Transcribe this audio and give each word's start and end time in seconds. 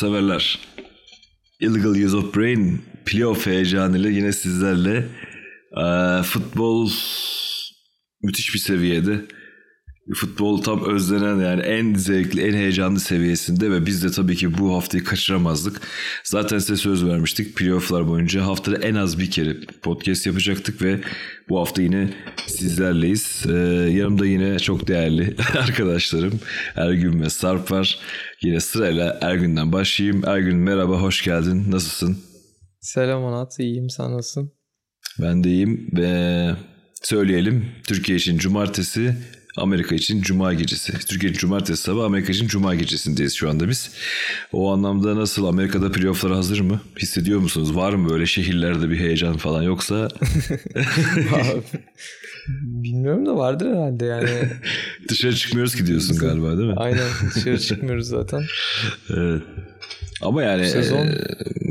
severler. 0.00 0.58
Illegal 1.60 2.04
Use 2.04 2.16
of 2.16 2.36
Brain 2.36 2.82
playoff 3.06 3.46
heyecanıyla 3.46 4.10
yine 4.10 4.32
sizlerle. 4.32 5.08
Ee, 5.76 6.22
futbol 6.22 6.90
müthiş 8.22 8.54
bir 8.54 8.58
seviyede. 8.58 9.24
Futbol 10.14 10.62
tam 10.62 10.84
özlenen 10.84 11.36
yani 11.36 11.62
en 11.62 11.94
zevkli, 11.94 12.42
en 12.42 12.52
heyecanlı 12.52 13.00
seviyesinde 13.00 13.70
ve 13.70 13.86
biz 13.86 14.04
de 14.04 14.10
tabii 14.10 14.36
ki 14.36 14.58
bu 14.58 14.76
haftayı 14.76 15.04
kaçıramazdık. 15.04 15.80
Zaten 16.24 16.58
size 16.58 16.76
söz 16.76 17.06
vermiştik 17.06 17.56
playofflar 17.56 18.08
boyunca 18.08 18.46
haftada 18.46 18.76
en 18.76 18.94
az 18.94 19.18
bir 19.18 19.30
kere 19.30 19.56
podcast 19.82 20.26
yapacaktık 20.26 20.82
ve 20.82 21.00
bu 21.48 21.60
hafta 21.60 21.82
yine 21.82 22.10
sizlerleyiz. 22.46 23.46
Ee, 23.48 23.52
yanımda 23.92 24.26
yine 24.26 24.58
çok 24.58 24.88
değerli 24.88 25.36
arkadaşlarım 25.58 26.40
Ergün 26.76 27.22
ve 27.22 27.30
Sarp 27.30 27.70
var. 27.70 27.98
Yine 28.42 28.60
sırayla 28.60 29.18
Ergün'den 29.20 29.72
başlayayım. 29.72 30.22
Ergün 30.26 30.56
merhaba, 30.56 31.00
hoş 31.00 31.24
geldin. 31.24 31.64
Nasılsın? 31.70 32.18
Selam 32.80 33.22
Onat, 33.22 33.58
iyiyim. 33.58 33.90
Sen 33.90 34.12
nasılsın? 34.12 34.52
Ben 35.18 35.44
de 35.44 35.48
iyiyim 35.48 35.88
ve 35.92 36.50
söyleyelim 37.02 37.66
Türkiye 37.86 38.18
için 38.18 38.38
cumartesi 38.38 39.16
Amerika 39.60 39.94
için 39.94 40.22
Cuma 40.22 40.54
gecesi. 40.54 40.92
Türkiye 40.92 41.32
için 41.32 41.40
Cumartesi 41.40 41.82
sabahı, 41.82 42.04
Amerika 42.04 42.32
için 42.32 42.46
Cuma 42.46 42.74
gecesindeyiz 42.74 43.34
şu 43.34 43.50
anda 43.50 43.68
biz. 43.68 43.90
O 44.52 44.72
anlamda 44.72 45.16
nasıl 45.16 45.46
Amerika'da 45.46 45.92
playoff'lara 45.92 46.36
hazır 46.36 46.60
mı? 46.60 46.80
Hissediyor 46.98 47.40
musunuz? 47.40 47.76
Var 47.76 47.92
mı 47.92 48.10
böyle 48.10 48.26
şehirlerde 48.26 48.90
bir 48.90 48.98
heyecan 48.98 49.36
falan 49.36 49.62
yoksa? 49.62 50.08
Bilmiyorum 52.58 53.26
da 53.26 53.36
vardır 53.36 53.70
herhalde 53.70 54.04
yani. 54.04 54.30
dışarı 55.08 55.34
çıkmıyoruz 55.36 55.74
ki 55.74 55.86
diyorsun 55.86 56.18
galiba 56.18 56.58
değil 56.58 56.68
mi? 56.68 56.74
Aynen 56.76 57.08
dışarı 57.34 57.60
çıkmıyoruz 57.60 58.08
zaten. 58.08 58.42
evet. 59.10 59.42
Ama 60.22 60.42
yani 60.42 60.68
Sezon... 60.68 61.06
e, 61.06 61.18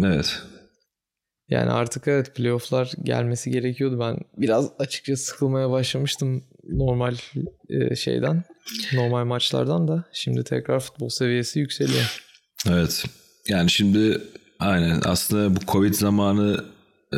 evet. 0.06 0.42
Yani 1.50 1.72
artık 1.72 2.08
evet 2.08 2.36
playofflar 2.36 2.92
gelmesi 3.04 3.52
gerekiyordu. 3.52 4.00
Ben 4.00 4.18
biraz 4.38 4.70
açıkçası 4.80 5.26
sıkılmaya 5.26 5.72
başlamıştım 5.72 6.44
normal 6.72 7.16
e, 7.70 7.96
şeyden. 7.96 8.44
Normal 8.94 9.26
maçlardan 9.26 9.88
da. 9.88 10.04
Şimdi 10.14 10.44
tekrar 10.44 10.80
futbol 10.80 11.10
seviyesi 11.10 11.60
yükseliyor. 11.60 12.24
Evet. 12.70 13.06
Yani 13.48 13.70
şimdi 13.70 14.22
aynen 14.60 15.02
aslında 15.06 15.56
bu 15.56 15.60
Covid 15.68 15.94
zamanı 15.94 16.66
e, 17.14 17.18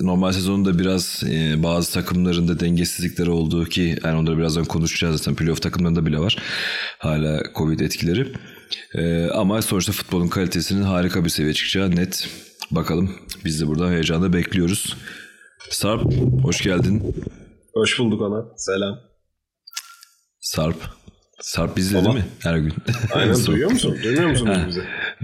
normal 0.00 0.32
sezonunda 0.32 0.78
biraz 0.78 1.22
e, 1.30 1.62
bazı 1.62 1.92
takımların 1.92 2.48
da 2.48 2.60
dengesizlikleri 2.60 3.30
olduğu 3.30 3.64
ki 3.64 3.98
yani 4.04 4.18
onları 4.18 4.38
birazdan 4.38 4.64
konuşacağız 4.64 5.18
zaten 5.18 5.34
playoff 5.34 5.62
takımlarında 5.62 6.06
bile 6.06 6.18
var 6.18 6.36
hala 6.98 7.42
Covid 7.54 7.80
etkileri. 7.80 8.32
Ama 9.34 9.62
sonuçta 9.62 9.92
futbolun 9.92 10.28
kalitesinin 10.28 10.82
harika 10.82 11.24
bir 11.24 11.30
seviye 11.30 11.54
çıkacağı 11.54 11.90
net. 11.90 12.28
Bakalım 12.70 13.10
biz 13.44 13.60
de 13.60 13.66
burada 13.66 13.90
heyecanla 13.90 14.32
bekliyoruz. 14.32 14.96
Sarp 15.70 16.12
hoş 16.42 16.62
geldin. 16.62 17.14
Hoş 17.74 17.98
bulduk 17.98 18.22
ona. 18.22 18.44
Selam. 18.56 19.00
Sarp. 20.40 20.76
Sarp 21.42 21.76
bizde 21.76 22.04
değil 22.04 22.14
mi 22.14 22.26
her 22.42 22.56
gün? 22.56 22.74
Aynen 23.12 23.46
duyuyor 23.46 23.70
musun? 23.70 23.98
Duymuyor 24.04 24.30
musun 24.30 24.50
bizi? 24.68 24.82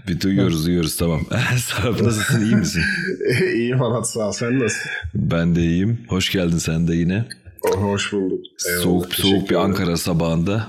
Bir 0.08 0.20
duyuyoruz 0.20 0.66
duyuyoruz 0.66 0.96
tamam. 0.96 1.20
Sarp 1.58 2.00
nasılsın 2.00 2.44
iyi 2.44 2.56
misin? 2.56 2.82
iyiyim 3.54 3.82
Anat 3.82 4.10
sağ 4.10 4.28
ol. 4.28 4.32
Sen 4.32 4.58
nasılsın? 4.60 4.90
Ben 5.14 5.54
de 5.56 5.60
iyiyim. 5.60 6.04
Hoş 6.08 6.30
geldin 6.30 6.58
sen 6.58 6.88
de 6.88 6.94
yine. 6.94 7.28
Oh, 7.62 7.82
hoş 7.82 8.12
bulduk. 8.12 8.44
Eyvallah, 8.68 8.82
soğuk 8.82 9.14
soğuk 9.14 9.50
bir 9.50 9.54
Ankara 9.54 9.96
sabahında 9.96 10.66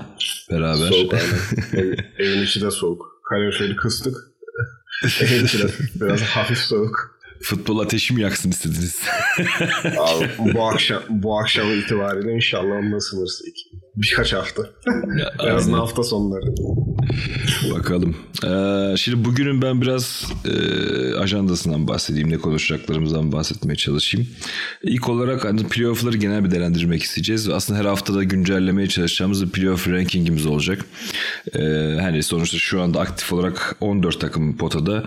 beraber. 0.50 0.88
Soğuk. 0.90 1.14
Ev, 1.72 1.94
evin 2.18 2.42
içi 2.42 2.60
de 2.60 2.70
soğuk. 2.70 3.06
Kaloriferi 3.30 3.76
kıstık. 3.76 4.16
evin 5.20 5.44
içi 5.44 5.58
de 5.58 5.66
biraz 5.94 6.20
hafif 6.22 6.58
soğuk. 6.58 7.15
Futbol 7.42 7.78
ateşi 7.78 8.14
mi 8.14 8.22
yaksın 8.22 8.50
istediniz? 8.50 9.00
Abi, 9.98 10.54
bu 10.54 10.68
akşam 10.68 11.02
bu 11.08 11.38
akşam 11.38 11.78
itibariyle 11.78 12.32
inşallah 12.32 12.76
onunla 12.76 13.00
sınırız. 13.00 13.42
Birkaç 13.96 14.32
hafta. 14.32 14.62
Biraz 15.42 15.72
hafta 15.72 16.02
sonları. 16.02 16.54
Bakalım. 17.74 18.16
Ee, 18.44 18.96
şimdi 18.96 19.24
bugünün 19.24 19.62
ben 19.62 19.80
biraz 19.80 20.32
e, 20.44 21.14
ajandasından 21.14 21.88
bahsedeyim. 21.88 22.30
Ne 22.30 22.38
konuşacaklarımızdan 22.38 23.32
bahsetmeye 23.32 23.76
çalışayım. 23.76 24.26
İlk 24.82 25.08
olarak 25.08 25.44
hani 25.44 25.68
playoff'ları 25.68 26.16
genel 26.16 26.44
bir 26.44 26.50
değerlendirmek 26.50 27.02
isteyeceğiz. 27.02 27.48
Aslında 27.48 27.78
her 27.78 27.84
haftada 27.84 28.24
güncellemeye 28.24 28.88
çalışacağımız 28.88 29.46
bir 29.46 29.50
playoff 29.50 29.88
rankingimiz 29.88 30.46
olacak. 30.46 30.84
Ee, 31.54 31.60
hani 32.00 32.22
sonuçta 32.22 32.58
şu 32.58 32.82
anda 32.82 33.00
aktif 33.00 33.32
olarak 33.32 33.76
14 33.80 34.20
takım 34.20 34.56
potada. 34.56 35.04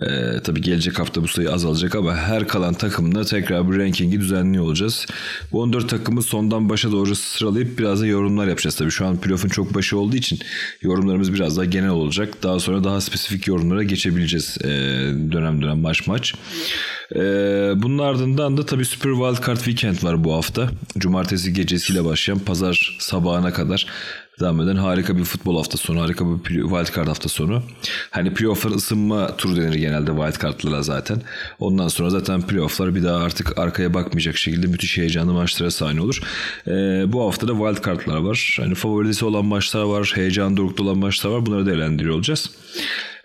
Ee, 0.00 0.40
tabii 0.44 0.60
gelecek 0.60 0.98
hafta 0.98 1.22
bu 1.22 1.28
sayı 1.28 1.52
azalacak 1.52 1.94
ama 1.94 2.16
her 2.16 2.48
kalan 2.48 2.74
takımla 2.74 3.24
tekrar 3.24 3.72
bir 3.72 3.78
rankingi 3.78 4.20
düzenliyor 4.20 4.64
olacağız. 4.64 5.06
Bu 5.52 5.60
14 5.60 5.88
takımı 5.88 6.22
sondan 6.22 6.68
başa 6.68 6.92
doğru 6.92 7.14
sıralayıp 7.14 7.78
biraz 7.78 8.00
da 8.00 8.06
yorumlar 8.06 8.46
yapacağız. 8.46 8.76
Tabii 8.76 8.90
şu 8.90 9.06
an 9.06 9.20
playoff'un 9.20 9.48
çok 9.48 9.74
başı 9.74 9.98
olduğu 9.98 10.16
için 10.16 10.38
yorumlarımız 10.82 11.34
biraz 11.34 11.56
daha 11.56 11.64
genel 11.64 11.90
olacak. 11.90 12.42
Daha 12.42 12.60
sonra 12.60 12.84
daha 12.84 13.00
spesifik 13.00 13.46
yorumlara 13.46 13.82
geçebileceğiz 13.82 14.58
ee, 14.60 14.68
dönem 15.32 15.62
dönem 15.62 15.78
maç 15.78 16.06
maç. 16.06 16.34
Ee, 17.14 17.20
bunun 17.76 17.98
ardından 17.98 18.56
da 18.56 18.66
tabii 18.66 18.84
Super 18.84 19.10
Wildcard 19.10 19.56
Weekend 19.56 20.02
var 20.02 20.24
bu 20.24 20.34
hafta. 20.34 20.68
Cumartesi 20.98 21.52
gecesiyle 21.52 22.04
başlayan 22.04 22.38
pazar 22.38 22.96
sabahına 23.00 23.52
kadar 23.52 23.86
devam 24.40 24.60
eden 24.60 24.76
harika 24.76 25.18
bir 25.18 25.24
futbol 25.24 25.56
hafta 25.56 25.78
sonu, 25.78 26.00
harika 26.00 26.24
bir 26.44 26.62
wildcard 26.62 27.08
hafta 27.08 27.28
sonu. 27.28 27.62
Hani 28.10 28.34
playoff'lar 28.34 28.70
ısınma 28.70 29.36
turu 29.36 29.56
denir 29.56 29.74
genelde 29.74 30.10
wildcard'lara 30.10 30.82
zaten. 30.82 31.22
Ondan 31.58 31.88
sonra 31.88 32.10
zaten 32.10 32.42
playoff'lar 32.42 32.94
bir 32.94 33.02
daha 33.02 33.16
artık 33.24 33.58
arkaya 33.58 33.94
bakmayacak 33.94 34.36
şekilde 34.36 34.66
müthiş 34.66 34.98
heyecanlı 34.98 35.32
maçlara 35.32 35.70
sahne 35.70 36.00
olur. 36.00 36.20
Ee, 36.66 36.72
bu 37.12 37.26
hafta 37.26 37.48
da 37.48 37.52
wildcard'lar 37.52 38.16
var. 38.16 38.56
Hani 38.60 38.74
favorisi 38.74 39.24
olan 39.24 39.44
maçlar 39.44 39.82
var, 39.82 40.12
heyecan 40.14 40.56
dorukta 40.56 40.82
olan 40.82 40.98
maçlar 40.98 41.30
var. 41.30 41.46
Bunları 41.46 41.66
değerlendiriyor 41.66 42.14
olacağız. 42.14 42.50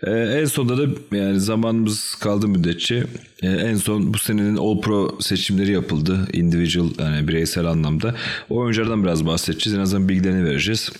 Ee, 0.06 0.10
en 0.10 0.44
sonunda 0.44 0.78
da 0.78 1.16
yani 1.16 1.40
zamanımız 1.40 2.14
kaldı 2.14 2.48
müddetçe 2.48 3.04
e, 3.42 3.48
en 3.48 3.76
son 3.76 4.14
bu 4.14 4.18
senenin 4.18 4.56
All 4.56 4.80
Pro 4.80 5.18
seçimleri 5.20 5.72
yapıldı. 5.72 6.28
Individual 6.32 6.88
yani 6.98 7.28
bireysel 7.28 7.64
anlamda. 7.66 8.14
O 8.50 8.56
oyunculardan 8.56 9.04
biraz 9.04 9.26
bahsedeceğiz. 9.26 9.78
En 9.78 9.82
azından 9.82 10.08
bilgilerini 10.08 10.44
vereceğiz. 10.44 10.92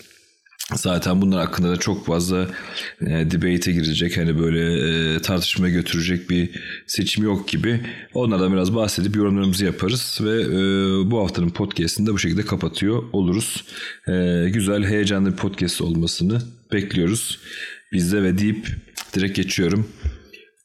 Zaten 0.75 1.23
bunlar 1.23 1.47
hakkında 1.47 1.71
da 1.71 1.77
çok 1.77 2.07
fazla 2.07 2.47
e, 3.01 3.07
debate'e 3.07 3.73
girecek 3.73 4.17
hani 4.17 4.39
böyle 4.39 4.61
e, 5.15 5.23
tartışmaya 5.23 5.71
götürecek 5.71 6.31
bir 6.31 6.51
seçim 6.87 7.25
yok 7.25 7.49
gibi. 7.49 7.81
Onlardan 8.15 8.53
biraz 8.53 8.75
bahsedip 8.75 9.17
yorumlarımızı 9.17 9.65
yaparız 9.65 10.19
ve 10.23 10.43
e, 10.43 10.57
bu 11.11 11.19
haftanın 11.19 11.51
podcast'ini 11.51 12.07
de 12.07 12.13
bu 12.13 12.19
şekilde 12.19 12.43
kapatıyor 12.43 13.03
oluruz. 13.13 13.65
E, 14.09 14.47
güzel, 14.51 14.85
heyecanlı 14.85 15.33
bir 15.33 15.37
podcast 15.37 15.81
olmasını 15.81 16.43
bekliyoruz. 16.73 17.39
Bizde 17.93 18.23
ve 18.23 18.39
deyip 18.39 18.69
direkt 19.15 19.37
geçiyorum. 19.37 19.89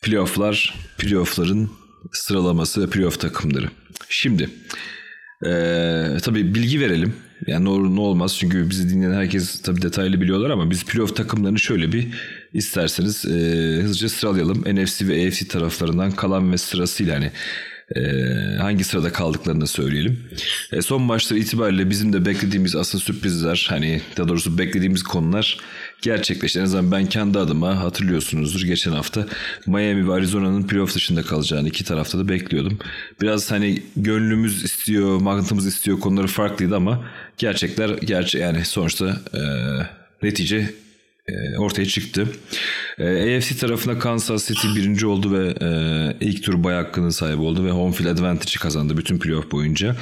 Playoff'lar, 0.01 0.75
playoff'ların 0.97 1.72
sıralaması 2.11 2.81
ve 2.81 2.89
playoff 2.89 3.19
takımları. 3.19 3.69
Şimdi 4.09 4.50
ee, 5.45 6.17
tabii 6.22 6.56
bilgi 6.56 6.79
verelim. 6.79 7.13
Yani 7.47 7.66
ne 7.66 7.69
olur 7.69 7.95
ne 7.95 8.00
olmaz 8.00 8.38
çünkü 8.39 8.69
bizi 8.69 8.89
dinleyen 8.89 9.13
herkes 9.13 9.61
tabii 9.61 9.81
detaylı 9.81 10.21
biliyorlar 10.21 10.50
ama 10.50 10.71
biz 10.71 10.86
playoff 10.86 11.15
takımlarını 11.15 11.59
şöyle 11.59 11.92
bir 11.92 12.07
isterseniz 12.53 13.25
e, 13.25 13.30
hızlıca 13.81 14.09
sıralayalım. 14.09 14.62
NFC 14.62 15.07
ve 15.07 15.27
AFC 15.27 15.47
taraflarından 15.47 16.12
kalan 16.12 16.51
ve 16.51 16.57
sırasıyla 16.57 17.15
hani 17.15 17.31
e, 17.95 18.01
hangi 18.57 18.83
sırada 18.83 19.12
kaldıklarını 19.12 19.68
söyleyelim. 19.68 20.19
E, 20.71 20.81
son 20.81 21.01
maçlar 21.01 21.38
itibariyle 21.38 21.89
bizim 21.89 22.13
de 22.13 22.25
beklediğimiz 22.25 22.75
asıl 22.75 23.00
sürprizler 23.00 23.68
hani 23.69 24.01
daha 24.18 24.27
doğrusu 24.27 24.57
beklediğimiz 24.57 25.03
konular 25.03 25.57
gerçekleşti. 26.01 26.59
En 26.59 26.63
azından 26.63 26.92
ben 26.92 27.06
kendi 27.06 27.39
adıma 27.39 27.83
hatırlıyorsunuzdur 27.83 28.62
geçen 28.62 28.92
hafta 28.92 29.25
Miami 29.65 30.07
ve 30.07 30.13
Arizona'nın 30.13 30.68
playoff 30.68 30.95
dışında 30.95 31.21
kalacağını 31.21 31.68
iki 31.68 31.83
tarafta 31.83 32.19
da 32.19 32.30
bekliyordum. 32.30 32.80
Biraz 33.21 33.51
hani 33.51 33.83
gönlümüz 33.95 34.63
istiyor, 34.63 35.21
mantığımız 35.21 35.65
istiyor 35.65 36.00
konuları 36.00 36.27
farklıydı 36.27 36.75
ama 36.75 37.06
gerçekler 37.38 37.89
gerçek 37.89 38.42
yani 38.42 38.65
sonuçta 38.65 39.21
e, 39.33 39.42
netice 40.24 40.74
e, 41.27 41.57
ortaya 41.57 41.86
çıktı. 41.86 42.27
E, 42.97 43.38
AFC 43.38 43.57
tarafında 43.57 44.00
Kansas 44.00 44.47
City 44.47 44.68
birinci 44.75 45.06
oldu 45.06 45.31
ve 45.31 45.56
e, 45.62 45.69
ilk 46.25 46.44
tur 46.44 46.63
bay 46.63 46.75
hakkının 46.75 47.09
sahibi 47.09 47.42
oldu 47.42 47.65
ve 47.65 47.71
home 47.71 47.94
field 47.94 48.07
advantage'i 48.07 48.59
kazandı 48.59 48.97
bütün 48.97 49.19
playoff 49.19 49.51
boyunca. 49.51 49.95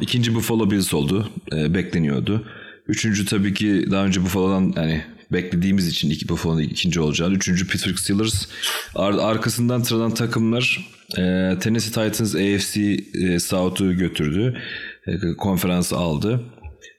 İkinci 0.00 0.34
Buffalo 0.34 0.70
Bills 0.70 0.94
oldu. 0.94 1.30
Bekleniyordu. 1.52 2.46
Üçüncü 2.88 3.26
tabii 3.26 3.54
ki 3.54 3.84
daha 3.90 4.04
önce 4.04 4.22
Buffalo'dan 4.22 4.72
yani 4.76 5.04
beklediğimiz 5.32 5.88
için 5.88 6.10
iki 6.10 6.28
Buffalo'nun 6.28 6.60
ikinci 6.62 7.00
olacağını. 7.00 7.34
Üçüncü 7.34 7.66
Pittsburgh 7.66 7.96
Steelers. 7.96 8.46
Ar- 8.94 9.18
arkasından 9.18 9.82
sıradan 9.82 10.14
takımlar 10.14 10.90
e, 11.12 11.54
Tennessee 11.60 12.10
Titans 12.10 12.34
AFC 12.34 12.80
e, 13.14 13.38
South'u 13.38 13.96
götürdü. 13.96 14.58
E, 15.06 15.36
konferansı 15.38 15.96
aldı. 15.96 16.40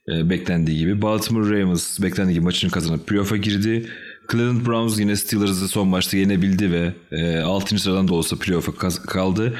E, 0.08 0.30
beklendiği 0.30 0.78
gibi. 0.78 1.02
Baltimore 1.02 1.60
Ravens 1.60 2.02
beklendiği 2.02 2.34
gibi 2.34 2.44
maçını 2.44 2.70
kazanıp 2.70 3.06
playoff'a 3.06 3.36
girdi. 3.36 3.86
Cleveland 4.32 4.66
Browns 4.66 4.98
yine 4.98 5.16
Steelers'ı 5.16 5.68
son 5.68 5.88
maçta 5.88 6.16
yenebildi 6.16 6.72
ve 6.72 6.92
e, 7.12 7.38
6. 7.38 7.78
sıradan 7.78 8.08
da 8.08 8.14
olsa 8.14 8.36
playoff'a 8.36 8.72
kaldı. 9.06 9.54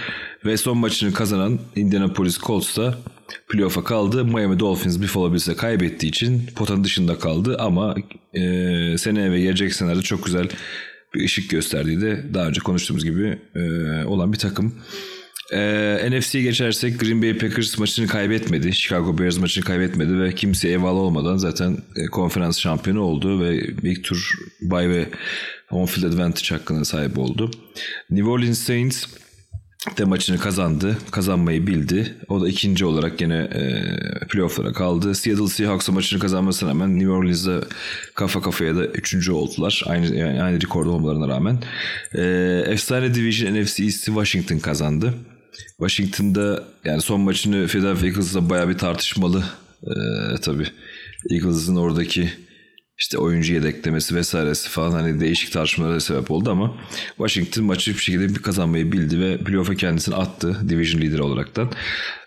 Ve 0.44 0.56
son 0.56 0.78
maçını 0.78 1.12
kazanan 1.12 1.58
Indianapolis 1.76 2.38
Colts 2.38 2.76
da 2.76 2.98
playoff'a 3.48 3.84
kaldı. 3.84 4.24
Miami 4.24 4.58
Dolphins 4.58 5.02
Buffalo 5.02 5.32
Bills'e 5.32 5.54
kaybettiği 5.54 6.12
için 6.12 6.46
potanın 6.56 6.84
dışında 6.84 7.18
kaldı 7.18 7.56
ama 7.60 7.94
e, 8.34 8.40
seneye 8.98 9.30
ve 9.30 9.40
gelecek 9.40 9.74
senelerde 9.74 10.02
çok 10.02 10.24
güzel 10.24 10.48
bir 11.14 11.24
ışık 11.24 11.50
gösterdiği 11.50 12.00
de 12.00 12.24
daha 12.34 12.48
önce 12.48 12.60
konuştuğumuz 12.60 13.04
gibi 13.04 13.38
e, 13.54 13.60
olan 14.04 14.32
bir 14.32 14.38
takım. 14.38 14.74
Ee, 15.52 16.10
NFC'ye 16.10 16.44
geçersek 16.44 17.00
Green 17.00 17.22
Bay 17.22 17.38
Packers 17.38 17.78
maçını 17.78 18.06
kaybetmedi. 18.06 18.72
Chicago 18.72 19.18
Bears 19.18 19.38
maçını 19.38 19.64
kaybetmedi 19.64 20.18
ve 20.20 20.34
kimseye 20.34 20.68
eyvallah 20.68 21.00
olmadan 21.00 21.36
zaten 21.36 21.78
e, 21.96 22.06
konferans 22.06 22.58
şampiyonu 22.58 23.00
oldu 23.00 23.40
ve 23.40 23.56
ilk 23.82 24.04
tur 24.04 24.34
bye 24.62 24.88
ve 24.88 25.08
home 25.68 25.86
field 25.86 26.12
advantage 26.12 26.48
hakkına 26.48 26.84
sahip 26.84 27.18
oldu. 27.18 27.50
New 28.10 28.30
Orleans 28.30 28.58
Saints 28.58 29.06
de 29.96 30.04
maçını 30.04 30.38
kazandı. 30.38 30.98
Kazanmayı 31.10 31.66
bildi. 31.66 32.14
O 32.28 32.40
da 32.40 32.48
ikinci 32.48 32.84
olarak 32.84 33.20
yine 33.20 33.36
e, 33.36 33.82
playofflara 34.26 34.72
kaldı. 34.72 35.14
Seattle 35.14 35.46
Seahawks'a 35.46 35.92
maçını 35.92 36.20
kazanmasına 36.20 36.70
rağmen 36.70 36.98
New 36.98 37.10
Orleans'da 37.10 37.64
kafa 38.14 38.42
kafaya 38.42 38.76
da 38.76 38.86
üçüncü 38.86 39.32
oldular. 39.32 39.82
Aynı 39.86 40.16
yani 40.16 40.42
aynı 40.42 40.60
rekorda 40.60 40.90
olmalarına 40.90 41.28
rağmen. 41.28 41.62
E, 42.14 42.22
efsane 42.66 43.14
Division 43.14 43.62
NFC 43.62 43.84
East'i 43.84 44.06
Washington 44.06 44.58
kazandı. 44.58 45.14
Washington'da 45.78 46.64
yani 46.84 47.00
son 47.00 47.20
maçını 47.20 47.66
Philadelphia 47.66 48.06
Eagles'la 48.06 48.50
bayağı 48.50 48.68
bir 48.68 48.78
tartışmalı 48.78 49.44
e, 49.82 49.94
tabii. 50.42 50.66
Eagles'ın 51.30 51.76
oradaki 51.76 52.30
işte 53.00 53.18
oyuncu 53.18 53.54
yedeklemesi 53.54 54.14
vesairesi 54.14 54.68
falan 54.68 54.90
hani 54.90 55.20
değişik 55.20 55.52
tartışmalara 55.52 56.00
sebep 56.00 56.30
oldu 56.30 56.50
ama 56.50 56.76
Washington 57.16 57.64
maçı 57.64 57.94
bir 57.94 57.98
şekilde 57.98 58.28
bir 58.28 58.42
kazanmayı 58.42 58.92
bildi 58.92 59.20
ve 59.20 59.38
playoff'a 59.38 59.74
kendisini 59.74 60.14
attı 60.14 60.56
division 60.68 61.00
lideri 61.00 61.22
olaraktan. 61.22 61.72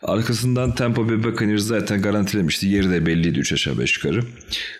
Arkasından 0.01 0.75
Tampa 0.75 1.09
Bay 1.09 1.23
Buccaneers 1.23 1.61
zaten 1.61 2.01
garantilemişti. 2.01 2.67
Yeri 2.67 2.89
de 2.89 3.05
belliydi 3.05 3.39
3 3.39 3.53
aşağı 3.53 3.79
5 3.79 3.97
yukarı. 3.97 4.23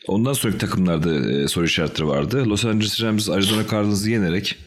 Ondan 0.07 0.34
sonraki 0.34 0.57
takımlarda 0.57 1.31
e, 1.31 1.48
soru 1.48 1.66
işaretleri 1.66 2.07
vardı. 2.07 2.50
Los 2.50 2.66
Angeles 2.66 3.01
Rams 3.01 3.30
Arizona 3.30 3.68
Cardinals'ı 3.68 4.10
yenerek 4.10 4.57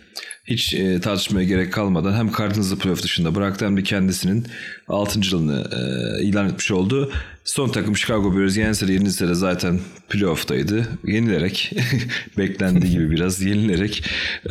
hiç 0.47 0.75
e, 0.75 1.01
tartışmaya 1.01 1.45
gerek 1.45 1.73
kalmadan 1.73 2.13
hem 2.13 2.33
Cardinals'ı 2.39 2.79
playoff 2.79 3.03
dışında 3.03 3.35
bıraktı 3.35 3.67
hem 3.67 3.77
de 3.77 3.83
kendisinin 3.83 4.47
6. 4.89 5.21
yılını 5.21 5.65
e, 5.73 6.23
ilan 6.23 6.49
etmiş 6.49 6.71
oldu. 6.71 7.13
Son 7.45 7.69
takım 7.69 7.97
Chicago 7.97 8.37
Bears 8.37 8.57
yense 8.57 8.89
de 8.89 8.93
yenilse 8.93 9.29
de 9.29 9.35
zaten 9.35 9.81
playoff'taydı. 10.09 10.89
Yenilerek 11.05 11.73
beklendiği 12.39 12.93
gibi 12.93 13.11
biraz 13.11 13.43
yenilerek 13.43 14.05
e, 14.45 14.51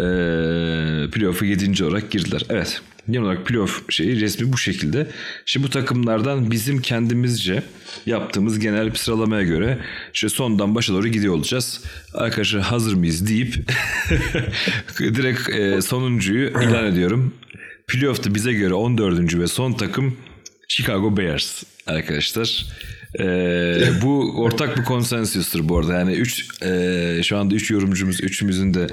playoff'a 1.12 1.46
7. 1.46 1.86
olarak 1.86 2.12
girdiler. 2.12 2.42
Evet. 2.50 2.82
Genel 3.10 3.22
olarak 3.22 3.46
playoff 3.46 3.92
şeyi 3.92 4.22
resmi 4.22 4.54
bu 4.54 4.58
şekilde. 4.58 5.08
Şimdi 5.46 5.66
bu 5.66 5.70
takımlardan 5.70 6.52
bizim 6.52 6.82
kendimizce 6.82 7.64
yaptığımız 8.06 8.60
genel 8.60 8.92
bir 8.92 8.98
sıralamaya 8.98 9.44
göre 9.44 9.80
işte 10.14 10.30
sondan 10.30 10.76
başa 10.76 10.94
doğru 10.94 11.08
gidiyor 11.08 11.34
olacağız. 11.34 11.84
Arkadaşlar 12.14 12.62
hazır 12.62 12.94
mıyız 12.94 13.28
deyip 13.28 13.56
direkt 15.00 15.50
e, 15.50 15.82
sonuncuyu 15.82 16.50
ilan 16.50 16.86
ediyorum. 16.86 17.34
Playoff'ta 17.88 18.36
bize 18.36 18.54
göre 18.54 18.74
14. 18.74 19.36
ve 19.40 19.48
son 19.48 19.74
takım 19.74 20.18
Chicago 20.68 21.18
Bears 21.18 21.64
arkadaşlar. 21.88 22.66
Ee, 23.20 23.82
bu 24.02 24.34
ortak 24.38 24.78
bir 24.78 24.84
konsensüstür 24.84 25.70
bu 25.70 25.78
arada. 25.78 25.94
Yani 25.94 26.14
üç, 26.14 26.48
e, 26.62 27.20
şu 27.24 27.38
anda 27.38 27.56
üç 27.56 27.72
yorumcumuz, 27.72 28.24
üçümüzün 28.24 28.74
de 28.74 28.88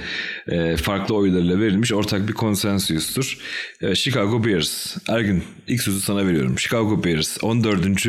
e, 0.49 0.77
farklı 0.77 1.15
oylarıyla 1.15 1.61
verilmiş 1.61 1.93
ortak 1.93 2.29
bir 2.29 2.33
konsensüstür. 2.33 3.39
E, 3.81 3.95
Chicago 3.95 4.45
Bears. 4.45 4.97
Ergün 5.09 5.43
ilk 5.69 5.83
sözü 5.83 6.01
sana 6.01 6.27
veriyorum. 6.27 6.59
Chicago 6.59 7.05
Bears 7.05 7.39
14. 7.43 8.07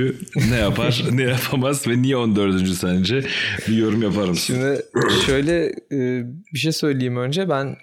ne 0.49 0.55
yapar, 0.55 1.03
ne 1.11 1.23
yapamaz 1.23 1.87
ve 1.87 2.01
niye 2.01 2.17
14. 2.17 2.67
sence? 2.67 3.23
Bir 3.67 3.77
yorum 3.77 4.01
yapar 4.01 4.27
mısın? 4.27 4.53
Şimdi 4.53 4.81
şöyle 5.25 5.65
e, 5.91 6.23
bir 6.53 6.59
şey 6.59 6.71
söyleyeyim 6.71 7.17
önce. 7.17 7.49
Ben 7.49 7.75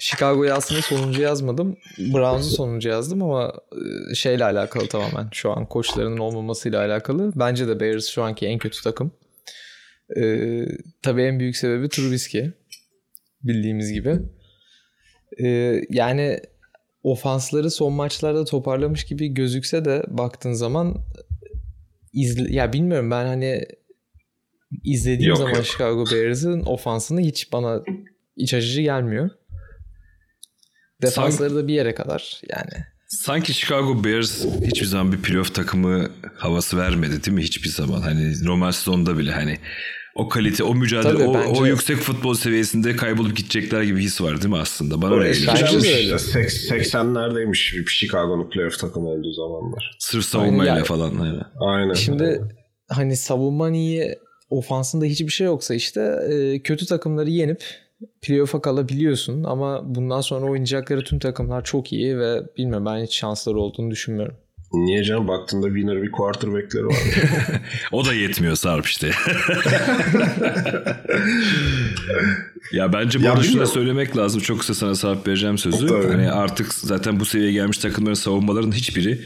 Chicago'yu 0.00 0.52
aslında 0.52 0.82
sonuncu 0.82 1.22
yazmadım. 1.22 1.76
Browns'u 1.98 2.50
sonuncu 2.50 2.88
yazdım 2.88 3.22
ama 3.22 3.52
e, 4.10 4.14
şeyle 4.14 4.44
alakalı 4.44 4.88
tamamen. 4.88 5.28
Şu 5.32 5.50
an 5.50 5.66
koçlarının 5.66 6.18
olmamasıyla 6.18 6.80
alakalı. 6.80 7.32
Bence 7.36 7.68
de 7.68 7.80
Bears 7.80 8.08
şu 8.08 8.22
anki 8.22 8.46
en 8.46 8.58
kötü 8.58 8.82
takım. 8.82 9.12
Ee, 10.16 10.66
tabii 11.02 11.22
en 11.22 11.40
büyük 11.40 11.56
sebebi 11.56 11.88
Trubisky. 11.88 12.44
Bildiğimiz 13.42 13.92
gibi. 13.92 14.18
Ee, 15.42 15.80
yani 15.90 16.40
ofansları 17.02 17.70
son 17.70 17.92
maçlarda 17.92 18.44
toparlamış 18.44 19.04
gibi 19.04 19.28
gözükse 19.28 19.84
de 19.84 20.04
baktığın 20.08 20.52
zaman 20.52 20.96
izle, 22.12 22.54
ya 22.54 22.72
bilmiyorum 22.72 23.10
ben 23.10 23.26
hani 23.26 23.64
izlediğim 24.84 25.28
Yok, 25.28 25.38
zaman 25.38 25.54
yok. 25.54 25.64
Chicago 25.64 26.04
Bears'ın 26.12 26.60
ofansını 26.60 27.20
hiç 27.20 27.52
bana 27.52 27.82
iç 28.36 28.54
açıcı 28.54 28.82
gelmiyor. 28.82 29.30
Defansları 31.02 31.54
da 31.56 31.68
bir 31.68 31.74
yere 31.74 31.94
kadar 31.94 32.40
yani. 32.48 32.84
Sanki 33.08 33.54
Chicago 33.54 34.04
Bears 34.04 34.44
hiçbir 34.64 34.86
zaman 34.86 35.12
bir 35.12 35.18
playoff 35.22 35.54
takımı 35.54 36.08
havası 36.36 36.78
vermedi 36.78 37.24
değil 37.24 37.34
mi? 37.34 37.42
Hiçbir 37.42 37.68
zaman. 37.68 38.00
Hani 38.00 38.44
normal 38.44 38.72
sezonda 38.72 39.18
bile 39.18 39.32
hani 39.32 39.58
o 40.14 40.28
kalite, 40.28 40.64
o 40.64 40.74
mücadele, 40.74 41.12
Tabii, 41.12 41.22
o, 41.24 41.34
bence- 41.34 41.60
o 41.60 41.66
yüksek 41.66 41.96
futbol 41.96 42.34
seviyesinde 42.34 42.96
kaybolup 42.96 43.36
gidecekler 43.36 43.82
gibi 43.82 44.02
his 44.02 44.20
var 44.20 44.36
değil 44.42 44.54
mi 44.54 44.58
aslında? 44.58 45.02
Bana 45.02 45.14
öyle 45.14 45.32
geliyor. 45.32 45.52
Bence 45.52 45.66
de 45.66 45.70
gelmiş 45.70 45.88
öyle. 45.88 46.16
işte. 46.16 46.40
Seks- 46.40 46.68
80'lerdeymiş 46.70 47.76
bir 47.76 47.86
Chicago'nun 47.86 48.50
playoff 48.50 48.78
takımı 48.78 49.08
olduğu 49.08 49.32
zamanlar. 49.32 49.96
Sırf 49.98 50.24
savunmayla 50.24 50.72
Aynen. 50.72 50.84
falan. 50.84 51.18
Aynen. 51.18 51.42
Aynen. 51.60 51.94
Şimdi 51.94 52.40
hani 52.88 53.16
savunman 53.16 53.74
iyi, 53.74 54.14
ofansında 54.50 55.04
hiçbir 55.04 55.28
şey 55.32 55.46
yoksa 55.46 55.74
işte 55.74 56.00
e, 56.30 56.62
kötü 56.62 56.86
takımları 56.86 57.30
yenip 57.30 57.64
playoff'a 58.22 58.62
kalabiliyorsun 58.62 59.44
ama 59.44 59.94
bundan 59.94 60.20
sonra 60.20 60.46
oynayacakları 60.46 61.04
tüm 61.04 61.18
takımlar 61.18 61.64
çok 61.64 61.92
iyi 61.92 62.18
ve 62.18 62.42
bilmiyorum 62.58 62.86
ben 62.86 63.04
hiç 63.04 63.18
şansları 63.18 63.58
olduğunu 63.58 63.90
düşünmüyorum. 63.90 64.36
Niye 64.72 65.04
canım 65.04 65.28
baktığında 65.28 65.66
winner 65.66 66.02
bir 66.02 66.12
quarterback'leri 66.12 66.86
var. 66.86 66.96
O 67.92 68.04
da 68.04 68.14
yetmiyor 68.14 68.56
Sarp 68.56 68.86
işte. 68.86 69.10
ya 72.72 72.92
bence 72.92 73.20
bu 73.20 73.24
Ya 73.24 73.32
arada 73.32 73.42
şunu 73.42 73.60
da 73.60 73.66
söylemek 73.66 74.16
lazım. 74.16 74.40
Çok 74.40 74.58
kısa 74.58 74.74
sana 74.74 74.94
Sarp 74.94 75.28
vereceğim 75.28 75.58
sözü. 75.58 75.86
Tabii. 75.86 76.08
Hani 76.08 76.32
artık 76.32 76.74
zaten 76.74 77.20
bu 77.20 77.24
seviyeye 77.24 77.52
gelmiş 77.52 77.78
takımların 77.78 78.14
savunmaların 78.14 78.72
hiçbiri 78.72 79.20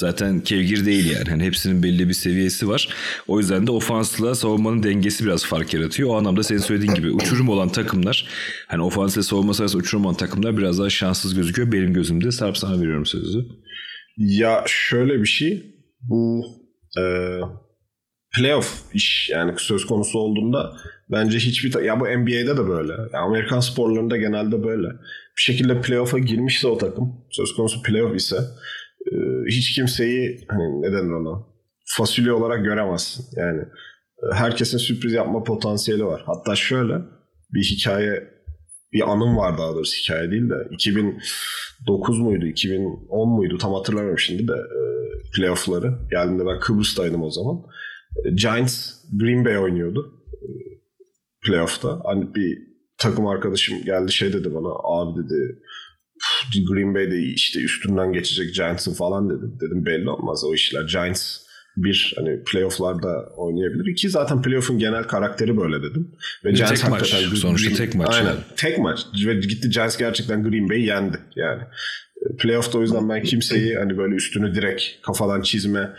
zaten 0.00 0.40
kevgir 0.40 0.86
değil 0.86 1.10
yani. 1.10 1.30
Hani 1.30 1.44
hepsinin 1.44 1.82
belli 1.82 2.08
bir 2.08 2.14
seviyesi 2.14 2.68
var. 2.68 2.88
O 3.28 3.38
yüzden 3.38 3.66
de 3.66 3.70
ofansla 3.70 4.34
savunmanın 4.34 4.82
dengesi 4.82 5.24
biraz 5.24 5.46
fark 5.46 5.74
yaratıyor. 5.74 6.08
O 6.08 6.16
anlamda 6.16 6.42
senin 6.42 6.58
söylediğin 6.58 6.94
gibi 6.94 7.10
uçurum 7.10 7.48
olan 7.48 7.68
takımlar 7.68 8.28
hani 8.66 8.82
ofans 8.82 9.16
ile 9.16 9.22
savunma 9.22 9.52
arasında 9.60 9.82
uçurum 9.82 10.04
olan 10.04 10.16
takımlar 10.16 10.56
biraz 10.56 10.78
daha 10.78 10.90
şanssız 10.90 11.34
gözüküyor 11.34 11.72
benim 11.72 11.92
gözümde. 11.92 12.30
Sarp 12.30 12.56
sana 12.58 12.80
veriyorum 12.80 13.06
sözü. 13.06 13.38
ya 14.16 14.64
şöyle 14.66 15.20
bir 15.20 15.26
şey. 15.26 15.62
Bu 16.00 16.44
e, 16.98 17.04
playoff 18.36 18.82
iş 18.94 19.28
yani 19.32 19.52
söz 19.58 19.86
konusu 19.86 20.18
olduğunda 20.18 20.72
bence 21.10 21.38
hiçbir 21.38 21.82
ya 21.82 22.00
bu 22.00 22.04
NBA'de 22.04 22.56
de 22.56 22.68
böyle. 22.68 22.92
Ya 22.92 23.20
Amerikan 23.20 23.60
sporlarında 23.60 24.16
genelde 24.16 24.64
böyle. 24.64 24.88
Bir 25.36 25.42
şekilde 25.42 25.80
playoff'a 25.80 26.18
girmişse 26.18 26.68
o 26.68 26.78
takım 26.78 27.14
söz 27.30 27.54
konusu 27.54 27.82
playoff 27.82 28.16
ise 28.16 28.36
hiç 29.48 29.74
kimseyi 29.74 30.40
hani 30.48 30.82
ne 30.82 30.92
denir 30.92 31.10
ona 31.10 31.46
fasulye 31.84 32.32
olarak 32.32 32.64
göremezsin. 32.64 33.24
Yani 33.36 33.62
herkesin 34.32 34.78
sürpriz 34.78 35.12
yapma 35.12 35.42
potansiyeli 35.42 36.04
var. 36.04 36.22
Hatta 36.26 36.56
şöyle 36.56 36.94
bir 37.54 37.62
hikaye 37.62 38.30
bir 38.92 39.10
anım 39.12 39.36
var 39.36 39.58
daha 39.58 39.74
doğrusu 39.74 39.96
hikaye 40.02 40.30
değil 40.30 40.50
de 40.50 40.68
2009 40.70 42.18
muydu 42.18 42.46
2010 42.46 43.28
muydu 43.28 43.58
tam 43.58 43.74
hatırlamıyorum 43.74 44.18
şimdi 44.18 44.48
de 44.48 44.56
playoff'ları 45.36 45.94
geldiğinde 46.10 46.46
ben 46.46 46.60
Kıbrıs'taydım 46.60 47.22
o 47.22 47.30
zaman. 47.30 47.56
Giants 48.34 48.90
Green 49.20 49.44
Bay 49.44 49.58
oynuyordu 49.58 50.14
playoff'ta. 51.46 52.00
Hani 52.04 52.34
bir 52.34 52.58
takım 52.98 53.26
arkadaşım 53.26 53.84
geldi 53.84 54.12
şey 54.12 54.32
dedi 54.32 54.54
bana 54.54 54.68
abi 54.84 55.24
dedi 55.24 55.58
"Pf, 55.62 55.69
Green 56.68 56.94
Bay'de 56.94 57.18
işte 57.18 57.60
üstünden 57.60 58.12
geçecek 58.12 58.54
Giants'ın 58.54 58.94
falan 58.94 59.30
dedi. 59.30 59.60
Dedim 59.60 59.86
belli 59.86 60.10
olmaz 60.10 60.44
o 60.44 60.54
işler. 60.54 60.82
Giants 60.82 61.36
bir 61.76 62.14
hani 62.16 62.44
playoff'larda 62.44 63.28
oynayabilir. 63.36 63.92
İki 63.92 64.10
zaten 64.10 64.42
playoff'un 64.42 64.78
genel 64.78 65.04
karakteri 65.04 65.56
böyle 65.56 65.82
dedim. 65.82 66.12
Ve 66.44 66.52
Giants 66.52 66.80
tek 66.80 66.90
maç. 66.90 67.12
hakikaten 67.12 67.36
Sonuçta 67.36 67.74
tek 67.74 67.94
maç 67.94 68.08
Aynen. 68.14 68.26
yani. 68.26 68.40
Tek 68.56 68.78
maç. 68.78 69.00
Ve 69.26 69.34
gitti 69.34 69.70
Giants 69.70 69.96
gerçekten 69.96 70.42
Green 70.50 70.68
Bay'i 70.68 70.86
yendi 70.86 71.18
yani. 71.36 71.62
E, 72.30 72.36
Playoff'ta 72.36 72.78
o 72.78 72.82
yüzden 72.82 73.08
ben 73.08 73.22
kimseyi 73.22 73.74
hani 73.76 73.98
böyle 73.98 74.14
üstünü 74.14 74.54
direkt 74.54 74.82
kafadan 75.02 75.42
çizme 75.42 75.90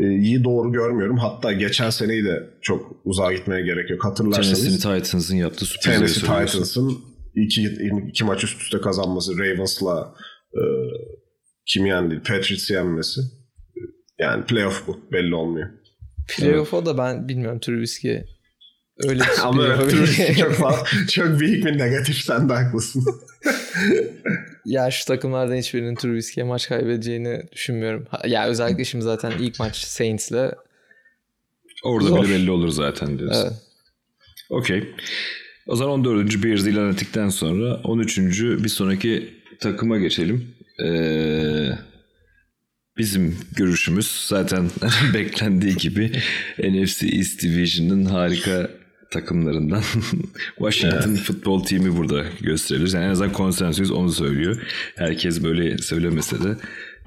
iyi 0.00 0.44
doğru 0.44 0.72
görmüyorum. 0.72 1.18
Hatta 1.18 1.52
geçen 1.52 1.90
seneyi 1.90 2.24
de 2.24 2.50
çok 2.62 2.96
uzağa 3.04 3.32
gitmeye 3.32 3.62
gerek 3.62 3.90
yok. 3.90 4.04
Hatırlarsanız 4.04 4.62
Tennessee 4.62 5.02
Titans'ın 5.02 5.36
yaptığı 5.36 5.64
sürpriz. 5.66 5.94
Tennessee 5.94 6.20
Titans'ın 6.20 7.13
iki, 7.36 7.62
iki 8.08 8.24
maç 8.24 8.44
üst 8.44 8.60
üste 8.60 8.80
kazanması, 8.80 9.38
Ravens'la 9.38 10.14
e, 10.52 10.62
kimi 11.66 11.88
yendi? 11.88 12.18
Patriots'ı 12.18 12.72
yenmesi. 12.72 13.20
Yani 14.18 14.44
playoff 14.44 14.86
bu. 14.86 15.00
Belli 15.12 15.34
olmuyor. 15.34 15.68
Playoff'a 16.28 16.86
da 16.86 16.98
ben 16.98 17.28
bilmiyorum 17.28 17.60
Trubisky 17.60 18.24
öyle 18.98 19.20
bir 19.20 19.28
Ama 19.42 19.62
sürpriz 19.62 19.94
Trubisky 19.94 20.34
çok, 20.34 20.52
fazla, 20.52 20.86
çok 21.10 21.40
büyük 21.40 21.64
bir 21.64 21.78
negatif. 21.78 22.16
Sen 22.16 22.48
de 22.48 22.52
haklısın. 22.52 23.04
Ya 24.64 24.90
şu 24.90 25.04
takımlardan 25.04 25.54
hiçbirinin 25.54 25.94
Trubisky'ye 25.94 26.48
maç 26.48 26.68
kaybedeceğini 26.68 27.42
düşünmüyorum. 27.52 28.06
Ya 28.26 28.46
özellikle 28.46 28.84
şimdi 28.84 29.04
zaten 29.04 29.32
ilk 29.40 29.60
maç 29.60 29.76
Saints'le. 29.76 30.54
Orada 31.84 32.08
Zor. 32.08 32.22
bile 32.22 32.30
belli 32.30 32.50
olur 32.50 32.68
zaten 32.68 33.18
diyorsun. 33.18 33.42
Evet. 33.42 33.52
Okey. 34.50 34.94
O 35.66 35.76
zaman 35.76 35.94
14. 35.94 36.44
Bears 36.44 36.66
ilan 36.66 36.92
ettikten 36.92 37.28
sonra 37.28 37.74
13. 37.74 38.18
bir 38.42 38.68
sonraki 38.68 39.34
takıma 39.60 39.98
geçelim. 39.98 40.54
Ee, 40.84 41.70
bizim 42.98 43.38
görüşümüz 43.56 44.26
zaten 44.28 44.70
beklendiği 45.14 45.76
gibi 45.76 46.12
NFC 46.58 47.06
East 47.06 47.42
Division'ın 47.42 48.04
harika 48.04 48.70
takımlarından 49.10 49.82
Washington 50.58 51.14
futbol 51.14 51.64
team'i 51.64 51.96
burada 51.96 52.24
gösterilir. 52.40 52.92
Yani 52.92 53.04
en 53.04 53.10
azından 53.10 53.32
konsensüs 53.32 53.90
onu 53.90 54.12
söylüyor. 54.12 54.62
Herkes 54.96 55.42
böyle 55.42 55.78
söylemese 55.78 56.42
de. 56.44 56.56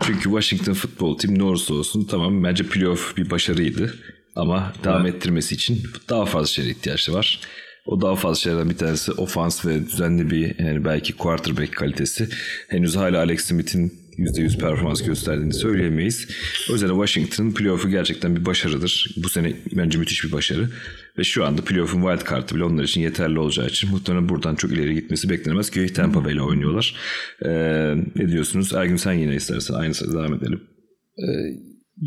Çünkü 0.01 0.23
Washington 0.23 0.73
futbol 0.73 1.17
team 1.17 1.39
ne 1.39 1.43
olursa 1.43 1.73
olsun 1.73 2.03
tamam 2.03 2.43
bence 2.43 2.63
playoff 2.63 3.17
bir 3.17 3.29
başarıydı. 3.29 3.93
Ama 4.35 4.73
devam 4.83 5.05
ettirmesi 5.05 5.55
için 5.55 5.83
daha 6.09 6.25
fazla 6.25 6.47
şeye 6.47 6.69
ihtiyaçları 6.69 7.17
var. 7.17 7.39
O 7.88 8.01
daha 8.01 8.15
fazla 8.15 8.36
şeylerden 8.36 8.70
bir 8.70 8.77
tanesi 8.77 9.12
ofans 9.12 9.65
ve 9.65 9.86
düzenli 9.86 10.32
bir 10.32 10.60
yani 10.60 10.86
belki 10.86 11.13
quarterback 11.13 11.75
kalitesi. 11.75 12.29
Henüz 12.67 12.96
hala 12.96 13.17
Alex 13.17 13.46
Smith'in 13.46 13.94
%100 14.17 14.58
performans 14.58 15.03
gösterdiğini 15.03 15.53
söyleyemeyiz. 15.53 16.27
O 16.70 16.74
yüzden 16.74 16.88
Washington'ın 16.88 17.51
playoff'u 17.51 17.89
gerçekten 17.89 18.36
bir 18.36 18.46
başarıdır. 18.46 19.15
Bu 19.24 19.29
sene 19.29 19.53
bence 19.72 19.98
müthiş 19.98 20.24
bir 20.24 20.32
başarı. 20.32 20.70
Ve 21.17 21.24
şu 21.24 21.46
anda 21.46 21.62
playoff'un 21.62 22.01
wild 22.01 22.29
card'ı 22.29 22.56
bile 22.56 22.63
onlar 22.63 22.84
için 22.84 23.01
yeterli 23.01 23.39
olacağı 23.39 23.67
için 23.67 23.91
muhtemelen 23.91 24.29
buradan 24.29 24.56
çok 24.56 24.72
ileri 24.72 24.96
gitmesi 24.96 25.29
beklenemez 25.29 25.70
ki 25.70 25.94
Tampa 25.94 26.25
Bay 26.25 26.34
ile 26.34 26.41
oynuyorlar. 26.41 26.96
Ee, 27.46 27.50
ne 28.15 28.27
diyorsunuz? 28.27 28.74
Ergün 28.74 28.96
sen 28.96 29.13
yine 29.13 29.36
istersen 29.36 29.74
aynı 29.74 29.94
devam 29.94 30.34
edelim. 30.34 30.62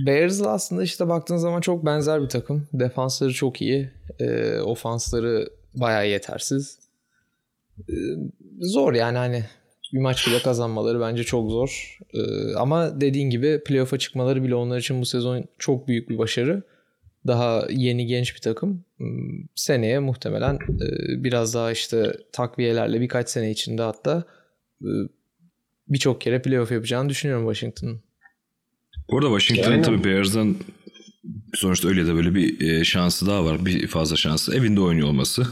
Bears'la 0.07 0.51
aslında 0.51 0.83
işte 0.83 1.09
baktığın 1.09 1.37
zaman 1.37 1.61
çok 1.61 1.87
benzer 1.87 2.23
bir 2.23 2.29
takım. 2.29 2.69
Defansları 2.73 3.33
çok 3.33 3.63
iyi. 3.63 3.91
Ee, 4.21 4.59
ofansları 4.59 5.60
bayağı 5.75 6.09
yetersiz. 6.09 6.79
Ee, 7.89 7.93
zor 8.61 8.95
yani 8.95 9.19
hani 9.19 9.45
bir 9.93 9.99
maç 9.99 10.27
bile 10.27 10.39
kazanmaları 10.39 11.00
bence 11.00 11.25
çok 11.25 11.50
zor. 11.50 11.99
Ee, 12.15 12.55
ama 12.55 13.00
dediğin 13.00 13.31
gibi 13.31 13.62
playoff'a 13.67 13.99
çıkmaları 13.99 14.45
bile 14.45 14.55
onlar 14.55 14.79
için 14.79 15.00
bu 15.00 15.07
sezon 15.07 15.45
çok 15.59 15.89
büyük 15.89 16.11
bir 16.11 16.19
başarı. 16.19 16.62
Daha 17.27 17.67
yeni 17.71 18.07
genç 18.07 18.35
bir 18.35 18.41
takım. 18.41 18.85
Hmm, 18.97 19.45
Seneye 19.55 19.99
muhtemelen 19.99 20.55
e, 20.55 21.25
biraz 21.25 21.55
daha 21.55 21.73
işte 21.73 22.12
takviyelerle 22.33 23.00
birkaç 23.00 23.29
sene 23.29 23.50
içinde 23.50 23.83
hatta 23.83 24.25
e, 24.83 24.91
birçok 25.89 26.21
kere 26.21 26.43
playoff 26.43 26.71
yapacağını 26.73 27.09
düşünüyorum 27.09 27.53
Washington'ın. 27.53 28.00
Bu 29.11 29.19
arada 29.19 29.29
Washington'ın 29.41 29.73
Aynen. 29.73 29.83
tabii 29.83 30.05
Bears'dan 30.05 30.57
sonuçta 31.55 31.89
öyle 31.89 32.07
de 32.07 32.15
böyle 32.15 32.35
bir 32.35 32.61
e, 32.71 32.85
şansı 32.85 33.27
daha 33.27 33.45
var. 33.45 33.67
Bir 33.67 33.87
fazla 33.87 34.17
şansı. 34.17 34.57
Evinde 34.57 34.81
oynuyor 34.81 35.09
olması. 35.09 35.47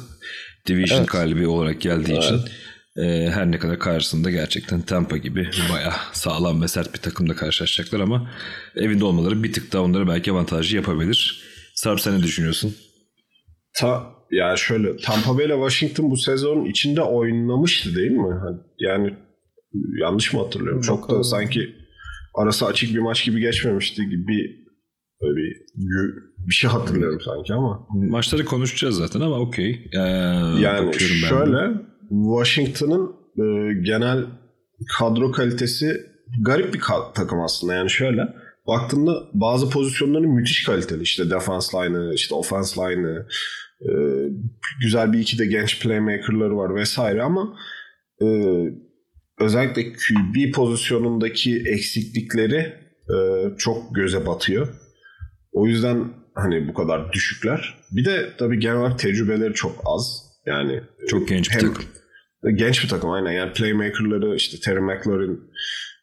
Division 0.67 0.99
Evet. 0.99 1.09
galibi 1.11 1.47
olarak 1.47 1.81
geldiği 1.81 2.19
için 2.19 2.41
e, 2.97 3.31
her 3.31 3.51
ne 3.51 3.59
kadar 3.59 3.79
karşısında 3.79 4.31
gerçekten 4.31 4.83
Tampa 4.83 5.17
gibi 5.17 5.51
bayağı 5.73 5.93
sağlam 6.13 6.63
ve 6.63 6.69
sert 6.69 6.95
bir 6.95 6.99
takımla 6.99 7.37
karşılaşacaklar 7.37 8.01
ama 8.01 8.31
evinde 8.77 9.05
olmaları 9.05 9.43
bir 9.43 9.53
tık 9.53 9.73
daha 9.73 9.83
onlara 9.83 10.09
belki 10.09 10.33
avantajı 10.33 10.77
yapabilir. 10.77 11.43
Sarp 11.75 12.01
sen 12.01 12.19
ne 12.19 12.23
düşünüyorsun? 12.23 12.75
Ta, 13.79 14.07
ya 14.31 14.57
şöyle 14.57 14.97
Tampa 14.97 15.39
Bay 15.39 15.47
ile 15.47 15.55
Washington 15.55 16.11
bu 16.11 16.17
sezonun 16.17 16.65
içinde 16.65 17.03
oynamıştı 17.03 17.97
değil 17.97 18.11
mi? 18.11 18.35
Hani 18.45 18.57
Yani 18.79 19.15
yanlış 20.01 20.33
mı 20.33 20.41
hatırlıyorum? 20.41 20.81
Çok 20.81 21.11
da 21.11 21.25
sanki 21.25 21.75
arası 22.35 22.67
açık 22.67 22.95
bir 22.95 22.99
maç 22.99 23.25
gibi 23.25 23.41
geçmemişti 23.41 24.03
gibi 24.09 24.68
böyle 25.23 25.37
bir, 25.37 25.57
bir 26.49 26.55
şey 26.55 26.71
hatırlıyorum 26.71 27.21
sanki 27.25 27.55
ama. 27.55 27.87
Maçları 27.91 28.45
konuşacağız 28.45 28.97
zaten 28.97 29.21
ama 29.21 29.37
okey. 29.39 29.91
Ee, 29.93 29.99
Yani 30.61 30.95
şöyle 31.29 31.71
Washington'ın 32.09 33.13
e, 33.39 33.75
genel 33.83 34.25
kadro 34.99 35.31
kalitesi 35.31 36.01
garip 36.41 36.75
bir 36.75 36.81
takım 37.15 37.41
aslında. 37.41 37.75
Yani 37.75 37.91
şöyle 37.91 38.23
baktığında 38.67 39.13
bazı 39.35 39.71
pozisyonları 39.71 40.29
müthiş 40.29 40.65
kaliteli. 40.65 41.03
İşte 41.03 41.31
defense 41.31 41.79
line'ı, 41.79 42.15
işte 42.15 42.35
offense 42.35 42.81
line'ı, 42.81 43.27
e, 43.81 43.91
güzel 44.83 45.13
bir 45.13 45.19
iki 45.19 45.39
de 45.39 45.47
genç 45.47 45.83
playmaker'ları 45.83 46.57
var 46.57 46.75
vesaire 46.75 47.23
ama 47.23 47.57
e, 48.23 48.27
özellikle 49.41 49.83
QB 49.93 50.55
pozisyonundaki 50.55 51.63
eksiklikleri 51.67 52.73
e, 53.11 53.17
çok 53.59 53.95
göze 53.95 54.27
batıyor. 54.27 54.69
O 55.59 55.67
yüzden 55.67 56.05
hani 56.35 56.69
bu 56.69 56.75
kadar 56.75 57.13
düşükler. 57.13 57.75
Bir 57.91 58.05
de 58.05 58.31
tabii 58.39 58.59
genel 58.59 58.77
olarak 58.77 58.99
tecrübeleri 58.99 59.55
çok 59.55 59.83
az. 59.85 60.23
Yani 60.47 60.81
Çok 61.09 61.29
genç 61.29 61.51
bir 61.51 61.55
hem- 61.55 61.61
takım. 61.61 61.85
Genç 62.55 62.85
bir 62.85 62.89
takım 62.89 63.11
aynen. 63.11 63.33
Yani 63.33 63.53
playmaker'ları 63.53 64.37
işte 64.37 64.57
Terry 64.61 64.81
McLaurin, 64.81 65.41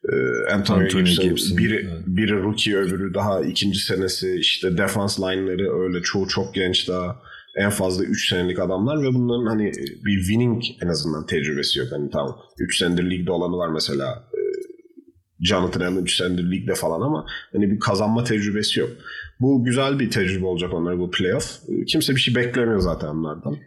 e, 0.10 0.16
Antonio, 0.54 0.84
Antonio 0.84 1.04
Gibson, 1.06 1.26
Gibson, 1.30 1.58
biri, 1.58 1.76
evet. 1.76 2.04
biri 2.08 2.42
rookie 2.44 2.76
öbürü 2.76 3.14
daha 3.14 3.42
ikinci 3.42 3.80
senesi 3.80 4.36
işte 4.40 4.78
defense 4.78 5.22
line'ları 5.22 5.84
öyle 5.84 6.02
çoğu 6.02 6.28
çok 6.28 6.54
genç 6.54 6.88
daha 6.88 7.22
en 7.58 7.70
fazla 7.70 8.04
3 8.04 8.30
senelik 8.30 8.60
adamlar 8.60 9.04
ve 9.04 9.14
bunların 9.14 9.46
hani 9.46 9.72
bir 10.06 10.18
winning 10.20 10.64
en 10.84 10.88
azından 10.88 11.26
tecrübesi 11.26 11.80
yok. 11.80 11.88
Hani 11.92 12.10
tamam 12.10 12.38
3 12.60 12.78
senedir 12.78 13.10
ligde 13.10 13.32
olanı 13.32 13.58
var 13.58 13.70
mesela 13.70 14.24
e, 14.34 14.35
Jonathan 15.42 15.82
Allen 15.82 16.04
3 16.04 16.16
senedir 16.18 16.52
ligde 16.52 16.76
falan 16.76 17.02
ama 17.02 17.26
hani 17.52 17.72
bir 17.72 17.80
kazanma 17.80 18.24
tecrübesi 18.24 18.80
yok. 18.80 18.90
Bu 19.40 19.64
güzel 19.64 20.00
bir 20.00 20.10
tecrübe 20.10 20.46
olacak 20.46 20.74
onlara 20.74 21.00
bu 21.00 21.12
playoff. 21.12 21.60
Kimse 21.88 22.16
bir 22.16 22.20
şey 22.20 22.36
beklemiyor 22.36 22.80
zaten 22.80 23.08
onlardan. 23.08 23.58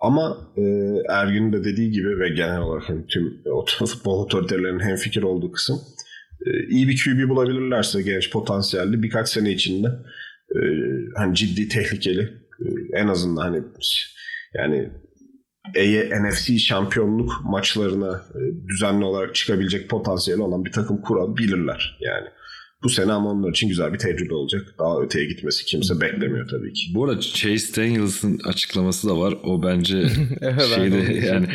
Ama 0.00 0.36
e, 0.56 0.62
Ergün'ün 1.08 1.52
de 1.52 1.64
dediği 1.64 1.90
gibi 1.90 2.18
ve 2.18 2.28
genel 2.28 2.60
olarak 2.60 2.88
hani 2.88 3.06
tüm 3.06 3.42
futbol 3.86 4.24
otoritelerinin 4.24 4.80
hemfikir 4.80 5.22
olduğu 5.22 5.52
kısım 5.52 5.80
e, 6.46 6.66
iyi 6.68 6.88
bir 6.88 7.04
QB 7.04 7.28
bulabilirlerse 7.28 8.02
genç 8.02 8.30
potansiyelli 8.30 9.02
birkaç 9.02 9.28
sene 9.28 9.52
içinde 9.52 9.88
e, 10.54 10.60
hani 11.16 11.34
ciddi 11.34 11.68
tehlikeli 11.68 12.22
e, 12.60 12.66
en 12.92 13.08
azından 13.08 13.42
hani 13.42 13.62
yani 14.54 14.90
NFC 16.22 16.58
şampiyonluk 16.58 17.32
maçlarına 17.44 18.22
e, 18.34 18.68
düzenli 18.68 19.04
olarak 19.04 19.34
çıkabilecek 19.34 19.90
potansiyeli 19.90 20.42
olan 20.42 20.64
bir 20.64 20.72
takım 20.72 21.00
kurabilirler 21.00 21.98
yani. 22.00 22.26
Bu 22.82 22.88
sene 22.88 23.12
ama 23.12 23.30
onlar 23.30 23.50
için 23.50 23.68
güzel 23.68 23.92
bir 23.92 23.98
tecrübe 23.98 24.34
olacak. 24.34 24.74
Daha 24.78 25.00
öteye 25.02 25.26
gitmesi 25.26 25.64
kimse 25.64 26.00
beklemiyor 26.00 26.48
tabii 26.48 26.72
ki. 26.72 26.92
Bu 26.94 27.04
arada 27.04 27.20
Chase 27.20 27.76
Daniels'ın 27.76 28.40
açıklaması 28.44 29.08
da 29.08 29.18
var. 29.18 29.34
O 29.44 29.62
bence 29.62 30.08
şeyde 30.74 31.26
yani, 31.26 31.46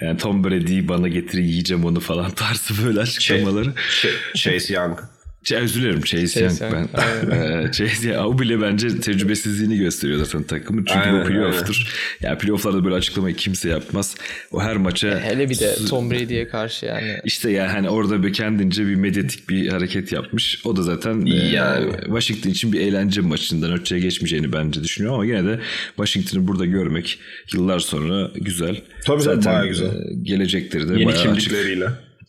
yani 0.00 0.18
Tom 0.18 0.44
Brady'yi 0.44 0.88
bana 0.88 1.08
getir 1.08 1.38
yiyeceğim 1.38 1.84
onu 1.84 2.00
falan 2.00 2.30
tarzı 2.34 2.86
böyle 2.86 3.00
açıklamaları. 3.00 3.68
Ch- 3.68 4.36
Chase 4.36 4.74
Young. 4.74 4.98
Ch- 5.44 5.56
özür 5.60 5.82
dilerim 5.82 6.00
Chase, 6.00 6.40
Chase 6.40 6.64
Young. 6.64 6.88
Ben, 6.94 7.30
Ee, 7.66 7.72
Chase 7.72 8.08
Young. 8.08 8.26
O 8.26 8.38
bile 8.38 8.60
bence 8.60 9.00
tecrübesizliğini 9.00 9.78
gösteriyor 9.78 10.18
zaten 10.24 10.42
takımın. 10.42 10.84
Çünkü 10.84 11.00
Aynen, 11.00 11.24
bu 11.24 11.28
playoff'tur. 11.28 11.86
Yani 12.20 12.38
playoff'larda 12.38 12.84
böyle 12.84 12.94
açıklamayı 12.94 13.36
kimse 13.36 13.68
yapmaz. 13.68 14.14
O 14.52 14.62
her 14.62 14.76
maça 14.76 15.20
Hele 15.20 15.50
bir 15.50 15.58
de 15.58 15.74
Tom 15.90 16.10
Brady'ye 16.10 16.48
karşı 16.48 16.86
yani. 16.86 17.16
işte 17.24 17.50
yani 17.50 17.68
hani 17.72 17.88
orada 17.88 18.22
bir 18.22 18.32
kendince 18.32 18.86
bir 18.86 18.94
medyatik 18.94 19.48
bir 19.48 19.68
hareket 19.68 20.12
yapmış. 20.12 20.60
O 20.64 20.76
da 20.76 20.82
zaten 20.82 21.26
e, 21.26 21.30
Yani. 21.34 21.92
Washington 22.04 22.50
için 22.50 22.72
bir 22.72 22.80
eğlence 22.80 23.20
maçından 23.20 23.72
öteye 23.72 24.00
geçmeyeceğini 24.00 24.52
bence 24.52 24.82
düşünüyorum 24.84 25.14
ama 25.20 25.26
yine 25.26 25.44
de 25.44 25.60
Washington'ı 25.96 26.48
burada 26.48 26.66
görmek 26.66 27.18
yıllar 27.54 27.78
sonra 27.78 28.30
güzel. 28.34 28.80
Tabii 29.06 29.22
tabii, 29.22 29.44
bayağı 29.44 29.66
güzel. 29.68 29.86
e, 29.86 30.14
Gelecekleri 30.22 30.88
de 30.88 30.92
Yeni 30.92 31.06
bayağı 31.06 31.32
açık. 31.32 31.52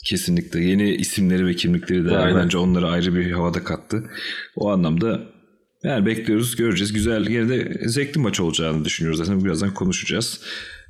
Kesinlikle. 0.04 0.64
Yeni 0.64 0.96
isimleri 0.96 1.46
ve 1.46 1.56
kimlikleri 1.56 2.06
de 2.06 2.18
Aynen. 2.18 2.44
bence 2.44 2.58
onları 2.58 2.88
ayrı 2.88 3.16
bir 3.16 3.32
havada 3.32 3.64
kattı. 3.64 4.04
O 4.56 4.72
anlamda 4.72 5.22
yani 5.84 6.06
bekliyoruz, 6.06 6.56
göreceğiz. 6.56 6.94
Güzel, 6.94 7.30
yine 7.30 7.50
de 7.50 7.82
zevkli 7.90 8.20
maç 8.20 8.40
olacağını 8.40 8.86
düşünüyoruz. 8.86 9.18
Zaten 9.18 9.46
birazdan 9.46 9.74
konuşacağız. 9.74 10.40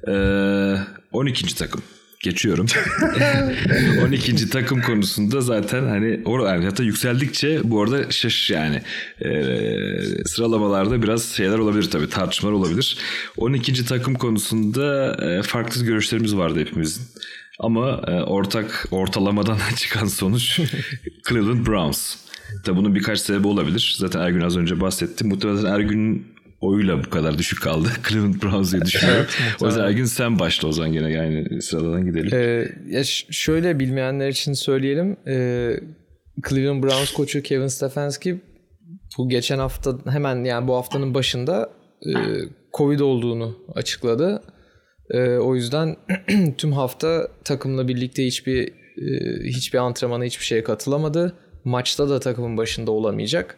Ee, 0.08 0.76
12. 1.12 1.56
takım. 1.56 1.82
geçiyorum. 2.24 2.66
12. 4.08 4.50
takım 4.50 4.82
konusunda 4.82 5.42
zaten 5.42 5.84
hani 5.84 6.22
or 6.26 6.48
yani 6.48 6.66
hatta 6.66 6.84
yükseldikçe 6.84 7.60
bu 7.64 7.82
arada 7.82 8.12
şaş 8.12 8.50
yani 8.50 8.82
e, 9.22 9.30
sıralamalarda 10.26 11.02
biraz 11.02 11.24
şeyler 11.24 11.58
olabilir 11.58 11.90
tabii 11.90 12.10
tartışmalar 12.10 12.54
olabilir. 12.54 12.98
12. 13.38 13.86
takım 13.86 14.16
konusunda 14.16 15.18
e, 15.26 15.42
farklı 15.42 15.86
görüşlerimiz 15.86 16.36
vardı 16.36 16.60
hepimizin. 16.60 17.04
Ama 17.64 18.02
e, 18.08 18.12
ortak 18.24 18.86
ortalamadan 18.92 19.58
çıkan 19.78 20.06
sonuç 20.06 20.60
Cleveland 21.30 21.68
Browns. 21.68 22.16
Tabii 22.66 22.78
bunun 22.78 22.96
birkaç 22.96 23.20
sebebi 23.20 23.48
olabilir. 23.48 23.96
Zaten 23.98 24.20
Ergün 24.20 24.42
az 24.42 24.58
önce 24.58 24.82
bahsetti. 24.82 25.28
Muhtemelen 25.28 25.66
Ergün'ün 25.66 26.28
oyuyla 26.62 27.04
bu 27.04 27.10
kadar 27.10 27.38
düşük 27.38 27.62
kaldı. 27.62 27.88
Cleveland 28.10 28.44
Browns 28.44 28.72
diye 28.72 28.82
düşünüyorum. 28.82 29.26
o 29.62 29.66
yüzden 29.66 29.84
Ergün 29.84 30.06
sen 30.06 30.40
başla 30.40 30.68
o 30.68 30.72
zaman 30.72 30.94
gene 30.94 31.12
yani 31.12 31.62
sıradan 31.62 32.06
gidelim. 32.06 32.30
Ee, 32.34 32.68
ya 32.90 33.04
şöyle 33.32 33.80
bilmeyenler 33.80 34.30
için 34.30 34.54
söyleyelim. 34.54 35.18
Ee, 35.28 35.80
Cleveland 36.50 36.84
Browns 36.84 37.14
koçu 37.14 37.42
Kevin 37.42 37.68
Stefanski 37.68 38.42
bu 39.18 39.30
geçen 39.30 39.60
hafta 39.60 39.98
hemen 40.10 40.44
yani 40.44 40.68
bu 40.68 40.76
haftanın 40.76 41.14
başında 41.14 41.70
e, 42.08 42.14
Covid 42.74 43.00
olduğunu 43.00 43.58
açıkladı. 43.76 44.44
E, 45.10 45.38
o 45.38 45.56
yüzden 45.56 45.96
tüm 46.58 46.72
hafta 46.72 47.28
takımla 47.44 47.88
birlikte 47.88 48.26
hiçbir 48.26 48.68
e, 48.98 49.40
hiçbir 49.44 49.78
antrenmana 49.78 50.24
hiçbir 50.24 50.46
şeye 50.46 50.64
katılamadı. 50.64 51.34
Maçta 51.64 52.10
da 52.10 52.20
takımın 52.20 52.58
başında 52.58 52.92
olamayacak. 52.92 53.58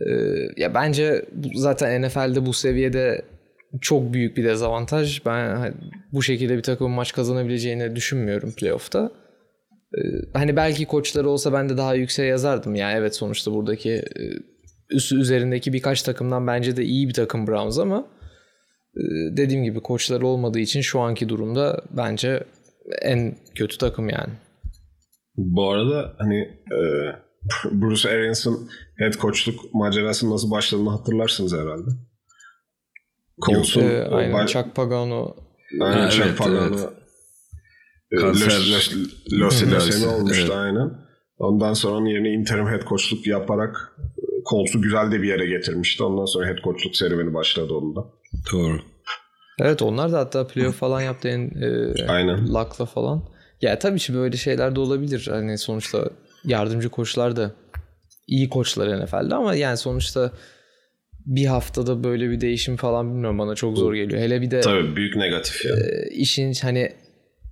E, 0.00 0.10
ya 0.56 0.74
bence 0.74 1.24
zaten 1.54 2.02
NFL'de 2.02 2.46
bu 2.46 2.52
seviyede 2.52 3.24
çok 3.80 4.12
büyük 4.12 4.36
bir 4.36 4.44
dezavantaj. 4.44 5.26
Ben 5.26 5.74
bu 6.12 6.22
şekilde 6.22 6.56
bir 6.56 6.62
takımın 6.62 6.92
maç 6.92 7.12
kazanabileceğini 7.12 7.96
düşünmüyorum 7.96 8.52
playoff'ta. 8.52 9.12
Hani 10.32 10.56
belki 10.56 10.86
koçları 10.86 11.30
olsa 11.30 11.52
ben 11.52 11.68
de 11.68 11.76
daha 11.76 11.94
yükseğe 11.94 12.28
yazardım. 12.28 12.74
Yani 12.74 12.94
evet 12.98 13.16
sonuçta 13.16 13.52
buradaki 13.52 14.02
üst 14.90 15.12
üzerindeki 15.12 15.72
birkaç 15.72 16.02
takımdan 16.02 16.46
bence 16.46 16.76
de 16.76 16.84
iyi 16.84 17.08
bir 17.08 17.14
takım 17.14 17.46
Browns 17.46 17.78
ama 17.78 18.06
dediğim 19.36 19.64
gibi 19.64 19.80
koçları 19.80 20.26
olmadığı 20.26 20.58
için 20.58 20.80
şu 20.80 21.00
anki 21.00 21.28
durumda 21.28 21.82
bence 21.90 22.44
en 23.02 23.36
kötü 23.54 23.78
takım 23.78 24.08
yani. 24.08 24.32
Bu 25.36 25.70
arada 25.70 26.14
hani 26.18 26.38
e, 26.72 26.78
Bruce 27.72 28.10
Arians'ın 28.10 28.68
head 28.98 29.12
coachluk 29.12 29.74
macerasının 29.74 30.30
nasıl 30.32 30.50
başladığını 30.50 30.90
hatırlarsınız 30.90 31.52
herhalde. 31.52 31.90
Colts'un 33.46 33.82
ee, 33.82 34.02
aynen 34.02 34.32
baş... 34.32 34.52
Chuck 34.52 34.74
Pagano 34.74 35.36
aynen, 35.80 36.08
Chuck 36.08 36.26
evet, 36.26 36.38
Pagano 36.38 36.76
evet. 36.76 36.88
Kanser 38.20 38.52
lösemi 39.32 40.06
olmuştu 40.06 40.46
evet. 40.46 40.56
aynen. 40.56 40.90
Ondan 41.38 41.72
sonra 41.72 41.96
onun 41.96 42.06
yerine 42.06 42.28
interim 42.32 42.66
head 42.66 42.82
coachluk 42.88 43.26
yaparak 43.26 43.96
Colts'u 44.50 44.82
güzel 44.82 45.12
de 45.12 45.22
bir 45.22 45.28
yere 45.28 45.46
getirmişti. 45.46 46.02
Ondan 46.04 46.24
sonra 46.24 46.46
head 46.46 46.58
coachluk 46.64 46.96
serüveni 46.96 47.34
başladı 47.34 47.74
onun 47.74 47.96
da. 47.96 48.04
Doğru. 48.52 48.80
Evet 49.58 49.82
onlar 49.82 50.12
da 50.12 50.18
hatta 50.18 50.46
playoff 50.46 50.76
falan 50.76 51.00
yaptı 51.00 51.28
en 51.28 51.50
e, 51.62 51.94
Aynen. 52.08 52.54
Luck'la 52.54 52.84
falan. 52.84 53.22
Ya 53.60 53.78
tabii 53.78 53.98
ki 53.98 54.14
böyle 54.14 54.36
şeyler 54.36 54.76
de 54.76 54.80
olabilir. 54.80 55.28
Hani 55.30 55.58
sonuçta 55.58 56.10
yardımcı 56.44 56.88
koçlar 56.88 57.36
da 57.36 57.52
iyi 58.26 58.48
koçlar 58.48 59.04
NFL'de 59.04 59.34
ama 59.34 59.54
yani 59.54 59.76
sonuçta 59.76 60.32
bir 61.26 61.46
haftada 61.46 62.04
böyle 62.04 62.30
bir 62.30 62.40
değişim 62.40 62.76
falan 62.76 63.10
bilmiyorum 63.10 63.38
bana 63.38 63.54
çok 63.54 63.78
zor 63.78 63.94
geliyor. 63.94 64.20
Hele 64.20 64.40
bir 64.40 64.50
de 64.50 64.60
Tabii 64.60 64.96
büyük 64.96 65.16
negatif 65.16 65.64
yani. 65.64 65.80
E, 65.80 66.08
işin 66.10 66.54
hani 66.62 66.92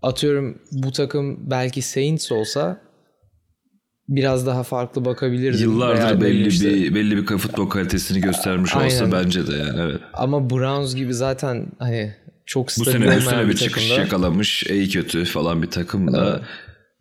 atıyorum 0.02 0.62
bu 0.72 0.92
takım 0.92 1.50
belki 1.50 1.82
Saints 1.82 2.32
olsa 2.32 2.80
biraz 4.10 4.46
daha 4.46 4.62
farklı 4.62 5.04
bakabilirdim. 5.04 5.60
Yıllardır 5.60 6.20
belli 6.20 6.48
işte... 6.48 6.74
bir 6.74 6.94
belli 6.94 7.16
bir 7.16 7.26
futbol 7.26 7.68
kalitesini 7.68 8.20
göstermiş 8.20 8.76
Aynen. 8.76 8.86
olsa 8.86 9.12
bence 9.12 9.46
de 9.46 9.56
yani 9.56 9.80
evet. 9.80 10.00
Ama 10.12 10.50
Browns 10.50 10.94
gibi 10.94 11.14
zaten 11.14 11.66
hani 11.78 12.14
çok 12.46 12.66
bu 12.66 12.84
sene, 12.84 13.16
bu 13.16 13.20
sene 13.20 13.44
bir, 13.44 13.48
bir 13.48 13.56
çıkış 13.56 13.90
yakalamış 13.90 14.62
iyi 14.62 14.88
kötü 14.88 15.24
falan 15.24 15.62
bir 15.62 15.70
takım 15.70 16.12
da 16.12 16.30
evet. 16.30 16.48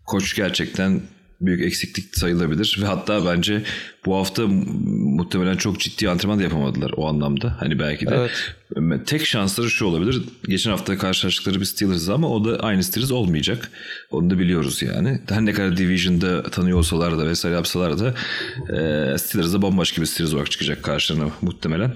koç 0.05 0.35
gerçekten 0.35 1.01
büyük 1.41 1.61
eksiklik 1.61 2.17
sayılabilir 2.17 2.79
ve 2.81 2.85
hatta 2.85 3.25
bence 3.25 3.63
bu 4.05 4.15
hafta 4.15 4.47
muhtemelen 4.47 5.57
çok 5.57 5.79
ciddi 5.79 6.09
antrenman 6.09 6.39
da 6.39 6.43
yapamadılar 6.43 6.91
o 6.97 7.07
anlamda. 7.07 7.55
Hani 7.59 7.79
belki 7.79 8.07
de 8.07 8.29
evet. 8.75 9.07
tek 9.07 9.25
şansları 9.25 9.69
şu 9.69 9.85
olabilir. 9.85 10.21
Geçen 10.47 10.71
hafta 10.71 10.97
karşılaştıkları 10.97 11.59
bir 11.59 11.65
Steelers 11.65 12.09
ama 12.09 12.29
o 12.29 12.45
da 12.45 12.59
aynı 12.59 12.83
Steelers 12.83 13.11
olmayacak. 13.11 13.71
Onu 14.11 14.29
da 14.29 14.39
biliyoruz 14.39 14.81
yani. 14.81 15.21
Her 15.29 15.45
ne 15.45 15.53
kadar 15.53 15.77
Division'da 15.77 16.43
tanıyor 16.43 16.77
olsalar 16.77 17.17
da 17.17 17.27
vesaire 17.27 17.55
yapsalar 17.55 17.99
da 17.99 18.15
e, 18.59 19.17
Steelers'a 19.17 19.61
bambaşka 19.61 20.01
bir 20.01 20.07
Steelers 20.07 20.33
olarak 20.33 20.51
çıkacak 20.51 20.83
karşılarına 20.83 21.31
muhtemelen. 21.41 21.93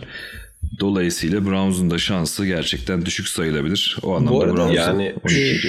Dolayısıyla 0.79 1.45
Browns'un 1.45 1.91
da 1.91 1.97
şansı 1.97 2.45
gerçekten 2.45 3.05
düşük 3.05 3.27
sayılabilir. 3.27 3.97
O 4.03 4.15
anlamda 4.15 4.31
Bu 4.31 4.41
arada 4.41 4.73
yani 4.73 5.15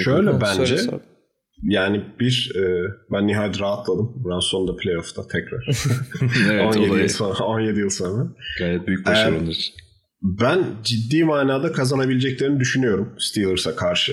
şöyle 0.05 0.41
bence 0.41 0.67
söyle, 0.67 0.83
söyle. 0.83 1.14
Yani 1.63 2.05
bir 2.21 2.53
e, 2.57 2.91
ben 3.13 3.27
nihayet 3.27 3.61
rahatladım. 3.61 4.25
Browns 4.25 4.45
sonunda 4.45 4.77
playoff'ta 4.77 5.27
tekrar. 5.27 5.67
evet, 6.51 6.77
17, 6.77 7.01
yıl 7.01 7.09
sonra, 7.09 7.45
17 7.45 7.81
yıl 7.81 7.91
sonra. 7.91 8.29
Gayet 8.59 8.87
büyük 8.87 9.07
başarı 9.07 9.39
onun 9.39 9.47
için. 9.47 9.75
Ben 10.23 10.65
ciddi 10.83 11.25
manada 11.25 11.73
kazanabileceklerini 11.73 12.61
düşünüyorum 12.61 13.15
Steelers'a 13.19 13.77
karşı 13.77 14.13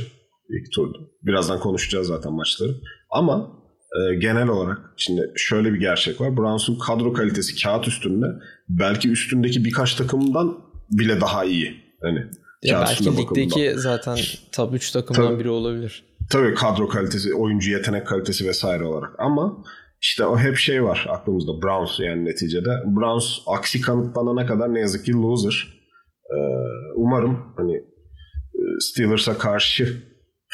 ilk 0.49 0.71
turda. 0.71 0.97
Birazdan 1.23 1.59
konuşacağız 1.59 2.07
zaten 2.07 2.33
maçları. 2.33 2.71
Ama 3.09 3.51
e, 3.91 4.15
genel 4.15 4.47
olarak 4.47 4.77
şimdi 4.97 5.21
şöyle 5.35 5.73
bir 5.73 5.79
gerçek 5.79 6.21
var. 6.21 6.37
Browns'un 6.37 6.79
kadro 6.79 7.13
kalitesi 7.13 7.63
kağıt 7.63 7.87
üstünde 7.87 8.25
belki 8.69 9.11
üstündeki 9.11 9.65
birkaç 9.65 9.95
takımdan 9.95 10.57
bile 10.91 11.21
daha 11.21 11.45
iyi. 11.45 11.75
Hani 12.01 12.25
ya 12.63 12.85
belki 12.87 13.17
ligdeki 13.17 13.73
zaten 13.75 14.17
top 14.51 14.73
3 14.73 14.91
takımdan 14.91 15.27
Tabii. 15.27 15.39
biri 15.39 15.49
olabilir. 15.49 16.03
Tabii 16.29 16.53
kadro 16.53 16.87
kalitesi, 16.87 17.35
oyuncu 17.35 17.71
yetenek 17.71 18.07
kalitesi 18.07 18.47
vesaire 18.47 18.83
olarak 18.83 19.15
ama 19.17 19.63
işte 20.01 20.25
o 20.25 20.37
hep 20.37 20.55
şey 20.55 20.83
var 20.83 21.07
aklımızda 21.09 21.61
Browns 21.61 21.99
yani 21.99 22.25
neticede. 22.25 22.69
Browns 22.85 23.39
aksi 23.47 23.81
kanıtlanana 23.81 24.45
kadar 24.45 24.73
ne 24.73 24.79
yazık 24.79 25.05
ki 25.05 25.13
loser. 25.13 25.81
Ee, 26.31 26.37
umarım 26.95 27.53
hani 27.57 27.75
e, 28.55 28.61
Steelers'a 28.79 29.37
karşı 29.37 29.97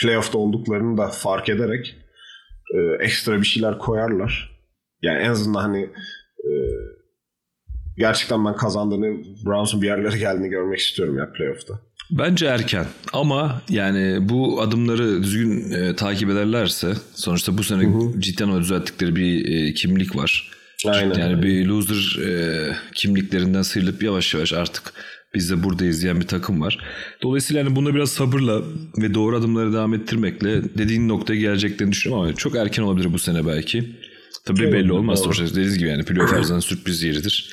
playoff'ta 0.01 0.37
olduklarını 0.37 0.97
da 0.97 1.07
fark 1.07 1.49
ederek 1.49 1.95
e, 2.75 3.03
ekstra 3.03 3.37
bir 3.37 3.45
şeyler 3.45 3.77
koyarlar. 3.77 4.61
Yani 5.01 5.19
en 5.19 5.29
azından 5.29 5.61
hani 5.61 5.83
e, 6.43 6.51
gerçekten 7.97 8.45
ben 8.45 8.55
kazandığını 8.55 9.23
Browns'un 9.45 9.81
bir 9.81 9.87
yerlere 9.87 10.17
geldiğini 10.17 10.49
görmek 10.49 10.79
istiyorum 10.79 11.17
ya 11.17 11.31
playoff'ta. 11.31 11.86
Bence 12.11 12.45
erken 12.45 12.85
ama 13.13 13.61
yani 13.69 14.29
bu 14.29 14.61
adımları 14.61 15.23
düzgün 15.23 15.71
e, 15.71 15.95
takip 15.95 16.29
ederlerse 16.29 16.93
sonuçta 17.15 17.57
bu 17.57 17.63
sene 17.63 17.83
hı 17.83 17.87
hı. 17.87 18.21
cidden 18.21 18.49
o 18.49 18.59
düzelttikleri 18.59 19.15
bir 19.15 19.55
e, 19.55 19.73
kimlik 19.73 20.15
var. 20.15 20.51
Aynen. 20.85 21.19
Yani 21.19 21.43
bir 21.43 21.65
loser 21.65 22.19
e, 22.25 22.75
kimliklerinden 22.95 23.61
sıyrılıp 23.61 24.03
yavaş 24.03 24.33
yavaş 24.33 24.53
artık 24.53 24.93
biz 25.35 25.49
de 25.49 25.63
burada 25.63 25.85
izleyen 25.85 26.19
bir 26.19 26.27
takım 26.27 26.61
var. 26.61 26.79
Dolayısıyla 27.23 27.63
yani 27.63 27.75
bunda 27.75 27.95
biraz 27.95 28.11
sabırla 28.11 28.61
ve 28.97 29.13
doğru 29.13 29.37
adımları 29.37 29.73
devam 29.73 29.93
ettirmekle 29.93 30.63
dediğin 30.77 31.09
noktaya 31.09 31.35
geleceklerini 31.35 31.91
düşünüyorum 31.91 32.25
ama 32.25 32.35
çok 32.35 32.55
erken 32.55 32.83
olabilir 32.83 33.13
bu 33.13 33.19
sene 33.19 33.47
belki. 33.47 33.95
Tabii 34.45 34.63
evet, 34.63 34.73
belli 34.73 34.91
olmaz. 34.91 35.19
Sonuçta 35.19 35.45
dediğiniz 35.45 35.77
gibi 35.77 35.89
yani 35.89 36.05
playoff 36.05 36.31
her 36.31 36.43
zaman 36.43 36.59
sürpriz 36.59 37.03
yeridir. 37.03 37.49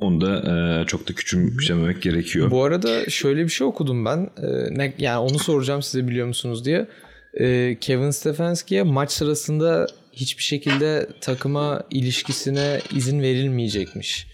Onu 0.00 0.20
da 0.20 0.36
e, 0.82 0.86
çok 0.86 1.08
da 1.08 1.12
küçümsememek 1.12 2.02
gerekiyor. 2.02 2.50
Bu 2.50 2.64
arada 2.64 3.10
şöyle 3.10 3.44
bir 3.44 3.48
şey 3.48 3.66
okudum 3.66 4.04
ben. 4.04 4.18
E, 4.18 4.78
ne, 4.78 4.94
yani 4.98 5.18
onu 5.18 5.38
soracağım 5.38 5.82
size 5.82 6.08
biliyor 6.08 6.26
musunuz 6.26 6.64
diye. 6.64 6.86
E, 7.34 7.76
Kevin 7.80 8.10
Stefanski'ye 8.10 8.82
maç 8.82 9.12
sırasında 9.12 9.86
hiçbir 10.12 10.42
şekilde 10.42 11.06
takıma 11.20 11.82
ilişkisine 11.90 12.80
izin 12.94 13.22
verilmeyecekmiş. 13.22 14.30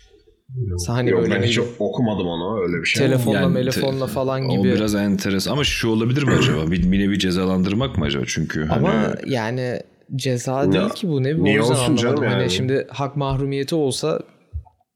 Hani 0.86 1.10
Yok, 1.10 1.22
böyle 1.22 1.34
ben 1.34 1.42
hiç 1.42 1.58
okumadım 1.78 2.26
onu 2.26 2.62
öyle 2.62 2.82
bir 2.82 2.86
şey. 2.86 3.06
Telefonla, 3.06 3.40
yani, 3.40 3.54
telefonla 3.54 4.06
falan 4.06 4.48
gibi. 4.48 4.60
O 4.60 4.64
biraz 4.64 4.94
enteresan 4.94 5.52
ama 5.52 5.64
şu 5.64 5.88
olabilir 5.88 6.22
mi 6.22 6.32
acaba? 6.38 6.70
Bir, 6.70 6.92
bir 6.92 6.98
nevi 6.98 7.18
cezalandırmak 7.18 7.98
mı 7.98 8.04
acaba? 8.04 8.24
Çünkü 8.26 8.68
ama 8.70 8.92
hani... 8.92 9.32
yani 9.32 9.80
ceza 10.16 10.72
değil 10.72 10.88
ki 10.88 11.08
bu 11.08 11.22
ne? 11.22 11.44
Niye 11.44 11.62
olsun 11.62 11.96
canım 11.96 12.16
hani 12.16 12.24
yani? 12.24 12.34
Hani 12.34 12.50
şimdi 12.50 12.86
hak 12.90 13.16
mahrumiyeti 13.16 13.74
olsa 13.74 14.20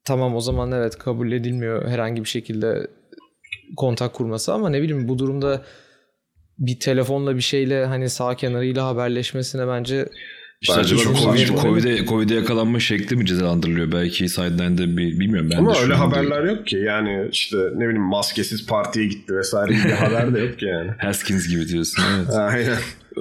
tamam 0.04 0.36
o 0.36 0.40
zaman 0.40 0.72
evet 0.72 0.98
kabul 0.98 1.32
edilmiyor 1.32 1.88
herhangi 1.88 2.24
bir 2.24 2.28
şekilde 2.28 2.86
kontak 3.76 4.14
kurması 4.14 4.52
ama 4.52 4.70
ne 4.70 4.82
bileyim 4.82 5.08
bu 5.08 5.18
durumda 5.18 5.64
bir 6.58 6.80
telefonla 6.80 7.36
bir 7.36 7.40
şeyle 7.40 7.84
hani 7.84 8.08
sağ 8.10 8.34
kenarıyla 8.34 8.86
haberleşmesine 8.86 9.68
bence 9.68 10.08
işte 10.60 10.74
acaba 10.74 11.00
COVID, 11.02 11.48
COVID'e, 11.48 12.06
COVID'e 12.06 12.34
yakalanma 12.34 12.80
şekli 12.80 13.16
mi 13.16 13.26
cezalandırılıyor? 13.26 13.92
Belki 13.92 14.28
sideline'de 14.28 14.96
bir, 14.96 15.20
bilmiyorum. 15.20 15.50
Ben 15.52 15.56
Ama 15.56 15.78
öyle 15.78 15.94
haberler 15.94 16.44
yok 16.44 16.66
ki. 16.66 16.76
Yani 16.76 17.28
işte 17.32 17.56
ne 17.56 17.84
bileyim 17.84 18.02
maskesiz 18.02 18.66
partiye 18.66 19.06
gitti 19.06 19.36
vesaire 19.36 19.72
gibi 19.72 19.92
haber 19.92 20.34
de 20.34 20.40
yok 20.40 20.58
ki 20.58 20.64
yani. 20.64 20.90
Haskins 20.98 21.48
gibi 21.48 21.68
diyorsun 21.68 22.02
evet. 22.16 22.28
Aynen. 22.34 22.78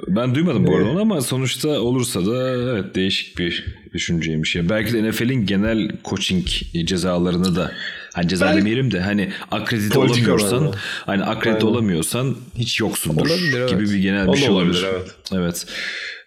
Ben 0.08 0.34
duymadım 0.34 0.66
bu 0.66 0.76
arada 0.76 0.88
onu 0.90 1.00
ama 1.00 1.20
sonuçta 1.20 1.68
olursa 1.68 2.26
da 2.26 2.50
evet 2.50 2.94
değişik 2.94 3.38
bir 3.38 3.64
düşünceymiş. 3.94 4.56
Ya. 4.56 4.68
Belki 4.68 4.92
de 4.92 5.10
NFL'in 5.10 5.46
genel 5.46 5.90
coaching 6.04 6.46
cezalarını 6.84 7.56
da 7.56 7.72
hani 8.14 8.28
ceza 8.28 8.46
Belki- 8.46 8.58
demeyelim 8.58 8.90
de 8.90 9.00
hani 9.00 9.32
akredite 9.50 9.98
olamıyorsan 9.98 10.66
var. 10.68 10.76
hani 11.06 11.24
akredite 11.24 11.58
Aynen. 11.66 11.70
olamıyorsan 11.76 12.36
hiç 12.58 12.80
yoksundur 12.80 13.26
Olabilir, 13.26 13.58
evet. 13.58 13.70
gibi 13.70 13.82
bir 13.90 13.98
genel 13.98 14.26
O 14.28 14.32
bir 14.32 14.36
da 14.36 14.40
şey 14.40 14.50
olabilir. 14.50 14.82
olabilir, 14.82 14.88
evet. 14.94 15.14
Evet. 15.32 15.66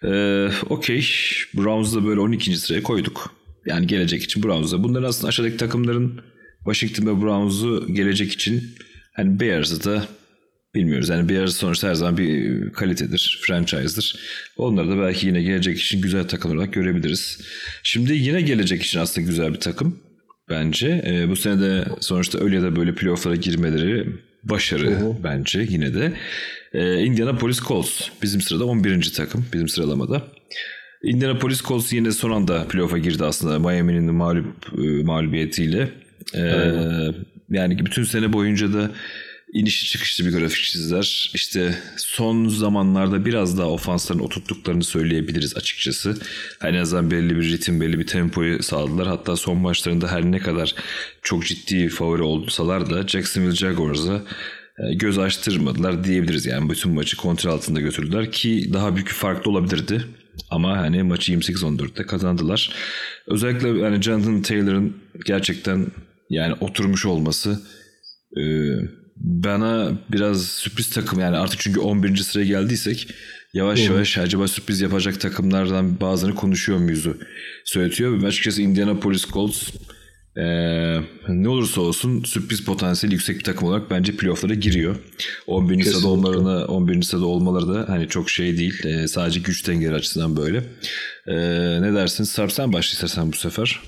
Ee, 0.04 0.48
Okey. 0.68 1.06
Browns'u 1.54 2.02
da 2.02 2.06
böyle 2.06 2.20
12. 2.20 2.56
sıraya 2.56 2.82
koyduk. 2.82 3.34
Yani 3.66 3.86
gelecek 3.86 4.22
için 4.22 4.42
Browns'da. 4.42 4.82
Bunların 4.82 5.08
aslında 5.08 5.28
aşağıdaki 5.28 5.56
takımların 5.56 6.20
Washington 6.64 7.06
ve 7.06 7.22
Browns'u 7.22 7.86
gelecek 7.92 8.32
için 8.32 8.62
hani 9.12 9.40
Bears'ı 9.40 9.84
da 9.84 10.04
bilmiyoruz. 10.74 11.08
Yani 11.08 11.28
Bears 11.28 11.56
sonuçta 11.56 11.88
her 11.88 11.94
zaman 11.94 12.16
bir 12.16 12.70
kalitedir, 12.70 13.40
franchise'dır. 13.42 14.16
Onları 14.56 14.90
da 14.90 14.98
belki 14.98 15.26
yine 15.26 15.42
gelecek 15.42 15.80
için 15.80 16.02
güzel 16.02 16.28
takım 16.28 16.50
olarak 16.50 16.72
görebiliriz. 16.72 17.40
Şimdi 17.82 18.12
yine 18.12 18.40
gelecek 18.40 18.82
için 18.82 18.98
aslında 18.98 19.26
güzel 19.26 19.54
bir 19.54 19.60
takım 19.60 19.98
bence. 20.48 21.02
Ee, 21.06 21.28
bu 21.28 21.36
sene 21.36 21.60
de 21.60 21.84
sonuçta 22.00 22.44
öyle 22.44 22.56
ya 22.56 22.62
da 22.62 22.76
böyle 22.76 22.94
playoff'lara 22.94 23.36
girmeleri 23.36 24.06
başarı 24.44 24.98
bence 25.24 25.66
yine 25.68 25.94
de. 25.94 26.12
Ee, 26.74 27.02
Indianapolis 27.02 27.60
Colts 27.60 28.08
bizim 28.22 28.40
sırada 28.40 28.64
11. 28.64 29.12
takım 29.16 29.46
bizim 29.52 29.68
sıralamada. 29.68 30.22
Indianapolis 31.02 31.62
Colts 31.62 31.92
yine 31.92 32.12
son 32.12 32.30
anda 32.30 32.68
playoff'a 32.68 32.98
girdi 32.98 33.24
aslında 33.24 33.58
Miami'nin 33.58 34.14
mağlup 34.14 34.46
e, 34.78 35.02
mağlubiyetiyle. 35.02 35.88
Ee, 36.34 36.72
yani 37.50 37.86
bütün 37.86 38.04
sene 38.04 38.32
boyunca 38.32 38.72
da 38.72 38.90
inişi 39.54 39.86
çıkışlı 39.86 40.26
bir 40.26 40.38
grafik 40.38 40.64
çizdiler. 40.64 41.30
İşte 41.34 41.78
son 41.96 42.48
zamanlarda 42.48 43.24
biraz 43.24 43.58
daha 43.58 43.68
ofansların 43.68 44.20
oturttuklarını 44.20 44.84
söyleyebiliriz 44.84 45.56
açıkçası. 45.56 46.18
En 46.64 46.74
azından 46.74 47.10
belli 47.10 47.36
bir 47.36 47.52
ritim, 47.52 47.80
belli 47.80 47.98
bir 47.98 48.06
tempoyu 48.06 48.62
sağladılar. 48.62 49.06
Hatta 49.06 49.36
son 49.36 49.58
maçlarında 49.58 50.12
her 50.12 50.24
ne 50.24 50.38
kadar 50.38 50.74
çok 51.22 51.46
ciddi 51.46 51.88
favori 51.88 52.22
olsalar 52.22 52.90
da 52.90 53.08
Jacksonville 53.08 53.54
Jaguars'a 53.54 54.22
e, 54.78 54.94
göz 54.94 55.18
açtırmadılar 55.18 56.04
diyebiliriz. 56.04 56.46
Yani 56.46 56.70
bütün 56.70 56.92
maçı 56.92 57.16
kontrol 57.16 57.52
altında 57.52 57.80
götürdüler 57.80 58.32
ki 58.32 58.70
daha 58.72 58.94
büyük 58.96 59.08
bir 59.08 59.12
farklı 59.14 59.50
olabilirdi. 59.50 60.04
Ama 60.50 60.78
hani 60.78 61.02
maçı 61.02 61.32
28-14'te 61.32 62.06
kazandılar. 62.06 62.72
Özellikle 63.26 63.68
yani 63.68 64.02
Jonathan 64.02 64.42
Taylor'ın 64.42 64.96
gerçekten 65.26 65.86
yani 66.30 66.54
oturmuş 66.60 67.06
olması 67.06 67.62
e, 68.36 68.42
bana 69.16 69.92
biraz 70.12 70.46
sürpriz 70.46 70.90
takım 70.90 71.20
yani 71.20 71.36
artık 71.36 71.60
çünkü 71.60 71.80
11. 71.80 72.16
sıraya 72.16 72.46
geldiysek 72.46 73.08
yavaş 73.54 73.88
yavaş 73.88 74.18
acaba 74.18 74.48
sürpriz 74.48 74.80
yapacak 74.80 75.20
takımlardan 75.20 76.00
bazılarını 76.00 76.36
konuşuyor 76.36 76.78
muyuzu 76.78 77.16
söyletiyor. 77.64 78.22
Ve 78.22 78.26
açıkçası 78.26 78.62
Indianapolis 78.62 79.26
Colts 79.26 79.70
e, 80.36 80.44
ne 81.28 81.48
olursa 81.48 81.80
olsun 81.80 82.24
sürpriz 82.24 82.64
potansiyeli 82.64 83.14
yüksek 83.14 83.38
bir 83.38 83.44
takım 83.44 83.68
olarak 83.68 83.90
bence 83.90 84.16
playoff'lara 84.16 84.54
giriyor. 84.54 84.96
11. 85.46 85.82
sırada 85.82 86.08
olmalarına 86.08 86.64
11. 86.64 87.02
sırada 87.02 87.26
olmaları 87.26 87.68
da 87.68 87.84
hani 87.88 88.08
çok 88.08 88.30
şey 88.30 88.58
değil. 88.58 88.84
E, 88.84 89.08
sadece 89.08 89.40
güç 89.40 89.68
dengeleri 89.68 89.94
açısından 89.94 90.36
böyle. 90.36 90.58
E, 91.26 91.36
ne 91.82 91.94
dersin? 91.94 92.24
Sarp 92.24 92.52
sen 92.52 92.72
başla 92.72 92.92
istersen 92.92 93.32
bu 93.32 93.36
sefer. 93.36 93.80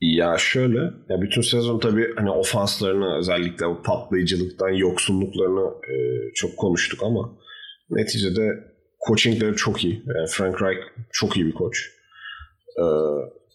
Ya 0.00 0.38
şöyle, 0.38 0.78
ya 1.08 1.20
bütün 1.22 1.42
sezon 1.42 1.78
tabii 1.78 2.14
hani 2.16 2.30
ofanslarını 2.30 3.18
özellikle 3.18 3.66
o 3.66 3.82
patlayıcılıktan 3.82 4.68
yoksunluklarını 4.68 5.70
e, 5.70 5.94
çok 6.34 6.56
konuştuk 6.56 7.02
ama 7.02 7.38
neticede 7.90 8.74
coachingleri 9.08 9.56
çok 9.56 9.84
iyi. 9.84 10.02
Yani 10.06 10.26
Frank 10.30 10.62
Reich 10.62 10.80
çok 11.12 11.36
iyi 11.36 11.46
bir 11.46 11.54
koç. 11.54 11.90
Ee, 12.78 12.82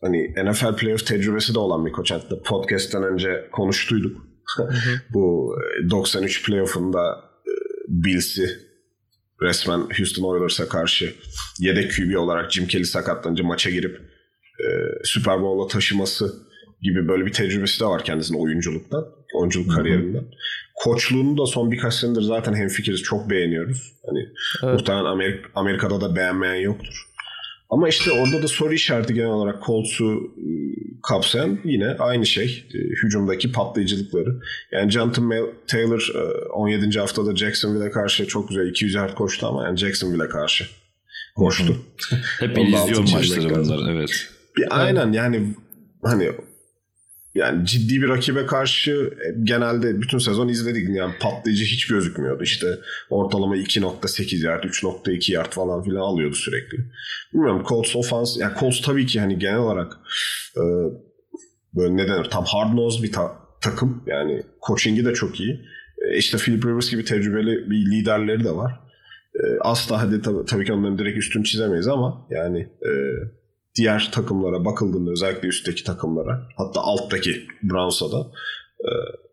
hani 0.02 0.34
NFL 0.46 0.76
playoff 0.76 1.08
tecrübesi 1.08 1.54
de 1.54 1.60
olan 1.60 1.86
bir 1.86 1.92
koç. 1.92 2.12
Hatta 2.12 2.42
podcast'ten 2.42 3.04
önce 3.04 3.50
konuştuyduk. 3.52 4.18
Bu 5.14 5.56
e, 5.86 5.90
93 5.90 6.46
playoff'unda 6.46 7.24
e, 7.48 7.54
Bills'i 7.88 8.50
resmen 9.42 9.88
Houston 9.98 10.24
Oilers'a 10.24 10.68
karşı 10.68 11.14
yedek 11.60 11.92
QB 11.92 12.18
olarak 12.18 12.52
Jim 12.52 12.68
Kelly 12.68 12.86
sakatlanınca 12.86 13.44
maça 13.44 13.70
girip 13.70 14.00
e, 14.60 14.68
Super 15.04 15.42
Bowl'a 15.42 15.68
taşıması 15.68 16.34
gibi 16.82 17.08
böyle 17.08 17.26
bir 17.26 17.32
tecrübesi 17.32 17.80
de 17.80 17.86
var 17.86 18.04
kendisinin 18.04 18.40
oyunculuktan, 18.40 19.06
oyunculuk 19.34 19.76
kariyerinden. 19.76 20.24
Koçluğunu 20.76 21.38
da 21.38 21.46
son 21.46 21.72
birkaç 21.72 21.94
senedir 21.94 22.22
zaten 22.22 22.54
hemfikiriz 22.54 23.02
çok 23.02 23.30
beğeniyoruz. 23.30 23.94
Hani 24.06 24.20
Evet. 24.64 24.74
muhtemelen 24.80 25.06
Amerik- 25.06 25.46
Amerika'da 25.56 26.02
da 26.02 26.16
beğenmeyen 26.16 26.56
yoktur. 26.62 27.06
Ama 27.70 27.90
işte 27.90 28.12
orada 28.12 28.44
da 28.44 28.48
soru 28.48 28.74
işareti 28.74 29.14
genel 29.14 29.30
olarak 29.30 29.64
Colts'u 29.66 30.14
e, 30.38 30.50
kapsayan 31.04 31.60
yine 31.64 31.88
aynı 32.00 32.26
şey. 32.26 32.66
E, 32.74 32.78
hücumdaki 32.78 33.52
patlayıcılıkları. 33.52 34.40
Yani 34.72 34.92
Jonathan 34.92 35.32
Taylor 35.68 36.12
e, 36.16 36.48
17. 36.50 37.00
haftada 37.00 37.36
Jacksonville'e 37.36 37.92
karşı 37.92 38.28
çok 38.28 38.50
güzel 38.50 38.68
200 38.68 38.94
yard 38.94 39.14
koştu 39.14 39.48
ama 39.48 39.66
yani 39.66 39.78
Jacksonville'e 39.78 40.28
karşı 40.30 40.66
koştu. 41.36 41.76
Hep 42.40 42.56
çizmek 42.56 43.14
maçları 43.14 43.56
bunlar 43.56 43.94
evet. 43.94 44.30
Bir, 44.62 44.82
aynen 44.82 45.12
yani 45.12 45.56
hani 46.04 46.32
yani 47.36 47.66
ciddi 47.66 48.02
bir 48.02 48.10
rakibe 48.10 48.46
karşı 48.46 48.92
e, 48.92 49.36
genelde 49.44 50.02
bütün 50.02 50.18
sezon 50.18 50.48
izledik. 50.48 50.90
Yani 50.90 51.14
patlayıcı 51.20 51.66
hiç 51.66 51.88
gözükmüyordu. 51.88 52.44
İşte 52.44 52.68
ortalama 53.10 53.58
2.8 53.58 54.46
yard, 54.46 54.64
3.2 54.64 55.32
yard 55.32 55.52
falan 55.52 55.84
filan 55.84 56.02
alıyordu 56.02 56.36
sürekli. 56.36 56.78
Bilmiyorum 57.34 57.64
Colts 57.70 57.96
offense, 57.96 58.42
yani 58.42 58.54
Colts 58.60 58.82
tabii 58.82 59.06
ki 59.06 59.20
hani 59.20 59.40
genel 59.40 59.58
olarak 59.58 59.94
e, 60.58 60.64
böyle 61.76 61.98
ne 61.98 62.08
denir 62.08 62.26
tam 62.26 62.46
hard 62.46 62.76
nosed 62.76 63.04
bir 63.04 63.12
ta- 63.12 63.40
takım. 63.62 64.04
Yani 64.08 64.44
coaching'i 64.68 65.06
de 65.06 65.14
çok 65.14 65.40
iyi. 65.40 65.66
E, 66.08 66.18
işte 66.18 66.38
Philip 66.38 66.66
Rivers 66.66 66.92
gibi 66.92 67.06
tecrübeli 67.06 67.70
bir 67.70 67.92
liderleri 67.92 68.44
de 68.44 68.52
var. 68.52 68.80
E, 69.36 69.44
asla 69.62 70.02
hadi 70.02 70.22
tabii, 70.22 70.46
tabii 70.46 70.66
ki 70.66 70.74
onların 70.74 70.98
direkt 70.98 71.18
üstünü 71.18 71.44
çizemeyiz 71.44 71.88
ama 71.88 72.28
yani 72.30 72.60
e, 72.60 72.92
diğer 73.76 74.10
takımlara 74.12 74.66
bakıldığında 74.66 75.12
özellikle 75.12 75.48
üstteki 75.48 75.84
takımlara 75.84 76.48
hatta 76.58 76.82
alttaki 76.82 77.48
Browns'a 77.64 78.12
da 78.12 78.32
e, 78.80 78.92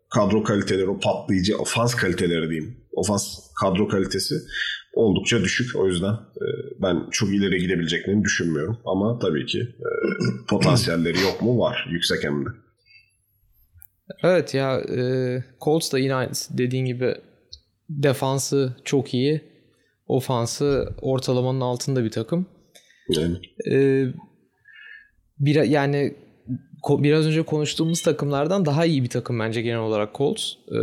kadro 0.09 0.43
kaliteleri 0.43 0.89
o 0.89 0.99
patlayıcı 0.99 1.57
ofans 1.57 1.95
kaliteleri 1.95 2.49
diyeyim. 2.49 2.77
Ofans 2.91 3.53
kadro 3.61 3.87
kalitesi 3.87 4.35
oldukça 4.93 5.43
düşük. 5.43 5.75
O 5.75 5.87
yüzden 5.87 6.13
e, 6.13 6.47
ben 6.81 7.09
çok 7.11 7.29
ileri 7.29 7.57
gidebileceklerini 7.57 8.23
düşünmüyorum. 8.23 8.77
Ama 8.85 9.19
tabii 9.19 9.45
ki 9.45 9.59
e, 9.59 9.89
potansiyelleri 10.47 11.21
yok 11.21 11.41
mu? 11.41 11.59
Var. 11.59 11.87
Yüksek 11.91 12.23
hem 12.23 12.45
de. 12.45 12.49
Evet 14.23 14.53
ya 14.53 14.79
e, 14.79 14.99
Colts 15.61 15.93
da 15.93 15.99
yine 15.99 16.15
aynısı. 16.15 16.57
Dediğin 16.57 16.85
gibi 16.85 17.15
defansı 17.89 18.75
çok 18.83 19.13
iyi. 19.13 19.41
Ofansı 20.07 20.89
ortalamanın 21.01 21.61
altında 21.61 22.03
bir 22.03 22.11
takım. 22.11 22.45
Yani. 23.09 23.37
E, 23.71 24.05
bir, 25.39 25.63
yani 25.63 26.15
biraz 26.89 27.25
önce 27.25 27.41
konuştuğumuz 27.41 28.01
takımlardan 28.01 28.65
daha 28.65 28.85
iyi 28.85 29.03
bir 29.03 29.09
takım 29.09 29.39
bence 29.39 29.61
genel 29.61 29.79
olarak 29.79 30.15
Colts. 30.15 30.53
E, 30.71 30.79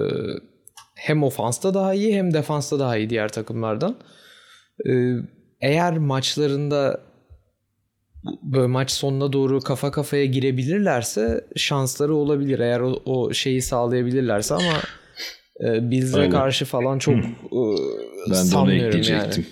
hem 0.95 1.23
ofansta 1.23 1.75
daha 1.75 1.95
iyi 1.95 2.17
hem 2.17 2.35
defansta 2.35 2.79
daha 2.79 2.97
iyi 2.97 3.11
diğer 3.11 3.29
takımlardan. 3.29 3.97
E, 4.89 4.93
eğer 5.61 5.99
maçlarında 5.99 7.01
böyle 8.43 8.67
maç 8.67 8.91
sonuna 8.91 9.33
doğru 9.33 9.61
kafa 9.61 9.91
kafaya 9.91 10.25
girebilirlerse 10.25 11.45
şansları 11.57 12.15
olabilir. 12.15 12.59
Eğer 12.59 12.81
o, 12.81 13.03
o 13.05 13.33
şeyi 13.33 13.63
sağlayabilirlerse 13.63 14.55
ama 14.55 14.81
e, 15.65 15.91
Bills'e 15.91 16.29
karşı 16.31 16.65
falan 16.65 16.99
çok 16.99 17.15
e, 17.15 17.25
Ben 18.31 18.35
sanmıyorum 18.35 19.03
yani. 19.09 19.45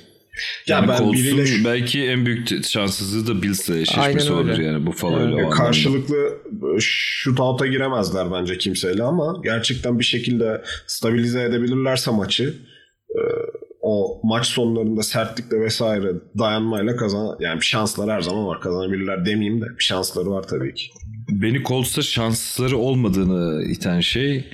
Ya 0.67 0.77
Yani 0.77 0.89
ben 0.89 0.97
Colts'un 0.99 1.45
şu- 1.45 1.65
belki 1.65 2.03
en 2.05 2.27
büyük 2.27 2.65
şanssızlığı 2.65 3.27
da 3.37 3.43
Bills'le 3.43 3.71
eşleşmesi 3.71 4.33
öyle. 4.35 4.65
yani 4.65 4.87
bu 4.87 4.93
falan 4.93 5.29
Yani 5.29 5.51
karşılıklı 5.51 6.39
shootout'a 6.81 7.67
giremezler 7.67 8.33
bence 8.33 8.59
kimseyle 8.59 9.03
ama 9.03 9.41
gerçekten 9.45 9.99
bir 9.99 10.05
şekilde 10.05 10.63
stabilize 10.87 11.43
edebilirlerse 11.43 12.11
maçı 12.11 12.55
e, 13.11 13.21
o 13.81 14.21
maç 14.25 14.47
sonlarında 14.47 15.03
sertlikle 15.03 15.61
vesaire 15.61 16.13
dayanmayla 16.39 16.97
kazan 16.97 17.37
yani 17.41 17.61
bir 17.61 17.67
şansları 17.67 18.11
her 18.11 18.21
zaman 18.21 18.47
var 18.47 18.61
kazanabilirler 18.61 19.25
demeyeyim 19.27 19.61
de 19.61 19.65
bir 19.79 19.85
şansları 19.85 20.31
var 20.31 20.43
tabii 20.43 20.75
ki. 20.75 20.85
Beni 21.31 21.63
Colts'ta 21.65 22.03
şansları 22.03 22.77
olmadığını 22.77 23.65
iten 23.65 24.01
şey 24.01 24.45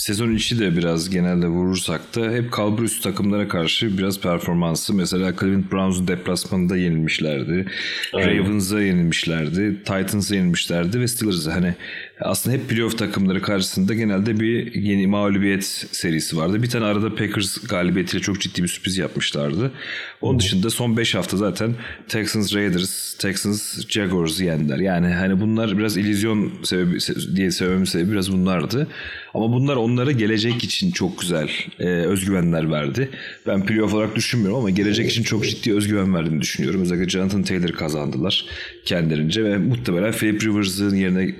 sezon 0.00 0.34
içi 0.34 0.58
de 0.58 0.76
biraz 0.76 1.10
genelde 1.10 1.46
vurursak 1.46 2.16
da 2.16 2.30
hep 2.30 2.52
kalbur 2.52 2.82
üstü 2.82 3.02
takımlara 3.02 3.48
karşı 3.48 3.98
biraz 3.98 4.20
performansı. 4.20 4.94
Mesela 4.94 5.32
Cleveland 5.40 5.72
Browns'un 5.72 6.08
deplasmanında 6.08 6.76
yenilmişlerdi. 6.76 7.66
Ravens'a 8.14 8.82
yenilmişlerdi. 8.82 9.76
Titans'a 9.84 10.34
yenilmişlerdi 10.34 11.00
ve 11.00 11.08
Steelers'a. 11.08 11.54
Hani 11.54 11.74
aslında 12.20 12.56
hep 12.56 12.68
playoff 12.68 12.98
takımları 12.98 13.42
karşısında 13.42 13.94
genelde 13.94 14.40
bir 14.40 14.74
yeni 14.74 15.06
mağlubiyet 15.06 15.64
serisi 15.92 16.36
vardı. 16.36 16.62
Bir 16.62 16.70
tane 16.70 16.84
arada 16.84 17.14
Packers 17.14 17.58
galibiyetiyle 17.58 18.22
çok 18.22 18.40
ciddi 18.40 18.62
bir 18.62 18.68
sürpriz 18.68 18.98
yapmışlardı. 18.98 19.72
Onun 20.20 20.38
dışında 20.38 20.70
son 20.70 20.96
5 20.96 21.14
hafta 21.14 21.36
zaten 21.36 21.74
Texans 22.08 22.54
Raiders, 22.54 23.14
Texans 23.14 23.88
Jaguars'ı 23.88 24.44
yendiler. 24.44 24.78
Yani 24.78 25.06
hani 25.06 25.40
bunlar 25.40 25.78
biraz 25.78 25.96
illüzyon 25.96 26.52
sebebi 26.62 26.98
diye 27.36 27.50
söylememin 27.50 27.84
sebebi 27.84 28.12
biraz 28.12 28.32
bunlardı. 28.32 28.88
Ama 29.34 29.52
bunlar 29.52 29.76
onlara 29.76 30.12
gelecek 30.12 30.64
için 30.64 30.90
çok 30.90 31.20
güzel 31.20 31.50
e, 31.78 31.86
özgüvenler 31.86 32.70
verdi. 32.70 33.08
Ben 33.46 33.66
playoff 33.66 33.94
olarak 33.94 34.16
düşünmüyorum 34.16 34.58
ama 34.58 34.70
gelecek 34.70 35.10
için 35.10 35.22
çok 35.22 35.44
ciddi 35.44 35.74
özgüven 35.74 36.14
verdiğini 36.14 36.40
düşünüyorum. 36.40 36.82
Özellikle 36.82 37.08
Jonathan 37.08 37.42
Taylor 37.42 37.72
kazandılar 37.72 38.44
kendilerince 38.84 39.44
ve 39.44 39.58
muhtemelen 39.58 40.12
Philip 40.12 40.44
Rivers'ın 40.44 40.96
yerine 40.96 41.34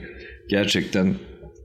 gerçekten 0.50 1.14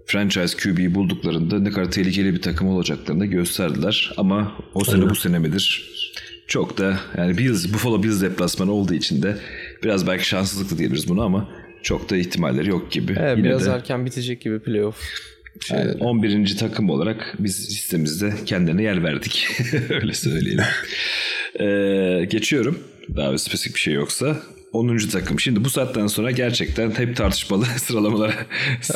franchise 0.06 0.58
QB'yi 0.58 0.96
bulduklarında 0.96 1.60
ne 1.60 1.70
kadar 1.72 1.92
tehlikeli 1.92 2.34
bir 2.34 2.42
takım 2.42 2.68
olacaklarını 2.68 3.22
da 3.22 3.26
gösterdiler. 3.26 4.14
Ama 4.18 4.58
o 4.74 4.84
sene 4.84 5.10
bu 5.10 5.16
sene 5.16 5.40
midir? 5.40 5.92
Çok 6.48 6.78
da 6.78 7.00
yani 7.18 7.38
Bills, 7.38 7.74
Buffalo 7.74 8.04
Bills 8.04 8.22
deplasmanı 8.22 8.72
olduğu 8.72 8.94
için 8.94 9.24
de 9.24 9.38
biraz 9.84 10.08
belki 10.08 10.28
şanssızlıkla 10.28 10.78
diyebiliriz 10.78 11.08
bunu 11.10 11.22
ama 11.22 11.50
çok 11.84 12.10
da 12.10 12.18
ihtimalleri 12.18 12.70
yok 12.70 12.92
gibi. 12.92 13.16
Evet, 13.20 13.38
Yine 13.38 13.48
biraz 13.48 13.66
de, 13.66 13.70
erken 13.70 14.06
bitecek 14.06 14.42
gibi 14.42 14.60
playoff. 14.60 14.98
yani 15.72 15.92
11. 15.92 16.58
takım 16.58 16.90
olarak 16.90 17.36
biz 17.40 17.70
listemizde 17.70 18.34
kendilerine 18.46 18.84
yer 18.84 19.04
verdik. 19.04 19.48
Öyle 19.90 20.14
söyleyelim. 20.14 20.64
Ee, 21.60 22.26
geçiyorum. 22.30 22.80
Daha 23.16 23.34
bir 23.34 23.38
spesifik 23.38 23.76
bir 23.76 23.80
şey 23.80 23.94
yoksa. 23.94 24.38
10. 24.72 24.98
takım. 24.98 25.40
Şimdi 25.40 25.66
bu 25.66 25.70
saatten 25.70 26.08
sonra 26.08 26.32
gerçekten 26.32 26.92
hep 26.92 27.16
tartışmalı 27.16 27.66
sıralamalara 27.78 28.34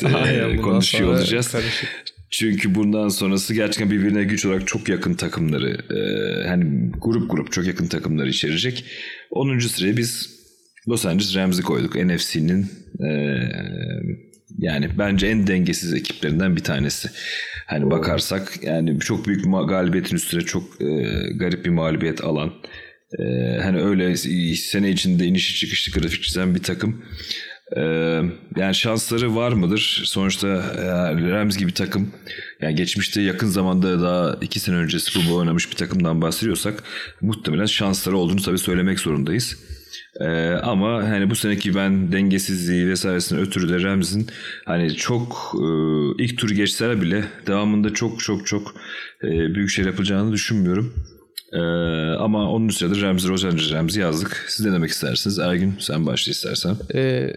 Aynen, 0.03 0.49
bundan 0.49 0.61
konuşuyor 0.61 1.09
olacağız. 1.09 1.51
karışık. 1.51 1.89
Çünkü 2.31 2.75
bundan 2.75 3.09
sonrası 3.09 3.53
gerçekten 3.53 3.91
birbirine 3.91 4.23
güç 4.23 4.45
olarak 4.45 4.67
çok 4.67 4.89
yakın 4.89 5.13
takımları 5.13 5.77
e, 5.95 5.99
hani 6.47 6.91
grup 7.01 7.31
grup 7.31 7.51
çok 7.51 7.67
yakın 7.67 7.87
takımları 7.87 8.29
içerecek. 8.29 8.85
10. 9.31 9.59
sıraya 9.59 9.97
biz 9.97 10.39
Los 10.87 11.05
Angeles 11.05 11.35
Rams'i 11.35 11.61
koyduk. 11.61 11.95
NFC'nin 11.95 12.65
e, 12.99 13.09
yani 14.57 14.89
bence 14.97 15.27
en 15.27 15.47
dengesiz 15.47 15.93
ekiplerinden 15.93 16.55
bir 16.55 16.63
tanesi. 16.63 17.09
Hani 17.65 17.91
bakarsak 17.91 18.63
yani 18.63 18.99
çok 18.99 19.27
büyük 19.27 19.45
bir 19.45 19.51
galibiyetin 19.51 20.15
üstüne 20.15 20.41
çok 20.41 20.81
e, 20.81 20.85
garip 21.35 21.65
bir 21.65 21.69
mağlubiyet 21.69 22.23
alan 22.23 22.53
e, 23.19 23.23
hani 23.63 23.81
öyle 23.81 24.17
sene 24.55 24.89
içinde 24.89 25.25
inişi 25.25 25.55
çıkışlı 25.55 26.01
grafik 26.01 26.23
çizen 26.23 26.55
bir 26.55 26.63
takım. 26.63 27.03
Ee, 27.77 28.21
yani 28.57 28.75
şansları 28.75 29.35
var 29.35 29.51
mıdır? 29.51 30.01
Sonuçta 30.05 30.47
e, 30.47 30.85
Rams 31.31 31.57
gibi 31.57 31.73
takım 31.73 32.11
yani 32.61 32.75
geçmişte 32.75 33.21
yakın 33.21 33.47
zamanda 33.47 34.01
daha 34.01 34.37
iki 34.41 34.59
sene 34.59 34.75
önce 34.75 34.99
Super 34.99 35.31
oynamış 35.31 35.71
bir 35.71 35.75
takımdan 35.75 36.21
bahsediyorsak 36.21 36.83
muhtemelen 37.21 37.65
şansları 37.65 38.17
olduğunu 38.17 38.41
tabii 38.41 38.57
söylemek 38.57 38.99
zorundayız. 38.99 39.57
Ee, 40.21 40.49
ama 40.49 41.03
hani 41.03 41.29
bu 41.29 41.35
seneki 41.35 41.75
ben 41.75 42.11
dengesizliği 42.11 42.87
vesairesinden 42.87 43.45
ötürü 43.45 43.69
de 43.69 43.83
Rams'in 43.83 44.27
hani 44.65 44.95
çok 44.95 45.53
e, 45.55 45.67
ilk 46.23 46.37
tur 46.37 46.49
geçseler 46.49 47.01
bile 47.01 47.25
devamında 47.47 47.93
çok 47.93 48.19
çok 48.19 48.47
çok 48.47 48.75
e, 49.23 49.27
büyük 49.27 49.69
şey 49.69 49.85
yapacağını 49.85 50.33
düşünmüyorum. 50.33 50.93
Ee, 51.53 51.59
ama 52.19 52.51
onun 52.51 52.69
sırada 52.69 53.01
Rams'i 53.01 53.27
Los 53.27 53.45
Angeles 53.45 53.71
Rams'i 53.71 53.99
yazdık. 53.99 54.45
Siz 54.47 54.65
ne 54.65 54.71
demek 54.73 54.89
istersiniz? 54.89 55.39
Ergün 55.39 55.73
sen 55.79 56.05
başla 56.05 56.31
istersen. 56.31 56.75
Ee, 56.95 57.33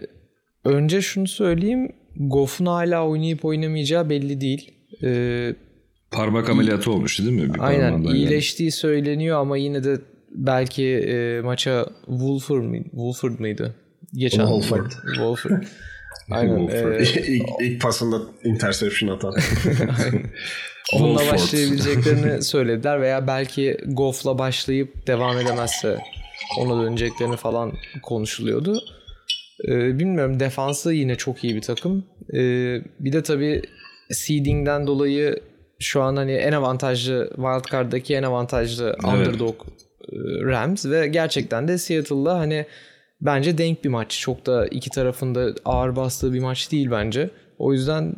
önce 0.65 1.01
şunu 1.01 1.27
söyleyeyim. 1.27 1.91
Goff'un 2.17 2.65
hala 2.65 3.07
oynayıp 3.07 3.45
oynamayacağı 3.45 4.09
belli 4.09 4.41
değil. 4.41 4.71
Ee, 5.03 5.55
Parmak 6.11 6.49
ameliyatı 6.49 6.91
olmuştu 6.91 7.23
değil 7.25 7.41
mi? 7.41 7.53
Bir 7.53 7.59
aynen 7.59 7.81
parmağından 7.81 8.09
yani. 8.09 8.17
iyileştiği 8.17 8.71
söyleniyor 8.71 9.39
ama 9.39 9.57
yine 9.57 9.83
de 9.83 9.97
belki 10.31 10.83
e, 10.85 11.41
maça 11.41 11.85
Wolford? 12.05 12.73
Wolford 12.83 13.39
mıydı? 13.39 13.75
Geçen 14.13 14.45
Wolford. 14.45 14.91
Wolford. 15.15 15.63
Aynen. 16.31 16.67
Wolford. 16.67 16.99
e, 16.99 17.03
ilk, 17.27 17.49
ilk 17.61 17.81
pasında 17.81 18.21
interception 18.43 19.09
atan. 19.09 19.33
onunla 20.93 21.31
başlayabileceklerini 21.31 22.41
söylediler 22.41 23.01
veya 23.01 23.27
belki 23.27 23.77
Goff'la 23.85 24.39
başlayıp 24.39 25.07
devam 25.07 25.39
edemezse 25.39 25.97
ona 26.59 26.83
döneceklerini 26.83 27.37
falan 27.37 27.73
konuşuluyordu. 28.03 28.79
Ee, 29.67 29.99
bilmiyorum 29.99 30.39
defansı 30.39 30.93
yine 30.93 31.15
çok 31.15 31.43
iyi 31.43 31.55
bir 31.55 31.61
takım. 31.61 32.05
Ee, 32.33 32.81
bir 32.99 33.13
de 33.13 33.23
tabii 33.23 33.61
seeding'den 34.11 34.87
dolayı 34.87 35.39
şu 35.79 36.01
an 36.01 36.15
hani 36.15 36.31
en 36.31 36.51
avantajlı 36.51 37.29
wildcard'daki 37.35 38.15
en 38.15 38.23
avantajlı 38.23 38.95
underdog 39.03 39.55
e, 40.11 40.15
Rams 40.45 40.85
ve 40.85 41.07
gerçekten 41.07 41.67
de 41.67 41.77
Seattle'la 41.77 42.39
hani 42.39 42.65
bence 43.21 43.57
denk 43.57 43.83
bir 43.83 43.89
maç. 43.89 44.19
Çok 44.19 44.45
da 44.45 44.67
iki 44.67 44.89
tarafında 44.89 45.53
ağır 45.65 45.95
bastığı 45.95 46.33
bir 46.33 46.39
maç 46.39 46.71
değil 46.71 46.91
bence. 46.91 47.29
O 47.57 47.73
yüzden 47.73 48.15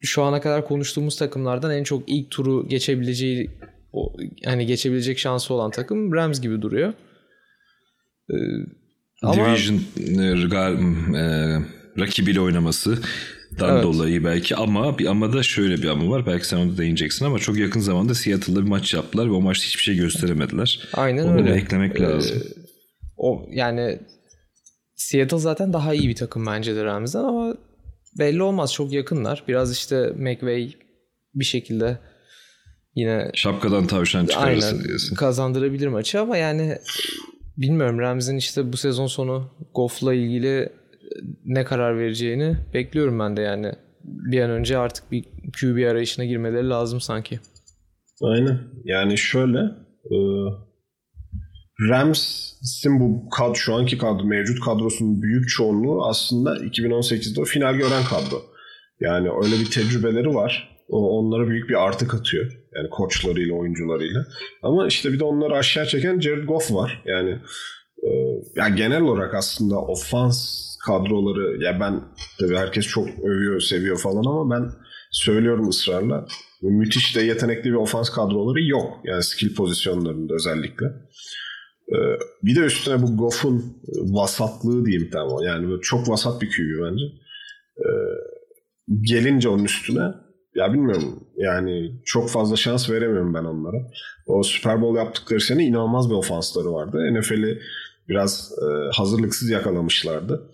şu 0.00 0.22
ana 0.22 0.40
kadar 0.40 0.64
konuştuğumuz 0.68 1.16
takımlardan 1.16 1.70
en 1.70 1.84
çok 1.84 2.02
ilk 2.06 2.30
turu 2.30 2.68
geçebileceği 2.68 3.50
o, 3.92 4.12
hani 4.44 4.66
geçebilecek 4.66 5.18
şansı 5.18 5.54
olan 5.54 5.70
takım 5.70 6.12
Rams 6.14 6.40
gibi 6.40 6.62
duruyor. 6.62 6.92
Ee, 8.30 8.34
ama 9.22 9.34
Division 9.34 9.80
e, 10.18 10.24
e, 11.14 11.58
rakibiyle 11.98 12.40
oynaması 12.40 12.98
dan 13.60 13.72
Evet. 13.74 13.84
dolayı 13.84 14.24
belki 14.24 14.56
ama 14.56 14.98
bir 14.98 15.06
ama 15.06 15.32
da 15.32 15.42
şöyle 15.42 15.76
bir 15.76 15.88
ama 15.88 16.10
var. 16.10 16.26
Belki 16.26 16.46
sen 16.48 16.56
onu 16.56 16.72
da 16.72 16.78
değineceksin 16.78 17.24
ama 17.24 17.38
çok 17.38 17.58
yakın 17.58 17.80
zamanda 17.80 18.14
Seattle'da 18.14 18.62
bir 18.64 18.68
maç 18.68 18.94
yaptılar 18.94 19.26
ve 19.26 19.30
o 19.30 19.40
maçta 19.40 19.66
hiçbir 19.66 19.82
şey 19.82 19.96
gösteremediler. 19.96 20.80
aynen 20.94 21.24
Onu 21.26 21.38
da 21.38 21.42
öyle. 21.42 21.54
eklemek 21.54 22.00
Ee, 22.00 22.02
lazım. 22.02 22.42
O 23.18 23.46
yani 23.50 23.98
Seattle 24.96 25.38
zaten 25.38 25.72
daha 25.72 25.94
iyi 25.94 26.08
bir 26.08 26.14
takım 26.14 26.46
bence 26.46 26.76
de 26.76 26.84
Rams'den 26.84 27.24
ama 27.24 27.54
belli 28.18 28.42
olmaz 28.42 28.72
çok 28.72 28.92
yakınlar. 28.92 29.44
Biraz 29.48 29.72
işte 29.72 30.12
McVay 30.16 30.72
bir 31.34 31.44
şekilde 31.44 31.98
yine 32.94 33.30
Şapkadan 33.34 33.86
tavşan 33.86 34.26
çıkarırsın 34.26 34.68
aynen 34.72 34.84
diyorsun. 34.84 35.16
kazandırabilir 35.16 35.86
maçı 35.86 36.20
ama 36.20 36.36
yani 36.36 36.78
bilmiyorum 37.56 37.98
Rams'in 37.98 38.36
işte 38.36 38.72
bu 38.72 38.76
sezon 38.76 39.06
sonu 39.06 39.50
Goff'la 39.74 40.14
ilgili 40.14 40.68
ne 41.44 41.64
karar 41.64 41.98
vereceğini 41.98 42.56
bekliyorum 42.74 43.18
ben 43.18 43.36
de 43.36 43.40
yani. 43.42 43.72
Bir 44.04 44.40
an 44.40 44.50
önce 44.50 44.78
artık 44.78 45.12
bir 45.12 45.24
QB 45.60 45.90
arayışına 45.90 46.24
girmeleri 46.24 46.68
lazım 46.68 47.00
sanki. 47.00 47.40
Aynen. 48.22 48.60
Yani 48.84 49.18
şöyle 49.18 49.58
e, 50.04 50.16
Rams'in 52.58 53.00
bu 53.00 53.30
kad 53.30 53.54
şu 53.54 53.74
anki 53.74 53.98
kadro 53.98 54.24
mevcut 54.24 54.64
kadrosunun 54.64 55.22
büyük 55.22 55.48
çoğunluğu 55.48 56.06
aslında 56.06 56.56
2018'de 56.56 57.40
o 57.40 57.44
final 57.44 57.74
gören 57.74 58.04
kadro. 58.04 58.42
Yani 59.00 59.28
öyle 59.44 59.60
bir 59.60 59.70
tecrübeleri 59.70 60.34
var. 60.34 60.78
O 60.88 61.18
onlara 61.18 61.48
büyük 61.48 61.68
bir 61.68 61.84
artı 61.84 62.08
katıyor. 62.08 62.52
Yani 62.74 62.90
koçlarıyla, 62.90 63.54
oyuncularıyla. 63.54 64.26
Ama 64.62 64.86
işte 64.86 65.12
bir 65.12 65.18
de 65.18 65.24
onları 65.24 65.56
aşağı 65.56 65.86
çeken 65.86 66.20
Jared 66.20 66.44
Goff 66.44 66.72
var. 66.72 67.02
Yani 67.06 67.30
e, 68.02 68.08
ya 68.56 68.68
genel 68.68 69.02
olarak 69.02 69.34
aslında 69.34 69.78
ofans 69.78 70.68
kadroları 70.86 71.64
ya 71.64 71.80
ben 71.80 72.00
tabii 72.40 72.56
herkes 72.56 72.86
çok 72.86 73.08
övüyor, 73.08 73.60
seviyor 73.60 73.98
falan 73.98 74.24
ama 74.24 74.50
ben 74.50 74.70
söylüyorum 75.10 75.68
ısrarla 75.68 76.26
müthiş 76.62 77.16
de 77.16 77.22
yetenekli 77.22 77.70
bir 77.70 77.76
ofans 77.76 78.10
kadroları 78.10 78.62
yok. 78.62 79.00
Yani 79.04 79.22
skill 79.22 79.54
pozisyonlarında 79.54 80.34
özellikle. 80.34 80.86
Ee, 81.92 82.18
bir 82.42 82.56
de 82.56 82.60
üstüne 82.60 83.02
bu 83.02 83.16
Goff'un 83.16 83.82
vasatlığı 83.96 84.84
diyeyim 84.86 85.10
tamam. 85.12 85.42
Yani 85.42 85.68
böyle 85.68 85.80
çok 85.80 86.08
vasat 86.08 86.42
bir 86.42 86.48
QB 86.50 86.84
bence. 86.84 87.04
Ee, 87.78 87.88
gelince 89.00 89.48
onun 89.48 89.64
üstüne 89.64 90.12
ya 90.54 90.72
bilmiyorum 90.72 91.28
yani 91.36 91.92
çok 92.04 92.30
fazla 92.30 92.56
şans 92.56 92.90
veremiyorum 92.90 93.34
ben 93.34 93.44
onlara. 93.44 93.76
O 94.26 94.42
Super 94.42 94.82
Bowl 94.82 94.96
yaptıkları 94.96 95.40
sene 95.40 95.64
inanılmaz 95.64 96.10
bir 96.10 96.14
ofansları 96.14 96.72
vardı. 96.72 97.14
NFL'i 97.14 97.58
biraz 98.08 98.52
e, 98.62 98.96
hazırlıksız 98.96 99.50
yakalamışlardı. 99.50 100.50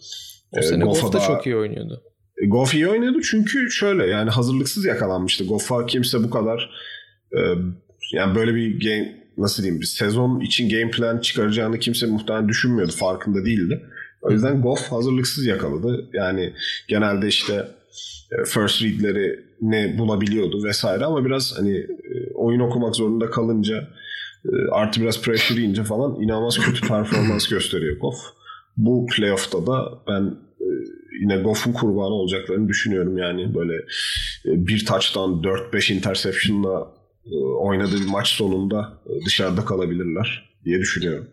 O 0.58 0.62
sene 0.62 0.84
Goff'a 0.84 1.00
Goff 1.00 1.12
da 1.12 1.20
çok 1.20 1.46
iyi 1.46 1.56
oynuyordu. 1.56 2.02
e, 2.42 2.46
Goff 2.46 2.74
iyi 2.74 2.88
oynadı 2.88 3.18
çünkü 3.22 3.70
şöyle 3.70 4.06
yani 4.06 4.30
hazırlıksız 4.30 4.84
yakalanmıştı. 4.84 5.44
Goff'a 5.44 5.86
kimse 5.86 6.22
bu 6.24 6.30
kadar 6.30 6.70
e, 7.32 7.40
yani 8.12 8.34
böyle 8.34 8.54
bir 8.54 8.80
game 8.80 9.23
nasıl 9.38 9.62
diyeyim 9.62 9.80
bir 9.80 9.86
sezon 9.86 10.40
için 10.40 10.68
game 10.68 10.90
plan 10.90 11.18
çıkaracağını 11.18 11.78
kimse 11.78 12.06
muhtemelen 12.06 12.48
düşünmüyordu. 12.48 12.92
Farkında 12.92 13.44
değildi. 13.44 13.82
O 14.22 14.30
yüzden 14.30 14.62
Goff 14.62 14.92
hazırlıksız 14.92 15.46
yakaladı. 15.46 16.08
Yani 16.12 16.52
genelde 16.88 17.28
işte 17.28 17.68
e, 18.32 18.44
first 18.44 18.82
read'lerini 18.82 19.98
bulabiliyordu 19.98 20.64
vesaire 20.64 21.04
ama 21.04 21.24
biraz 21.24 21.58
hani 21.58 21.76
e, 21.78 22.32
oyun 22.34 22.60
okumak 22.60 22.96
zorunda 22.96 23.30
kalınca 23.30 23.88
e, 24.44 24.50
artı 24.72 25.00
biraz 25.00 25.22
pressure 25.22 25.60
yiyince 25.60 25.84
falan 25.84 26.20
inanılmaz 26.20 26.58
kötü 26.58 26.88
performans 26.88 27.48
gösteriyor 27.48 27.98
Goff. 27.98 28.18
Bu 28.76 29.06
playoff'ta 29.06 29.66
da 29.66 29.98
ben 30.08 30.36
yine 31.20 31.36
Goff'un 31.36 31.72
kurbanı 31.72 32.14
olacaklarını 32.14 32.68
düşünüyorum 32.68 33.18
yani 33.18 33.54
böyle 33.54 33.72
bir 34.44 34.86
touchdown 34.86 35.48
4-5 35.48 35.92
interception'la 35.92 36.92
oynadığı 37.60 38.00
bir 38.00 38.08
maç 38.08 38.28
sonunda 38.28 38.98
e, 39.06 39.24
dışarıda 39.26 39.64
kalabilirler 39.64 40.54
diye 40.64 40.78
düşünüyorum. 40.78 41.26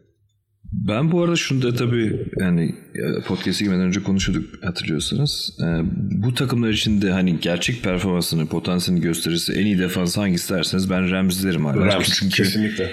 Ben 0.73 1.11
bu 1.11 1.23
arada 1.23 1.35
şunu 1.35 1.61
da 1.61 1.75
tabii 1.75 2.27
yani 2.39 2.75
e, 2.95 3.21
podcast'e 3.21 3.65
girmeden 3.65 3.85
önce 3.85 4.03
konuşuyorduk 4.03 4.63
hatırlıyorsanız. 4.63 5.57
Bu 5.93 6.33
takımlar 6.33 6.69
için 6.69 7.01
de 7.01 7.11
hani 7.11 7.39
gerçek 7.39 7.83
performansını, 7.83 8.47
potansiyelini 8.47 9.03
gösterirse 9.03 9.53
en 9.53 9.65
iyi 9.65 9.79
defans 9.79 10.17
hangisi 10.17 10.53
derseniz 10.53 10.89
ben 10.89 11.11
Rams 11.11 11.43
derim 11.43 11.65
hala. 11.65 11.85
Rams 11.85 12.09
çünkü, 12.19 12.35
kesinlikle. 12.35 12.91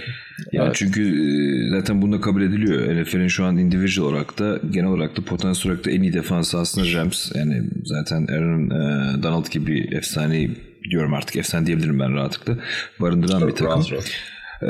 Yani 0.53 0.67
Evet. 0.67 0.77
çünkü 0.77 1.03
e, 1.03 1.71
zaten 1.71 2.03
bunu 2.03 2.13
da 2.13 2.21
kabul 2.21 2.43
ediliyor. 2.43 3.03
NFL'in 3.03 3.29
şu 3.29 3.45
an 3.45 3.57
individual 3.57 4.09
olarak 4.09 4.39
da 4.39 4.61
genel 4.71 4.89
olarak 4.89 5.17
da 5.17 5.23
potansiyel 5.23 5.73
olarak 5.73 5.87
da 5.87 5.91
en 5.91 6.03
iyi 6.03 6.13
defansı 6.13 6.59
aslında 6.59 6.93
Rams. 6.93 7.33
Yani 7.35 7.63
zaten 7.85 8.27
Aaron 8.27 8.71
e, 8.71 9.23
Donald 9.23 9.51
gibi 9.51 9.89
efsane 9.93 10.51
diyorum 10.91 11.15
artık 11.15 11.37
efsane 11.37 11.67
diyebilirim 11.67 12.01
ben 12.01 12.15
rahatlıkla. 12.15 12.57
Barındıran 13.01 13.49
bir 13.49 13.53
takım. 13.53 13.67
Rahat 13.67 13.93
rahat. 13.93 14.38
Ee, 14.63 14.67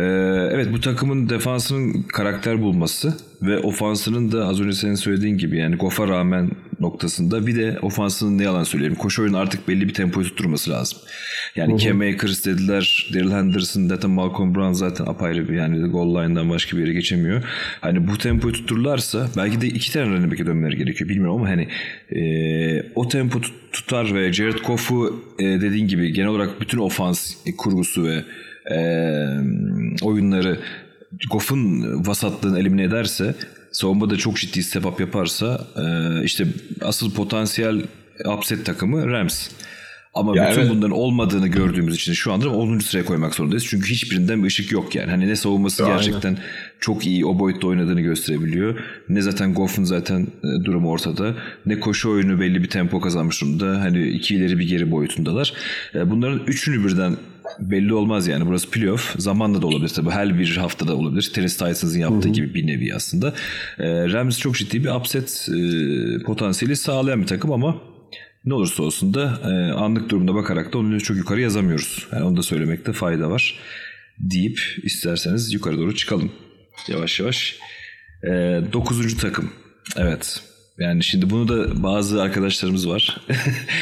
evet 0.52 0.72
bu 0.72 0.80
takımın 0.80 1.28
defansının 1.28 2.02
karakter 2.02 2.62
bulması 2.62 3.16
ve 3.42 3.58
ofansının 3.58 4.32
da 4.32 4.46
az 4.46 4.60
önce 4.60 4.76
senin 4.76 4.94
söylediğin 4.94 5.38
gibi 5.38 5.58
yani 5.58 5.76
Goff'a 5.76 6.08
rağmen 6.08 6.50
noktasında 6.80 7.46
bir 7.46 7.56
de 7.56 7.78
ofansının 7.82 8.38
ne 8.38 8.42
yalan 8.42 8.64
söyleyelim 8.64 8.96
koşu 8.96 9.22
oyunu 9.22 9.38
artık 9.38 9.68
belli 9.68 9.88
bir 9.88 9.94
tempoyu 9.94 10.26
tutturması 10.26 10.70
lazım. 10.70 10.98
Yani 11.56 11.78
Cam 11.78 12.00
Akers 12.00 12.46
dediler, 12.46 13.10
Daryl 13.14 13.30
Henderson, 13.30 13.88
zaten 13.88 14.10
Malcolm 14.10 14.54
Brown 14.54 14.72
zaten 14.72 15.06
apayrı 15.06 15.48
bir 15.48 15.54
yani 15.54 15.88
goal 15.88 16.14
line'dan 16.14 16.50
başka 16.50 16.76
bir 16.76 16.82
yere 16.82 16.92
geçemiyor. 16.92 17.42
Hani 17.80 18.08
bu 18.08 18.18
tempoyu 18.18 18.54
tuttururlarsa 18.54 19.28
belki 19.36 19.60
de 19.60 19.66
iki 19.66 19.92
tane 19.92 20.06
running 20.06 20.32
back'e 20.32 20.46
dönmeleri 20.46 20.76
gerekiyor 20.76 21.10
bilmiyorum 21.10 21.36
ama 21.36 21.48
hani 21.48 21.68
e, 22.20 22.92
o 22.94 23.08
tempo 23.08 23.40
tut- 23.40 23.72
tutar 23.72 24.14
ve 24.14 24.32
Jared 24.32 24.58
Goff'u 24.66 25.24
e, 25.38 25.44
dediğin 25.44 25.88
gibi 25.88 26.12
genel 26.12 26.28
olarak 26.28 26.60
bütün 26.60 26.78
ofans 26.78 27.34
kurgusu 27.58 28.04
ve 28.04 28.24
oyunları 30.02 30.60
Goff'un 31.30 31.82
vasatlığını 32.06 32.58
elimine 32.58 32.82
ederse 32.82 33.34
savunmada 33.72 34.16
çok 34.16 34.36
ciddi 34.36 34.62
step 34.62 34.86
up 34.86 35.00
yaparsa 35.00 35.66
işte 36.24 36.46
asıl 36.82 37.10
potansiyel 37.14 37.82
upset 38.36 38.66
takımı 38.66 39.06
Rams. 39.06 39.48
Ama 40.14 40.36
Ya 40.36 40.50
bütün 40.50 40.60
evet. 40.60 40.70
bunların 40.70 40.90
olmadığını 40.96 41.48
gördüğümüz 41.48 41.94
için 41.94 42.12
şu 42.12 42.32
anda 42.32 42.48
10. 42.48 42.78
sıraya 42.78 43.04
koymak 43.04 43.34
zorundayız. 43.34 43.66
Çünkü 43.66 43.90
hiçbirinden 43.90 44.42
bir 44.42 44.46
ışık 44.46 44.72
yok 44.72 44.94
yani. 44.94 45.10
Hani 45.10 45.28
ne 45.28 45.36
savunması 45.36 45.84
Aynen. 45.84 45.96
gerçekten 45.96 46.38
çok 46.80 47.06
iyi 47.06 47.26
o 47.26 47.38
boyutta 47.38 47.66
oynadığını 47.66 48.00
gösterebiliyor. 48.00 48.78
Ne 49.08 49.22
zaten 49.22 49.54
Goff'un 49.54 49.84
zaten 49.84 50.26
durumu 50.64 50.90
ortada. 50.90 51.34
Ne 51.66 51.80
koşu 51.80 52.10
oyunu 52.10 52.40
belli 52.40 52.62
bir 52.62 52.68
tempo 52.68 53.00
kazanmış 53.00 53.40
durumda. 53.40 53.80
Hani 53.80 54.08
iki 54.08 54.34
ileri 54.34 54.58
bir 54.58 54.68
geri 54.68 54.90
boyutundalar. 54.90 55.52
Bunların 55.94 56.40
üçünü 56.46 56.84
birden 56.84 57.16
belli 57.58 57.94
olmaz 57.94 58.26
yani. 58.26 58.46
Burası 58.46 58.70
playoff. 58.70 59.14
Zamanla 59.18 59.62
da 59.62 59.66
olabilir 59.66 59.88
tabii. 59.88 60.10
Her 60.10 60.38
bir 60.38 60.56
haftada 60.56 60.96
olabilir. 60.96 61.30
Tennessee 61.34 61.58
Titans'ın 61.58 61.98
yaptığı 61.98 62.28
gibi 62.28 62.54
bir 62.54 62.66
nevi 62.66 62.94
aslında. 62.94 63.34
E, 63.78 64.12
Rams 64.12 64.38
çok 64.38 64.56
ciddi 64.56 64.84
bir 64.84 64.90
upset 64.90 65.48
e, 65.48 66.24
potansiyeli 66.24 66.76
sağlayan 66.76 67.22
bir 67.22 67.26
takım 67.26 67.52
ama 67.52 67.76
ne 68.44 68.54
olursa 68.54 68.82
olsun 68.82 69.14
da 69.14 69.40
e, 69.44 69.72
anlık 69.72 70.08
durumda 70.08 70.34
bakarak 70.34 70.72
da 70.72 70.78
onu 70.78 71.00
çok 71.00 71.16
yukarı 71.16 71.40
yazamıyoruz. 71.40 72.06
Yani 72.12 72.24
onu 72.24 72.36
da 72.36 72.42
söylemekte 72.42 72.92
fayda 72.92 73.30
var 73.30 73.54
deyip 74.18 74.60
isterseniz 74.82 75.52
yukarı 75.52 75.78
doğru 75.78 75.94
çıkalım. 75.94 76.32
Yavaş 76.88 77.20
yavaş. 77.20 77.58
E, 78.24 78.30
dokuzuncu 78.72 79.16
takım. 79.16 79.50
Evet. 79.96 80.47
Yani 80.78 81.04
şimdi 81.04 81.30
bunu 81.30 81.48
da 81.48 81.82
bazı 81.82 82.22
arkadaşlarımız 82.22 82.88
var. 82.88 83.20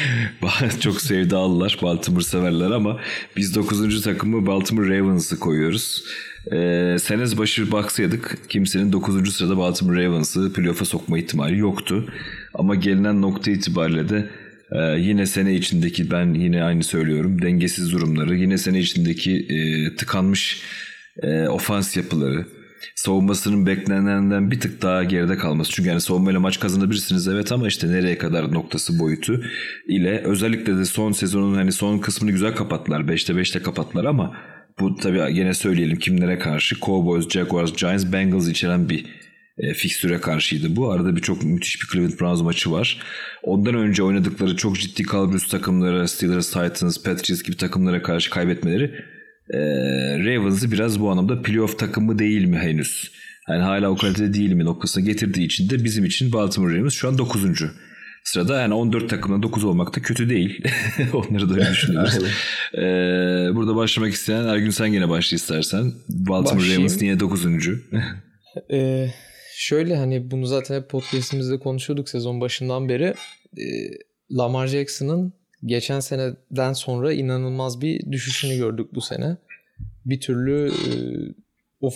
Çok 0.79 1.01
sevdalılar. 1.01 1.77
Baltimore 1.81 2.23
severler 2.23 2.71
ama 2.71 2.99
biz 3.35 3.55
dokuzuncu 3.55 4.01
takımı 4.01 4.45
Baltimore 4.45 4.99
Ravens'ı 4.99 5.39
koyuyoruz. 5.39 6.03
Ee, 6.51 6.95
senez 6.99 7.37
başı 7.37 7.71
baksaydık 7.71 8.37
kimsenin 8.49 8.91
9. 8.91 9.33
sırada 9.35 9.57
Baltimore 9.57 10.05
Ravens'ı 10.05 10.53
playoff'a 10.53 10.85
sokma 10.85 11.17
ihtimali 11.17 11.57
yoktu. 11.57 12.13
Ama 12.53 12.75
gelinen 12.75 13.21
nokta 13.21 13.51
itibariyle 13.51 14.09
de 14.09 14.29
e, 14.71 14.99
yine 14.99 15.25
sene 15.25 15.55
içindeki 15.55 16.11
ben 16.11 16.33
yine 16.33 16.63
aynı 16.63 16.83
söylüyorum 16.83 17.41
dengesiz 17.41 17.91
durumları 17.91 18.35
yine 18.35 18.57
sene 18.57 18.79
içindeki 18.79 19.47
e, 19.49 19.95
tıkanmış 19.95 20.61
e, 21.23 21.47
ofans 21.47 21.97
yapıları 21.97 22.56
savunmasının 22.95 23.65
beklenenden 23.65 24.51
bir 24.51 24.59
tık 24.59 24.81
daha 24.81 25.03
geride 25.03 25.37
kalması. 25.37 25.71
Çünkü 25.71 25.89
yani 25.89 26.01
savunmayla 26.01 26.39
maç 26.39 26.59
kazanabilirsiniz 26.59 27.27
evet 27.27 27.51
ama 27.51 27.67
işte 27.67 27.87
nereye 27.87 28.17
kadar 28.17 28.53
noktası 28.53 28.99
boyutu 28.99 29.43
ile 29.87 30.21
özellikle 30.25 30.77
de 30.77 30.85
son 30.85 31.11
sezonun 31.11 31.55
hani 31.55 31.71
son 31.71 31.99
kısmını 31.99 32.31
güzel 32.31 32.55
kapattılar. 32.55 33.01
5'te 33.01 33.33
5'te 33.33 33.61
kapattılar 33.61 34.05
ama 34.05 34.37
bu 34.79 34.95
tabii 34.95 35.33
gene 35.33 35.53
söyleyelim 35.53 35.99
kimlere 35.99 36.39
karşı 36.39 36.75
Cowboys, 36.75 37.29
Jaguars, 37.29 37.73
Giants, 37.73 38.05
Bengals 38.13 38.47
içeren 38.47 38.89
bir 38.89 39.05
e, 39.57 39.73
fikstüre 39.73 40.21
karşıydı 40.21 40.75
bu. 40.75 40.91
Arada 40.91 41.15
bir 41.15 41.21
çok 41.21 41.43
müthiş 41.43 41.81
bir 41.81 41.87
Cleveland 41.87 42.19
Browns 42.19 42.41
maçı 42.41 42.71
var. 42.71 43.01
Ondan 43.43 43.75
önce 43.75 44.03
oynadıkları 44.03 44.55
çok 44.55 44.79
ciddi 44.79 45.03
kalburüstü 45.03 45.49
takımlara 45.49 46.07
Steelers, 46.07 46.47
Titans, 46.47 47.03
Patriots 47.03 47.43
gibi 47.43 47.57
takımlara 47.57 48.01
karşı 48.01 48.29
kaybetmeleri 48.29 48.95
e, 49.53 49.59
Ravens'ı 50.25 50.71
biraz 50.71 50.99
bu 50.99 51.11
anlamda 51.11 51.41
playoff 51.41 51.79
takımı 51.79 52.19
değil 52.19 52.45
mi 52.45 52.57
henüz? 52.57 53.11
Yani 53.49 53.63
hala 53.63 53.89
o 53.89 53.95
kalitede 53.95 54.33
değil 54.33 54.53
mi 54.53 54.65
noktasına 54.65 55.03
getirdiği 55.03 55.45
için 55.45 55.69
de 55.69 55.83
bizim 55.83 56.05
için 56.05 56.33
Baltimore 56.33 56.77
Ravens 56.77 56.93
şu 56.93 57.07
an 57.07 57.17
9. 57.17 57.43
Sırada 58.23 58.61
yani 58.61 58.73
14 58.73 59.09
takımdan 59.09 59.43
9 59.43 59.63
olmak 59.63 59.95
da 59.95 60.01
kötü 60.01 60.29
değil. 60.29 60.63
Onları 61.13 61.49
da 61.49 61.53
öyle 61.53 61.69
düşünüyoruz. 61.71 62.17
Ee, 62.73 62.79
burada 63.55 63.75
başlamak 63.75 64.13
isteyen 64.13 64.45
Ergün 64.45 64.69
sen 64.69 64.91
gene 64.91 65.09
başla 65.09 65.35
istersen. 65.35 65.93
Baltimore 66.09 66.57
Başlayayım. 66.57 66.81
Ravens 66.81 67.01
niye 67.01 67.19
9. 67.19 67.45
Ee, 68.71 69.07
şöyle 69.57 69.95
hani 69.95 70.31
bunu 70.31 70.45
zaten 70.45 70.75
hep 70.75 70.89
podcastimizde 70.89 71.59
konuşuyorduk 71.59 72.09
sezon 72.09 72.41
başından 72.41 72.89
beri. 72.89 73.13
Ee, 73.57 73.63
Lamar 74.31 74.67
Jackson'ın 74.67 75.33
geçen 75.65 75.99
seneden 75.99 76.73
sonra 76.73 77.13
inanılmaz 77.13 77.81
bir 77.81 78.11
düşüşünü 78.11 78.57
gördük 78.57 78.89
bu 78.93 79.01
sene. 79.01 79.37
Bir 80.05 80.19
türlü 80.21 80.67
e, 80.67 80.91
o 81.81 81.91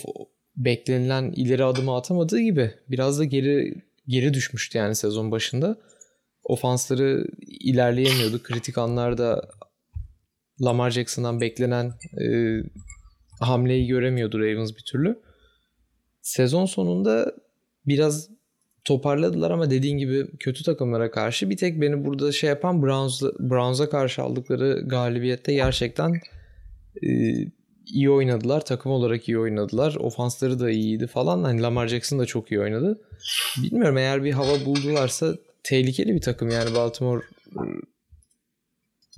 beklenilen 0.56 1.32
ileri 1.36 1.64
adımı 1.64 1.96
atamadığı 1.96 2.40
gibi 2.40 2.74
biraz 2.88 3.18
da 3.18 3.24
geri 3.24 3.74
geri 4.08 4.34
düşmüştü 4.34 4.78
yani 4.78 4.94
sezon 4.94 5.30
başında. 5.30 5.78
Ofansları 6.44 7.26
ilerleyemiyordu. 7.40 8.42
Kritik 8.42 8.78
anlarda 8.78 9.50
Lamar 10.60 10.90
Jackson'dan 10.90 11.40
beklenen 11.40 11.92
e, 12.22 12.26
hamleyi 13.40 13.86
göremiyordu 13.86 14.40
Ravens 14.40 14.76
bir 14.76 14.82
türlü. 14.82 15.22
Sezon 16.22 16.66
sonunda 16.66 17.34
biraz 17.86 18.30
toparladılar 18.84 19.50
ama 19.50 19.70
dediğin 19.70 19.98
gibi 19.98 20.26
kötü 20.38 20.64
takımlara 20.64 21.10
karşı 21.10 21.50
bir 21.50 21.56
tek 21.56 21.80
beni 21.80 22.04
burada 22.04 22.32
şey 22.32 22.48
yapan 22.48 22.82
Browns, 22.82 23.22
Browns'a 23.22 23.90
karşı 23.90 24.22
aldıkları 24.22 24.82
galibiyette 24.86 25.54
gerçekten 25.54 26.20
e, 27.02 27.08
iyi 27.86 28.10
oynadılar. 28.10 28.64
Takım 28.64 28.92
olarak 28.92 29.28
iyi 29.28 29.38
oynadılar. 29.38 29.94
Ofansları 29.94 30.60
da 30.60 30.70
iyiydi 30.70 31.06
falan. 31.06 31.44
Hani 31.44 31.62
Lamar 31.62 31.88
Jackson 31.88 32.18
da 32.18 32.26
çok 32.26 32.52
iyi 32.52 32.60
oynadı. 32.60 33.00
Bilmiyorum 33.62 33.96
eğer 33.96 34.24
bir 34.24 34.32
hava 34.32 34.64
buldularsa 34.64 35.34
tehlikeli 35.62 36.14
bir 36.14 36.20
takım 36.20 36.50
yani 36.50 36.74
Baltimore 36.74 37.24
e, 37.50 37.62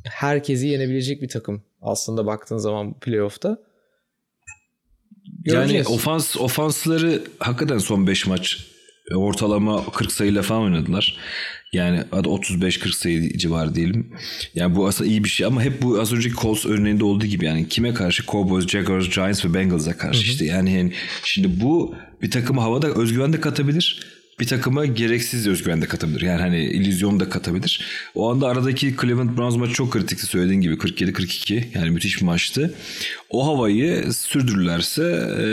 herkesi 0.04 0.66
yenebilecek 0.66 1.22
bir 1.22 1.28
takım 1.28 1.62
aslında 1.82 2.26
baktığın 2.26 2.58
zaman 2.58 2.98
playoff'ta. 2.98 3.58
Yani 5.44 5.82
ofans 5.82 6.36
ofansları 6.36 7.22
hakikaten 7.38 7.78
son 7.78 8.06
5 8.06 8.26
maç 8.26 8.73
ortalama 9.14 9.90
40 9.90 10.12
sayıyla 10.12 10.42
falan 10.42 10.62
oynadılar. 10.62 11.16
Yani 11.72 12.02
hadi 12.10 12.28
35-40 12.28 12.92
sayı 12.92 13.38
civarı 13.38 13.74
diyelim. 13.74 14.06
Yani 14.54 14.76
bu 14.76 14.86
aslında 14.86 15.10
iyi 15.10 15.24
bir 15.24 15.28
şey 15.28 15.46
ama 15.46 15.62
hep 15.62 15.82
bu 15.82 16.00
az 16.00 16.12
önceki 16.12 16.36
Colts 16.36 16.66
örneğinde 16.66 17.04
olduğu 17.04 17.26
gibi 17.26 17.44
yani 17.44 17.68
kime 17.68 17.94
karşı 17.94 18.26
Cowboys, 18.26 18.66
Jaguars, 18.66 19.10
Giants 19.10 19.44
ve 19.44 19.54
Bengals'a 19.54 19.96
karşı 19.96 20.22
işte 20.22 20.44
yani, 20.44 20.72
yani 20.72 20.92
şimdi 21.24 21.60
bu 21.60 21.94
bir 22.22 22.30
takıma 22.30 22.62
havada 22.62 22.88
özgüven 22.88 23.32
de 23.32 23.40
katabilir. 23.40 24.14
Bir 24.40 24.46
takıma 24.46 24.86
gereksiz 24.86 25.46
özgüven 25.46 25.82
de 25.82 25.86
katabilir. 25.86 26.20
Yani 26.20 26.40
hani 26.40 26.64
illüzyon 26.64 27.20
da 27.20 27.28
katabilir. 27.28 27.86
O 28.14 28.30
anda 28.30 28.46
aradaki 28.46 28.94
Cleveland 29.00 29.38
Browns 29.38 29.56
maçı 29.56 29.72
çok 29.72 29.92
kritikti 29.92 30.26
söylediğin 30.26 30.60
gibi 30.60 30.74
47-42 30.74 31.64
yani 31.74 31.90
müthiş 31.90 32.20
bir 32.20 32.26
maçtı. 32.26 32.74
O 33.30 33.46
havayı 33.46 34.12
sürdürürlerse 34.12 35.02
e, 35.38 35.44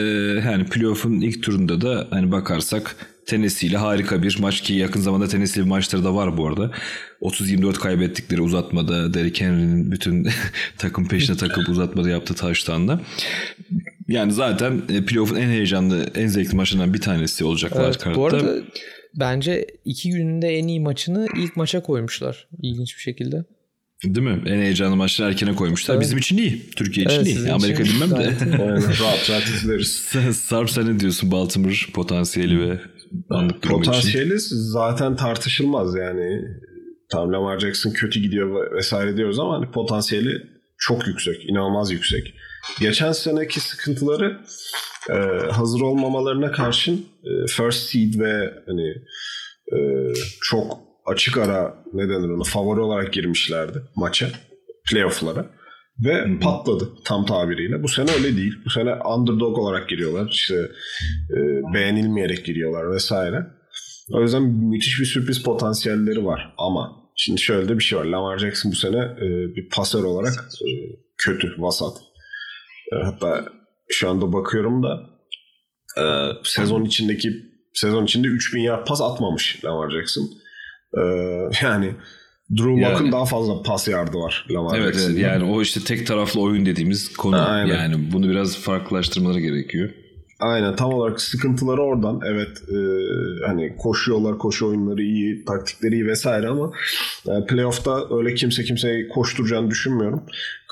yani 0.50 0.66
playoff'un 0.66 1.22
ilk 1.22 1.44
turunda 1.44 1.82
da 1.82 2.08
hani 2.12 2.32
bakarsak 2.32 2.96
Tennessee 3.32 3.68
ile 3.70 3.78
harika 3.78 4.24
bir 4.24 4.38
maç 4.40 4.62
ki 4.62 4.74
yakın 4.74 5.02
zamanda 5.02 5.28
Tennessee 5.28 5.64
maçları 5.64 6.04
da 6.04 6.16
var 6.16 6.38
bu 6.38 6.48
arada. 6.48 6.72
30-24 7.22 7.74
kaybettikleri 7.74 8.42
uzatmada 8.42 9.14
Derrick 9.14 9.46
Henry'nin 9.46 9.92
bütün 9.92 10.28
takım 10.78 11.08
peşine 11.08 11.38
takıp 11.38 11.70
uzatmada 11.70 12.10
yaptığı 12.10 12.34
touchdown'la. 12.34 13.02
Yani 14.08 14.32
zaten 14.34 14.82
e, 14.90 15.06
playoff'un 15.06 15.36
en 15.36 15.50
heyecanlı, 15.50 16.10
en 16.16 16.28
zevkli 16.28 16.56
maçlarından 16.56 16.94
bir 16.94 17.02
tanesi 17.02 17.46
olacaklar 17.46 17.86
Evet, 17.86 17.98
kartta. 17.98 18.20
bu 18.20 18.26
arada 18.26 18.56
bence 19.20 19.68
iki 19.86 20.10
gününde 20.10 20.48
en 20.48 20.68
iyi 20.68 20.80
maçını 20.80 21.28
ilk 21.38 21.56
maça 21.58 21.84
koymuşlar. 21.84 22.48
İlginç 22.62 22.96
bir 22.98 23.02
şekilde. 23.02 23.44
Değil 24.04 24.28
mi? 24.28 24.42
En 24.46 24.62
heyecanlı 24.62 24.96
maçları 24.96 25.30
erkene 25.30 25.56
koymuşlar. 25.56 25.94
Evet. 25.96 26.04
Bizim 26.04 26.18
için 26.18 26.38
iyi. 26.38 26.70
Türkiye 26.76 27.06
için 27.06 27.16
Evet, 27.16 27.28
iyi. 27.28 27.36
sizin 27.36 27.50
Amerika 27.50 27.84
için 27.84 27.96
bilmem 27.96 28.12
de. 28.20 28.34
rahat 29.00 29.30
rahat 29.30 29.48
izleriz. 29.48 29.92
Sarp 30.38 30.70
sen 30.70 30.96
ne 30.96 31.00
diyorsun 31.00 31.32
Baltimore 31.32 31.74
potansiyeli 31.94 32.60
ve 32.70 32.80
anlık? 33.30 33.64
Potansiyeli 33.64 34.36
zaten 34.40 35.16
tartışılmaz 35.16 35.96
yani. 35.96 36.42
Tam 37.10 37.34
Lamar 37.34 37.60
Jackson 37.60 37.92
kötü 37.92 38.20
gidiyor 38.20 38.76
vesaire 38.76 39.18
diyoruz 39.18 39.40
ama 39.40 39.56
hani 39.56 39.72
potansiyeli 39.72 40.42
çok 40.78 41.08
yüksek. 41.08 41.50
inanılmaz 41.50 41.92
yüksek. 41.92 42.34
Geçen 42.80 43.12
seneki 43.12 43.60
sıkıntıları 43.60 44.42
e, 45.10 45.14
hazır 45.52 45.82
olmamalarına 45.82 46.52
karşın 46.52 47.06
e, 47.24 47.48
first 47.48 47.90
seed 47.90 48.20
ve 48.20 48.54
hani 48.68 48.90
e, 49.74 49.78
çok 50.42 50.80
açık 51.06 51.38
ara 51.38 51.76
ne 51.94 52.10
denir 52.10 52.30
ona 52.30 52.44
favori 52.44 52.80
olarak 52.80 53.14
girmişlerdi 53.14 53.82
maça 53.96 54.30
playoff'lara 54.92 55.61
ve 56.02 56.22
Hı 56.22 56.34
hı. 56.34 56.40
patladı 56.40 56.90
tam 57.06 57.26
tabiriyle. 57.26 57.84
Bu 57.84 57.88
sene 57.88 58.12
öyle 58.12 58.38
değil. 58.38 58.54
Bu 58.66 58.70
sene 58.70 58.96
underdog 58.96 59.58
olarak 59.58 59.90
giriyorlar. 59.90 60.30
İşte 60.32 60.56
e, 61.30 61.40
beğenilmeyerek 61.74 62.46
giriyorlar 62.46 62.92
vesaire. 62.92 63.48
O 64.14 64.22
yüzden 64.22 64.44
müthiş 64.44 65.00
bir 65.00 65.06
sürpriz 65.06 65.44
potansiyelleri 65.44 66.26
var. 66.26 66.54
Ama 66.58 66.92
şimdi 67.16 67.42
şöyle 67.42 67.70
de 67.70 67.78
bir 67.78 67.84
şey 67.84 68.00
var. 68.00 68.06
Lamar 68.06 68.38
Jackson 68.38 68.72
bu 68.72 68.76
sene 68.76 68.98
e, 68.98 69.56
bir 69.56 69.70
pasör 69.70 70.04
olarak 70.04 70.34
e, 70.62 70.70
kötü, 71.18 71.56
vasat. 71.58 71.98
E, 72.94 72.96
hatta 73.04 73.46
şu 73.90 74.10
anda 74.10 74.34
bakıyorum 74.34 74.84
da 74.84 75.00
e, 75.98 76.04
sezon 76.44 76.86
içindeki 76.86 77.34
sezon 77.74 78.04
içinde 78.06 78.28
3000 78.28 78.62
yard 78.62 78.88
pas 78.88 79.02
atmamış 79.02 79.66
Lamar 79.66 79.90
Jackson. 79.90 80.30
E, 80.98 81.02
yani 81.64 81.96
Drew 82.58 82.82
Yani. 82.82 82.94
Lock'ın 82.94 83.12
daha 83.12 83.26
fazla 83.26 83.64
pas 83.64 83.88
yardı 83.88 84.18
var 84.18 84.46
Lamar 84.52 84.80
Evet, 84.80 85.08
evet 85.08 85.18
yani 85.18 85.44
o 85.44 85.62
işte 85.62 85.80
tek 85.80 86.08
taraflı 86.08 86.42
oyun 86.42 86.66
dediğimiz 86.66 87.14
konu. 87.14 87.50
Aynen. 87.50 87.76
Yani 87.76 87.96
bunu 88.14 88.30
biraz 88.30 88.58
farklılaştırmaları 88.58 89.40
gerekiyor. 89.40 89.90
Aynen 90.40 90.76
tam 90.76 90.94
olarak 90.94 91.22
sıkıntıları 91.22 91.82
oradan. 91.82 92.22
Evet 92.26 92.50
e, 92.70 92.78
hani 93.48 93.76
koşuyorlar, 93.78 94.38
koşu 94.38 94.68
oyunları 94.68 95.02
iyi, 95.02 95.46
taktikleri 95.46 95.96
iyi 95.96 96.06
vesaire 96.08 96.48
ama 96.48 96.72
e, 97.28 97.46
playoff'ta 97.46 98.18
öyle 98.18 98.34
kimse 98.34 98.64
kimseyi 98.64 99.10
koşturacağını 99.10 99.72
düşünmüyorum. 99.72 100.24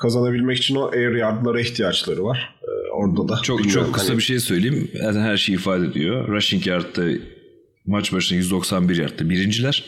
Kazanabilmek 0.02 0.58
için 0.58 0.74
o 0.76 0.90
air 0.90 1.14
yardlara 1.14 1.60
ihtiyaçları 1.60 2.24
var. 2.24 2.54
E, 2.62 2.90
orada 2.92 3.28
da 3.28 3.42
Çok 3.42 3.58
bilmiyorum, 3.58 3.84
çok 3.84 3.94
kısa 3.94 4.08
hani- 4.08 4.18
bir 4.18 4.22
şey 4.22 4.38
söyleyeyim. 4.40 4.90
Zaten 5.02 5.20
her 5.20 5.36
şeyi 5.36 5.54
ifade 5.56 5.86
ediyor. 5.86 6.28
Rushing 6.28 6.66
yardta 6.66 7.02
maç 7.86 8.12
başına 8.12 8.38
191 8.38 8.96
yardta 8.96 9.30
birinciler. 9.30 9.84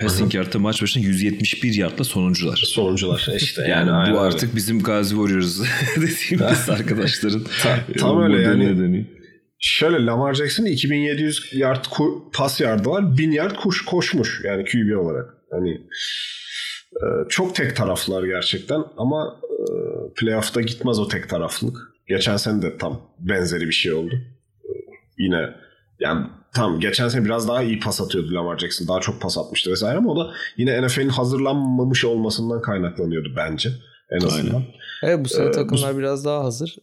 Passing 0.00 0.34
yardta 0.34 0.58
maç 0.58 0.82
başına 0.82 1.02
171 1.02 1.74
yardta 1.74 2.04
sonuncular. 2.04 2.56
sonuncular 2.66 3.28
işte 3.36 3.62
yani, 3.68 3.88
Yani, 3.88 4.06
bu 4.12 4.18
öyle. 4.18 4.18
artık 4.18 4.56
bizim 4.56 4.82
Gazi 4.82 5.14
Warriors 5.14 5.60
dediğimiz 5.96 6.70
arkadaşların 6.70 7.44
Ta- 7.62 7.84
tam 7.98 8.22
öyle 8.22 8.42
yani. 8.42 8.78
dönüyor. 8.78 9.04
Şöyle 9.58 10.06
Lamar 10.06 10.34
Jackson'ın 10.34 10.66
2700 10.66 11.50
yard 11.52 11.84
pas 12.32 12.60
yardı 12.60 12.88
var. 12.90 13.18
1000 13.18 13.30
yard 13.32 13.56
koş, 13.56 13.84
koşmuş 13.84 14.40
yani 14.44 14.64
QB 14.64 14.98
olarak. 15.00 15.34
Hani 15.50 15.70
e, 16.96 17.06
çok 17.28 17.54
tek 17.54 17.76
taraflar 17.76 18.24
gerçekten 18.24 18.80
ama 18.96 19.40
e, 19.44 19.66
playoff'ta 20.16 20.60
gitmez 20.60 20.98
o 20.98 21.08
tek 21.08 21.28
taraflılık. 21.28 21.76
Geçen 22.08 22.36
sene 22.36 22.62
de 22.62 22.78
tam 22.78 23.00
benzeri 23.18 23.66
bir 23.66 23.72
şey 23.72 23.92
oldu. 23.92 24.14
E, 24.64 24.70
yine 25.18 25.50
yani 26.00 26.26
tam 26.54 26.80
geçen 26.80 27.08
sene 27.08 27.24
biraz 27.24 27.48
daha 27.48 27.62
iyi 27.62 27.80
pas 27.80 28.00
atıyordu 28.00 28.34
Lamar 28.34 28.58
Jackson. 28.58 28.88
Daha 28.88 29.00
çok 29.00 29.20
pas 29.22 29.38
atmıştı 29.38 29.70
vesaire 29.70 29.98
ama 29.98 30.12
o 30.12 30.16
da 30.24 30.30
yine 30.56 30.86
NFL'in 30.86 31.08
hazırlanmamış 31.08 32.04
olmasından 32.04 32.62
kaynaklanıyordu 32.62 33.28
bence. 33.36 33.70
En 34.10 34.26
azından. 34.26 34.62
Evet 35.02 35.24
bu 35.24 35.28
sene 35.28 35.44
Ee, 35.44 35.48
bu- 35.48 35.52
takımlar 35.52 35.98
biraz 35.98 36.24
daha 36.24 36.44
hazır. 36.44 36.76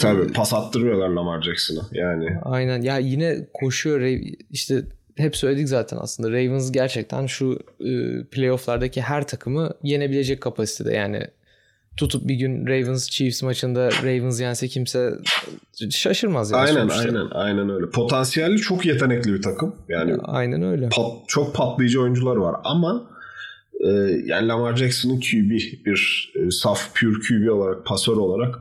Tabii 0.00 0.32
pas 0.32 0.54
attırmıyorlar 0.54 1.08
Lamar 1.08 1.42
Jackson'a. 1.42 1.80
Yani 1.92 2.28
Aynen. 2.42 2.82
Ya 2.82 2.98
yine 2.98 3.48
koşuyor. 3.54 4.00
İşte 4.50 4.82
hep 5.16 5.36
söyledik 5.36 5.68
zaten 5.68 5.96
aslında. 6.00 6.30
Ravens 6.30 6.72
gerçekten 6.72 7.26
şu 7.26 7.58
e, 7.80 7.90
playoff'lardaki 8.30 9.02
her 9.02 9.26
takımı 9.26 9.70
yenebilecek 9.82 10.40
kapasitede. 10.40 10.92
Yani 10.94 11.20
tutup 11.96 12.28
bir 12.28 12.34
gün 12.34 12.66
Ravens 12.66 13.10
Chiefs 13.10 13.42
maçında 13.42 13.90
Ravens 14.02 14.40
yense 14.40 14.68
kimse 14.68 15.10
şaşırmaz 15.90 16.50
yani 16.50 16.60
aynen 16.62 16.80
sonuçta. 16.88 17.00
aynen 17.08 17.26
aynen 17.32 17.70
öyle. 17.70 17.90
Potansiyelli 17.90 18.56
çok 18.58 18.86
yetenekli 18.86 19.32
bir 19.32 19.42
takım. 19.42 19.74
Yani 19.88 20.16
Aynen 20.24 20.62
öyle. 20.62 20.86
pat- 20.88 21.24
çok 21.28 21.54
patlayıcı 21.54 22.00
oyuncular 22.02 22.36
var 22.36 22.56
ama 22.64 23.10
e, 23.84 23.88
yani 24.26 24.48
Lamar 24.48 24.76
Jackson'ın 24.76 25.20
QB 25.20 25.50
bir 25.86 26.32
e, 26.46 26.50
saf 26.50 26.94
pure 27.00 27.12
QB 27.28 27.50
olarak 27.52 27.86
pasör 27.86 28.16
olarak 28.16 28.54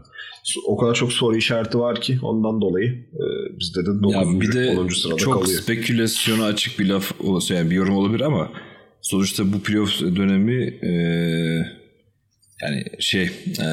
o 0.67 0.77
kadar 0.77 0.93
çok 0.93 1.13
soru 1.13 1.37
işareti 1.37 1.79
var 1.79 2.01
ki 2.01 2.19
ondan 2.21 2.61
dolayı 2.61 2.91
e, 3.13 3.23
bizde 3.59 3.81
de 3.81 4.03
9. 4.03 4.13
Ya 4.15 4.41
bir 4.41 4.51
de 4.53 4.79
10. 4.79 4.87
sırada 4.87 5.17
çok 5.17 5.33
kalıyor. 5.33 5.61
spekülasyona 5.61 6.45
açık 6.45 6.79
bir 6.79 6.89
laf 6.89 7.11
olsa 7.21 7.53
yani 7.53 7.69
bir 7.71 7.75
yorum 7.75 7.95
olabilir 7.95 8.21
ama 8.21 8.49
sonuçta 9.01 9.53
bu 9.53 9.59
playoff 9.59 10.01
dönemi 10.01 10.63
e, 10.63 10.91
yani 12.63 12.83
şey 12.99 13.23
e, 13.59 13.67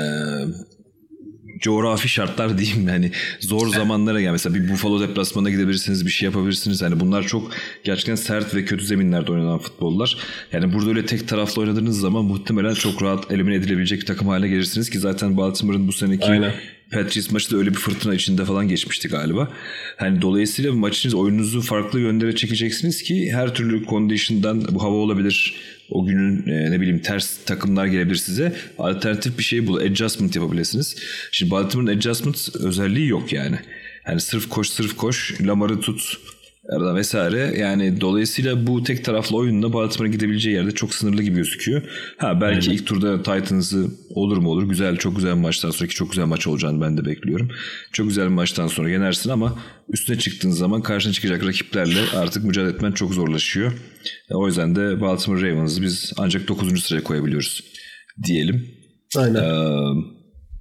coğrafi 1.60 2.08
şartlar 2.08 2.58
diyeyim 2.58 2.88
yani 2.88 3.10
zor 3.40 3.68
zamanlara 3.68 4.20
gel. 4.20 4.30
Mesela 4.30 4.54
bir 4.54 4.68
Buffalo 4.68 5.00
deplasmanına 5.00 5.50
gidebilirsiniz 5.50 6.06
bir 6.06 6.10
şey 6.10 6.26
yapabilirsiniz. 6.26 6.80
Yani 6.80 7.00
bunlar 7.00 7.26
çok 7.26 7.50
gerçekten 7.84 8.14
sert 8.14 8.54
ve 8.54 8.64
kötü 8.64 8.86
zeminlerde 8.86 9.32
oynanan 9.32 9.58
futbollar. 9.58 10.16
Yani 10.52 10.72
burada 10.72 10.88
öyle 10.88 11.06
tek 11.06 11.28
taraflı 11.28 11.62
oynadığınız 11.62 12.00
zaman 12.00 12.24
muhtemelen 12.24 12.74
çok 12.74 13.02
rahat 13.02 13.32
elimine 13.32 13.54
edilebilecek 13.54 14.00
bir 14.00 14.06
takım 14.06 14.28
haline 14.28 14.48
gelirsiniz 14.48 14.90
ki 14.90 14.98
zaten 14.98 15.36
Baltimore'ın 15.36 15.88
bu 15.88 15.92
seneki 15.92 16.26
Aynen. 16.26 16.52
Patriots 16.92 17.30
maçı 17.30 17.50
da 17.50 17.56
öyle 17.56 17.70
bir 17.70 17.78
fırtına 17.78 18.14
içinde 18.14 18.44
falan 18.44 18.68
geçmişti 18.68 19.08
galiba. 19.08 19.52
Hani 19.96 20.22
dolayısıyla 20.22 20.72
maçınız 20.72 21.14
oyununuzu 21.14 21.60
farklı 21.60 22.00
yönlere 22.00 22.36
çekeceksiniz 22.36 23.02
ki 23.02 23.32
her 23.32 23.54
türlü 23.54 23.84
condition'dan 23.86 24.66
bu 24.70 24.82
hava 24.82 24.94
olabilir. 24.94 25.54
O 25.90 26.06
günün 26.06 26.46
e, 26.46 26.70
ne 26.70 26.80
bileyim 26.80 26.98
ters 26.98 27.44
takımlar 27.44 27.86
gelebilir 27.86 28.16
size. 28.16 28.56
Alternatif 28.78 29.38
bir 29.38 29.42
şey 29.42 29.66
bul. 29.66 29.76
Adjustment 29.76 30.36
yapabilirsiniz. 30.36 30.96
Şimdi 31.32 31.50
Baltimore'un 31.50 31.98
adjustment 31.98 32.56
özelliği 32.56 33.08
yok 33.08 33.32
yani. 33.32 33.58
Yani 34.08 34.20
sırf 34.20 34.48
koş 34.48 34.68
sırf 34.70 34.96
koş. 34.96 35.40
Lamar'ı 35.40 35.80
tut 35.80 36.18
arada 36.68 36.94
vesaire. 36.94 37.54
Yani 37.58 38.00
dolayısıyla 38.00 38.66
bu 38.66 38.82
tek 38.82 39.04
taraflı 39.04 39.36
oyunla 39.36 39.72
Baltimore'a 39.72 40.12
gidebileceği 40.12 40.56
yerde 40.56 40.70
çok 40.70 40.94
sınırlı 40.94 41.22
gibi 41.22 41.36
gözüküyor. 41.36 41.82
Ha 42.18 42.40
belki 42.40 42.72
ilk 42.72 42.86
turda 42.86 43.16
Titans'ı 43.22 43.86
olur 44.14 44.36
mu 44.36 44.48
olur. 44.50 44.68
Güzel 44.68 44.96
çok 44.96 45.16
güzel 45.16 45.36
bir 45.36 45.40
maçtan 45.40 45.70
sonraki 45.70 45.94
çok 45.94 46.10
güzel 46.10 46.24
maç 46.24 46.46
olacağını 46.46 46.80
ben 46.80 46.96
de 46.96 47.04
bekliyorum. 47.04 47.48
Çok 47.92 48.08
güzel 48.08 48.24
bir 48.24 48.34
maçtan 48.34 48.66
sonra 48.66 48.90
yenersin 48.90 49.30
ama 49.30 49.58
üstüne 49.88 50.18
çıktığın 50.18 50.50
zaman 50.50 50.82
karşına 50.82 51.12
çıkacak 51.12 51.46
rakiplerle 51.46 52.00
artık 52.16 52.44
mücadele 52.44 52.72
etmen 52.72 52.92
çok 52.92 53.14
zorlaşıyor. 53.14 53.72
E, 54.30 54.34
O 54.34 54.46
yüzden 54.46 54.76
de 54.76 55.00
Baltimore 55.00 55.50
Ravens'ı 55.50 55.82
biz 55.82 56.12
ancak 56.16 56.48
9. 56.48 56.82
sıraya 56.84 57.04
koyabiliyoruz 57.04 57.64
diyelim. 58.26 58.68
Aynen. 59.16 59.34
Ee, 59.44 59.94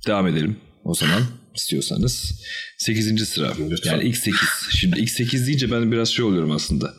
devam 0.07 0.27
edelim 0.27 0.55
o 0.83 0.93
zaman 0.93 1.21
istiyorsanız. 1.55 2.41
8. 2.77 3.25
sıra. 3.29 3.53
Lütfen. 3.69 3.91
Yani 3.91 4.03
ilk 4.03 4.17
8. 4.17 4.39
Şimdi 4.79 4.99
ilk 4.99 5.09
8 5.09 5.47
deyince 5.47 5.71
ben 5.71 5.91
biraz 5.91 6.09
şey 6.09 6.25
oluyorum 6.25 6.51
aslında. 6.51 6.93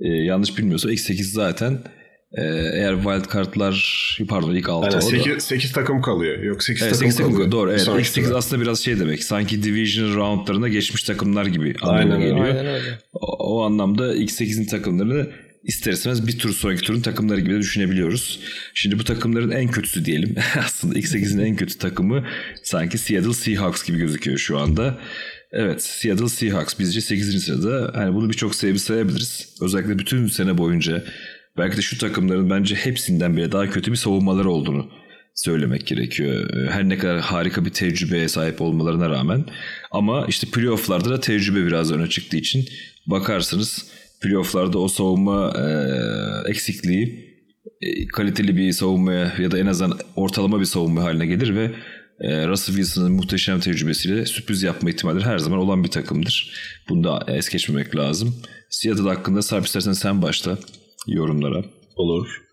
Ee, 0.00 0.08
yanlış 0.08 0.58
bilmiyorsam 0.58 0.90
ilk 0.92 1.00
8 1.00 1.32
zaten 1.32 1.72
e, 2.32 2.42
eğer 2.74 2.94
wild 2.96 3.24
kartlar 3.24 4.18
pardon 4.28 4.54
ilk 4.54 4.68
6 4.68 4.86
Aynen, 4.86 4.96
o 4.98 5.00
da. 5.00 5.06
8, 5.24 5.44
8 5.44 5.72
takım 5.72 6.02
kalıyor. 6.02 6.42
Yok 6.42 6.62
8 6.64 6.82
Evet, 6.82 6.92
takım 6.92 7.06
8 7.06 7.16
takım 7.16 7.32
kalıyor. 7.32 7.52
doğru. 7.52 7.70
Evet. 7.70 7.80
Sonraki 7.80 8.02
İlk 8.02 8.08
8 8.14 8.28
sıra. 8.28 8.38
aslında 8.38 8.62
biraz 8.62 8.80
şey 8.80 9.00
demek. 9.00 9.24
Sanki 9.24 9.62
division 9.62 10.14
roundlarına 10.14 10.68
geçmiş 10.68 11.02
takımlar 11.02 11.46
gibi 11.46 11.74
anlamına 11.82 12.00
Aynen 12.14 12.16
öyle. 12.16 12.28
geliyor. 12.28 12.46
Aynen 12.46 12.66
öyle. 12.66 12.98
O, 13.12 13.26
o 13.58 13.62
anlamda 13.64 14.14
ilk 14.14 14.30
8'in 14.30 14.66
takımlarını 14.66 15.30
ister 15.66 15.92
istemez 15.92 16.26
bir 16.26 16.38
tur 16.38 16.52
sonraki 16.52 16.82
turun 16.82 17.00
takımları 17.00 17.40
gibi 17.40 17.54
de 17.54 17.58
düşünebiliyoruz. 17.58 18.40
Şimdi 18.74 18.98
bu 18.98 19.04
takımların 19.04 19.50
en 19.50 19.70
kötüsü 19.70 20.04
diyelim. 20.04 20.34
Aslında 20.58 20.98
ilk 20.98 21.06
8'in 21.06 21.38
en 21.38 21.56
kötü 21.56 21.78
takımı 21.78 22.26
sanki 22.62 22.98
Seattle 22.98 23.32
Seahawks 23.32 23.84
gibi 23.84 23.98
gözüküyor 23.98 24.38
şu 24.38 24.58
anda. 24.58 24.98
Evet 25.52 25.82
Seattle 25.82 26.28
Seahawks 26.28 26.78
bizce 26.78 27.00
8. 27.00 27.44
sırada. 27.44 27.92
Hani 27.94 28.14
bunu 28.14 28.28
birçok 28.28 28.54
sebebi 28.54 28.78
sayabiliriz. 28.78 29.48
Özellikle 29.60 29.98
bütün 29.98 30.26
sene 30.26 30.58
boyunca 30.58 31.04
belki 31.58 31.76
de 31.76 31.82
şu 31.82 31.98
takımların 31.98 32.50
bence 32.50 32.74
hepsinden 32.74 33.36
bile 33.36 33.52
daha 33.52 33.70
kötü 33.70 33.92
bir 33.92 33.96
savunmaları 33.96 34.50
olduğunu 34.50 34.90
söylemek 35.34 35.86
gerekiyor. 35.86 36.50
Her 36.70 36.88
ne 36.88 36.98
kadar 36.98 37.20
harika 37.20 37.64
bir 37.64 37.70
tecrübeye 37.70 38.28
sahip 38.28 38.60
olmalarına 38.60 39.10
rağmen 39.10 39.44
ama 39.90 40.26
işte 40.28 40.46
playofflarda 40.46 41.10
da 41.10 41.20
tecrübe 41.20 41.66
biraz 41.66 41.92
öne 41.92 42.08
çıktığı 42.08 42.36
için 42.36 42.68
bakarsınız 43.06 43.95
playofflarda 44.22 44.78
o 44.78 44.88
savunma 44.88 45.52
e, 45.58 46.50
eksikliği 46.50 47.26
e, 47.80 48.06
kaliteli 48.06 48.56
bir 48.56 48.72
savunmaya 48.72 49.32
ya 49.38 49.50
da 49.50 49.58
en 49.58 49.66
azından 49.66 49.98
ortalama 50.16 50.60
bir 50.60 50.64
savunma 50.64 51.02
haline 51.02 51.26
gelir 51.26 51.54
ve 51.54 51.72
e, 52.20 52.48
Russell 52.48 52.74
Wilson'ın 52.74 53.12
muhteşem 53.12 53.60
tecrübesiyle 53.60 54.26
sürpriz 54.26 54.62
yapma 54.62 54.90
ihtimalleri 54.90 55.24
her 55.24 55.38
zaman 55.38 55.58
olan 55.58 55.84
bir 55.84 55.88
takımdır. 55.88 56.52
Bunu 56.88 57.04
da 57.04 57.24
es 57.28 57.48
geçmemek 57.48 57.96
lazım. 57.96 58.34
Seattle 58.70 59.08
hakkında 59.08 59.42
Sarp 59.42 59.66
istersen 59.66 59.92
sen 59.92 60.22
başla 60.22 60.58
yorumlara. 61.06 61.64
Olur. 61.96 62.45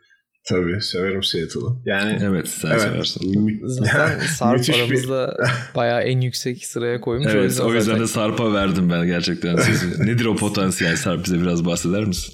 Tabii 0.50 0.82
severim 0.82 1.24
Seattle'ı. 1.24 1.70
Yani 1.86 2.20
Evet 2.24 2.48
sen 2.48 2.70
evet. 2.72 2.82
seversin. 2.82 3.62
Zaten 3.66 4.20
Sarp 4.38 4.58
Müthiş 4.60 4.76
bir- 4.76 4.82
aramızda 4.84 5.38
bayağı 5.76 6.02
en 6.02 6.22
yüksek 6.22 6.66
sıraya 6.66 7.02
koymuş. 7.02 7.28
Evet 7.36 7.60
o 7.62 7.74
yüzden 7.74 7.80
zaten- 7.80 8.00
de 8.02 8.08
Sarp'a 8.08 8.54
verdim 8.54 8.90
ben 8.90 9.06
gerçekten. 9.08 9.56
Siz, 9.56 10.00
nedir 10.06 10.26
o 10.26 10.36
potansiyel 10.36 10.96
Sarp 10.96 11.26
bize 11.26 11.42
biraz 11.42 11.66
bahseder 11.66 12.04
misin? 12.06 12.34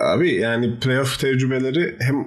Abi 0.00 0.34
yani 0.34 0.78
playoff 0.80 1.20
tecrübeleri 1.20 1.96
hem 2.00 2.26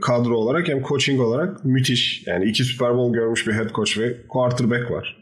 kadro 0.00 0.34
olarak 0.36 0.68
hem 0.68 0.82
coaching 0.82 1.20
olarak 1.20 1.64
müthiş. 1.64 2.22
Yani 2.26 2.44
iki 2.44 2.64
Super 2.64 2.94
Bowl 2.96 3.14
görmüş 3.14 3.46
bir 3.46 3.52
head 3.52 3.70
coach 3.74 3.98
ve 3.98 4.26
quarterback 4.28 4.90
var. 4.90 5.16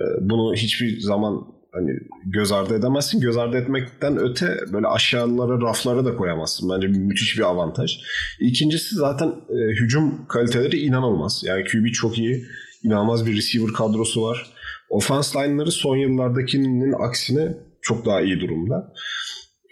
Ee, 0.00 0.04
Bunu 0.20 0.54
hiçbir 0.54 1.00
zaman 1.00 1.53
hani 1.74 1.90
göz 2.26 2.52
ardı 2.52 2.74
edemezsin. 2.74 3.20
Göz 3.20 3.36
ardı 3.36 3.56
etmekten 3.56 4.18
öte 4.18 4.58
böyle 4.72 4.86
aşağılara, 4.86 5.60
raflara 5.60 6.04
da 6.04 6.16
koyamazsın. 6.16 6.70
Bence 6.70 6.86
müthiş 6.86 7.38
bir 7.38 7.42
avantaj. 7.42 7.98
İkincisi 8.40 8.94
zaten 8.94 9.28
e, 9.28 9.80
hücum 9.80 10.26
kaliteleri 10.26 10.76
inanılmaz. 10.80 11.42
Yani 11.46 11.64
QB 11.64 11.92
çok 11.92 12.18
iyi. 12.18 12.44
İnanılmaz 12.82 13.26
bir 13.26 13.36
receiver 13.36 13.72
kadrosu 13.72 14.22
var. 14.22 14.52
Offense 14.90 15.38
line'ları 15.38 15.70
son 15.70 15.96
yıllardakinin 15.96 16.92
aksine 16.92 17.54
çok 17.82 18.06
daha 18.06 18.20
iyi 18.20 18.40
durumda. 18.40 18.92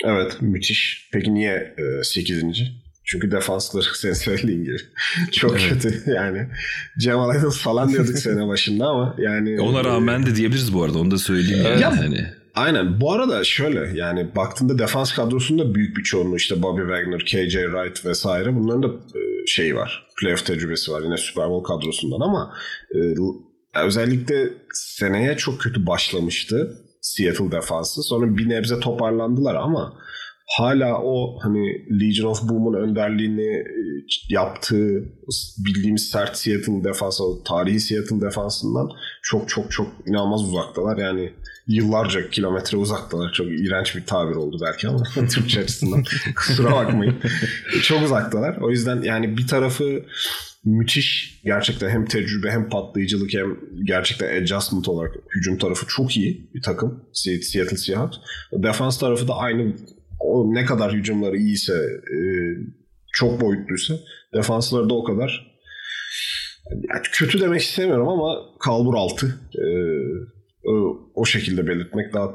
Evet 0.05 0.37
müthiş. 0.41 1.11
Peki 1.13 1.35
niye 1.35 1.75
e, 1.79 2.05
8. 2.05 2.45
Çünkü 3.05 3.31
defansları 3.31 3.85
sen 3.95 4.13
söylediğin 4.13 4.65
gibi. 4.65 4.77
Çok 5.33 5.61
kötü 5.61 6.03
yani. 6.11 6.49
Cemal 6.99 7.31
Adams 7.31 7.59
falan 7.59 7.89
diyorduk 7.89 8.19
sene 8.19 8.47
başında 8.49 8.87
ama 8.87 9.15
yani. 9.19 9.61
Ona 9.61 9.85
rağmen 9.85 10.27
de 10.27 10.37
diyebiliriz 10.37 10.75
bu 10.75 10.83
arada 10.83 10.99
onu 10.99 11.11
da 11.11 11.19
söyleyeyim. 11.19 11.65
Yani. 11.65 11.81
Ya- 11.81 11.99
Hani. 11.99 12.27
Aynen. 12.55 13.01
Bu 13.01 13.13
arada 13.13 13.45
şöyle 13.45 13.99
yani 13.99 14.35
baktığında 14.37 14.79
defans 14.79 15.13
kadrosunda 15.15 15.75
büyük 15.75 15.97
bir 15.97 16.03
çoğunluğu 16.03 16.37
işte 16.37 16.63
Bobby 16.63 16.81
Wagner, 16.81 17.21
KJ 17.25 17.53
Wright 17.53 18.05
vesaire 18.07 18.55
bunların 18.57 18.83
da 18.83 18.87
e, 18.89 19.47
şeyi 19.47 19.77
var. 19.77 20.07
Playoff 20.21 20.47
tecrübesi 20.47 20.93
var 20.93 21.03
yine 21.03 21.17
Super 21.17 21.49
Bowl 21.49 21.69
kadrosundan 21.75 22.21
ama 22.21 22.55
e, 22.95 22.99
özellikle 23.85 24.49
seneye 24.75 25.37
çok 25.37 25.61
kötü 25.61 25.87
başlamıştı 25.87 26.79
Seattle 27.01 27.53
defansı. 27.53 28.03
Sonra 28.03 28.37
bir 28.37 28.49
nebze 28.49 28.81
toparlandılar 28.81 29.55
ama 29.55 29.99
hala 30.59 31.03
o 31.03 31.39
hani 31.43 31.87
Legion 32.01 32.31
of 32.31 32.49
Boom'un 32.49 32.75
önderliğini 32.75 33.57
e, 33.57 33.65
yaptığı 34.29 35.05
bildiğimiz 35.59 36.09
sert 36.09 36.37
Seattle 36.37 36.85
defansı, 36.85 37.23
tarihi 37.45 37.81
Seattle 37.81 38.21
defansından 38.21 38.89
çok 39.23 39.49
çok 39.49 39.71
çok 39.73 39.87
inanılmaz 40.07 40.43
uzaktalar. 40.43 40.99
Yani 40.99 41.33
yıllarca 41.67 42.31
kilometre 42.31 42.77
uzaktalar. 42.77 43.33
Çok 43.33 43.47
iğrenç 43.47 43.97
bir 43.97 44.07
tabir 44.07 44.35
oldu 44.35 44.59
belki 44.63 44.89
ama 44.89 45.03
Türkçe 45.15 45.61
açısından 45.61 46.05
kusura 46.37 46.73
bakmayın. 46.73 47.17
çok 47.83 48.03
uzaktalar. 48.03 48.57
O 48.57 48.71
yüzden 48.71 49.03
yani 49.03 49.37
bir 49.37 49.47
tarafı 49.47 50.03
müthiş 50.65 51.41
gerçekten 51.45 51.91
hem 51.91 52.07
tecrübe 52.07 52.51
hem 52.51 52.69
patlayıcılık 52.69 53.35
hem 53.35 53.57
gerçekten 53.85 54.43
adjustment 54.43 54.89
olarak 54.89 55.15
hücum 55.37 55.59
tarafı 55.59 55.87
çok 55.87 56.17
iyi 56.17 56.51
bir 56.55 56.63
takım 56.63 57.05
Seattle 57.13 57.77
Seahawks. 57.77 58.19
Defans 58.53 58.99
tarafı 58.99 59.29
da 59.29 59.37
aynı 59.37 59.75
o 60.23 60.55
ne 60.55 60.65
kadar 60.65 60.93
hücumları 60.93 61.37
iyiyse 61.37 61.75
e, 62.17 62.19
çok 63.13 63.41
boyutluysa 63.41 63.95
defansları 64.35 64.91
da 64.91 64.95
o 64.95 65.05
kadar 65.05 65.53
yani 66.71 67.03
kötü 67.13 67.41
demek 67.41 67.61
istemiyorum 67.61 68.09
ama 68.09 68.35
kalbur 68.61 68.95
altı 68.95 69.27
e, 69.55 69.67
o, 70.69 70.99
o 71.15 71.25
şekilde 71.25 71.67
belirtmek 71.67 72.15
daha 72.15 72.31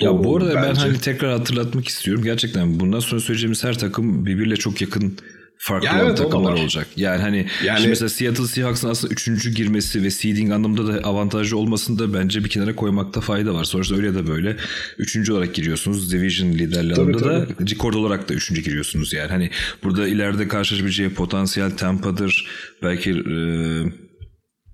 Ya 0.00 0.24
bu 0.24 0.36
arada 0.36 0.54
ben 0.54 0.62
bence. 0.62 0.80
hani 0.80 1.00
tekrar 1.00 1.38
hatırlatmak 1.38 1.88
istiyorum. 1.88 2.24
Gerçekten 2.24 2.80
bundan 2.80 3.00
sonra 3.00 3.20
söyleyeceğimiz 3.20 3.64
her 3.64 3.78
takım 3.78 4.26
birbiriyle 4.26 4.56
çok 4.56 4.80
yakın 4.80 5.18
farklı 5.58 5.86
Ya 5.86 5.94
olan 5.94 6.06
evet, 6.06 6.18
da 6.18 6.36
olacak. 6.36 6.86
Yani 6.96 7.22
hani 7.22 7.46
Yani- 7.64 7.76
şimdi 7.78 7.88
mesela 7.88 8.08
Seattle 8.08 8.46
Seahawks'ın 8.46 8.88
aslında 8.88 9.12
üçüncü 9.12 9.50
girmesi 9.54 10.02
ve 10.02 10.10
seeding 10.10 10.52
anlamında 10.52 10.94
da 10.94 11.08
avantajlı 11.08 11.58
olmasını 11.58 11.98
da 11.98 12.14
bence 12.14 12.44
bir 12.44 12.48
kenara 12.48 12.76
koymakta 12.76 13.20
fayda 13.20 13.54
var. 13.54 13.64
Sonuçta 13.64 13.94
öyle 13.96 14.14
de 14.14 14.26
böyle. 14.26 14.56
Üçüncü 14.98 15.32
olarak 15.32 15.54
giriyorsunuz. 15.54 16.12
Division 16.12 16.52
liderliği 16.52 16.94
anlamında 16.94 17.24
da 17.24 17.46
record 17.70 17.94
olarak 17.94 18.28
da 18.28 18.34
üçüncü 18.34 18.62
giriyorsunuz 18.62 19.12
yani. 19.12 19.28
Hani 19.28 19.50
burada 19.82 20.08
ileride 20.08 20.48
karşılaşabileceği 20.48 21.10
potansiyel 21.10 21.76
Tampa'dır. 21.76 22.46
Belki 22.82 23.10
e, 23.10 23.36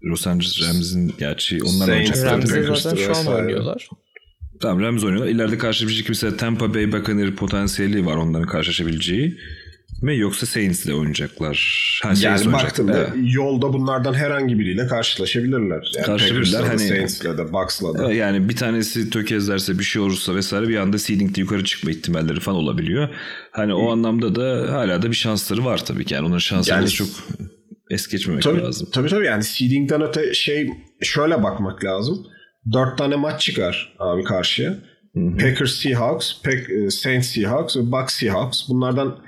Los 0.04 0.26
Angeles 0.26 0.60
Rams'in 0.62 1.14
gerçi 1.18 1.62
onlar 1.62 1.86
Saints, 1.86 2.24
Packers'tır 2.24 2.74
zaten 2.74 2.96
şu 2.96 3.16
an 3.16 3.26
oynuyorlar. 3.26 3.88
Tamam 4.60 4.80
Rams 4.80 5.04
oynuyorlar. 5.04 5.30
İleride 5.30 5.58
karşılaşabilecek 5.58 6.08
mesela 6.08 6.36
Tampa 6.36 6.74
Bay 6.74 6.92
Buccaneers 6.92 7.34
potansiyeli 7.34 8.06
var 8.06 8.16
onların 8.16 8.48
karşılaşabileceği. 8.48 9.38
Mi 10.02 10.18
yoksa 10.18 10.46
Saints 10.46 10.84
ile 10.86 10.94
oynayacaklar? 10.94 11.50
Ha, 12.02 12.08
Saints 12.08 12.24
Yani 12.24 12.38
oynayacak. 12.40 12.64
baktığında 12.70 12.98
Evet. 12.98 13.10
yolda 13.34 13.72
bunlardan 13.72 14.14
herhangi 14.14 14.58
biriyle 14.58 14.86
karşılaşabilirler. 14.86 15.92
Yani 15.96 16.06
Karşılaşabilirler, 16.06 16.62
hani- 16.62 16.78
Saints'le 16.88 17.24
de, 17.24 17.52
Bucks'la 17.52 17.98
da. 17.98 18.06
Evet, 18.06 18.16
Yani 18.16 18.48
bir 18.48 18.56
tanesi 18.56 19.10
tökezlerse 19.10 19.78
bir 19.78 19.84
şey 19.84 20.02
olursa 20.02 20.34
vesaire 20.34 20.68
bir 20.68 20.76
anda 20.76 20.98
seeding'de 20.98 21.40
yukarı 21.40 21.64
çıkma 21.64 21.90
ihtimalleri 21.90 22.40
falan 22.40 22.58
olabiliyor. 22.58 23.08
Hani 23.50 23.74
o 23.74 23.92
anlamda 23.92 24.34
da 24.34 24.72
hala 24.72 25.02
da 25.02 25.10
bir 25.10 25.16
şansları 25.16 25.64
var 25.64 25.84
tabii 25.84 26.04
ki. 26.04 26.14
Yani 26.14 26.24
onların 26.26 26.38
şanslarını 26.38 26.82
Yani- 26.82 26.90
çok 26.92 27.08
es 27.90 28.08
geçmemek 28.08 28.42
Tabii, 28.42 28.60
lazım. 28.60 28.88
tabii 28.92 29.08
tabii 29.08 29.26
yani 29.26 29.44
seeding'den 29.44 30.02
öte 30.02 30.34
şey 30.34 30.70
şöyle 31.02 31.42
bakmak 31.42 31.84
lazım. 31.84 32.26
Dört 32.72 32.98
tane 32.98 33.16
maç 33.16 33.40
çıkar 33.40 33.94
abi 33.98 34.24
karşıya. 34.24 34.74
Packers 35.14 35.74
Seahawks, 35.74 36.42
Pack, 36.44 36.70
e, 36.70 36.90
Saints 36.90 37.28
Seahawks 37.28 37.76
ve 37.76 37.80
Bucks 37.92 38.14
Seahawks. 38.14 38.68
Bunlardan 38.68 39.18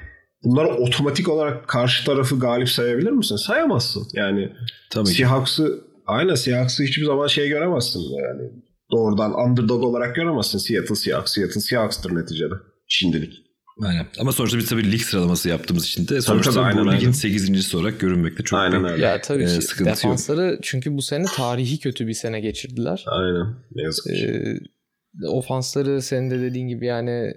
bunları 0.44 0.68
otomatik 0.68 1.28
olarak 1.28 1.68
karşı 1.68 2.04
tarafı 2.06 2.38
galip 2.38 2.68
sayabilir 2.68 3.10
misin? 3.10 3.36
Sayamazsın. 3.36 4.06
Yani 4.12 4.52
Tabii. 4.90 5.06
Seahawks'ı 5.06 5.80
aynen 6.06 6.34
Seahawks'ı 6.34 6.82
hiçbir 6.82 7.04
zaman 7.04 7.26
şey 7.26 7.48
göremezsin 7.48 8.00
yani. 8.00 8.50
Doğrudan 8.92 9.34
underdog 9.34 9.82
olarak 9.84 10.14
göremezsin 10.16 10.58
Seattle 10.58 10.94
Seahawks. 10.94 11.34
Seattle 11.34 11.60
Seahawks'tır 11.60 12.14
neticede. 12.14 12.54
Şimdilik. 12.88 13.32
Aynen. 13.82 14.06
Ama 14.20 14.32
sonuçta 14.32 14.58
biz 14.58 14.68
tabii 14.68 14.92
lig 14.92 15.00
sıralaması 15.00 15.48
yaptığımız 15.48 15.84
için 15.84 16.08
de 16.08 16.20
sonuçta 16.20 16.52
tabii, 16.52 16.64
aynen, 16.64 16.84
bu 16.84 16.92
ligin 16.92 16.98
aynen. 17.00 17.12
8. 17.12 17.74
olarak 17.74 18.00
görünmekte 18.00 18.42
çok 18.44 18.58
Aynen 18.58 18.80
büyük. 18.80 18.92
öyle. 18.92 19.04
Ya 19.06 19.20
tabii 19.20 19.42
Ee, 19.42 19.46
ki 19.46 19.62
sıkıntı 19.62 19.88
yok. 19.90 19.96
defansları 19.98 20.58
çünkü 20.62 20.96
bu 20.96 21.02
sene 21.02 21.24
tarihi 21.36 21.78
kötü 21.78 22.06
bir 22.06 22.12
sene 22.12 22.40
geçirdiler. 22.40 23.04
Aynen. 23.06 23.54
Ne 23.74 23.82
yazık 23.82 24.04
ki. 24.04 24.12
Ee, 25.22 25.26
ofansları 25.26 26.02
senin 26.02 26.30
de 26.30 26.40
dediğin 26.40 26.68
gibi 26.68 26.86
yani 26.86 27.34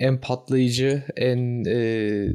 en 0.00 0.20
patlayıcı, 0.20 1.02
en 1.16 1.64
e, 1.64 2.26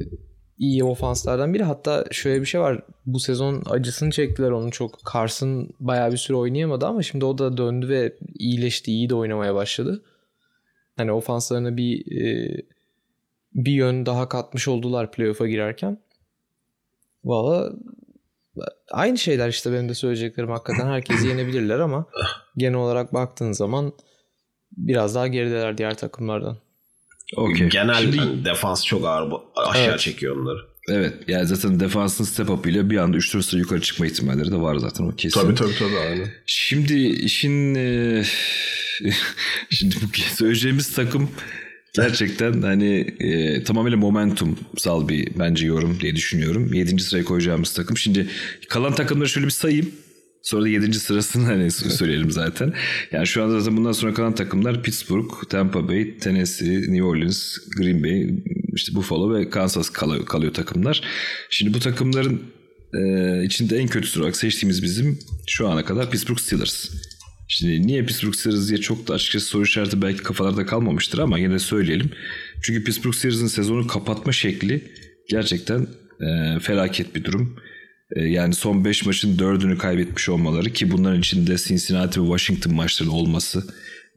iyi 0.57 0.83
ofanslardan 0.83 1.53
biri. 1.53 1.63
Hatta 1.63 2.05
şöyle 2.11 2.41
bir 2.41 2.45
şey 2.45 2.61
var. 2.61 2.81
Bu 3.05 3.19
sezon 3.19 3.63
acısını 3.69 4.11
çektiler 4.11 4.51
onun 4.51 4.69
çok. 4.69 4.99
Carson 5.13 5.69
bayağı 5.79 6.11
bir 6.11 6.17
süre 6.17 6.37
oynayamadı 6.37 6.85
ama 6.85 7.03
şimdi 7.03 7.25
o 7.25 7.37
da 7.37 7.57
döndü 7.57 7.89
ve 7.89 8.15
iyileşti. 8.39 8.91
iyi 8.91 9.09
de 9.09 9.15
oynamaya 9.15 9.55
başladı. 9.55 10.03
Hani 10.97 11.11
ofanslarına 11.11 11.77
bir 11.77 12.21
e, 12.21 12.57
bir 13.53 13.71
yön 13.71 14.05
daha 14.05 14.29
katmış 14.29 14.67
oldular 14.67 15.11
playoff'a 15.11 15.47
girerken. 15.47 15.97
Valla 17.23 17.73
aynı 18.91 19.17
şeyler 19.17 19.49
işte 19.49 19.71
benim 19.71 19.89
de 19.89 19.93
söyleyeceklerim 19.93 20.49
hakikaten 20.49 20.87
herkesi 20.87 21.27
yenebilirler 21.27 21.79
ama 21.79 22.05
genel 22.57 22.77
olarak 22.77 23.13
baktığın 23.13 23.51
zaman 23.51 23.93
biraz 24.71 25.15
daha 25.15 25.27
gerideler 25.27 25.77
diğer 25.77 25.97
takımlardan. 25.97 26.57
Okey. 27.37 27.69
Genel 27.69 28.01
Şimdi- 28.01 28.45
defans 28.45 28.85
çok 28.85 29.05
ağır 29.05 29.31
aşağı 29.55 29.83
Evet. 29.85 29.99
çekiyor 29.99 30.37
onları. 30.37 30.57
Evet 30.89 31.13
yani 31.27 31.47
zaten 31.47 31.79
defansın 31.79 32.23
step 32.23 32.49
up 32.49 32.67
ile 32.67 32.89
bir 32.89 32.97
anda 32.97 33.17
3-4 33.17 33.45
sıra 33.45 33.59
yukarı 33.59 33.81
çıkma 33.81 34.07
ihtimalleri 34.07 34.51
de 34.51 34.55
var 34.55 34.75
zaten 34.75 35.03
o 35.03 35.15
kesin. 35.15 35.39
Tabii 35.41 35.55
tabii 35.55 35.75
tabii 35.79 35.97
aynen. 36.09 36.27
Şimdi 36.45 37.07
işin 37.07 37.75
e, 37.75 38.23
şimdi 39.69 39.95
bu 40.01 40.17
söyleyeceğimiz 40.35 40.93
takım 40.93 41.29
gerçekten 41.95 42.61
hani 42.61 42.99
e, 43.19 43.63
tamamıyla 43.63 43.97
momentumsal 43.97 45.07
bir 45.07 45.27
bence 45.39 45.65
yorum 45.67 45.97
diye 46.01 46.15
düşünüyorum. 46.15 46.73
7. 46.73 46.99
sıraya 47.03 47.23
koyacağımız 47.23 47.73
takım. 47.73 47.97
Şimdi 47.97 48.27
kalan 48.69 48.95
takımları 48.95 49.29
şöyle 49.29 49.45
bir 49.47 49.51
sayayım. 49.51 49.91
Sonra 50.45 50.63
da 50.63 50.67
7. 50.67 50.93
sırasını 50.93 51.45
hani 51.45 51.71
söyleyelim 51.71 52.31
zaten. 52.31 52.73
Yani 53.11 53.27
şu 53.27 53.43
anda 53.43 53.59
zaten 53.59 53.77
bundan 53.77 53.91
sonra 53.91 54.13
kalan 54.13 54.35
takımlar 54.35 54.83
Pittsburgh, 54.83 55.33
Tampa 55.49 55.87
Bay, 55.87 56.17
Tennessee, 56.17 56.81
New 56.81 57.03
Orleans, 57.03 57.57
Green 57.77 58.03
Bay, 58.03 58.29
işte 58.73 58.95
Buffalo 58.95 59.33
ve 59.33 59.49
Kansas 59.49 59.89
kalıyor, 59.89 60.25
kalıyor 60.25 60.53
takımlar. 60.53 61.01
Şimdi 61.49 61.73
bu 61.73 61.79
takımların 61.79 62.41
e, 62.93 63.43
içinde 63.45 63.77
en 63.77 63.87
kötüsü 63.87 64.19
olarak 64.19 64.35
seçtiğimiz 64.35 64.83
bizim 64.83 65.19
şu 65.47 65.67
ana 65.67 65.85
kadar 65.85 66.11
Pittsburgh 66.11 66.39
Steelers. 66.39 66.89
Şimdi 67.47 67.87
niye 67.87 68.05
Pittsburgh 68.05 68.35
Steelers 68.35 68.69
diye 68.69 68.77
çok 68.77 69.07
da 69.07 69.13
açıkçası 69.13 69.45
soru 69.45 69.63
işareti 69.63 70.01
belki 70.01 70.23
kafalarda 70.23 70.65
kalmamıştır 70.65 71.19
ama 71.19 71.39
yine 71.39 71.53
de 71.53 71.59
söyleyelim. 71.59 72.09
Çünkü 72.61 72.83
Pittsburgh 72.83 73.15
Steelers'ın 73.15 73.47
sezonu 73.47 73.87
kapatma 73.87 74.31
şekli 74.31 74.83
gerçekten 75.29 75.87
e, 76.21 76.59
felaket 76.59 77.15
bir 77.15 77.23
durum. 77.23 77.55
E, 78.11 78.23
yani 78.23 78.53
son 78.53 78.85
5 78.85 79.05
maçın 79.05 79.37
4'ünü 79.37 79.77
kaybetmiş 79.77 80.29
olmaları 80.29 80.73
ki 80.73 80.91
bunların 80.91 81.19
içinde 81.19 81.57
Cincinnati 81.57 82.21
ve 82.21 82.25
Washington 82.25 82.73
maçları 82.73 83.11
olması 83.11 83.63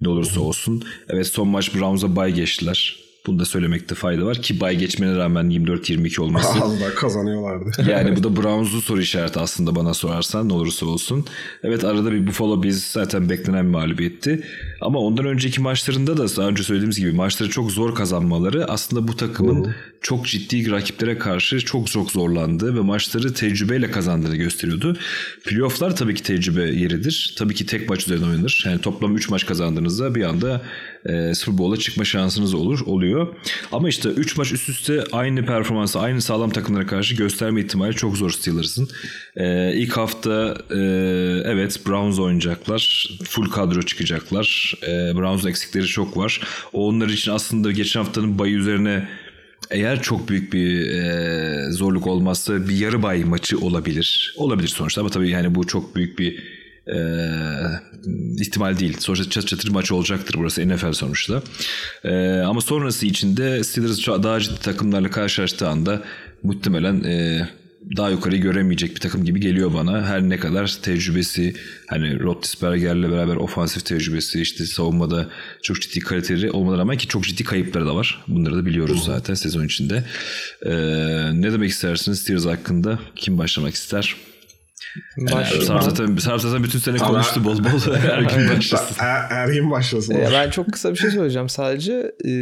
ne 0.01 0.09
olursa 0.09 0.41
olsun. 0.41 0.85
Evet 1.09 1.27
son 1.27 1.49
maç 1.49 1.75
Browns'a 1.75 2.17
bay 2.17 2.35
geçtiler. 2.35 3.08
Bunu 3.29 3.39
da 3.39 3.45
söylemekte 3.45 3.95
fayda 3.95 4.25
var 4.25 4.43
ki 4.43 4.61
bay 4.61 4.77
geçmene 4.77 5.17
rağmen 5.17 5.51
24-22 5.51 6.21
olması. 6.21 6.49
Az 6.63 6.81
daha 6.81 6.95
kazanıyorlardı. 6.95 7.71
yani 7.91 8.17
bu 8.17 8.23
da 8.23 8.37
Browns'un 8.43 8.81
soru 8.81 9.01
işareti 9.01 9.41
aslında 9.41 9.77
bana 9.77 9.95
sorarsan 9.95 10.49
ne 10.49 10.53
olursa 10.53 10.87
olsun. 10.87 11.25
Evet 11.63 11.85
arada 11.85 12.13
bir 12.13 12.27
Buffalo 12.27 12.63
Bills 12.63 12.85
zaten 12.93 13.31
beklenen 13.31 13.65
bir 13.65 13.71
mağlubiyetti. 13.71 14.45
Ama 14.81 14.99
ondan 14.99 15.25
önceki 15.25 15.61
maçlarında 15.61 16.17
da 16.17 16.37
daha 16.37 16.49
önce 16.49 16.63
söylediğimiz 16.63 16.99
gibi 16.99 17.13
maçları 17.13 17.51
çok 17.51 17.71
zor 17.71 17.95
kazanmaları 17.95 18.65
aslında 18.65 19.09
bu 19.09 19.17
takımın 19.17 19.65
Hı. 19.65 19.75
çok 20.01 20.27
ciddi 20.27 20.71
rakiplere 20.71 21.19
karşı 21.19 21.61
çok 21.61 21.87
çok 21.87 22.11
zorlandığı 22.11 22.77
ve 22.77 22.81
maçları 22.81 23.35
tecrübeyle 23.35 23.91
kazandığını 23.91 24.37
gösteriyordu. 24.37 24.97
Playoff'lar 25.45 25.97
tabii 25.97 26.15
ki 26.15 26.23
tecrübe 26.23 26.63
yeridir. 26.63 27.35
Tabii 27.39 27.55
ki 27.55 27.67
tek 27.67 27.89
maç 27.89 28.07
üzerine 28.07 28.27
oynanır. 28.27 28.65
Yani 28.67 28.81
toplam 28.81 29.17
3 29.17 29.29
maç 29.29 29.47
kazandığınızda 29.47 30.15
bir 30.15 30.23
anda 30.23 30.63
e, 31.07 31.35
Super 31.35 31.59
Bowl'a 31.59 31.77
çıkma 31.77 32.05
şansınız 32.05 32.55
olur 32.55 32.81
oluyor. 32.87 33.18
Ama 33.73 33.89
işte 33.89 34.09
3 34.09 34.37
maç 34.37 34.53
üst 34.53 34.69
üste 34.69 35.05
aynı 35.13 35.47
performansı 35.47 36.01
aynı 36.01 36.21
sağlam 36.21 36.51
takımlara 36.51 36.87
karşı 36.87 37.15
gösterme 37.15 37.61
ihtimali 37.61 37.95
çok 37.95 38.17
zor 38.17 38.31
Steelers'ın. 38.31 38.89
E, 39.37 39.75
ilk 39.75 39.97
hafta 39.97 40.57
e, 40.71 40.79
evet 41.45 41.87
Browns 41.87 42.19
oynayacaklar. 42.19 43.11
Full 43.25 43.51
kadro 43.51 43.83
çıkacaklar. 43.83 44.75
E, 44.83 44.89
Browns'un 44.89 45.49
eksikleri 45.49 45.87
çok 45.87 46.17
var. 46.17 46.41
Onlar 46.73 47.09
için 47.09 47.33
aslında 47.33 47.73
geçen 47.73 48.01
haftanın 48.01 48.39
bayı 48.39 48.55
üzerine 48.55 49.09
eğer 49.71 50.03
çok 50.03 50.29
büyük 50.29 50.53
bir 50.53 50.91
e, 50.91 51.73
zorluk 51.73 52.07
olmazsa 52.07 52.69
bir 52.69 52.77
yarı 52.77 53.03
bay 53.03 53.25
maçı 53.25 53.59
olabilir. 53.59 54.35
Olabilir 54.37 54.69
sonuçta 54.69 55.01
ama 55.01 55.11
tabii 55.11 55.31
yani 55.31 55.55
bu 55.55 55.67
çok 55.67 55.97
büyük 55.97 56.19
bir 56.19 56.58
e, 56.95 56.99
ihtimal 58.41 58.79
değil. 58.79 58.97
Sonuçta 58.99 59.31
çat 59.31 59.47
çatır 59.47 59.69
maç 59.69 59.93
olacaktır 59.93 60.35
burası 60.39 60.69
NFL 60.69 60.93
sonuçta. 60.93 61.43
E, 62.05 62.39
ama 62.39 62.61
sonrası 62.61 63.07
içinde 63.07 63.65
Steelers 63.65 64.07
daha 64.07 64.41
ciddi 64.41 64.61
takımlarla 64.61 65.11
karşılaştığı 65.11 65.69
anda 65.69 66.03
muhtemelen 66.43 67.05
e, 67.05 67.49
daha 67.97 68.11
yukarıyı 68.11 68.43
göremeyecek 68.43 68.95
bir 68.95 69.01
takım 69.01 69.25
gibi 69.25 69.41
geliyor 69.41 69.75
bana. 69.75 70.07
Her 70.07 70.23
ne 70.23 70.37
kadar 70.37 70.79
tecrübesi 70.83 71.55
hani 71.87 72.21
Roethlisberger'le 72.21 73.11
beraber 73.11 73.37
ofansif 73.37 73.85
tecrübesi 73.85 74.41
işte 74.41 74.67
savunmada 74.67 75.29
çok 75.63 75.83
ciddi 75.83 76.01
kaliteli 76.01 76.51
olmalarına 76.51 76.81
rağmen 76.81 76.97
ki 76.97 77.09
çok 77.09 77.25
ciddi 77.25 77.45
kayıpları 77.45 77.87
da 77.87 77.97
var. 77.97 78.25
Bunları 78.29 78.57
da 78.57 78.67
biliyoruz 78.67 79.05
zaten 79.05 79.35
sezon 79.35 79.65
içinde. 79.65 80.05
Ee, 80.63 80.71
ne 81.41 81.53
demek 81.53 81.71
istersiniz 81.71 82.19
Steelers 82.19 82.47
hakkında? 82.47 82.99
Kim 83.17 83.39
başlamak 83.39 83.75
ister? 83.75 84.17
Başlayalım. 85.17 85.67
Sarp 85.67 85.83
zaten, 85.83 86.17
Sarp 86.17 86.41
zaten 86.41 86.65
bütün 86.65 86.79
sene 86.79 86.97
konuştu 86.97 87.45
bol 87.45 87.59
bol. 87.59 87.95
Her 87.95 88.23
gün 88.23 88.57
başlasın. 88.57 88.97
Gün 89.53 89.71
başlasın. 89.71 90.15
Ya 90.15 90.31
ben 90.33 90.51
çok 90.51 90.73
kısa 90.73 90.91
bir 90.91 90.99
şey 90.99 91.11
söyleyeceğim. 91.11 91.49
Sadece 91.49 92.13
e, 92.25 92.33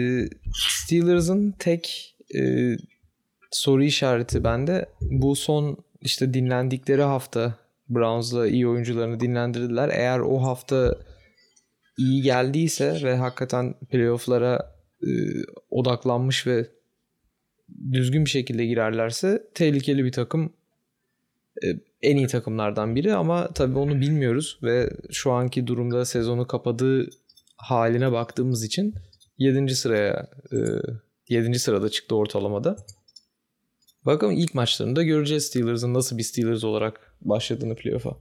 Steelers'ın 0.55 1.55
tek 1.59 2.15
e, 2.35 2.41
soru 3.51 3.85
işareti 3.85 4.45
bende. 4.45 4.87
Bu 5.01 5.37
son 5.37 5.77
işte 6.01 6.35
dinlendikleri 6.35 7.03
hafta 7.03 7.55
Browns'la 7.89 8.49
iyi 8.49 8.69
oyuncularını 8.69 9.21
dinlendirdiler. 9.21 9.89
Eğer 9.89 10.19
o 10.19 10.43
hafta 10.43 10.99
iyi 11.99 12.23
geldiyse 12.23 12.99
ve 13.03 13.17
hakikaten 13.17 13.75
playoff'lara 13.91 14.77
e, 15.03 15.11
odaklanmış 15.71 16.47
ve 16.47 16.67
düzgün 17.93 18.25
bir 18.25 18.31
şekilde 18.31 18.67
girerlerse 18.67 19.43
tehlikeli 19.55 20.05
bir 20.05 20.13
takım 20.13 20.53
e, 21.65 21.67
en 22.07 22.17
iyi 22.17 22.27
takımlardan 22.27 22.97
biri 22.97 23.15
ama 23.15 23.49
tabii 23.49 23.79
onu 23.79 24.01
bilmiyoruz 24.01 24.59
ve 24.63 24.91
şu 25.11 25.33
anki 25.33 25.67
durumda 25.67 26.05
sezonu 26.05 26.47
kapadığı 26.47 27.09
haline 27.57 28.13
baktığımız 28.13 28.65
için 28.65 28.95
7. 29.39 29.75
sıraya 29.75 30.29
e, 30.53 30.57
7. 31.29 31.59
sırada 31.59 31.89
çıktı 31.89 32.17
ortalamada. 32.17 32.77
Bakalım 34.07 34.35
ilk 34.35 34.55
maçlarında 34.55 35.03
göreceğiz 35.03 35.45
Steelers'ın 35.45 35.95
nasıl 35.95 36.19
bir 36.19 36.23
Steelers 36.23 36.65
olarak 36.65 37.01
başladığını 37.21 37.77
playoff'a. 37.77 38.17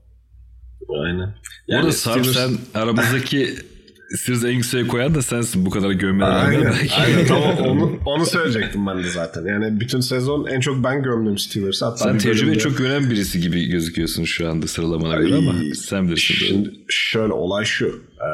Aynen. 0.88 1.34
Yani 1.68 1.80
Orada 1.80 1.92
Steelers... 1.92 2.32
sen 2.32 2.50
aramızdaki 2.74 3.56
Steelers 4.14 4.44
en 4.44 4.50
yükseğe 4.50 4.86
koyan 4.86 5.14
da 5.14 5.22
sensin 5.22 5.66
bu 5.66 5.70
kadar 5.70 5.90
gömmene 5.90 6.28
Aynen, 6.28 6.74
aynen 6.98 7.26
tamam 7.26 7.58
onu, 7.58 8.00
onu 8.06 8.26
söyleyecektim 8.26 8.86
ben 8.86 9.04
de 9.04 9.08
zaten. 9.08 9.44
Yani 9.46 9.80
bütün 9.80 10.00
sezon 10.00 10.46
en 10.46 10.60
çok 10.60 10.84
ben 10.84 11.02
gömdüm 11.02 11.38
Steelers. 11.38 11.82
Hatta 11.82 11.96
sen 11.96 12.18
tecrübe 12.18 12.46
bölümde... 12.46 12.58
çok 12.58 12.78
gören 12.78 13.10
birisi 13.10 13.40
gibi 13.40 13.66
gözüküyorsun 13.66 14.24
şu 14.24 14.50
anda 14.50 14.66
sıralamana 14.66 15.16
göre 15.16 15.34
ama 15.34 15.54
sen 15.74 16.06
bilirsin. 16.06 16.34
Şimdi 16.34 16.70
şöyle 16.88 17.32
olay 17.32 17.64
şu. 17.64 17.86
E, 18.14 18.30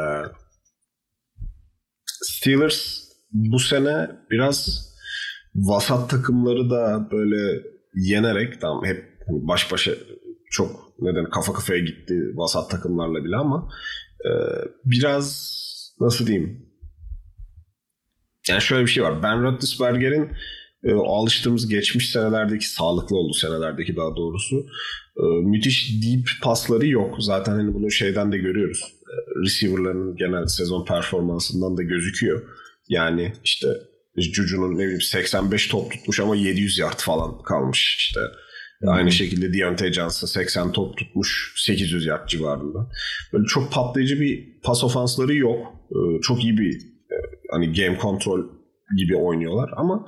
Steelers 2.07 2.99
bu 3.33 3.59
sene 3.59 4.11
biraz 4.31 4.89
vasat 5.55 6.11
takımları 6.11 6.71
da 6.71 7.09
böyle 7.13 7.63
yenerek 7.95 8.61
tamam 8.61 8.85
hep 8.85 9.05
baş 9.29 9.73
başa 9.73 9.93
çok 10.51 10.93
neden 10.99 11.31
kafa 11.31 11.53
kafaya 11.53 11.81
gitti 11.81 12.15
vasat 12.35 12.71
takımlarla 12.71 13.25
bile 13.25 13.37
ama 13.37 13.69
biraz 14.85 15.63
nasıl 16.01 16.27
diyeyim 16.27 16.73
yani 18.49 18.63
şöyle 18.63 18.83
bir 18.87 18.91
şey 18.91 19.03
var. 19.03 19.23
Ben 19.23 19.43
Roethlisberger'in 19.43 20.29
e, 20.85 20.93
alıştığımız 20.93 21.69
geçmiş 21.69 22.11
senelerdeki 22.11 22.69
sağlıklı 22.69 23.17
olduğu 23.17 23.35
senelerdeki 23.35 23.97
daha 23.97 24.17
doğrusu 24.17 24.67
e, 25.17 25.23
müthiş 25.23 26.03
deep 26.03 26.27
pasları 26.43 26.87
yok. 26.87 27.17
Zaten 27.19 27.53
hani 27.53 27.75
bunu 27.75 27.91
şeyden 27.91 28.33
de 28.33 28.39
görüyoruz. 28.39 28.93
E, 29.03 29.15
receiver'ların 29.45 30.17
genel 30.17 30.47
sezon 30.47 30.85
performansından 30.85 31.77
da 31.77 31.83
gözüküyor. 31.83 32.43
Yani 32.89 33.33
işte 33.45 33.69
Juju'nun 34.17 34.75
ne 34.75 34.83
bileyim 34.83 35.01
85 35.01 35.69
top 35.69 35.93
tutmuş 35.93 36.21
ama 36.21 36.37
700 36.37 36.79
yard 36.79 36.99
falan 36.99 37.43
kalmış 37.43 37.97
işte. 37.99 38.21
Aynı 38.87 39.13
şekilde 39.13 39.53
Deontay 39.53 39.93
Johnson 39.93 40.27
80 40.27 40.73
top 40.73 40.97
tutmuş 40.97 41.55
800 41.57 42.07
yard 42.07 42.29
civarında. 42.29 42.91
Böyle 43.33 43.45
çok 43.45 43.73
patlayıcı 43.73 44.21
bir 44.21 44.61
pas 44.63 44.85
ofansları 44.85 45.35
yok. 45.35 45.67
Ee, 45.91 46.21
çok 46.21 46.45
iyi 46.45 46.59
bir 46.59 46.75
e, 47.11 47.17
hani 47.51 47.73
game 47.73 47.99
control 48.03 48.45
gibi 48.97 49.17
oynuyorlar 49.17 49.71
ama 49.77 50.07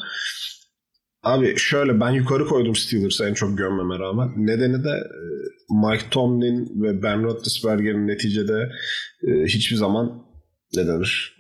abi 1.23 1.55
şöyle 1.57 2.01
ben 2.01 2.11
yukarı 2.11 2.47
koydum 2.47 2.77
Steelers'ı 2.77 3.25
en 3.25 3.35
çok 3.35 3.59
görmeme 3.59 3.99
rağmen. 3.99 4.33
Nedeni 4.37 4.85
de 4.85 4.91
e, 4.91 5.25
Mike 5.71 6.11
Tomlin 6.11 6.83
ve 6.83 7.03
Ben 7.03 7.23
Roethlisberger'in 7.23 8.09
neticede 8.09 8.71
e, 9.29 9.45
hiçbir 9.45 9.77
zaman 9.77 10.25
ne 10.77 10.87
denir 10.87 11.35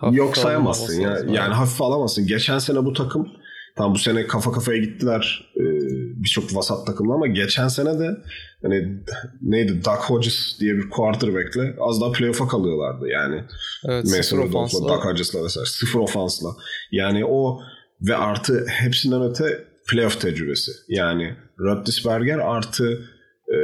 Hafif 0.00 0.18
Yok 0.18 0.36
sayamazsın 0.36 1.00
ya. 1.00 1.10
Yani, 1.10 1.36
yani 1.36 1.54
hafif 1.54 1.82
alamazsın. 1.82 2.26
Geçen 2.26 2.58
sene 2.58 2.84
bu 2.84 2.92
takım 2.92 3.28
tam 3.76 3.94
bu 3.94 3.98
sene 3.98 4.26
kafa 4.26 4.52
kafaya 4.52 4.78
gittiler 4.78 5.52
e, 5.56 5.62
birçok 6.22 6.56
vasat 6.56 6.86
takımla 6.86 7.14
ama 7.14 7.26
geçen 7.26 7.68
sene 7.68 7.98
de 7.98 8.16
hani 8.62 8.98
neydi 9.42 9.84
Doug 9.84 9.98
Hodges 9.98 10.60
diye 10.60 10.74
bir 10.74 10.90
quarterback'le 10.90 11.76
az 11.80 12.00
daha 12.00 12.12
playoff'a 12.12 12.48
kalıyorlardı 12.48 13.08
yani. 13.08 13.44
Evet, 13.88 14.04
Mason 14.04 14.38
Rudolph'la, 14.38 14.88
Doug 14.88 15.04
Hodges'la 15.04 15.44
vesaire. 15.44 15.66
Sıfır 15.66 15.98
ofansla. 15.98 16.48
Yani 16.92 17.24
o 17.24 17.60
ve 18.00 18.16
artı 18.16 18.66
hepsinden 18.68 19.22
öte 19.22 19.64
playoff 19.90 20.20
tecrübesi. 20.20 20.72
Yani 20.88 21.34
Roethlisberger 21.60 22.38
artı 22.38 22.92
e, 23.48 23.56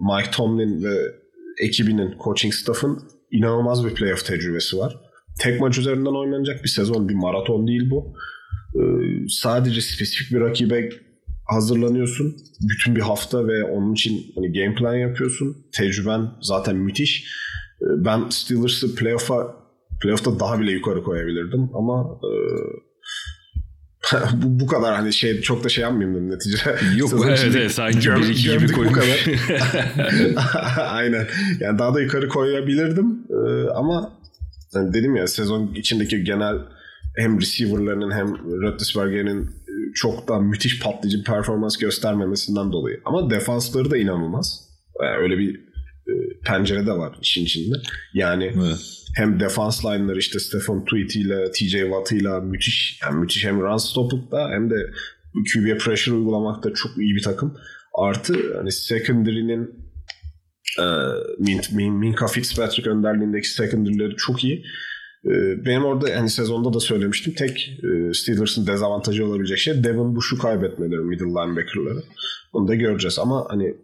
Mike 0.00 0.30
Tomlin 0.30 0.84
ve 0.84 1.14
ekibinin, 1.60 2.14
coaching 2.24 2.54
staff'ın 2.54 3.02
inanılmaz 3.30 3.86
bir 3.86 3.94
playoff 3.94 4.26
tecrübesi 4.26 4.78
var 4.78 5.04
tek 5.38 5.60
maç 5.60 5.78
üzerinden 5.78 6.14
oynanacak 6.14 6.64
bir 6.64 6.68
sezon. 6.68 7.08
Bir 7.08 7.14
maraton 7.14 7.66
değil 7.66 7.90
bu. 7.90 8.16
Ee, 8.76 8.80
sadece 9.28 9.80
spesifik 9.80 10.32
bir 10.32 10.40
rakibe 10.40 10.88
hazırlanıyorsun. 11.44 12.36
Bütün 12.60 12.96
bir 12.96 13.00
hafta 13.00 13.46
ve 13.46 13.64
onun 13.64 13.92
için 13.92 14.32
hani 14.34 14.52
game 14.52 14.74
plan 14.74 14.94
yapıyorsun. 14.94 15.56
Tecrüben 15.72 16.30
zaten 16.40 16.76
müthiş. 16.76 17.24
Ee, 17.82 17.84
ben 18.04 18.28
Steelers'ı 18.30 18.94
playoff'a 18.94 19.64
playoff'ta 20.02 20.40
daha 20.40 20.60
bile 20.60 20.72
yukarı 20.72 21.02
koyabilirdim 21.02 21.70
ama 21.74 22.20
e, 22.24 22.30
bu, 24.42 24.60
bu 24.60 24.66
kadar 24.66 24.94
hani 24.94 25.12
şey 25.12 25.40
çok 25.40 25.64
da 25.64 25.68
şey 25.68 25.82
yapmayayım 25.82 26.16
dedim 26.16 26.30
neticede. 26.30 26.78
Yok 26.96 27.10
evet, 27.26 27.46
evet 27.46 27.72
sanki 27.72 28.00
göm, 28.00 28.22
bir 28.22 28.28
iki 28.28 28.42
gibi 28.42 28.72
koymuş. 28.72 28.94
Bu 28.94 29.00
kadar. 29.00 29.38
Aynen. 30.94 31.26
Yani 31.60 31.78
daha 31.78 31.94
da 31.94 32.00
yukarı 32.00 32.28
koyabilirdim 32.28 33.18
ee, 33.30 33.68
ama 33.74 34.12
yani 34.74 34.94
dedim 34.94 35.16
ya 35.16 35.26
sezon 35.26 35.74
içindeki 35.74 36.24
genel 36.24 36.56
hem 37.16 37.40
receiver'larının 37.40 38.10
hem 38.10 38.28
Roethlisberger'in 38.62 39.42
e, 39.42 39.74
çok 39.94 40.28
da 40.28 40.38
müthiş 40.38 40.80
patlayıcı 40.80 41.24
performans 41.24 41.76
göstermemesinden 41.76 42.72
dolayı. 42.72 43.00
Ama 43.04 43.30
defansları 43.30 43.90
da 43.90 43.96
inanılmaz. 43.96 44.68
Yani 45.02 45.16
öyle 45.16 45.38
bir 45.38 45.54
e, 46.08 46.12
pencere 46.44 46.86
de 46.86 46.92
var 46.92 47.18
işin 47.22 47.44
içinde. 47.44 47.76
Yani 48.14 48.52
Evet. 48.56 48.76
hem 49.16 49.40
defans 49.40 49.84
line'ları 49.84 50.18
işte 50.18 50.38
Stephen 50.38 50.84
Tweety 50.84 51.20
ile 51.20 51.50
TJ 51.50 51.70
Watt 51.72 52.12
ile 52.12 52.40
müthiş 52.40 53.00
yani 53.02 53.20
müthiş 53.20 53.44
hem 53.44 53.60
run 53.60 53.76
stopping'da 53.76 54.48
hem 54.50 54.70
de 54.70 54.74
QB'ye 55.54 55.78
pressure 55.78 56.14
uygulamakta 56.14 56.74
çok 56.74 56.98
iyi 56.98 57.16
bir 57.16 57.22
takım. 57.22 57.56
Artı 57.98 58.56
hani 58.56 58.72
secondary'nin 58.72 59.70
e, 60.80 60.84
Min, 61.38 61.60
Min, 61.72 61.92
Minka 61.94 62.26
Fitzpatrick 62.26 62.90
önderliğindeki 62.90 63.48
secondary'leri 63.48 64.16
çok 64.16 64.44
iyi. 64.44 64.64
E, 65.26 65.64
benim 65.66 65.84
orada 65.84 66.16
hani 66.16 66.30
sezonda 66.30 66.72
da 66.72 66.80
söylemiştim. 66.80 67.34
Tek 67.34 67.78
e, 67.82 68.14
Steelers'ın 68.14 68.66
dezavantajı 68.66 69.26
olabilecek 69.26 69.58
şey 69.58 69.84
Devin 69.84 70.16
Bush'u 70.16 70.38
kaybetmeleri 70.38 71.00
middle 71.00 71.24
linebacker'ları. 71.24 72.02
Onu 72.52 72.68
da 72.68 72.74
göreceğiz 72.74 73.18
ama 73.18 73.46
hani 73.48 73.74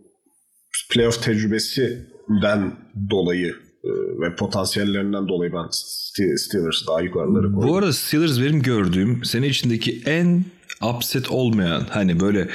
playoff 0.91 1.22
tecrübesinden 1.22 2.72
dolayı 3.11 3.55
e, 3.84 3.91
ve 4.20 4.36
potansiyellerinden 4.36 5.28
dolayı 5.28 5.53
ben 5.53 5.68
Ste- 5.70 6.38
Steelers'ı 6.38 6.86
daha 6.86 7.01
yukarılara 7.01 7.53
koydum. 7.53 7.68
Bu 7.68 7.76
arada 7.76 7.93
Steelers 7.93 8.41
benim 8.41 8.62
gördüğüm 8.62 9.24
sene 9.24 9.47
içindeki 9.47 10.03
en 10.07 10.45
upset 10.97 11.30
olmayan 11.30 11.86
hani 11.91 12.20
böyle 12.20 12.49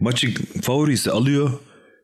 maçı 0.00 0.28
favorisi 0.62 1.10
alıyor 1.10 1.50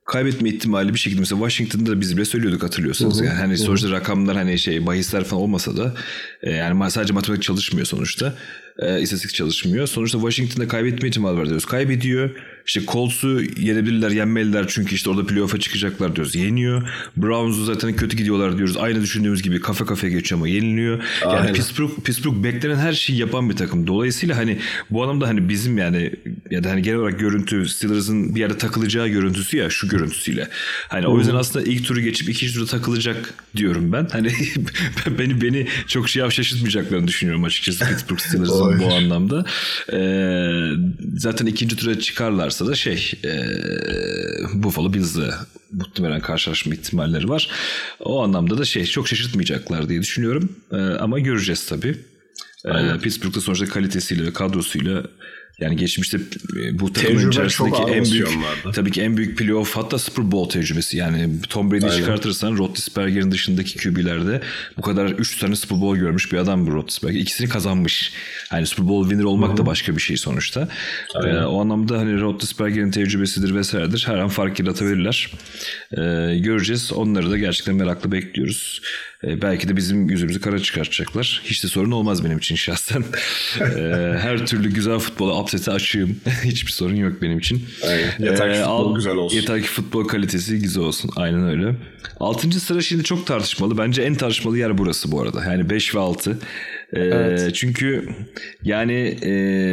kaybetme 0.09 0.49
ihtimali 0.49 0.95
bir 0.95 0.99
şekilde 0.99 1.21
mesela 1.21 1.39
Washington'da 1.39 1.91
da 1.91 2.01
biz 2.01 2.17
bile 2.17 2.25
söylüyorduk 2.25 2.63
hatırlıyorsanız. 2.63 3.21
Yani 3.21 3.39
hani 3.39 3.59
sonuçta 3.59 3.91
rakamlar 3.91 4.37
hani 4.37 4.59
şey 4.59 4.87
bahisler 4.87 5.25
falan 5.25 5.43
olmasa 5.43 5.77
da 5.77 5.95
e, 6.43 6.51
yani 6.51 6.91
sadece 6.91 7.13
matematik 7.13 7.43
çalışmıyor 7.43 7.87
sonuçta. 7.87 8.35
E, 8.79 9.01
istatistik 9.01 9.35
çalışmıyor. 9.35 9.87
Sonuçta 9.87 10.19
Washington'da 10.19 10.69
kaybetme 10.69 11.09
ihtimali 11.09 11.39
var 11.39 11.47
diyoruz. 11.47 11.65
Kaybediyor. 11.65 12.31
İşte 12.69 12.81
Colts'u 12.89 13.41
yenebilirler, 13.57 14.11
yenmeliler 14.11 14.65
çünkü 14.69 14.95
işte 14.95 15.11
orada 15.11 15.27
playoff'a 15.27 15.61
çıkacaklar 15.61 16.17
diyoruz. 16.17 16.35
Yeniyor. 16.35 16.89
Browns'u 17.17 17.65
zaten 17.65 17.97
kötü 17.97 18.17
gidiyorlar 18.17 18.57
diyoruz. 18.59 18.77
Aynı 18.77 19.03
düşündüğümüz 19.03 19.43
gibi 19.43 19.61
kafe 19.61 19.85
kafeye 19.85 20.13
geçiyor 20.13 20.39
ama 20.39 20.49
yeniliyor. 20.49 21.03
Yani 21.23 21.35
Aynen. 21.35 21.55
Pittsburgh, 21.55 21.91
Pittsburgh 22.05 22.43
beklenen 22.45 22.77
her 22.77 22.93
şeyi 22.93 23.19
yapan 23.19 23.51
bir 23.51 23.57
takım. 23.57 23.87
Dolayısıyla 23.87 24.37
hani 24.37 24.59
bu 24.91 25.03
anlamda 25.03 25.29
hani 25.29 25.49
bizim 25.49 25.79
yani 25.79 26.13
ya 26.51 26.65
da 26.65 26.71
hani 26.71 26.83
genel 26.83 26.99
olarak 26.99 27.21
görüntü 27.21 27.69
Steelers'ın 27.69 28.35
bir 28.35 28.41
yerde 28.41 28.59
takılacağı 28.59 29.09
görüntüsü 29.09 29.57
ya 29.57 29.71
şu 29.71 29.89
görüntüsüyle. 29.89 30.49
Hani 30.89 31.07
o 31.07 31.19
yüzden 31.19 31.35
aslında 31.35 31.65
ilk 31.65 31.87
turu 31.87 32.01
geçip 32.01 32.29
ikinci 32.29 32.55
turda 32.55 32.67
takılacak 32.67 33.35
diyorum 33.57 33.93
ben. 33.93 34.09
Hani 34.13 34.33
beni 35.19 35.41
beni 35.41 35.67
çok 35.87 36.09
şey 36.09 36.31
şaşırtmayacaklarını 36.31 37.09
düşünüyorum 37.09 37.45
açıkçası 37.45 37.85
Pittsburgh 37.89 38.21
Steelers'ın 38.21 38.81
bu 38.81 38.95
anlamda. 38.95 39.45
Ee, 39.93 40.49
zaten 41.17 41.47
ikinci 41.47 41.77
tura 41.77 41.99
çıkarlarsa 42.59 42.67
da 42.67 42.75
şey 42.75 43.13
e, 43.25 44.63
Buffalo 44.63 44.93
Bills'le 44.93 45.35
muhtemelen 45.73 46.21
karşılaşma 46.21 46.75
ihtimalleri 46.75 47.29
var. 47.29 47.51
O 48.01 48.23
anlamda 48.23 48.59
da 48.59 48.65
şey 48.65 48.85
çok 48.85 49.09
şaşırtmayacaklar 49.09 49.89
diye 49.89 50.01
düşünüyorum. 50.01 50.57
Ee, 50.73 50.77
ama 50.77 51.19
göreceğiz 51.19 51.67
tabii. 51.67 51.97
Ee, 52.65 52.99
Pittsburgh'da 53.03 53.41
sonuçta 53.41 53.67
kalitesiyle 53.67 54.27
ve 54.27 54.33
kadrosuyla 54.33 55.03
yani 55.61 55.77
geçmişte 55.77 56.19
e, 56.57 56.79
bu 56.79 56.93
takımın 56.93 57.17
Tecrübe 57.17 57.31
içerisindeki 57.31 57.83
en 57.83 58.05
büyük 58.05 58.29
tabii 58.75 58.91
ki 58.91 59.03
en 59.03 59.17
büyük 59.17 59.39
playoff 59.39 59.77
hatta 59.77 59.99
Super 59.99 60.33
Bowl 60.33 60.59
tecrübesi. 60.59 60.97
Yani 60.97 61.43
Tom 61.49 61.73
Brady'yi 61.73 61.93
çıkartırsan 61.93 62.57
Roethlisberger'in 62.57 63.31
dışındaki 63.31 63.79
QB'lerde 63.79 64.41
bu 64.77 64.83
kadar 64.83 65.07
3 65.07 65.39
tane 65.39 65.57
Super 65.57 65.81
Bowl 65.81 66.01
görmüş 66.01 66.33
bir 66.33 66.39
adam 66.39 66.67
bu 66.67 66.71
Roethlisberger. 66.73 67.21
İkisini 67.21 67.49
kazanmış. 67.49 68.13
Yani 68.53 68.67
Super 68.67 68.89
Bowl 68.89 69.09
winner 69.09 69.25
olmak 69.25 69.57
da 69.57 69.67
başka 69.67 69.97
bir 69.97 70.03
şey 70.03 70.17
sonuçta. 70.17 70.69
Ee, 71.25 71.37
o 71.37 71.61
anlamda 71.61 71.99
hani 71.99 72.21
Roethlisberger'in 72.21 72.91
tecrübesidir 72.91 73.55
vesairedir. 73.55 74.05
Her 74.07 74.19
an 74.19 74.29
fark 74.29 74.61
yaratabilirler. 74.61 75.31
Ee, 75.93 76.39
göreceğiz. 76.39 76.93
Onları 76.93 77.31
da 77.31 77.39
gerçekten 77.39 77.75
meraklı 77.75 78.13
bekliyoruz. 78.13 78.81
Ee, 79.25 79.43
belki 79.43 79.69
de 79.69 79.77
bizim 79.77 80.11
yüzümüzü 80.11 80.41
kara 80.41 80.59
çıkartacaklar. 80.59 81.43
Hiç 81.45 81.65
de 81.65 81.69
sorun 81.69 81.91
olmaz 81.91 82.25
benim 82.25 82.39
için 82.39 82.55
şahsen. 82.57 83.05
Ee, 83.61 83.65
her 84.19 84.47
türlü 84.47 84.71
güzel 84.71 84.99
futbola 84.99 85.41
upset'e 85.41 85.71
açığım. 85.73 86.17
Hiçbir 86.45 86.73
sorun 86.73 86.95
yok 86.95 87.23
benim 87.23 87.39
için. 87.39 87.65
Aynen. 87.89 88.31
Yeter 88.31 88.53
ki 88.53 88.59
futbol 88.59 88.91
al- 88.91 88.95
güzel 88.95 89.15
olsun. 89.15 89.37
Yeter 89.37 89.63
ki 89.63 89.69
futbol 89.69 90.09
kalitesi 90.09 90.59
güzel 90.59 90.83
olsun. 90.83 91.11
Aynen 91.17 91.49
öyle. 91.49 91.77
Altıncı 92.21 92.61
sıra 92.61 92.81
şimdi 92.81 93.05
çok 93.05 93.27
tartışmalı. 93.27 93.79
Bence 93.79 94.03
en 94.03 94.15
tartışmalı 94.15 94.59
yer 94.59 94.79
burası 94.79 95.13
bu 95.13 95.21
arada. 95.23 95.45
Yani 95.45 95.71
5 95.71 95.95
ve 95.95 95.99
6. 95.99 96.39
Evet. 96.93 97.55
Çünkü 97.55 98.09
yani 98.63 99.19
e, 99.23 99.31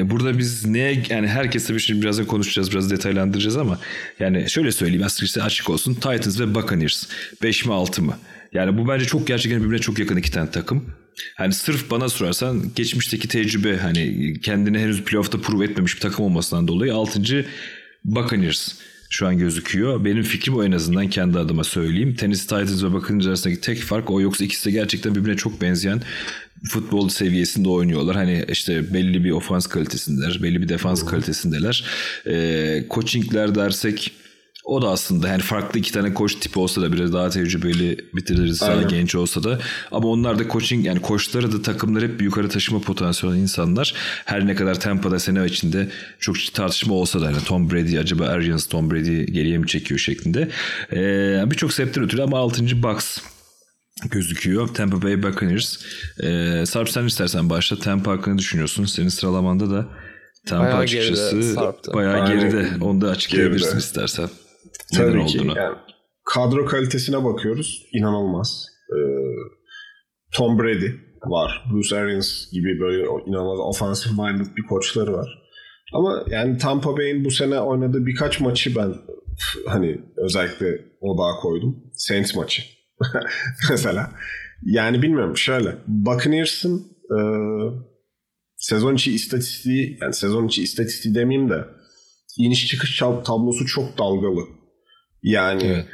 burada 0.10 0.38
biz 0.38 0.66
neye 0.66 1.04
yani 1.10 1.28
herkes 1.28 1.68
tabii 1.68 1.80
şimdi 1.80 2.02
birazdan 2.02 2.26
konuşacağız 2.26 2.72
biraz 2.72 2.92
detaylandıracağız 2.92 3.58
ama 3.58 3.80
yani 4.20 4.50
şöyle 4.50 4.72
söyleyeyim 4.72 5.06
açıkçası 5.06 5.44
açık 5.44 5.70
olsun 5.70 5.94
Titans 5.94 6.40
ve 6.40 6.56
Buccaneers 6.56 7.04
5 7.44 7.66
mi 7.66 7.74
6 7.74 8.02
mı? 8.02 8.18
Yani 8.56 8.78
bu 8.78 8.88
bence 8.88 9.06
çok 9.06 9.28
gerçekten 9.28 9.64
birbirine 9.64 9.80
çok 9.80 10.00
yakın 10.00 10.18
iki 10.18 10.32
tane 10.32 10.52
takım. 10.52 10.86
Hani 11.36 11.54
sırf 11.54 11.92
bana 11.92 12.10
sorarsan 12.10 12.64
geçmişteki 12.76 13.28
tecrübe 13.28 13.78
hani 13.78 14.34
kendini 14.42 14.80
henüz 14.80 15.04
playoff'ta 15.04 15.42
prove 15.42 15.66
etmemiş 15.66 15.96
bir 15.96 16.02
takım 16.02 16.26
olmasından 16.26 16.68
dolayı 16.68 16.94
6. 16.94 17.46
Buccaneers 18.06 18.74
şu 19.10 19.28
an 19.28 19.38
gözüküyor. 19.38 20.06
Benim 20.06 20.24
fikrim 20.24 20.56
o 20.56 20.64
en 20.64 20.72
azından 20.72 21.10
kendi 21.10 21.40
adıma 21.40 21.64
söyleyeyim. 21.64 22.16
Tennessee 22.16 22.48
Titans 22.48 22.84
ve 22.84 22.94
Buccaneers 22.94 23.28
arasındaki 23.28 23.62
tek 23.62 23.80
fark 23.80 24.12
o 24.12 24.22
yoksa 24.22 24.46
ikisi 24.46 24.66
de 24.66 24.72
gerçekten 24.72 25.16
birbirine 25.16 25.38
çok 25.38 25.62
benzeyen 25.62 26.02
futbol 26.70 27.10
seviyesinde 27.10 27.70
oynuyorlar. 27.70 28.16
Hani 28.16 28.46
işte 28.50 28.94
belli 28.94 29.24
bir 29.24 29.32
ofans 29.32 29.68
kalitesindeler, 29.68 30.40
belli 30.44 30.62
bir 30.62 30.70
defans 30.70 31.06
kalitesindeler. 31.06 31.86
Ee, 32.28 32.86
coachingler 32.90 33.56
dersek 33.56 34.12
o 34.66 34.82
da 34.82 34.90
aslında 34.90 35.28
yani 35.28 35.42
farklı 35.42 35.80
iki 35.80 35.92
tane 35.92 36.14
koç 36.14 36.36
tipi 36.36 36.60
olsa 36.60 36.82
da 36.82 36.94
biraz 36.94 37.14
daha 37.14 37.30
tecrübeli 37.30 37.98
bitiririz 38.16 38.62
daha 38.62 38.82
genç 38.82 39.16
olsa 39.16 39.44
da 39.44 39.60
ama 39.92 40.08
onlar 40.08 40.40
da 40.40 40.50
coaching 40.50 40.86
yani 40.86 41.02
koçları 41.02 41.52
da 41.52 41.62
takımları 41.62 42.08
hep 42.08 42.22
yukarı 42.22 42.50
taşıma 42.50 42.82
potansiyeli 42.82 43.40
insanlar. 43.40 43.94
Her 44.26 44.48
ne 44.48 44.56
kadar 44.56 44.80
Tampa'da 44.80 45.20
sene 45.20 45.46
içinde 45.46 45.90
çok 46.20 46.36
tartışma 46.54 46.94
olsa 46.94 47.22
da 47.22 47.26
yani 47.26 47.44
Tom 47.46 47.72
Brady 47.72 48.00
acaba 48.00 48.26
Arians 48.26 48.66
Tom 48.68 48.92
Brady 48.92 49.24
geriye 49.24 49.58
mi 49.58 49.68
çekiyor 49.68 50.00
şeklinde. 50.00 50.50
Ee, 50.94 51.44
Birçok 51.52 51.74
sebepten 51.74 52.04
ötürü 52.04 52.22
ama 52.22 52.38
6. 52.38 52.84
Bucks 52.84 53.18
gözüküyor. 54.12 54.68
Tampa 54.68 55.02
Bay 55.02 55.24
Buccaneers. 55.24 55.78
Ee, 56.24 56.64
Sarp 56.66 56.90
sen 56.90 57.06
istersen 57.06 57.50
başla. 57.50 57.80
Tampa 57.80 58.12
hakkında 58.12 58.38
düşünüyorsun. 58.38 58.86
Senin 58.86 59.10
sıralamanda 59.10 59.70
da 59.70 59.88
Tampa 60.48 60.66
Bayağı 60.66 60.80
açıkçası 60.80 61.32
geride 61.36 61.94
bayağı 61.94 62.22
Aynen. 62.22 62.40
geride. 62.40 62.70
Onu 62.82 63.02
da 63.02 63.10
açıklayabilirsin 63.10 63.66
Geride. 63.70 63.80
istersen. 63.84 64.30
Neden 64.94 65.12
Tabii 65.12 65.26
ki. 65.26 65.40
olduğunu. 65.40 65.58
Yani 65.58 65.76
kadro 66.26 66.66
kalitesine 66.66 67.24
bakıyoruz. 67.24 67.86
İnanılmaz. 67.94 68.66
Ee, 68.92 68.98
Tom 70.34 70.60
Brady 70.60 70.88
var. 71.26 71.64
Bruce 71.72 71.98
Arians 71.98 72.52
gibi 72.52 72.80
böyle 72.80 73.04
inanılmaz 73.28 73.60
offensive 73.60 74.14
minded 74.14 74.56
bir 74.58 74.64
koçları 74.64 75.14
var. 75.14 75.42
Ama 75.94 76.24
yani 76.28 76.58
Tampa 76.58 76.98
Bay'in 76.98 77.26
bu 77.26 77.32
sene 77.32 77.60
oynadığı 77.60 78.06
birkaç 78.06 78.40
maçı 78.40 78.76
ben 78.76 78.94
hani 79.68 80.02
özellikle 80.18 80.68
odağa 81.02 81.40
koydum. 81.42 81.76
Saints 81.94 82.36
maçı. 82.36 82.64
Mesela. 83.70 84.12
Yani 84.64 85.02
bilmiyorum 85.02 85.38
şöyle. 85.38 85.76
Buccaneers'ın 85.88 86.80
e, 87.04 87.20
sezon 88.56 88.96
içi 88.96 89.14
istatistiği 89.16 89.98
yani 90.02 90.14
sezon 90.14 90.48
içi 90.48 90.64
istatistiği 90.64 91.16
demeyeyim 91.16 91.50
de 91.50 91.66
iniş 92.38 92.68
çıkış 92.68 93.02
tab- 93.02 93.24
tablosu 93.24 93.66
çok 93.66 93.98
dalgalı. 93.98 94.42
Yani 95.26 95.64
Evet. 95.64 95.86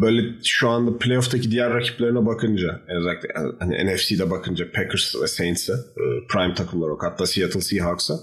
böyle 0.00 0.22
şu 0.44 0.68
anda 0.68 0.98
playoff'taki 0.98 1.50
diğer 1.50 1.74
rakiplerine 1.74 2.26
bakınca 2.26 2.80
özellikle 2.98 3.28
hani 3.58 3.86
NFC'de 3.86 4.30
bakınca 4.30 4.72
Packers 4.72 5.16
ve 5.22 5.26
Saints'e 5.26 5.72
e, 5.72 6.04
prime 6.30 6.54
takımlar 6.54 6.88
o 6.88 6.98
hatta 7.00 7.26
Seattle 7.26 7.60
Seahawks'a 7.60 8.14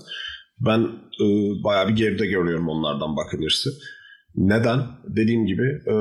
ben 0.59 0.79
e, 1.21 1.25
bayağı 1.63 1.87
bir 1.87 1.95
geride 1.95 2.25
görüyorum 2.25 2.69
onlardan 2.69 3.15
bakılırsa. 3.17 3.69
Neden? 4.35 4.79
Dediğim 5.07 5.45
gibi 5.45 5.63
e, 5.63 5.93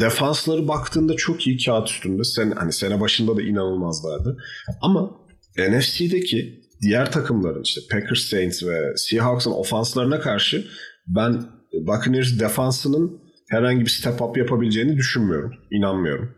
defansları 0.00 0.68
baktığında 0.68 1.16
çok 1.16 1.46
iyi 1.46 1.64
kağıt 1.64 1.88
üstünde. 1.88 2.24
Sen, 2.24 2.50
hani 2.50 2.72
sene 2.72 3.00
başında 3.00 3.36
da 3.36 3.42
inanılmazlardı. 3.42 4.36
Ama 4.80 5.10
NFC'deki 5.58 6.60
diğer 6.82 7.12
takımların 7.12 7.62
işte 7.62 7.80
Packers, 7.90 8.20
Saints 8.20 8.62
ve 8.62 8.96
Seahawks'ın 8.96 9.50
ofanslarına 9.50 10.20
karşı 10.20 10.64
ben 11.06 11.57
Buccaneers 11.72 12.40
defansının 12.40 13.20
herhangi 13.50 13.80
bir 13.80 13.90
step 13.90 14.22
up 14.22 14.36
yapabileceğini 14.36 14.96
düşünmüyorum. 14.96 15.54
İnanmıyorum. 15.70 16.34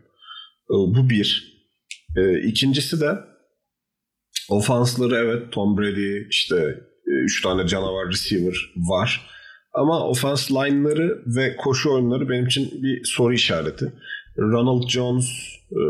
E, 0.69 0.73
Bu 0.73 1.09
bir. 1.09 1.51
E, 2.17 2.39
İkincisi 2.41 3.01
de 3.01 3.17
ofansları 4.49 5.15
evet 5.15 5.51
Tom 5.51 5.77
Brady 5.77 6.27
işte 6.29 6.79
3 7.05 7.41
tane 7.41 7.67
canavar 7.67 8.07
receiver 8.11 8.55
var. 8.75 9.27
Ama 9.73 10.07
offense 10.07 10.53
line'ları 10.53 11.23
ve 11.25 11.55
koşu 11.55 11.93
oyunları 11.93 12.29
benim 12.29 12.45
için 12.45 12.83
bir 12.83 13.01
soru 13.03 13.33
işareti. 13.33 13.93
Ronald 14.37 14.87
Jones 14.87 15.25
e, 15.71 15.81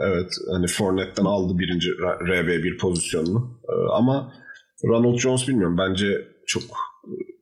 evet 0.00 0.32
hani 0.52 0.66
Fournette'den 0.66 1.24
aldı 1.24 1.58
birinci 1.58 1.88
RB1 1.90 2.78
pozisyonunu. 2.78 3.60
E, 3.68 3.72
Ama 3.92 4.32
Ronald 4.84 5.18
Jones 5.18 5.48
bilmiyorum 5.48 5.76
bence 5.78 6.28
çok 6.46 6.62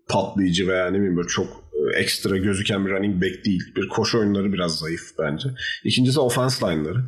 patlayıcı 0.08 0.68
veya 0.68 0.90
ne 0.90 0.96
bileyim 0.96 1.16
böyle 1.16 1.28
çok 1.28 1.46
e, 1.46 1.98
ekstra 1.98 2.36
gözüken 2.36 2.86
bir 2.86 2.90
running 2.90 3.22
back 3.22 3.44
değil. 3.44 3.62
Bir 3.76 3.88
koşu 3.88 4.18
oyunları 4.18 4.52
biraz 4.52 4.78
zayıf 4.78 5.02
bence. 5.18 5.48
İkincisi 5.84 6.20
offense 6.20 6.66
line'ları. 6.66 6.98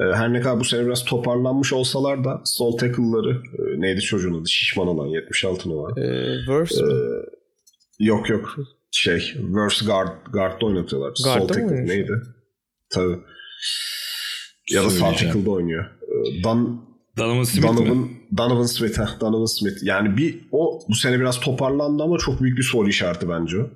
E, 0.00 0.04
her 0.16 0.32
ne 0.32 0.40
kadar 0.40 0.60
bu 0.60 0.64
sene 0.64 0.86
biraz 0.86 1.04
toparlanmış 1.04 1.72
olsalar 1.72 2.24
da 2.24 2.40
sol 2.44 2.76
tackle'ları 2.78 3.30
e, 3.30 3.80
neydi 3.80 4.00
çocuğun 4.00 4.40
adı? 4.40 4.48
Şişman 4.48 4.88
olan 4.88 5.06
76 5.06 5.68
numara. 5.68 6.00
Ee, 6.00 6.46
Verse 6.48 6.82
mi? 6.82 6.92
Yok 7.98 8.30
yok. 8.30 8.56
Şey, 8.90 9.34
verse 9.38 9.86
guard, 9.86 10.26
guard'da 10.32 10.66
oynatıyorlar. 10.66 11.12
Guard'da 11.24 11.40
sol 11.40 11.48
tackle 11.48 11.86
neydi? 11.86 12.12
Tabii. 12.90 13.18
Ya 14.70 14.84
da 14.84 14.90
sağ 14.90 15.12
tackle'da 15.12 15.50
oynuyor. 15.50 15.84
Ee, 16.02 16.44
Dan, 16.44 16.84
Donovan 17.18 17.44
Smith 17.44 17.70
mi? 17.70 17.76
Donovan, 17.76 18.08
Donovan 18.36 18.66
Smith. 18.66 18.98
heh, 18.98 19.20
Donovan 19.20 19.46
Smith. 19.46 19.82
Yani 19.82 20.16
bir 20.16 20.40
o 20.52 20.80
bu 20.88 20.94
sene 20.94 21.20
biraz 21.20 21.40
toparlandı 21.40 22.02
ama 22.02 22.18
çok 22.18 22.42
büyük 22.42 22.58
bir 22.58 22.62
soru 22.62 22.88
işareti 22.88 23.28
bence 23.28 23.58
o. 23.58 23.70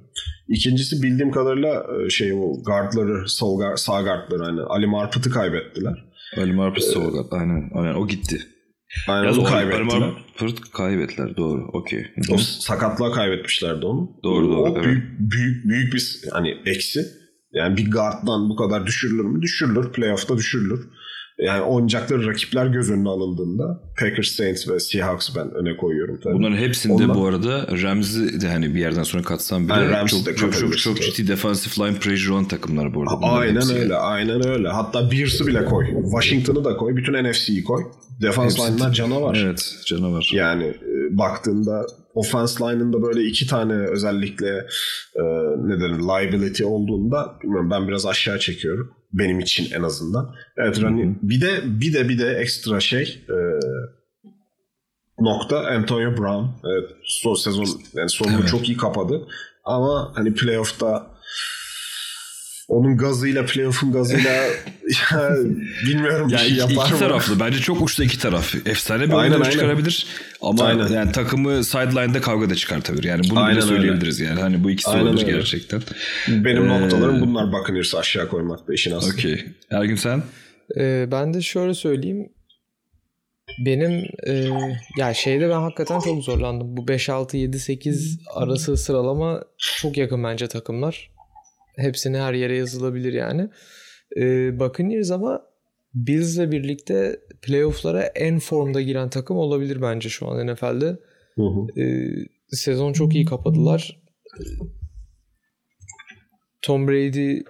İkincisi 0.48 1.02
bildiğim 1.02 1.30
kadarıyla 1.30 1.86
e, 2.06 2.10
şey 2.10 2.32
o 2.32 2.62
guardları, 2.66 3.28
sol 3.28 3.58
guard, 3.58 3.76
sağ 3.76 4.02
guardları 4.02 4.42
hani 4.42 4.60
Ali 4.60 4.86
Marpıt'ı 4.86 5.30
kaybettiler. 5.30 6.04
Ali 6.36 6.52
Marpus 6.52 6.84
Solgat. 6.84 7.32
Aynen, 7.32 7.70
aynen 7.74 7.94
o 7.94 8.06
gitti. 8.08 8.40
Aynen 9.08 9.24
Yalnız 9.24 9.38
onu 9.38 9.46
Ali 9.46 9.52
kaybettiler. 9.54 9.98
Marpus 9.98 10.54
kaybettiler 10.72 11.36
doğru. 11.36 11.68
Okey. 11.72 12.06
O 12.30 12.38
sakatlığa 12.38 13.12
kaybetmişlerdi 13.12 13.86
onu. 13.86 14.10
Doğru, 14.24 14.46
doğru, 14.50 14.62
O 14.62 14.74
evet. 14.76 14.84
büyük, 14.84 15.04
büyük, 15.18 15.64
büyük 15.64 15.94
bir 15.94 16.20
hani 16.32 16.56
eksi. 16.66 17.06
Yani 17.52 17.76
bir 17.76 17.90
guarddan 17.90 18.48
bu 18.48 18.56
kadar 18.56 18.86
düşürülür 18.86 19.24
mü? 19.24 19.42
Düşürülür. 19.42 19.92
Playoff'ta 19.92 20.36
düşürülür. 20.36 20.88
Yani 21.38 21.62
oynayacakları 21.62 22.26
rakipler 22.26 22.66
göz 22.66 22.90
önüne 22.90 23.08
alındığında 23.08 23.82
Packers, 24.00 24.28
Saints 24.28 24.68
ve 24.68 24.80
Seahawks'ı 24.80 25.32
ben 25.36 25.54
öne 25.54 25.76
koyuyorum. 25.76 26.20
Tabii. 26.24 26.34
Bunların 26.34 26.56
hepsinde 26.56 26.92
Ondan- 26.92 27.14
bu 27.14 27.26
arada 27.26 27.66
Ramsey 27.82 28.40
de 28.40 28.48
hani 28.48 28.74
bir 28.74 28.80
yerden 28.80 29.02
sonra 29.02 29.22
katsam 29.22 29.64
bile 29.68 29.72
Yani 29.74 29.90
Ramsey 29.90 30.26
de 30.26 30.36
çok, 30.36 30.52
çok, 30.52 30.78
çok, 30.78 30.78
çok 30.78 31.02
ciddi 31.02 31.28
defensive 31.28 31.86
line 31.88 31.98
pressure 31.98 32.32
olan 32.32 32.44
takımlar 32.44 32.94
bu 32.94 33.02
arada. 33.02 33.16
Bunların 33.22 33.36
Aynen 33.40 33.54
hepsi. 33.56 33.74
öyle. 33.74 33.96
Aynen 33.96 34.48
öyle. 34.48 34.68
Hatta 34.68 35.10
Bears'ı 35.10 35.46
bile 35.46 35.64
koy. 35.64 35.86
Washington'ı 36.02 36.64
da 36.64 36.76
koy. 36.76 36.96
Bütün 36.96 37.24
NFC'yi 37.24 37.64
koy. 37.64 37.84
Defense 38.22 38.62
line'lar 38.62 38.92
canavar. 38.92 39.36
Evet 39.44 39.74
canavar. 39.86 40.30
Yani 40.34 40.64
e, 40.64 41.18
baktığında 41.18 41.86
offense 42.14 42.64
line'ında 42.64 43.02
böyle 43.02 43.22
iki 43.22 43.46
tane 43.46 43.74
özellikle 43.74 44.48
e, 45.14 45.22
ne 45.56 45.80
denir 45.80 45.98
liability 45.98 46.64
olduğunda 46.64 47.34
bilmiyorum 47.42 47.70
ben 47.70 47.88
biraz 47.88 48.06
aşağı 48.06 48.38
çekiyorum. 48.38 48.94
Benim 49.12 49.40
için 49.40 49.74
en 49.74 49.82
azından. 49.82 50.34
Evet 50.56 50.82
running, 50.82 51.16
bir 51.22 51.40
de 51.40 51.60
bir 51.64 51.94
de 51.94 52.08
bir 52.08 52.18
de 52.18 52.32
ekstra 52.32 52.80
şey 52.80 53.24
e, 53.28 53.36
nokta 55.18 55.66
Antonio 55.66 56.16
Brown. 56.16 56.66
Evet 56.66 56.90
son 57.04 57.34
sezon 57.34 57.66
yani 57.94 58.08
sonunu 58.08 58.38
Evet. 58.40 58.48
çok 58.48 58.68
iyi 58.68 58.76
kapadı. 58.76 59.26
Ama 59.64 60.12
hani 60.14 60.34
playoff'ta 60.34 61.13
onun 62.68 62.96
gazıyla 62.96 63.46
playoff'un 63.46 63.92
gazıyla 63.92 64.30
ya, 65.12 65.30
bilmiyorum 65.86 66.28
bir 66.28 66.32
Ya 66.32 66.38
şey 66.38 66.48
iki, 66.50 66.60
yapar 66.60 66.84
iki 66.84 66.92
mı? 66.92 66.98
taraflı. 66.98 67.40
Bence 67.40 67.58
çok 67.58 67.82
uçta 67.82 68.04
iki 68.04 68.18
taraf. 68.18 68.54
Efsane 68.66 69.08
bir 69.08 69.12
oyuncu 69.12 69.50
çıkarabilir. 69.50 70.06
Ama 70.42 70.64
Aynen. 70.64 70.88
yani 70.88 71.12
takımı 71.12 71.64
sideline'da 71.64 72.20
kavga 72.20 72.50
da 72.50 72.54
çıkartabilir. 72.54 73.04
Yani 73.04 73.22
bunu 73.30 73.40
Aynen 73.40 73.56
bile 73.56 73.64
öyle. 73.64 73.74
söyleyebiliriz 73.76 74.20
yani. 74.20 74.40
Hani 74.40 74.64
bu 74.64 74.70
ikisi 74.70 74.90
Aynen 74.90 75.02
olabilir 75.06 75.26
öyle. 75.26 75.36
gerçekten. 75.36 75.82
Benim 76.28 76.70
Ee, 76.70 76.80
noktalarım 76.82 77.20
bunlar 77.20 77.52
Buccaneers'ı 77.52 77.98
aşağı 77.98 78.28
koymakta 78.28 78.74
işin 78.74 78.92
aslı. 78.92 79.12
Okey. 79.12 79.44
Ergün 79.70 79.96
sen? 79.96 80.22
Ee, 80.78 81.08
ben 81.10 81.34
de 81.34 81.40
şöyle 81.42 81.74
söyleyeyim. 81.74 82.28
Benim 83.66 83.90
e, 84.26 84.48
ya 84.98 85.14
şeyde 85.14 85.48
ben 85.48 85.60
hakikaten 85.60 86.00
çok 86.00 86.22
zorlandım. 86.24 86.76
Bu 86.76 86.88
5 86.88 87.08
6 87.08 87.36
7 87.36 87.58
8 87.58 88.18
arası 88.34 88.76
sıralama 88.76 89.40
çok 89.80 89.96
yakın 89.96 90.24
bence 90.24 90.46
takımlar. 90.46 91.10
Hepsini 91.76 92.18
her 92.18 92.34
yere 92.34 92.56
yazılabilir 92.56 93.12
yani. 93.12 93.50
Ee, 94.16 94.60
Buccaneers 94.60 95.10
ama 95.10 95.42
Bills'le 95.94 96.52
birlikte 96.52 97.20
playoff'lara 97.42 98.02
en 98.02 98.38
formda 98.38 98.80
giren 98.80 99.10
takım 99.10 99.36
olabilir 99.36 99.82
bence 99.82 100.08
şu 100.08 100.28
an 100.28 100.46
NFL'de. 100.46 100.98
Hı 101.34 101.42
hı. 101.42 101.80
Ee, 101.80 102.14
sezon 102.48 102.92
çok 102.92 103.14
iyi 103.14 103.24
kapadılar. 103.24 104.00
Tom 106.62 106.88
Brady 106.88 107.40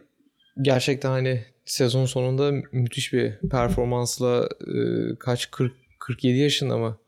gerçekten 0.63 1.11
hani 1.11 1.45
sezon 1.65 2.05
sonunda 2.05 2.53
müthiş 2.73 3.13
bir 3.13 3.39
performansla 3.51 4.49
e, 4.61 4.79
kaç 5.19 5.51
40 5.51 5.73
47 5.99 6.39
yaşında 6.39 6.79
mı? 6.79 6.99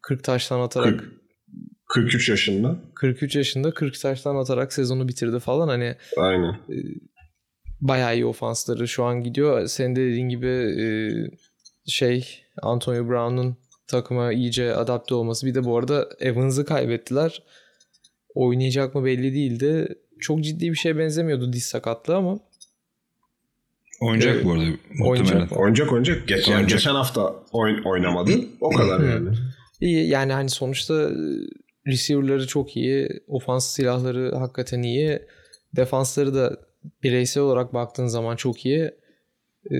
40 0.00 0.24
taştan 0.24 0.60
atarak 0.60 0.98
40 1.00 1.23
43 1.94 2.28
yaşında. 2.28 2.76
43 2.94 3.36
yaşında 3.36 3.74
40 3.74 4.00
taştan 4.00 4.36
atarak 4.36 4.72
sezonu 4.72 5.08
bitirdi 5.08 5.38
falan 5.40 5.68
hani 5.68 5.94
Aynen. 6.16 6.56
bayağı 7.80 8.14
iyi 8.14 8.26
ofansları 8.26 8.88
şu 8.88 9.04
an 9.04 9.22
gidiyor. 9.22 9.66
Senin 9.66 9.96
de 9.96 10.00
dediğin 10.00 10.28
gibi 10.28 10.46
e, 10.80 10.86
şey 11.86 12.42
Antonio 12.62 13.08
Brown'un 13.08 13.56
takıma 13.86 14.32
iyice 14.32 14.74
adapte 14.74 15.14
olması. 15.14 15.46
Bir 15.46 15.54
de 15.54 15.64
bu 15.64 15.78
arada 15.78 16.08
Evans'ı 16.20 16.64
kaybettiler. 16.64 17.42
Oynayacak 18.34 18.94
mı 18.94 19.04
belli 19.04 19.34
değildi. 19.34 19.98
Çok 20.20 20.44
ciddi 20.44 20.70
bir 20.70 20.76
şeye 20.76 20.98
benzemiyordu 20.98 21.52
diz 21.52 21.64
sakatlığı 21.64 22.16
ama 22.16 22.38
Oynayacak 24.00 24.34
Evet. 24.34 24.44
bu 24.44 24.52
arada. 24.52 24.62
Oynayacak. 25.04 25.34
Muhtemelen. 25.34 25.48
Oynayacak 25.62 25.92
oynayacak. 25.92 26.28
Geç, 26.28 26.48
yani 26.48 26.56
Oynayacak. 26.56 26.78
geçen 26.78 26.94
hafta 26.94 27.34
oyn, 27.52 27.82
oynamadı. 27.84 28.30
O 28.60 28.70
kadar 28.70 29.00
yani. 29.00 29.28
iyi 29.80 30.08
yani 30.08 30.32
hani 30.32 30.50
sonuçta 30.50 31.02
e, 31.02 31.14
receiver'ları 31.86 32.46
çok 32.46 32.76
iyi. 32.76 33.08
Ofans 33.28 33.74
silahları 33.74 34.34
hakikaten 34.36 34.82
iyi. 34.82 35.18
Defansları 35.76 36.34
da 36.34 36.56
bireysel 37.02 37.42
olarak 37.42 37.74
baktığın 37.74 38.06
zaman 38.06 38.36
çok 38.36 38.66
iyi. 38.66 38.90
Ee, 39.70 39.74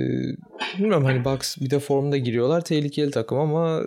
bilmiyorum 0.79 1.05
hani 1.05 1.25
Bucks 1.25 1.57
bir 1.61 1.71
de 1.71 1.79
formda 1.79 2.17
giriyorlar. 2.17 2.65
Tehlikeli 2.65 3.11
takım 3.11 3.39
ama 3.39 3.83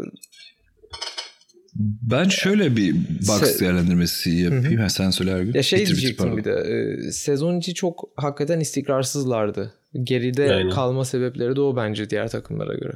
Ben 2.01 2.23
şöyle 2.29 2.75
bir 2.75 2.93
box 3.27 3.41
Se- 3.41 3.59
değerlendirmesi 3.59 4.29
yapayım. 4.29 4.77
Ha, 4.77 4.89
sen 4.89 5.09
söyle 5.09 5.31
Ergün. 5.31 5.53
Ya 5.53 5.63
şey 5.63 5.79
Bitir, 5.79 5.91
bitir, 5.91 6.01
diyecektim 6.01 6.25
pardon. 6.25 6.37
bir 6.37 6.43
de 6.43 7.05
e, 7.07 7.11
sezon 7.11 7.59
içi 7.59 7.73
çok 7.73 8.09
hakikaten 8.15 8.59
istikrarsızlardı. 8.59 9.73
Geride 10.03 10.53
Aynen. 10.55 10.69
kalma 10.69 11.05
sebepleri 11.05 11.55
de 11.55 11.61
o 11.61 11.75
bence 11.75 12.09
diğer 12.09 12.27
takımlara 12.29 12.73
göre. 12.73 12.93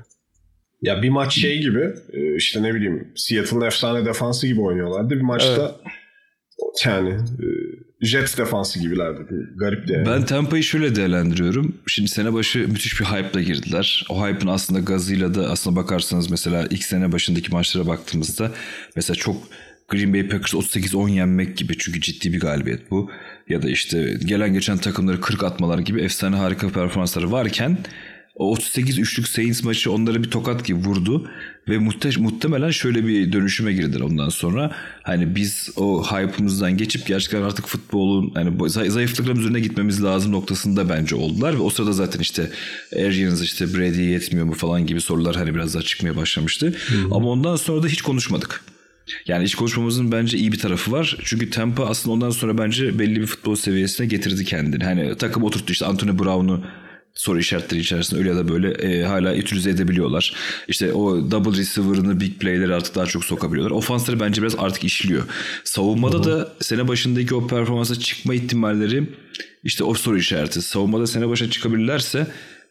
Ya 0.81 1.01
bir 1.01 1.09
maç 1.09 1.33
şey 1.33 1.61
gibi 1.61 1.93
e, 2.13 2.35
işte 2.35 2.63
ne 2.63 2.73
bileyim 2.73 3.07
Seattle'ın 3.15 3.61
efsane 3.61 4.05
defansı 4.05 4.47
gibi 4.47 4.61
oynuyorlardı. 4.61 5.09
Bir 5.09 5.21
maçta 5.21 5.75
yani 6.85 7.09
e, 7.09 7.47
Jets 8.01 8.37
defansı 8.37 8.79
gibilerdi. 8.79 9.19
Garip 9.55 9.87
de. 9.87 9.93
yani. 9.93 10.05
Ben 10.05 10.25
Tampa'yı 10.25 10.63
şöyle 10.63 10.95
değerlendiriyorum. 10.95 11.75
Şimdi 11.87 12.09
sene 12.09 12.33
başı 12.33 12.59
müthiş 12.59 12.99
bir 12.99 13.05
hype'la 13.05 13.41
girdiler. 13.41 14.05
O 14.09 14.27
hype'ın 14.27 14.47
aslında 14.47 14.79
gazıyla 14.79 15.35
da 15.35 15.49
aslında 15.49 15.75
bakarsanız 15.75 16.31
mesela 16.31 16.67
ilk 16.69 16.83
sene 16.83 17.11
başındaki 17.11 17.51
maçlara 17.51 17.87
baktığımızda 17.87 18.51
mesela 18.95 19.15
çok 19.15 19.35
Green 19.89 20.13
Bay 20.13 20.27
Packers 20.27 20.53
38-10 20.53 21.09
yenmek 21.09 21.57
gibi 21.57 21.77
çünkü 21.77 22.01
ciddi 22.01 22.33
bir 22.33 22.39
galibiyet 22.39 22.91
bu. 22.91 23.11
Ya 23.49 23.61
da 23.61 23.69
işte 23.69 24.17
gelen 24.25 24.53
geçen 24.53 24.77
takımları 24.77 25.21
40 25.21 25.43
atmalar 25.43 25.79
gibi 25.79 26.01
efsane 26.01 26.35
harika 26.35 26.69
performansları 26.69 27.31
varken 27.31 27.77
38 28.45 28.99
üçlük 28.99 29.27
Saints 29.27 29.63
maçı 29.63 29.91
onlara 29.91 30.23
bir 30.23 30.31
tokat 30.31 30.65
gibi 30.65 30.79
vurdu 30.79 31.29
ve 31.69 31.75
muhte- 31.75 32.19
muhtemelen 32.19 32.69
şöyle 32.71 33.07
bir 33.07 33.31
dönüşüme 33.31 33.73
girdiler 33.73 33.99
ondan 34.01 34.29
sonra. 34.29 34.71
Hani 35.03 35.35
biz 35.35 35.69
o 35.75 36.03
hype'ımızdan 36.05 36.77
geçip 36.77 37.07
gerçekten 37.07 37.41
artık 37.41 37.67
futbolun 37.67 38.31
hani 38.33 38.59
bu 38.59 38.69
zay- 38.69 38.89
zayıflıklarımız 38.89 39.39
üzerine 39.45 39.59
gitmemiz 39.59 40.03
lazım 40.03 40.31
noktasında 40.31 40.89
bence 40.89 41.15
oldular 41.15 41.53
ve 41.53 41.57
o 41.61 41.69
sırada 41.69 41.91
zaten 41.93 42.19
işte 42.19 42.51
Arians 42.95 43.41
işte 43.41 43.73
Brady'ye 43.73 44.09
yetmiyor 44.09 44.45
mu 44.45 44.53
falan 44.53 44.85
gibi 44.85 45.01
sorular 45.01 45.35
hani 45.35 45.55
biraz 45.55 45.73
daha 45.73 45.83
çıkmaya 45.83 46.15
başlamıştı. 46.15 46.77
Ama 47.11 47.29
ondan 47.29 47.55
sonra 47.55 47.83
da 47.83 47.87
hiç 47.87 48.01
konuşmadık. 48.01 48.63
Yani 49.27 49.43
iş 49.43 49.55
konuşmamızın 49.55 50.11
bence 50.11 50.37
iyi 50.37 50.51
bir 50.51 50.59
tarafı 50.59 50.91
var. 50.91 51.17
Çünkü 51.23 51.49
Tampa 51.49 51.85
aslında 51.85 52.13
ondan 52.13 52.29
sonra 52.29 52.57
bence 52.57 52.99
belli 52.99 53.21
bir 53.21 53.25
futbol 53.27 53.55
seviyesine 53.55 54.07
getirdi 54.07 54.45
kendini. 54.45 54.83
Hani 54.83 55.17
takım 55.17 55.43
oturttu 55.43 55.73
işte 55.73 55.85
Anthony 55.85 56.19
Brown'u 56.19 56.63
soru 57.15 57.39
işaretleri 57.39 57.81
içerisinde 57.81 58.19
öyle 58.19 58.29
ya 58.29 58.35
da 58.35 58.47
böyle 58.47 58.69
e, 58.71 59.03
hala 59.03 59.35
utilize 59.35 59.69
edebiliyorlar. 59.69 60.33
İşte 60.67 60.93
o 60.93 61.31
double 61.31 61.57
receiver'ını 61.57 62.19
big 62.19 62.39
play'leri 62.39 62.75
artık 62.75 62.95
daha 62.95 63.05
çok 63.05 63.25
sokabiliyorlar. 63.25 63.75
Ofansları 63.75 64.19
bence 64.19 64.41
biraz 64.41 64.55
artık 64.57 64.83
işliyor. 64.83 65.23
Savunmada 65.63 66.23
da 66.23 66.53
sene 66.59 66.87
başındaki 66.87 67.35
o 67.35 67.47
performansa 67.47 67.95
çıkma 67.95 68.33
ihtimalleri 68.33 69.03
işte 69.63 69.83
o 69.83 69.93
soru 69.93 70.17
işareti. 70.17 70.61
Savunmada 70.61 71.07
sene 71.07 71.29
başına 71.29 71.49
çıkabilirlerse 71.49 72.27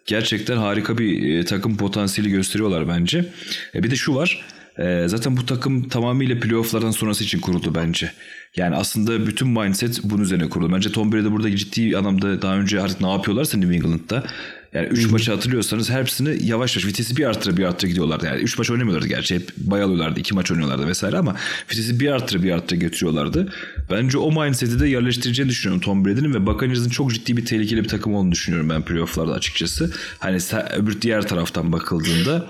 gerçekten 0.07 0.57
harika 0.57 0.99
bir 0.99 1.39
e, 1.39 1.45
takım 1.45 1.77
potansiyeli 1.77 2.31
gösteriyorlar 2.31 2.89
bence. 2.89 3.33
E, 3.75 3.83
bir 3.83 3.91
de 3.91 3.97
şu 3.97 4.15
var. 4.15 4.47
E, 4.79 5.09
zaten 5.09 5.37
bu 5.37 5.47
takım 5.47 5.89
tamamıyla 5.89 6.41
playofflardan 6.41 6.91
sonrası 6.91 7.25
için 7.25 7.41
kuruldu 7.41 7.75
bence. 7.75 8.13
Yani 8.57 8.77
aslında 8.77 9.27
bütün 9.27 9.49
mindset 9.49 10.01
bunun 10.05 10.23
üzerine 10.23 10.49
kuruldu. 10.49 10.73
Bence 10.75 10.93
Tom 10.93 11.13
Brady 11.13 11.31
burada 11.31 11.57
ciddi 11.57 11.97
anlamda 11.97 12.43
daha 12.43 12.57
önce 12.57 12.81
artık 12.81 13.01
ne 13.01 13.13
yapıyorlarsa 13.13 13.59
New 13.59 13.75
England'da 13.75 14.25
Yani 14.73 14.87
3 14.87 15.11
maçı 15.11 15.33
hatırlıyorsanız 15.33 15.91
hepsini 15.91 16.47
yavaş 16.47 16.77
yavaş 16.77 16.87
vitesi 16.87 17.17
bir 17.17 17.25
arttıra 17.25 17.57
bir 17.57 17.65
arttıra 17.65 17.89
gidiyorlardı. 17.89 18.27
Yani 18.27 18.43
3 18.43 18.59
maç 18.59 18.71
oynamıyorlardı 18.71 19.09
gerçi 19.09 19.35
hep 19.35 19.57
bayalıyorlardı. 19.57 20.21
2 20.21 20.35
maç 20.35 20.51
oynuyorlardı 20.51 20.87
vesaire 20.87 21.19
ama 21.19 21.37
vitesi 21.71 22.01
bir 22.01 22.09
arttıra 22.09 22.43
bir 22.43 22.51
arttıra 22.51 22.79
getiriyorlardı. 22.79 23.53
Bence 23.91 24.19
o 24.19 24.43
mindset'i 24.43 24.81
de 24.81 24.89
yerleştireceğini 24.89 25.51
düşünüyorum 25.51 25.81
Tom 25.81 26.05
Brady'nin 26.05 26.35
ve 26.35 26.47
Buccaneers'ın 26.47 26.91
çok 26.91 27.15
ciddi 27.15 27.37
bir 27.37 27.45
tehlikeli 27.45 27.85
bir 27.85 27.89
takım 27.89 28.15
olduğunu 28.15 28.33
düşünüyorum 28.33 28.71
ben 28.71 28.83
playoff'larda 28.83 29.33
açıkçası. 29.33 29.93
Hani 30.19 30.39
öbür 30.77 31.01
diğer 31.01 31.29
taraftan 31.29 31.73
bakıldığında 31.73 32.47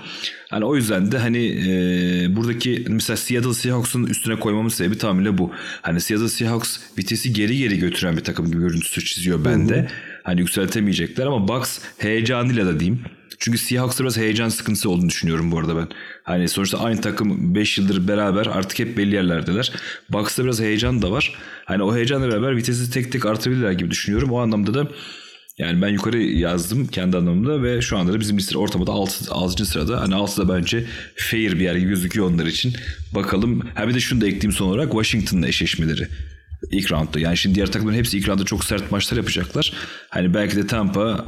Hani 0.51 0.65
o 0.65 0.75
yüzden 0.75 1.11
de 1.11 1.17
hani 1.17 1.45
e, 1.47 2.35
buradaki 2.35 2.85
mesela 2.87 3.17
Seattle 3.17 3.53
Seahawks'un 3.53 4.03
üstüne 4.03 4.39
koymamın 4.39 4.69
sebebi 4.69 4.97
tamamıyla 4.97 5.37
bu. 5.37 5.51
Hani 5.81 6.01
Seattle 6.01 6.29
Seahawks 6.29 6.77
vitesi 6.97 7.33
geri 7.33 7.57
geri 7.57 7.79
götüren 7.79 8.17
bir 8.17 8.23
takım 8.23 8.51
gibi 8.51 8.59
görüntüsü 8.59 9.05
çiziyor 9.05 9.45
bende. 9.45 9.75
Hı 9.75 9.81
hı. 9.81 9.87
Hani 10.23 10.39
yükseltemeyecekler 10.39 11.25
ama 11.25 11.47
Bucks 11.47 11.79
heyecanıyla 11.97 12.65
da 12.65 12.79
diyeyim. 12.79 13.01
Çünkü 13.39 13.57
Seahawks'ta 13.57 14.03
biraz 14.03 14.17
heyecan 14.17 14.49
sıkıntısı 14.49 14.89
olduğunu 14.89 15.09
düşünüyorum 15.09 15.51
bu 15.51 15.59
arada 15.59 15.75
ben. 15.77 15.87
Hani 16.23 16.49
sonuçta 16.49 16.79
aynı 16.79 17.01
takım 17.01 17.55
5 17.55 17.77
yıldır 17.77 18.07
beraber 18.07 18.45
artık 18.45 18.79
hep 18.79 18.97
belli 18.97 19.15
yerlerdeler. 19.15 19.73
Bucks'ta 20.09 20.43
biraz 20.43 20.59
heyecan 20.59 21.01
da 21.01 21.11
var. 21.11 21.33
Hani 21.65 21.83
o 21.83 21.95
heyecanla 21.95 22.27
beraber 22.27 22.57
vitesi 22.57 22.91
tek 22.91 23.11
tek 23.11 23.25
artabilirler 23.25 23.71
gibi 23.71 23.91
düşünüyorum. 23.91 24.31
O 24.31 24.39
anlamda 24.39 24.73
da 24.73 24.87
yani 25.57 25.81
ben 25.81 25.89
yukarı 25.89 26.21
yazdım 26.21 26.87
kendi 26.87 27.17
anlamımda 27.17 27.63
ve 27.63 27.81
şu 27.81 27.97
anda 27.97 28.13
da 28.13 28.19
bizim 28.19 28.37
liste 28.37 28.57
ortamda 28.57 28.91
6. 28.91 29.31
6. 29.31 29.65
sırada. 29.65 30.01
Hani 30.01 30.15
6 30.15 30.47
da 30.47 30.55
bence 30.55 30.85
fair 31.15 31.53
bir 31.53 31.63
yer 31.63 31.75
gibi 31.75 31.89
gözüküyor 31.89 32.29
onlar 32.29 32.45
için. 32.45 32.73
Bakalım. 33.15 33.61
Ha 33.75 33.87
bir 33.87 33.93
de 33.93 33.99
şunu 33.99 34.21
da 34.21 34.27
ekleyeyim 34.27 34.51
son 34.51 34.67
olarak 34.67 34.91
Washington'la 34.91 35.47
eşleşmeleri 35.47 36.07
ilk 36.71 36.91
roundda. 36.91 37.19
Yani 37.19 37.37
şimdi 37.37 37.55
diğer 37.55 37.71
takımların 37.71 37.97
hepsi 37.97 38.17
ilk 38.17 38.29
roundda 38.29 38.45
çok 38.45 38.63
sert 38.63 38.91
maçlar 38.91 39.17
yapacaklar. 39.17 39.73
Hani 40.09 40.33
belki 40.33 40.55
de 40.55 40.67
Tampa 40.67 41.25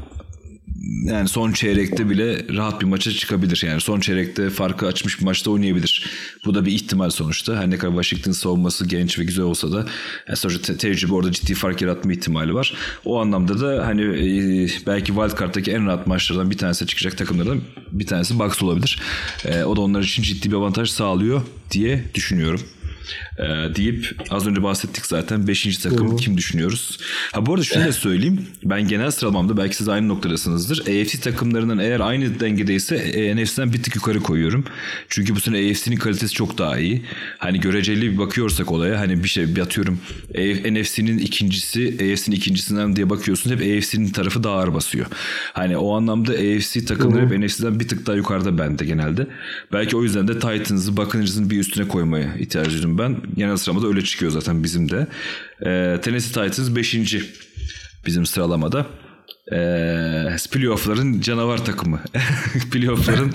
yani 1.04 1.28
son 1.28 1.52
çeyrekte 1.52 2.10
bile 2.10 2.46
rahat 2.56 2.82
bir 2.82 2.86
maça 2.86 3.12
çıkabilir. 3.12 3.64
Yani 3.66 3.82
son 3.82 4.00
çeyrekte 4.00 4.50
farkı 4.50 4.88
açmış 4.88 5.20
bir 5.20 5.26
maçta 5.26 5.52
oynayabilir. 5.52 6.06
Bu 6.46 6.56
da 6.56 6.66
bir 6.66 6.72
ihtimal 6.72 7.10
sonuçta. 7.10 7.56
Her 7.56 7.70
ne 7.70 7.78
kadar 7.78 7.94
Washington 7.94 8.32
savunması 8.32 8.88
genç 8.88 9.20
ve 9.20 9.24
güzel 9.24 9.46
olsa 9.46 9.72
da 9.72 9.86
yani 10.28 10.38
sonuçta 10.38 10.62
te- 10.62 10.78
tecrübe 10.78 11.14
orada 11.14 11.32
ciddi 11.32 11.54
fark 11.54 11.82
yaratma 11.82 12.14
ihtimali 12.14 12.54
var. 12.54 12.74
O 13.06 13.22
anlamda 13.22 13.62
da 13.62 13.88
hani 13.88 14.02
e, 14.02 14.68
belki 14.88 15.08
wildcard'daki 15.08 15.72
en 15.72 15.86
rahat 15.86 16.08
maçlardan 16.08 16.52
bir 16.52 16.58
tanesi 16.58 16.88
çıkacak 16.88 17.18
takımlardan 17.18 17.62
bir 17.92 18.08
tanesi 18.08 18.40
Bucks 18.40 18.64
olabilir. 18.64 19.00
E, 19.46 19.64
o 19.64 19.76
da 19.76 19.82
onlar 19.82 20.02
için 20.02 20.24
ciddi 20.24 20.52
bir 20.52 20.56
avantaj 20.56 20.90
sağlıyor 20.90 21.42
diye 21.72 22.04
düşünüyorum 22.14 22.62
e, 23.38 23.76
deyip 23.76 24.16
az 24.30 24.48
önce 24.48 24.64
bahsettik 24.64 25.06
zaten 25.06 25.48
5. 25.48 25.78
takım 25.78 26.08
Doğru. 26.08 26.16
kim 26.16 26.38
düşünüyoruz? 26.38 27.00
Ha 27.32 27.46
bu 27.46 27.54
arada 27.54 27.64
şunu 27.64 27.86
da 27.86 27.92
söyleyeyim. 27.92 28.48
Ben 28.64 28.88
genel 28.88 29.12
sıralamamda 29.12 29.58
belki 29.58 29.76
siz 29.76 29.90
aynı 29.90 30.08
noktadasınızdır. 30.08 30.80
AFC 30.80 31.20
takımlarının 31.20 31.78
eğer 31.78 32.00
aynı 32.00 32.40
dengedeyse 32.40 32.96
e, 32.96 33.36
NFC'den 33.36 33.74
bir 33.74 33.84
tık 33.84 33.96
yukarı 33.96 34.20
koyuyorum. 34.20 34.66
Çünkü 35.10 35.36
bu 35.36 35.40
sene 35.40 35.58
AFC'nin 35.58 35.96
kalitesi 35.96 36.34
çok 36.34 36.58
daha 36.58 36.78
iyi. 36.78 37.02
Hani 37.38 37.60
göreceli 37.60 38.12
bir 38.12 38.18
bakıyorsak 38.18 38.72
olaya 38.72 39.00
hani 39.00 39.24
bir 39.24 39.30
şey 39.30 39.56
bir 39.56 39.62
atıyorum 39.62 40.00
NFC'nin 40.72 41.18
ikincisi 41.18 41.88
AFC'nin 41.94 42.36
ikincisinden 42.36 42.96
diye 42.96 43.10
bakıyorsun 43.10 43.52
hep 43.52 43.60
AFC'nin 43.60 44.10
tarafı 44.10 44.44
daha 44.44 44.56
ağır 44.56 44.74
basıyor. 44.74 45.06
Hani 45.54 45.78
o 45.78 45.96
anlamda 45.96 46.32
AFC 46.32 46.86
takımları 46.86 47.30
hep 47.30 47.40
NFC'den 47.40 47.80
bir 47.80 47.88
tık 47.88 48.06
daha 48.06 48.16
yukarıda 48.16 48.58
bende 48.58 48.86
genelde. 48.86 49.28
Belki 49.74 49.98
o 49.98 50.04
yüzden 50.04 50.28
de 50.28 50.34
Titans'ı 50.34 50.98
Buccaneers'ın 50.98 51.50
bir 51.50 51.60
üstüne 51.60 51.88
koymaya 51.88 52.36
ihtiyacı 52.36 52.78
duydum 52.78 52.93
ben. 52.98 53.18
Genel 53.38 53.58
sıramada 53.58 53.88
öyle 53.88 54.04
çıkıyor 54.04 54.32
zaten 54.32 54.64
bizim 54.64 54.90
de. 54.90 55.08
E, 55.62 56.02
Tennessee 56.02 56.50
Titans 56.50 56.76
5. 56.76 57.16
bizim 58.06 58.26
sıralamada. 58.26 58.86
E, 59.54 60.36
playoff'ların 60.52 61.22
canavar 61.22 61.66
takımı. 61.66 62.00
playoff'ların 62.72 63.32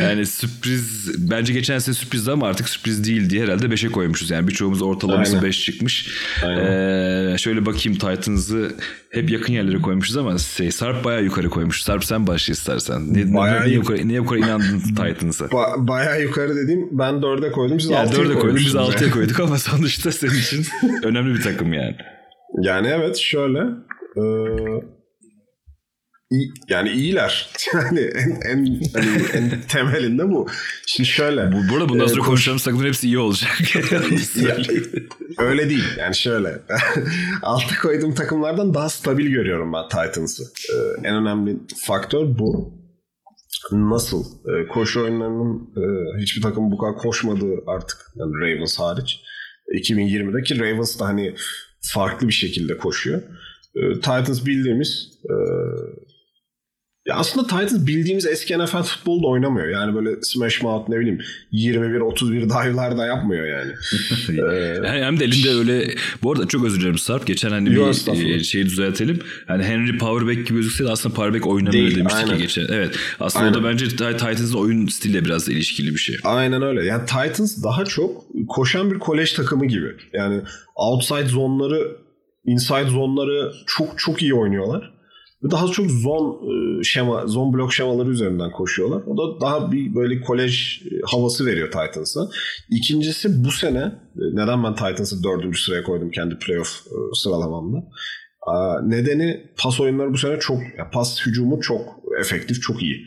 yani 0.00 0.26
sürpriz 0.26 1.10
bence 1.30 1.52
geçen 1.52 1.78
sene 1.78 1.94
sürprizdi 1.94 2.30
ama 2.30 2.46
artık 2.46 2.68
sürpriz 2.68 3.04
değil 3.04 3.30
diye 3.30 3.42
herhalde 3.42 3.66
5'e 3.66 3.90
koymuşuz. 3.90 4.30
Yani 4.30 4.48
birçoğumuz 4.48 4.82
ortalaması 4.82 5.42
5 5.42 5.64
çıkmış. 5.64 6.08
E, 6.42 7.36
şöyle 7.38 7.66
bakayım 7.66 7.98
Titans'ı 7.98 8.72
hep 9.10 9.30
yakın 9.30 9.52
yerlere 9.52 9.78
koymuşuz 9.78 10.16
ama 10.16 10.38
şey, 10.38 10.70
Sarp 10.70 11.04
bayağı 11.04 11.24
yukarı 11.24 11.50
koymuş. 11.50 11.82
Sarp 11.82 12.04
sen 12.04 12.26
başla 12.26 12.52
istersen. 12.52 13.14
Ne, 13.14 13.34
bayağı 13.34 13.64
niye, 13.64 13.74
yukarı, 13.74 14.08
niye 14.08 14.18
yukarı 14.18 14.38
inandın 14.38 14.78
Titans'a? 14.96 15.44
Ba- 15.44 15.88
bayağı 15.88 16.22
yukarı 16.22 16.56
dediğim 16.56 16.98
ben 16.98 17.14
4'e 17.14 17.52
koydum. 17.52 17.80
Siz 17.80 17.90
yani 17.90 18.10
4'e 18.10 18.38
koyduk 18.38 18.58
biz 18.58 18.74
6'ya 18.74 19.10
koyduk 19.10 19.40
ama 19.40 19.58
sonuçta 19.58 20.12
senin 20.12 20.34
için 20.34 20.66
önemli 21.02 21.34
bir 21.34 21.42
takım 21.42 21.72
yani. 21.72 21.96
Yani 22.62 22.86
evet 22.86 23.16
şöyle. 23.16 23.58
Ee, 24.16 24.22
yani 26.68 26.90
iyiler. 26.90 27.50
Yani 27.74 28.00
en 28.00 28.30
en, 28.30 28.80
hani 28.94 29.22
en 29.32 29.60
temelinde 29.68 30.28
bu. 30.28 30.48
Şimdi 30.86 31.08
şöyle. 31.08 31.52
Bu, 31.52 31.72
burada 31.72 31.88
bundan 31.88 32.06
sonra 32.06 32.20
e, 32.20 32.24
konuşacağımız 32.26 32.64
takımların 32.64 32.88
hepsi 32.88 33.06
iyi 33.06 33.18
olacak. 33.18 33.50
öyle 35.38 35.68
değil. 35.70 35.84
Yani 35.98 36.14
şöyle. 36.14 36.62
Altta 37.42 37.78
koyduğum 37.82 38.14
takımlardan 38.14 38.74
daha 38.74 38.88
stabil 38.88 39.26
görüyorum 39.26 39.72
ben 39.72 39.88
Titans'ı. 39.88 40.42
Ee, 40.42 41.08
en 41.08 41.14
önemli 41.14 41.56
faktör 41.86 42.38
bu. 42.38 42.74
Nasıl? 43.72 44.24
Ee, 44.24 44.68
koşu 44.68 45.00
oyunlarının 45.00 45.70
e, 45.76 45.82
hiçbir 46.22 46.42
takım 46.42 46.70
bu 46.70 46.78
kadar 46.78 46.96
koşmadığı 46.96 47.54
artık. 47.66 47.98
Yani 48.14 48.32
Ravens 48.32 48.78
hariç. 48.78 49.20
2020'deki 49.74 50.60
Ravens 50.60 51.00
da 51.00 51.06
hani 51.06 51.34
farklı 51.80 52.28
bir 52.28 52.32
şekilde 52.32 52.76
koşuyor. 52.76 53.22
Ee, 53.76 53.94
Titans 53.94 54.46
bildiğimiz 54.46 55.08
e, 55.24 55.34
ya 57.06 57.14
aslında 57.14 57.46
Titans 57.46 57.86
bildiğimiz 57.86 58.26
eski 58.26 58.58
NFL 58.58 58.82
futbolda 58.82 59.26
oynamıyor. 59.26 59.68
Yani 59.68 59.94
böyle 59.94 60.22
smash 60.22 60.62
mouth 60.62 60.88
ne 60.88 61.00
bileyim 61.00 61.20
21-31 61.52 62.30
dive'lar 62.30 62.98
da 62.98 63.06
yapmıyor 63.06 63.46
yani. 63.46 63.72
ee, 64.86 64.88
hem 64.88 65.20
de 65.20 65.24
elinde 65.24 65.50
öyle 65.50 65.94
bu 66.22 66.32
arada 66.32 66.48
çok 66.48 66.64
özür 66.64 66.80
dilerim 66.80 66.98
Sarp. 66.98 67.26
Geçen 67.26 67.50
hani 67.50 67.70
bir 67.70 68.44
şeyi 68.44 68.66
düzeltelim. 68.66 69.18
Yani 69.48 69.64
Henry 69.64 69.98
powerback 69.98 70.46
gibi 70.48 70.58
gözükse 70.58 70.84
de 70.84 70.88
aslında 70.88 71.14
powerback 71.14 71.46
oynamıyor 71.46 71.72
Değil, 71.72 71.96
demiştik 71.96 72.24
aynen. 72.24 72.38
geçen. 72.38 72.66
Evet. 72.70 72.96
Aslında 73.20 73.44
aynen. 73.44 73.58
o 73.58 73.62
da 73.62 73.68
bence 73.68 73.88
Titans'ın 73.88 74.58
oyun 74.58 74.86
stiliyle 74.86 75.24
biraz 75.24 75.48
da 75.48 75.52
ilişkili 75.52 75.90
bir 75.90 75.98
şey. 75.98 76.16
Aynen 76.24 76.62
öyle. 76.62 76.84
Yani 76.84 77.06
Titans 77.06 77.64
daha 77.64 77.84
çok 77.84 78.24
koşan 78.48 78.90
bir 78.90 78.98
kolej 78.98 79.32
takımı 79.32 79.66
gibi. 79.66 79.96
Yani 80.12 80.40
outside 80.76 81.28
zonları 81.28 81.96
inside 82.46 82.90
zonları 82.90 83.52
çok 83.66 83.98
çok 83.98 84.22
iyi 84.22 84.34
oynuyorlar 84.34 84.93
daha 85.50 85.66
çok 85.66 85.90
zon 85.90 86.40
e, 86.80 86.84
şema, 86.84 87.26
zon 87.26 87.52
blok 87.52 87.72
şemaları 87.72 88.10
üzerinden 88.10 88.50
koşuyorlar. 88.50 89.02
O 89.06 89.16
da 89.16 89.40
daha 89.40 89.72
bir 89.72 89.94
böyle 89.94 90.20
kolej 90.20 90.82
e, 90.86 90.90
havası 91.04 91.46
veriyor 91.46 91.70
Titans'a. 91.70 92.20
İkincisi 92.70 93.44
bu 93.44 93.50
sene 93.50 93.78
e, 93.78 94.24
neden 94.32 94.64
ben 94.64 94.74
Titans'ı 94.74 95.24
dördüncü 95.24 95.60
sıraya 95.60 95.82
koydum 95.82 96.10
kendi 96.10 96.38
playoff 96.38 96.82
sıralamamda. 97.14 97.84
Nedeni 98.84 99.50
pas 99.56 99.80
oyunları 99.80 100.12
bu 100.12 100.18
sene 100.18 100.38
çok, 100.38 100.58
pas 100.92 101.26
hücumu 101.26 101.60
çok 101.60 102.00
efektif, 102.20 102.62
çok 102.62 102.82
iyi. 102.82 103.06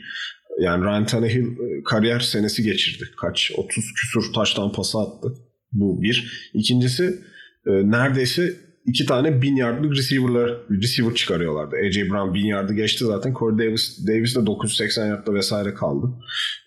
Yani 0.59 0.85
Ryan 0.85 1.05
Tannehill 1.05 1.45
kariyer 1.85 2.19
senesi 2.19 2.63
geçirdi. 2.63 3.03
Kaç? 3.21 3.51
30 3.57 3.93
küsur 3.93 4.33
taştan 4.33 4.71
pası 4.71 4.97
attı. 4.99 5.33
Bu 5.71 6.01
bir. 6.01 6.49
İkincisi 6.53 7.19
neredeyse 7.65 8.66
iki 8.87 9.05
tane 9.05 9.41
bin 9.41 9.55
yardlık 9.55 9.97
receiver'lar, 9.97 10.57
receiver 10.69 11.15
çıkarıyorlardı. 11.15 11.75
AJ 11.87 11.97
Brown 11.97 12.33
bin 12.33 12.45
yardı 12.45 12.73
geçti 12.73 13.05
zaten. 13.05 13.33
Corey 13.33 13.67
Davis, 13.67 14.07
Davis 14.07 14.35
de 14.35 14.45
980 14.45 15.07
yardta 15.07 15.33
vesaire 15.33 15.73
kaldı. 15.73 16.07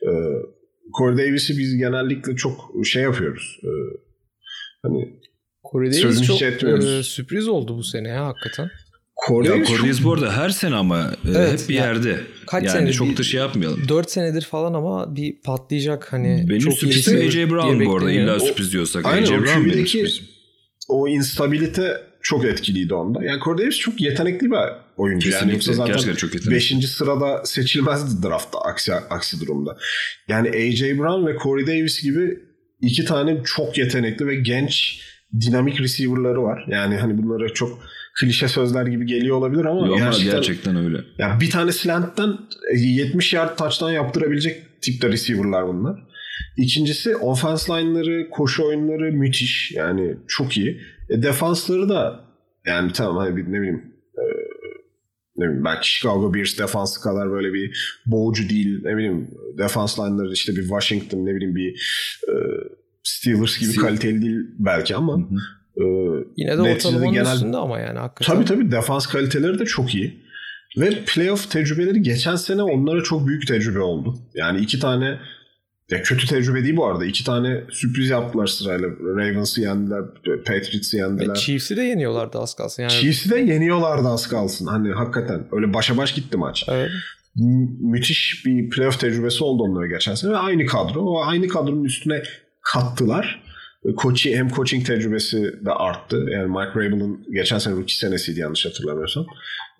Ee, 0.03 0.09
Corey 0.99 1.19
Davis'i 1.19 1.59
biz 1.59 1.77
genellikle 1.77 2.37
çok 2.37 2.73
şey 2.85 3.03
yapıyoruz. 3.03 3.61
Ee, 3.65 3.69
hani 4.83 5.21
Corey 5.73 5.93
Davis 5.93 6.23
çok 6.23 6.43
e, 6.43 7.03
sürpriz 7.03 7.49
oldu 7.49 7.77
bu 7.77 7.83
sene 7.83 8.09
ya 8.09 8.27
hakikaten. 8.27 8.71
Corey 9.29 9.59
ya 9.59 9.65
Corey 9.65 9.83
Davis 9.83 10.05
bu 10.05 10.13
arada 10.13 10.37
her 10.37 10.51
sene 10.51 10.75
ama 10.75 11.15
e, 11.25 11.31
evet, 11.31 11.63
hep 11.63 11.69
bir 11.69 11.75
yani, 11.75 11.87
yerde. 11.87 12.21
Kaç 12.47 12.65
yani 12.65 12.79
sene, 12.79 12.93
çok 12.93 13.19
da 13.19 13.23
şey 13.23 13.41
yapmayalım. 13.41 13.89
4 13.89 14.11
senedir 14.11 14.43
falan 14.43 14.75
ama 14.75 15.17
bir 15.17 15.41
patlayacak 15.45 16.13
hani. 16.13 16.45
Benim 16.49 16.61
çok 16.61 16.73
sürprizim 16.73 17.19
AJ 17.19 17.37
Brown 17.37 17.85
bu 17.87 17.97
arada 17.97 18.13
illa 18.13 18.41
sürpriz 18.41 18.73
diyorsak. 18.73 19.07
Aynen, 19.07 19.23
AJ 19.23 19.31
Brown 19.31 19.65
benim 19.65 19.87
sürprizim. 19.87 20.25
O 20.89 21.09
instabilite 21.09 22.10
çok 22.23 22.45
etkiliydi 22.45 22.95
onda. 22.95 23.25
Yani 23.25 23.41
Corey 23.45 23.65
Davis 23.65 23.79
çok 23.79 24.01
yetenekli 24.01 24.51
bir 24.51 24.57
oyuncu. 24.97 25.31
Kesinlikle. 25.31 25.47
Yani 25.47 25.53
yoksa 25.53 25.73
zaten 25.73 26.15
çok 26.15 26.51
5. 26.51 26.75
sırada 26.87 27.45
seçilmezdi 27.45 28.29
draftta 28.29 28.59
aksi, 28.59 28.95
aksi 28.95 29.41
durumda. 29.41 29.77
Yani 30.29 30.49
AJ 30.49 30.83
Brown 30.83 31.27
ve 31.27 31.37
Corey 31.43 31.67
Davis 31.67 32.03
gibi 32.03 32.39
iki 32.81 33.05
tane 33.05 33.37
çok 33.45 33.79
yetenekli 33.79 34.27
ve 34.27 34.35
genç 34.35 35.01
dinamik 35.41 35.81
receiver'ları 35.81 36.43
var. 36.43 36.65
Yani 36.69 36.97
hani 36.97 37.23
bunlara 37.23 37.49
çok 37.49 37.79
klişe 38.21 38.49
sözler 38.49 38.87
gibi 38.87 39.07
geliyor 39.07 39.37
olabilir 39.37 39.65
ama, 39.65 39.87
Yok, 39.87 39.99
gerçekten, 39.99 40.33
gerçekten 40.33 40.77
öyle. 40.77 40.99
Yani 41.19 41.41
bir 41.41 41.51
tane 41.51 41.73
slant'ten 41.73 42.39
70 42.77 43.33
yard 43.33 43.59
touchdown 43.59 43.93
yaptırabilecek 43.93 44.83
tipte 44.83 45.09
receiver'lar 45.09 45.69
bunlar. 45.69 46.11
İkincisi 46.57 47.17
offense 47.17 47.73
line'ları, 47.73 48.31
koşu 48.31 48.67
oyunları 48.67 49.13
müthiş. 49.13 49.73
Yani 49.73 50.17
çok 50.29 50.57
iyi. 50.57 50.81
E, 51.11 51.23
defansları 51.23 51.89
da 51.89 52.21
yani 52.67 52.93
tamam 52.93 53.17
hani 53.17 53.31
ne 53.53 53.61
bileyim 53.61 53.95
e, 54.19 54.25
ne 55.37 55.45
bileyim 55.45 55.65
belki 55.65 55.91
Chicago 55.91 56.35
Bears 56.35 56.59
defansı 56.59 57.01
kadar 57.03 57.31
böyle 57.31 57.53
bir 57.53 57.97
boğucu 58.07 58.49
değil. 58.49 58.81
Ne 58.85 58.97
bileyim 58.97 59.31
defans 59.59 59.99
line'ları 59.99 60.33
işte 60.33 60.53
bir 60.57 60.63
Washington 60.63 61.27
ne 61.27 61.35
bileyim 61.35 61.55
bir 61.57 61.71
e, 62.29 62.35
Steelers 63.03 63.59
gibi 63.59 63.71
Steel- 63.71 63.81
kaliteli 63.81 64.23
değil 64.23 64.41
belki 64.59 64.97
ama 64.97 65.29
e, 65.77 65.83
Yine 66.37 66.57
de 66.57 66.61
ortalamanın 66.63 67.13
genel- 67.13 67.35
üstünde 67.35 67.57
ama 67.57 67.79
yani 67.81 67.99
hakikaten. 67.99 68.35
Tabii 68.35 68.45
tabii 68.45 68.71
defans 68.73 69.07
kaliteleri 69.07 69.59
de 69.59 69.65
çok 69.65 69.95
iyi. 69.95 70.21
Ve 70.79 70.91
playoff 71.07 71.51
tecrübeleri 71.51 72.03
geçen 72.03 72.37
sene 72.37 72.63
onlara 72.63 73.03
çok 73.03 73.27
büyük 73.27 73.47
tecrübe 73.47 73.81
oldu. 73.81 74.15
Yani 74.35 74.61
iki 74.61 74.79
tane 74.79 75.19
ya 75.91 76.03
kötü 76.03 76.27
tecrübe 76.27 76.63
değil 76.65 76.77
bu 76.77 76.87
arada. 76.87 77.05
İki 77.05 77.25
tane 77.25 77.65
sürpriz 77.71 78.11
yaptılar 78.11 78.47
sırayla. 78.47 78.89
Ravens'ı 78.89 79.61
yendiler, 79.61 80.03
Patriots'ı 80.47 80.97
Ve 80.97 81.01
yendiler. 81.01 81.35
Chiefs'i 81.35 81.77
de 81.77 81.83
yeniyorlardı 81.83 82.39
az 82.39 82.57
kalsın. 82.57 82.83
Yani, 82.83 82.93
Chiefs'i 82.93 83.31
de 83.31 83.39
yeniyorlardı 83.39 84.09
az 84.09 84.29
kalsın. 84.29 84.67
Hani 84.67 84.93
hakikaten 84.93 85.47
öyle 85.53 85.75
başa 85.75 85.97
baş 85.97 86.15
gitti 86.15 86.37
maç. 86.37 86.65
Evet. 86.69 86.91
Mü- 87.37 87.77
müthiş 87.81 88.43
bir 88.47 88.71
playoff 88.71 89.01
tecrübesi 89.01 89.45
oldu 89.45 89.63
onlara 89.63 89.87
geçen 89.87 90.15
sene 90.15 90.31
ve 90.33 90.37
aynı 90.37 90.67
kadro. 90.67 91.01
O 91.01 91.25
aynı 91.25 91.49
kadronun 91.49 91.85
üstüne 91.85 92.23
kattılar. 92.73 93.43
Koçi 93.97 94.37
hem 94.37 94.49
coaching 94.49 94.87
tecrübesi 94.87 95.43
de 95.67 95.71
arttı. 95.71 96.17
Yani 96.31 96.47
Mike 96.49 96.71
Vrabel'ın 96.75 97.25
geçen 97.35 97.59
sene 97.59 97.75
rookie 97.75 97.95
senesiydi 97.95 98.41
yanlış 98.41 98.67
hatırlamıyorsam. 98.67 99.27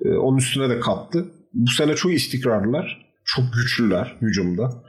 Ee, 0.05 0.09
Onun 0.09 0.39
üstüne 0.39 0.69
de 0.71 0.81
kattı. 0.81 1.25
Bu 1.53 1.71
sene 1.71 1.95
çok 1.95 2.13
istikrarlılar. 2.15 3.11
Çok 3.25 3.45
güçlüler 3.55 4.17
hücumda. 4.23 4.83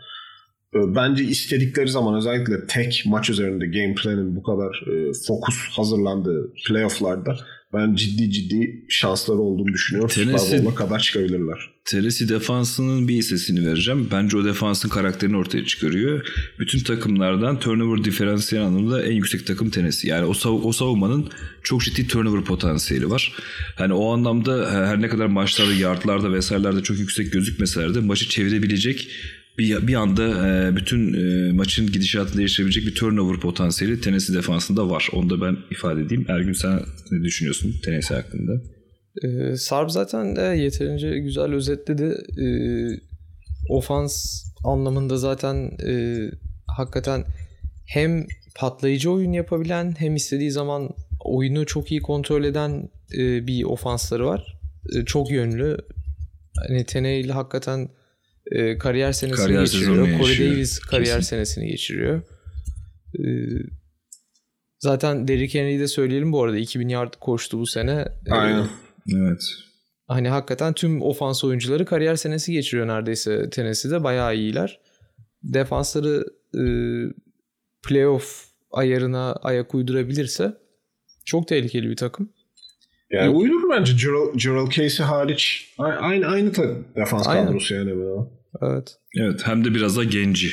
Ee, 0.75 0.95
Bence 0.95 1.23
istedikleri 1.23 1.87
zaman 1.89 2.15
özellikle 2.17 2.67
tek 2.67 3.03
maç 3.05 3.29
üzerinde 3.29 3.65
game 3.65 3.95
plan'in 3.95 4.35
bu 4.35 4.43
kadar 4.43 4.83
e, 4.93 5.11
fokus 5.27 5.55
hazırlandığı 5.71 6.53
playoff'larda 6.67 7.37
ben 7.73 7.95
ciddi 7.95 8.31
ciddi 8.31 8.85
şansları 8.89 9.37
olduğunu 9.37 9.73
düşünüyorum. 9.73 10.09
Tennessee- 10.09 10.75
kadar 10.75 10.99
çıkabilirler. 10.99 11.69
Tennessee 11.85 12.29
defansının 12.29 13.07
bir 13.07 13.13
hissesini 13.13 13.67
vereceğim. 13.67 14.07
Bence 14.11 14.37
o 14.37 14.45
defansın 14.45 14.89
karakterini 14.89 15.37
ortaya 15.37 15.65
çıkarıyor. 15.65 16.25
Bütün 16.59 16.79
takımlardan 16.79 17.59
turnover 17.59 18.03
diferansiyel 18.03 18.65
anlamda 18.65 19.03
en 19.03 19.11
yüksek 19.11 19.47
takım 19.47 19.69
Tennessee. 19.69 20.09
Yani 20.11 20.25
o, 20.25 20.31
sav- 20.33 20.61
o 20.63 20.71
savunmanın 20.71 21.29
çok 21.63 21.81
ciddi 21.81 22.07
turnover 22.07 22.43
potansiyeli 22.43 23.09
var. 23.09 23.33
Hani 23.75 23.93
o 23.93 24.13
anlamda 24.13 24.71
her 24.71 25.01
ne 25.01 25.07
kadar 25.07 25.25
maçlarda, 25.25 25.73
yardlarda 25.73 26.33
vesairelerde 26.33 26.83
çok 26.83 26.99
yüksek 26.99 27.33
gözükmeseler 27.33 27.95
de 27.95 27.99
maçı 27.99 28.29
çevirebilecek 28.29 29.07
bir, 29.57 29.87
bir 29.87 29.95
anda 29.95 30.47
e, 30.47 30.75
bütün 30.75 31.13
e, 31.13 31.51
maçın 31.51 31.91
gidişatını 31.91 32.37
değiştirebilecek 32.37 32.85
bir 32.85 32.95
turnover 32.95 33.39
potansiyeli 33.39 34.01
Tennessee 34.01 34.35
defansında 34.35 34.89
var. 34.89 35.09
Onu 35.13 35.29
da 35.29 35.41
ben 35.41 35.57
ifade 35.71 36.01
edeyim. 36.01 36.25
Ergün 36.29 36.53
sen 36.53 36.79
ne 37.11 37.23
düşünüyorsun 37.23 37.75
Tennessee 37.83 38.17
hakkında? 38.17 38.61
Ee, 39.23 39.55
Sarp 39.55 39.91
zaten 39.91 40.35
de 40.35 40.41
yeterince 40.41 41.19
güzel 41.19 41.53
özetledi. 41.53 42.17
Ee, 42.41 42.99
ofans 43.69 44.43
anlamında 44.63 45.17
zaten 45.17 45.71
e, 45.87 46.17
hakikaten 46.67 47.23
hem 47.85 48.25
patlayıcı 48.55 49.11
oyun 49.11 49.31
yapabilen 49.31 49.95
hem 49.97 50.15
istediği 50.15 50.51
zaman 50.51 50.89
oyunu 51.19 51.65
çok 51.65 51.91
iyi 51.91 52.01
kontrol 52.01 52.43
eden 52.43 52.89
e, 53.17 53.47
bir 53.47 53.63
ofansları 53.63 54.25
var. 54.25 54.59
E, 54.95 55.05
çok 55.05 55.31
yönlü. 55.31 55.77
Hani 56.67 56.85
Tennehill 56.85 57.29
hakikaten 57.29 57.89
e, 58.51 58.77
kariyer 58.77 59.11
senesini 59.11 59.37
Kariyer 59.45 59.61
geçiriyor. 59.61 59.95
Corey 59.95 60.17
yaşıyor. 60.17 60.51
Davis 60.51 60.79
kariyer 60.79 61.15
Kesin. 61.17 61.29
senesini 61.29 61.67
geçiriyor. 61.67 62.21
E, 63.19 63.23
zaten 64.79 65.27
Derrick 65.27 65.59
Henry'i 65.59 65.79
de 65.79 65.87
söyleyelim 65.87 66.31
bu 66.31 66.43
arada 66.43 66.57
2000 66.57 66.89
yard 66.89 67.13
koştu 67.19 67.59
bu 67.59 67.65
sene. 67.67 68.05
E, 68.27 68.31
Aynen. 68.31 68.67
Evet. 69.15 69.41
Hani 70.07 70.29
hakikaten 70.29 70.73
tüm 70.73 71.01
ofans 71.01 71.43
oyuncuları 71.43 71.85
kariyer 71.85 72.15
senesi 72.15 72.51
geçiriyor 72.53 72.87
neredeyse 72.87 73.49
Tennessee'de. 73.49 74.03
Bayağı 74.03 74.35
iyiler. 74.35 74.79
Defansları 75.43 76.25
e, 76.55 76.63
playoff 77.87 78.45
ayarına 78.71 79.33
ayak 79.33 79.75
uydurabilirse 79.75 80.53
çok 81.25 81.47
tehlikeli 81.47 81.89
bir 81.89 81.95
takım. 81.95 82.29
Yani 83.11 83.29
uydur 83.29 83.69
bence 83.71 83.93
Gerald, 83.93 84.35
Gerald 84.35 84.71
Casey 84.71 85.05
hariç. 85.05 85.73
A- 85.77 85.83
Aynı 85.85 86.25
aynı 86.27 86.51
ta- 86.51 86.95
defans 86.95 87.23
kadrosu 87.27 87.73
yani. 87.73 87.95
böyle. 87.95 88.21
Evet. 88.61 88.95
Evet 89.19 89.41
hem 89.47 89.65
de 89.65 89.75
biraz 89.75 89.97
da 89.97 90.03
genci. 90.03 90.49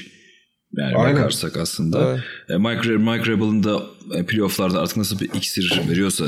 Yani 0.79 0.97
Aynen. 0.97 1.17
bakarsak 1.17 1.57
aslında. 1.57 2.11
Evet. 2.11 2.21
E, 2.49 2.57
Mike, 2.59 2.91
Mike 2.91 3.31
Rebel'ın 3.33 3.63
da 3.63 3.83
e, 4.15 4.27
playofflarda 4.27 4.81
artık 4.81 4.97
nasıl 4.97 5.21
bir 5.21 5.31
iksir 5.35 5.81
veriyorsa 5.91 6.25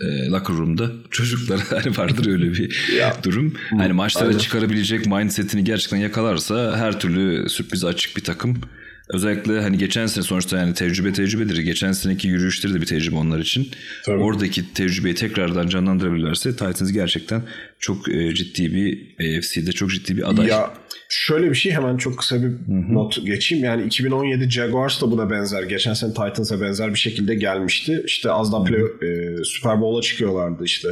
e, 0.00 0.28
locker 0.28 0.56
room'da 0.56 0.90
çocuklara 1.10 1.60
hani 1.84 1.96
vardır 1.96 2.26
öyle 2.26 2.52
bir 2.52 2.92
Ya. 2.98 3.16
durum. 3.24 3.54
Hani 3.70 3.92
maçlara 3.92 4.26
aynen. 4.28 4.38
çıkarabilecek 4.38 5.06
mindsetini 5.06 5.64
gerçekten 5.64 5.96
yakalarsa 5.96 6.76
her 6.76 7.00
türlü 7.00 7.48
sürprize 7.48 7.86
açık 7.86 8.16
bir 8.16 8.24
takım. 8.24 8.60
Özellikle 9.08 9.60
hani 9.60 9.78
geçen 9.78 10.06
sene 10.06 10.24
sonuçta 10.24 10.56
yani 10.56 10.74
tecrübe 10.74 11.12
tecrübedir. 11.12 11.58
Geçen 11.58 11.92
seneki 11.92 12.28
yürüyüşleri 12.28 12.74
de 12.74 12.80
bir 12.80 12.86
tecrübe 12.86 13.16
onlar 13.16 13.38
için. 13.38 13.68
Tabii. 14.04 14.16
Oradaki 14.16 14.74
tecrübeyi 14.74 15.14
tekrardan 15.14 15.68
canlandırabilirlerse 15.68 16.50
Titans 16.50 16.92
gerçekten 16.92 17.42
çok 17.78 18.08
e, 18.08 18.34
ciddi 18.34 18.74
bir 18.74 19.14
AFC'de 19.38 19.72
çok 19.72 19.90
ciddi 19.90 20.16
bir 20.16 20.30
aday. 20.30 20.46
Ya 20.46 20.70
şöyle 21.08 21.50
bir 21.50 21.54
şey 21.54 21.72
hemen 21.72 21.96
çok 21.96 22.18
kısa 22.18 22.42
bir 22.42 22.50
not 22.68 23.26
geçeyim. 23.26 23.64
Yani 23.64 23.86
2017 23.86 24.50
Jaguars 24.50 25.02
da 25.02 25.10
buna 25.10 25.30
benzer. 25.30 25.62
Geçen 25.62 25.94
sene 25.94 26.10
Titans'a 26.10 26.60
benzer 26.60 26.90
bir 26.90 26.98
şekilde 26.98 27.34
gelmişti. 27.34 28.02
İşte 28.06 28.30
az 28.30 28.52
daha 28.52 28.64
play, 28.64 28.80
e, 28.80 29.36
Super 29.44 29.80
Bowl'a 29.80 30.02
çıkıyorlardı 30.02 30.64
işte. 30.64 30.88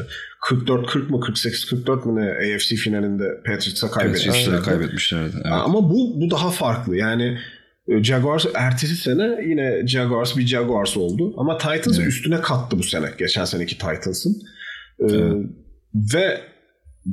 44-40 0.50 1.08
mı 1.08 1.16
48-44 1.16 2.08
mı 2.08 2.16
ne 2.16 2.54
AFC 2.54 2.76
finalinde 2.76 3.24
Patriots'a 3.46 3.90
kaybetmişlerdi. 3.90 4.62
kaybetmişlerdi. 4.62 5.34
Evet. 5.34 5.46
Ama 5.50 5.90
bu 5.90 6.20
bu 6.20 6.30
daha 6.30 6.50
farklı. 6.50 6.96
Yani 6.96 7.24
e, 7.24 7.38
Jaguars 8.03 8.47
ertesi 8.55 8.97
sene 8.97 9.38
yine 9.49 9.86
Jaguars 9.86 10.36
bir 10.36 10.47
Jaguars 10.47 10.97
oldu. 10.97 11.34
Ama 11.36 11.59
Titans 11.59 11.99
Evet. 11.99 12.09
üstüne 12.09 12.40
kattı 12.40 12.78
bu 12.78 12.82
sene. 12.82 13.07
Geçen 13.18 13.45
seneki 13.45 13.78
Titans'ın. 13.78 14.43
E, 15.01 15.05
Evet. 15.05 15.47
Ve 16.14 16.40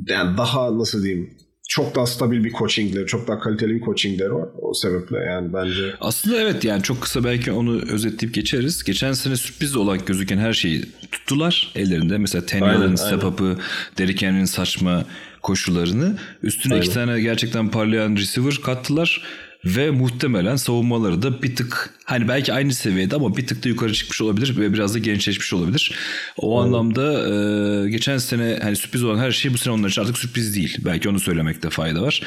yani 0.08 0.36
daha 0.38 0.78
nasıl 0.78 1.02
diyeyim 1.02 1.30
çok 1.68 1.94
daha 1.94 2.06
stabil 2.06 2.44
bir 2.44 2.52
coachingleri, 2.52 3.06
çok 3.06 3.28
daha 3.28 3.38
kaliteli 3.38 3.74
bir 3.74 3.80
coachingleri 3.80 4.34
var. 4.34 4.48
O 4.62 4.74
sebeple 4.74 5.16
yani 5.18 5.52
bence 5.52 5.94
Aslında 6.00 6.40
evet 6.40 6.64
yani 6.64 6.82
çok 6.82 7.00
kısa 7.00 7.24
belki 7.24 7.52
onu 7.52 7.82
özetleyip 7.90 8.34
geçeriz. 8.34 8.84
Geçen 8.84 9.12
sene 9.12 9.36
sürpriz 9.36 9.76
olarak 9.76 10.06
gözüken 10.06 10.38
her 10.38 10.52
şeyi 10.52 10.84
tuttular 11.12 11.72
ellerinde. 11.74 12.18
Mesela 12.18 12.44
Aynen, 12.52 12.70
Tenniel'in 12.72 12.94
step 12.96 13.24
aynen. 13.24 13.32
up'ı, 13.32 13.56
Derrick 13.98 14.26
Henry'nin 14.26 14.44
saçma 14.44 15.04
koşularını. 15.42 16.18
Üstüne 16.42 16.78
iki 16.78 16.92
tane 16.92 17.20
gerçekten 17.20 17.70
parlayan 17.70 18.16
receiver 18.16 18.54
kattılar. 18.64 19.22
Ve 19.64 19.90
muhtemelen 19.90 20.56
savunmaları 20.56 21.22
da 21.22 21.42
bir 21.42 21.56
tık 21.56 21.94
hani 22.04 22.28
belki 22.28 22.52
aynı 22.52 22.74
seviyede 22.74 23.16
ama 23.16 23.36
bir 23.36 23.46
tık 23.46 23.64
da 23.64 23.68
yukarı 23.68 23.92
çıkmış 23.92 24.20
olabilir 24.20 24.56
ve 24.56 24.72
biraz 24.72 24.94
da 24.94 24.98
gençleşmiş 24.98 25.52
olabilir. 25.52 25.94
O 26.36 26.60
anlamda 26.60 27.28
e, 27.28 27.90
geçen 27.90 28.18
sene 28.18 28.58
hani 28.62 28.76
sürpriz 28.76 29.04
olan 29.04 29.18
her 29.18 29.30
şey 29.32 29.52
bu 29.52 29.58
sene 29.58 29.74
onlar 29.74 29.88
için 29.88 30.02
artık 30.02 30.18
sürpriz 30.18 30.56
değil. 30.56 30.78
Belki 30.84 31.08
onu 31.08 31.20
söylemekte 31.20 31.70
fayda 31.70 32.02
var. 32.02 32.22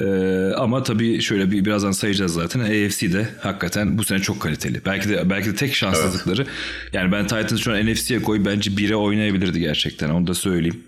E, 0.00 0.04
ama 0.54 0.82
tabii 0.82 1.22
şöyle 1.22 1.50
bir 1.50 1.64
birazdan 1.64 1.92
sayacağız 1.92 2.32
zaten. 2.32 2.60
AFC'de 2.60 3.28
hakikaten 3.40 3.98
bu 3.98 4.04
sene 4.04 4.18
çok 4.18 4.40
kaliteli. 4.40 4.80
Belki 4.84 5.08
de 5.08 5.30
belki 5.30 5.50
de 5.50 5.54
tek 5.54 5.74
şanssızlıkları. 5.74 6.46
Yani 6.92 7.12
ben 7.12 7.26
Titans 7.26 7.60
şu 7.60 7.72
an 7.72 7.86
NFC'ye 7.86 8.22
koy 8.22 8.44
bence 8.44 8.70
1'e 8.70 8.96
oynayabilirdi 8.96 9.60
gerçekten. 9.60 10.10
Onu 10.10 10.26
da 10.26 10.34
söyleyeyim. 10.34 10.82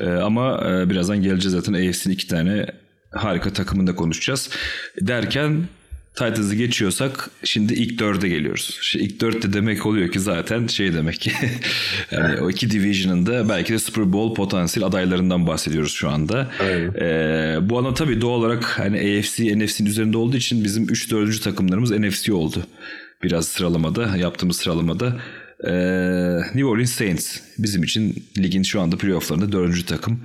E, 0.00 0.08
ama 0.08 0.70
e, 0.70 0.90
birazdan 0.90 1.22
geleceğiz 1.22 1.52
zaten 1.52 1.72
AFC'nin 1.72 2.14
iki 2.14 2.26
tane 2.26 2.66
harika 3.14 3.52
takımında 3.52 3.94
konuşacağız. 3.94 4.50
Derken 5.00 5.62
Titans'ı 6.14 6.54
geçiyorsak 6.54 7.30
şimdi 7.44 7.74
ilk 7.74 7.98
dörde 7.98 8.28
geliyoruz. 8.28 8.78
Şimdi 8.82 9.04
ilk 9.04 9.20
dörtte 9.20 9.52
demek 9.52 9.86
oluyor 9.86 10.12
ki 10.12 10.20
zaten 10.20 10.66
şey 10.66 10.94
demek 10.94 11.30
yani 12.10 12.40
o 12.40 12.50
iki 12.50 12.70
division'ın 12.70 13.26
da 13.26 13.48
belki 13.48 13.72
de 13.72 13.78
Super 13.78 14.12
Bowl 14.12 14.34
potansiyel 14.34 14.88
adaylarından 14.88 15.46
bahsediyoruz 15.46 15.92
şu 15.92 16.10
anda. 16.10 16.50
Aynen. 16.60 16.94
Ee, 16.94 17.58
bu 17.62 17.78
ana 17.78 17.94
tabii 17.94 18.20
doğal 18.20 18.38
olarak 18.38 18.64
hani 18.64 18.96
AFC, 18.96 19.58
NFC'nin 19.58 19.88
üzerinde 19.88 20.16
olduğu 20.16 20.36
için 20.36 20.64
bizim 20.64 20.84
3 20.88 21.10
4. 21.10 21.42
takımlarımız 21.42 21.90
NFC 21.90 22.32
oldu. 22.32 22.66
Biraz 23.22 23.48
sıralamada, 23.48 24.16
yaptığımız 24.16 24.56
sıralamada. 24.56 25.16
Ee, 25.66 26.36
New 26.54 26.64
Orleans 26.64 26.90
Saints 26.92 27.40
bizim 27.58 27.82
için 27.82 28.24
ligin 28.38 28.62
şu 28.62 28.80
anda 28.80 28.96
playofflarında 28.96 29.52
dördüncü 29.52 29.86
takım. 29.86 30.20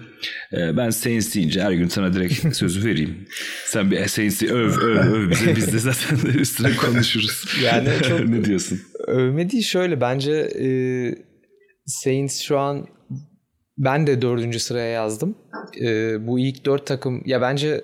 Ee, 0.53 0.77
ben 0.77 0.89
Saints 0.89 1.35
deyince 1.35 1.61
her 1.61 1.71
gün 1.71 1.87
sana 1.87 2.13
direkt 2.13 2.55
sözü 2.55 2.85
vereyim. 2.89 3.27
Sen 3.65 3.91
bir 3.91 4.07
Saints'i 4.07 4.53
öv 4.53 4.77
öv 4.79 5.13
öv 5.13 5.29
bize 5.29 5.55
biz 5.55 5.73
de 5.73 5.79
zaten 5.79 6.17
üstüne 6.39 6.75
konuşuruz. 6.75 7.45
Yani 7.63 7.89
çok- 8.07 8.27
ne 8.29 8.45
diyorsun? 8.45 8.79
Övme 9.07 9.49
değil 9.51 9.63
şöyle 9.63 10.01
bence 10.01 10.31
e, 10.59 10.67
Saints 11.85 12.41
şu 12.41 12.57
an 12.57 12.87
ben 13.77 14.07
de 14.07 14.21
dördüncü 14.21 14.59
sıraya 14.59 14.89
yazdım. 14.91 15.35
E, 15.81 16.17
bu 16.27 16.39
ilk 16.39 16.65
dört 16.65 16.87
takım 16.87 17.21
ya 17.25 17.41
bence 17.41 17.81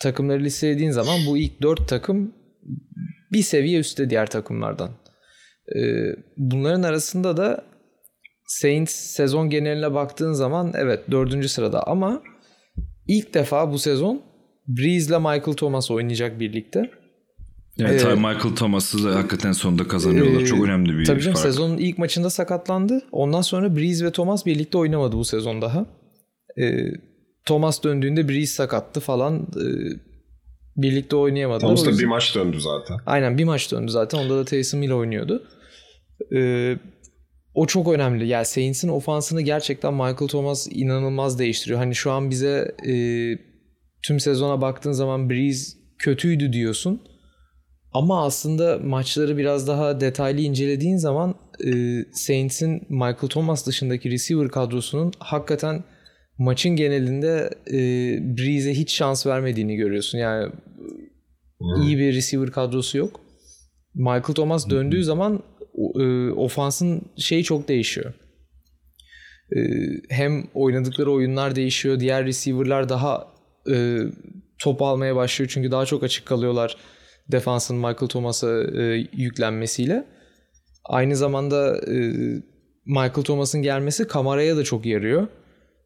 takımları 0.00 0.44
listelediğin 0.44 0.90
zaman 0.90 1.20
bu 1.26 1.38
ilk 1.38 1.62
dört 1.62 1.88
takım 1.88 2.32
bir 3.32 3.42
seviye 3.42 3.78
üstte 3.80 4.10
diğer 4.10 4.30
takımlardan. 4.30 4.90
E, 5.76 5.80
bunların 6.36 6.82
arasında 6.82 7.36
da 7.36 7.64
Saints 8.46 8.92
sezon 8.94 9.50
geneline 9.50 9.94
baktığın 9.94 10.32
zaman 10.32 10.72
evet 10.76 11.00
dördüncü 11.10 11.48
sırada 11.48 11.82
ama 11.86 12.22
ilk 13.08 13.34
defa 13.34 13.72
bu 13.72 13.78
sezon 13.78 14.22
Breeze 14.68 15.08
ile 15.08 15.18
Michael 15.18 15.56
Thomas 15.56 15.90
oynayacak 15.90 16.40
birlikte. 16.40 16.90
Evet, 17.80 18.04
Ee, 18.04 18.14
Michael 18.14 18.56
Thomas'ı 18.56 19.04
da 19.04 19.14
hakikaten 19.16 19.52
sonunda 19.52 19.88
kazanıyorlar. 19.88 20.40
Ee, 20.40 20.46
Çok 20.46 20.64
önemli 20.64 20.98
bir 20.98 21.04
Tabii 21.04 21.20
canım 21.20 21.34
fark. 21.34 21.46
sezonun 21.46 21.76
ilk 21.78 21.98
maçında 21.98 22.30
sakatlandı. 22.30 23.00
Ondan 23.12 23.40
sonra 23.42 23.76
Breeze 23.76 24.04
ve 24.06 24.12
Thomas 24.12 24.46
birlikte 24.46 24.78
oynamadı 24.78 25.16
bu 25.16 25.24
sezon 25.24 25.62
daha. 25.62 25.86
Ee, 26.60 26.84
Thomas 27.46 27.82
döndüğünde 27.82 28.28
Breeze 28.28 28.52
sakattı 28.52 29.00
falan. 29.00 29.36
Ee, 29.56 29.62
birlikte 30.76 31.16
oynayamadılar. 31.16 31.76
Thomas 31.76 31.86
da 31.86 31.98
bir 31.98 32.04
maç 32.06 32.34
döndü 32.34 32.60
zaten. 32.60 32.96
Aynen 33.06 33.38
bir 33.38 33.44
maç 33.44 33.72
döndü 33.72 33.90
zaten. 33.92 34.18
Onda 34.18 34.36
da 34.36 34.44
Taysom 34.44 34.82
Hill 34.82 34.92
oynuyordu. 34.92 35.42
Ee, 36.36 36.76
o 37.54 37.66
çok 37.66 37.88
önemli. 37.88 38.26
Yani 38.26 38.44
Saints'in 38.44 38.88
ofansını 38.88 39.40
gerçekten 39.40 39.94
Michael 39.94 40.28
Thomas 40.28 40.68
inanılmaz 40.70 41.38
değiştiriyor. 41.38 41.78
Hani 41.78 41.94
şu 41.94 42.10
an 42.10 42.30
bize 42.30 42.74
e, 42.88 42.94
tüm 44.02 44.20
sezona 44.20 44.60
baktığın 44.60 44.92
zaman 44.92 45.30
Breeze 45.30 45.78
kötüydü 45.98 46.52
diyorsun. 46.52 47.02
Ama 47.92 48.24
aslında 48.24 48.78
maçları 48.78 49.38
biraz 49.38 49.68
daha 49.68 50.00
detaylı 50.00 50.40
incelediğin 50.40 50.96
zaman 50.96 51.34
e, 51.66 51.72
Saints'in 52.12 52.82
Michael 52.88 53.28
Thomas 53.28 53.66
dışındaki 53.66 54.10
receiver 54.10 54.48
kadrosunun 54.48 55.12
hakikaten 55.18 55.84
maçın 56.38 56.76
genelinde 56.76 57.50
e, 57.66 57.78
Breeze'e 58.36 58.74
hiç 58.74 58.92
şans 58.92 59.26
vermediğini 59.26 59.76
görüyorsun. 59.76 60.18
Yani 60.18 60.52
iyi 61.82 61.98
bir 61.98 62.14
receiver 62.14 62.50
kadrosu 62.50 62.98
yok. 62.98 63.20
Michael 63.94 64.34
Thomas 64.34 64.70
döndüğü 64.70 65.04
zaman 65.04 65.42
e, 66.00 66.30
ofansın 66.30 67.02
şeyi 67.16 67.44
çok 67.44 67.68
değişiyor. 67.68 68.14
E, 69.56 69.60
hem 70.08 70.44
oynadıkları 70.54 71.12
oyunlar 71.12 71.56
değişiyor. 71.56 72.00
Diğer 72.00 72.24
receiver'lar 72.24 72.88
daha 72.88 73.28
e, 73.70 73.98
top 74.58 74.82
almaya 74.82 75.16
başlıyor. 75.16 75.50
Çünkü 75.54 75.70
daha 75.70 75.86
çok 75.86 76.02
açık 76.02 76.26
kalıyorlar 76.26 76.76
defansın 77.32 77.76
Michael 77.76 78.08
Thomas'a 78.08 78.62
e, 78.62 79.08
yüklenmesiyle. 79.12 80.04
Aynı 80.84 81.16
zamanda 81.16 81.76
e, 81.76 81.94
Michael 82.86 83.24
Thomas'ın 83.24 83.62
gelmesi 83.62 84.06
kameraya 84.06 84.56
da 84.56 84.64
çok 84.64 84.86
yarıyor. 84.86 85.26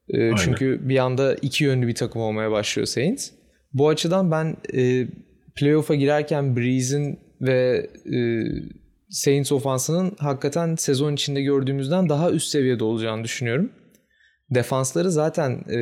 E, 0.08 0.30
çünkü 0.36 0.88
bir 0.88 0.98
anda 0.98 1.34
iki 1.34 1.64
yönlü 1.64 1.86
bir 1.86 1.94
takım 1.94 2.22
olmaya 2.22 2.50
başlıyor 2.50 2.86
Saints. 2.86 3.30
Bu 3.72 3.88
açıdan 3.88 4.30
ben 4.30 4.56
e, 4.74 5.06
playoff'a 5.54 5.94
girerken 5.94 6.56
Breeze'in 6.56 7.18
ve 7.40 7.90
e, 8.12 8.18
Saints 9.12 9.52
ofansının 9.52 10.16
hakikaten 10.18 10.76
sezon 10.76 11.14
içinde 11.14 11.42
gördüğümüzden 11.42 12.08
daha 12.08 12.30
üst 12.30 12.48
seviyede 12.48 12.84
olacağını 12.84 13.24
düşünüyorum. 13.24 13.72
Defansları 14.50 15.10
zaten 15.10 15.50
e, 15.70 15.80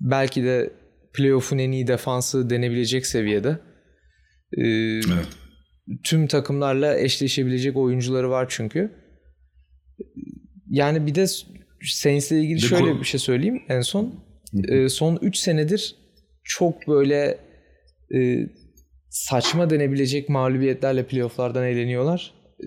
belki 0.00 0.44
de 0.44 0.72
playoff'un 1.14 1.58
en 1.58 1.72
iyi 1.72 1.86
defansı 1.86 2.50
denebilecek 2.50 3.06
seviyede. 3.06 3.58
E, 4.52 4.62
Evet. 4.66 5.28
Tüm 6.04 6.26
takımlarla 6.26 6.98
eşleşebilecek 6.98 7.76
oyuncuları 7.76 8.30
var 8.30 8.46
çünkü. 8.48 8.92
Yani 10.70 11.06
bir 11.06 11.14
de 11.14 11.26
Saints'le 11.84 12.32
ilgili 12.32 12.62
De 12.62 12.66
şöyle 12.66 13.00
bir 13.00 13.04
şey 13.04 13.20
söyleyeyim 13.20 13.62
en 13.68 13.80
son. 13.80 14.24
E, 14.68 14.88
son 14.88 15.18
3 15.22 15.36
senedir 15.36 15.96
çok 16.44 16.88
böyle 16.88 17.38
e, 18.14 18.48
saçma 19.16 19.70
denebilecek 19.70 20.28
mağlubiyetlerle 20.28 21.06
playofflardan 21.06 21.64
eğleniyorlar. 21.64 22.32
E, 22.62 22.66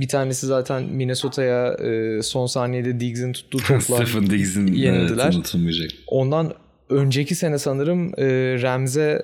bir 0.00 0.08
tanesi 0.08 0.46
zaten 0.46 0.82
Minnesota'ya 0.82 1.74
e, 1.74 2.22
son 2.22 2.46
saniyede 2.46 3.00
Diggs'in 3.00 3.32
tuttuğu 3.32 3.58
topla. 3.68 3.80
Stephen 3.80 4.30
Diggs'in 4.30 4.66
yenildiler. 4.66 5.32
evet. 5.54 5.90
Ondan 6.06 6.52
önceki 6.90 7.34
sene 7.34 7.58
sanırım 7.58 8.08
e, 8.18 8.26
Rams'e 8.62 9.22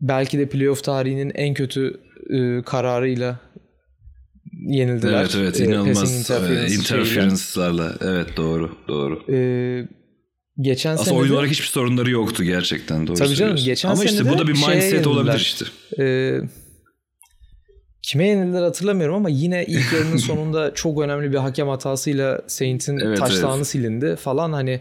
belki 0.00 0.38
de 0.38 0.48
playoff 0.48 0.84
tarihinin 0.84 1.32
en 1.34 1.54
kötü 1.54 2.00
e, 2.30 2.62
kararıyla 2.62 3.40
yenildiler. 4.66 5.20
Evet 5.20 5.36
evet 5.40 5.60
E, 5.60 5.64
inanılmaz 5.64 6.18
interference 6.18 6.56
şeyiyle. 6.68 6.74
interference'larla. 6.74 7.94
Evet 8.00 8.36
doğru 8.36 8.76
doğru. 8.88 9.22
E, 9.32 9.38
geçen 10.62 10.92
Aslında 10.92 11.04
sene 11.08 11.18
oyun 11.18 11.32
olarak 11.32 11.50
hiçbir 11.50 11.66
sorunları 11.66 12.10
yoktu 12.10 12.44
gerçekten. 12.44 13.06
Doğru 13.06 13.16
Tabii 13.16 13.34
canım, 13.34 13.56
geçen 13.64 13.88
Ama 13.88 14.04
işte 14.04 14.16
sene 14.16 14.28
bu 14.28 14.34
de 14.34 14.38
da 14.38 14.46
bir 14.46 14.52
mindset 14.52 15.06
olabilir 15.06 15.40
işte. 15.40 15.64
Ee, 15.98 16.38
kime 18.02 18.28
yenildiler 18.28 18.62
hatırlamıyorum 18.62 19.14
ama 19.14 19.28
yine 19.28 19.64
ilk 19.66 19.92
yarının 19.92 20.16
sonunda 20.28 20.74
çok 20.74 21.00
önemli 21.02 21.32
bir 21.32 21.38
hakem 21.38 21.68
hatasıyla 21.68 22.40
Saints'in 22.46 22.98
Evet, 22.98 23.18
taştanı 23.18 23.56
evet. 23.56 23.66
silindi 23.66 24.16
falan 24.16 24.52
hani 24.52 24.80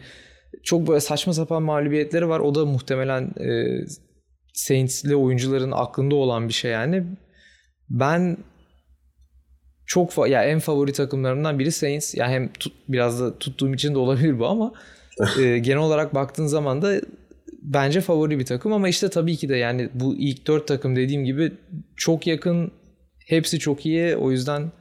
çok 0.64 0.88
böyle 0.88 1.00
saçma 1.00 1.34
sapan 1.34 1.64
mağlubiyetleri 1.64 2.30
var. 2.30 2.40
O 2.40 2.56
da 2.56 2.66
muhtemelen 2.66 3.24
e, 3.24 3.80
Saints'li 4.54 5.16
oyuncuların 5.16 5.72
aklında 5.72 6.16
olan 6.16 6.48
bir 6.48 6.54
şey 6.54 6.72
yani. 6.72 7.04
Ben 7.90 8.38
çok 9.86 10.12
fa- 10.12 10.30
ya 10.30 10.44
en 10.44 10.60
favori 10.60 10.94
takımlarımdan 10.94 11.60
biri 11.60 11.72
Saints. 11.72 12.16
Yani 12.16 12.34
hem 12.34 12.54
tut- 12.54 12.74
biraz 12.88 13.22
da 13.22 13.40
tuttuğum 13.40 13.74
için 13.74 13.94
de 13.94 13.98
olabilir 13.98 14.40
bu 14.40 14.48
ama 14.48 14.74
e, 15.40 15.60
genel 15.60 15.78
olarak 15.78 16.16
baktığın 16.16 16.48
zaman 16.48 16.82
da 16.82 17.02
bence 17.62 18.02
favori 18.02 18.40
bir 18.40 18.46
takım 18.46 18.74
ama 18.74 18.90
işte 18.90 19.10
tabii 19.10 19.38
ki 19.38 19.50
de 19.50 19.56
yani 19.56 19.90
bu 19.94 20.16
ilk 20.16 20.48
dört 20.48 20.68
takım 20.68 20.96
dediğim 20.96 21.26
gibi 21.26 21.52
çok 21.96 22.28
yakın 22.28 22.72
hepsi 23.28 23.60
çok 23.60 23.86
iyi 23.86 24.16
o 24.16 24.32
yüzden 24.32 24.72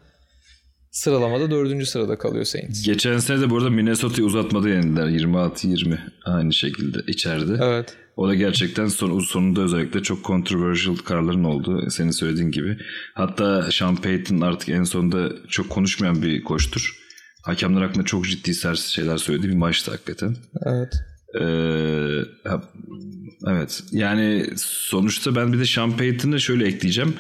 sıralamada 0.91 1.51
dördüncü 1.51 1.87
sırada 1.87 2.19
kalıyor 2.19 2.45
Saints. 2.45 2.83
Geçen 2.83 3.19
sene 3.19 3.41
de 3.41 3.51
bu 3.51 3.57
arada 3.57 3.71
Minnesota'yı 3.71 4.27
uzatmada 4.27 4.69
yenildiler. 4.69 5.07
26-20 5.07 5.99
aynı 6.25 6.53
şekilde 6.53 6.99
içeride. 7.07 7.65
Evet. 7.65 7.97
O 8.17 8.29
da 8.29 8.35
gerçekten 8.35 8.87
son, 8.87 9.19
sonunda 9.19 9.61
özellikle 9.61 10.03
çok 10.03 10.25
controversial 10.25 10.97
kararların 10.97 11.45
oldu. 11.45 11.91
Senin 11.91 12.11
söylediğin 12.11 12.51
gibi. 12.51 12.77
Hatta 13.15 13.71
Sean 13.73 13.97
Payton 13.97 14.41
artık 14.41 14.69
en 14.69 14.85
sonunda 14.85 15.33
çok 15.49 15.71
konuşmayan 15.71 16.23
bir 16.23 16.45
koçtur. 16.45 17.00
Hakemler 17.43 17.83
hakkında 17.83 18.05
çok 18.05 18.25
ciddi 18.29 18.55
sert 18.55 18.79
şeyler 18.79 19.17
söyledi. 19.17 19.49
Bir 19.49 19.55
maçtı 19.57 19.91
hakikaten. 19.91 20.37
Evet. 20.67 20.93
Ee, 21.41 22.51
evet 23.49 23.83
yani 23.93 24.47
sonuçta 24.57 25.37
ben 25.37 25.53
bir 25.53 25.59
de 25.59 25.65
Sean 25.65 25.97
Payton'ı 25.97 26.41
şöyle 26.41 26.67
ekleyeceğim. 26.67 27.15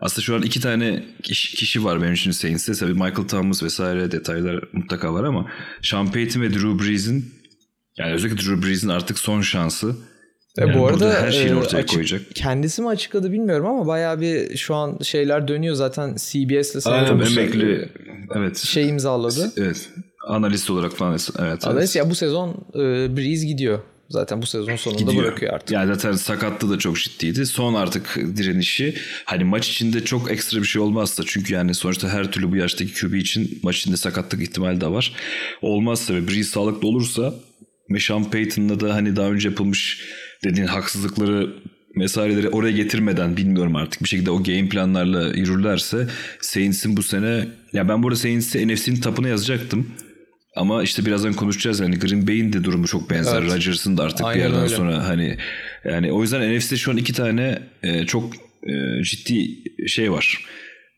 Aslında 0.00 0.20
şu 0.24 0.34
an 0.36 0.42
iki 0.42 0.60
tane 0.60 1.04
kişi, 1.22 1.56
kişi 1.56 1.84
var 1.84 2.02
benim 2.02 2.12
için 2.14 2.30
Saints'te. 2.30 2.72
Tabii 2.72 2.92
Michael 2.92 3.28
Thomas 3.28 3.62
vesaire 3.62 4.12
detaylar 4.12 4.64
mutlaka 4.72 5.14
var 5.14 5.24
ama 5.24 5.50
Sean 5.82 6.12
Payton 6.12 6.40
ve 6.42 6.50
Drew 6.50 6.78
Brees'in 6.84 7.24
yani 7.98 8.12
özellikle 8.14 8.36
Drew 8.38 8.66
Brees'in 8.66 8.88
artık 8.88 9.18
son 9.18 9.40
şansı. 9.42 9.96
E, 10.58 10.60
Yani 10.60 10.78
bu 10.78 10.86
arada 10.86 11.22
her 11.22 11.32
şeyini 11.32 11.50
e, 11.50 11.54
ortaya 11.54 11.78
açık- 11.78 11.94
koyacak. 11.94 12.20
Kendisi 12.34 12.82
mi 12.82 12.88
açıkladı 12.88 13.32
bilmiyorum 13.32 13.66
ama 13.66 13.86
bayağı 13.86 14.20
bir 14.20 14.56
şu 14.56 14.74
an 14.74 14.98
şeyler 15.02 15.48
dönüyor 15.48 15.74
zaten 15.74 16.16
CBS'le 16.16 16.86
Aynen, 16.86 17.06
sanırım 17.06 17.22
Emekli 17.22 17.88
evet. 18.34 18.56
şey 18.58 18.88
imzaladı. 18.88 19.52
Evet. 19.56 19.88
Analist 20.28 20.70
olarak 20.70 20.96
falan 20.96 21.12
evet. 21.12 21.30
evet. 21.38 21.64
Dolayısıyla 21.64 22.10
bu 22.10 22.14
sezon 22.14 22.50
e, 22.74 23.16
Breeze 23.16 23.46
gidiyor. 23.46 23.78
Zaten 24.08 24.42
bu 24.42 24.46
sezon 24.46 24.76
sonunda 24.76 25.02
Gidiyor. 25.02 25.24
bırakıyor 25.24 25.52
artık. 25.54 25.70
Yani 25.70 25.94
zaten 25.94 26.12
sakatlığı 26.12 26.70
da 26.70 26.78
çok 26.78 26.98
ciddiydi. 26.98 27.46
Son 27.46 27.74
artık 27.74 28.18
direnişi 28.36 28.94
hani 29.24 29.44
maç 29.44 29.68
içinde 29.68 30.04
çok 30.04 30.30
ekstra 30.30 30.58
bir 30.60 30.66
şey 30.66 30.82
olmazsa 30.82 31.22
çünkü 31.26 31.54
yani 31.54 31.74
sonuçta 31.74 32.08
her 32.08 32.32
türlü 32.32 32.52
bu 32.52 32.56
yaştaki 32.56 32.94
QB 33.00 33.14
için 33.14 33.60
maç 33.62 33.78
içinde 33.78 33.96
sakatlık 33.96 34.42
ihtimali 34.42 34.80
de 34.80 34.86
var. 34.86 35.12
Olmazsa 35.62 36.14
ve 36.14 36.28
Breeze 36.28 36.50
sağlıklı 36.50 36.88
olursa 36.88 37.34
ve 37.90 38.00
Sean 38.00 38.30
Payton'la 38.30 38.80
da 38.80 38.94
hani 38.94 39.16
daha 39.16 39.28
önce 39.30 39.48
yapılmış 39.48 40.00
dediğin 40.44 40.66
haksızlıkları 40.66 41.54
vesaireleri 41.96 42.48
oraya 42.48 42.72
getirmeden 42.72 43.36
bilmiyorum 43.36 43.76
artık 43.76 44.02
bir 44.02 44.08
şekilde 44.08 44.30
o 44.30 44.42
game 44.42 44.68
planlarla 44.68 45.28
yürürlerse 45.28 46.08
Saints'in 46.40 46.96
bu 46.96 47.02
sene 47.02 47.46
ya 47.72 47.88
ben 47.88 48.02
burada 48.02 48.16
Saints'i 48.16 48.68
NFC'nin 48.68 49.00
tapına 49.00 49.28
yazacaktım. 49.28 49.86
Ama 50.56 50.82
işte 50.82 51.06
birazdan 51.06 51.32
konuşacağız. 51.32 51.80
Yani 51.80 51.98
Green 51.98 52.28
Bay'in 52.28 52.52
de 52.52 52.64
durumu 52.64 52.86
çok 52.86 53.10
benzer. 53.10 53.42
Evet. 53.42 53.52
Rodgers'ın 53.52 53.96
da 53.96 54.02
artık 54.02 54.26
Aynen 54.26 54.38
bir 54.38 54.44
yerden 54.44 54.62
öyle. 54.62 54.76
sonra 54.76 55.08
hani 55.08 55.36
yani 55.84 56.12
o 56.12 56.22
yüzden 56.22 56.56
NFC'de 56.56 56.76
şu 56.76 56.90
an 56.90 56.96
iki 56.96 57.12
tane 57.12 57.58
e, 57.82 58.06
çok 58.06 58.34
e, 58.66 59.02
ciddi 59.02 59.48
şey 59.88 60.12
var. 60.12 60.44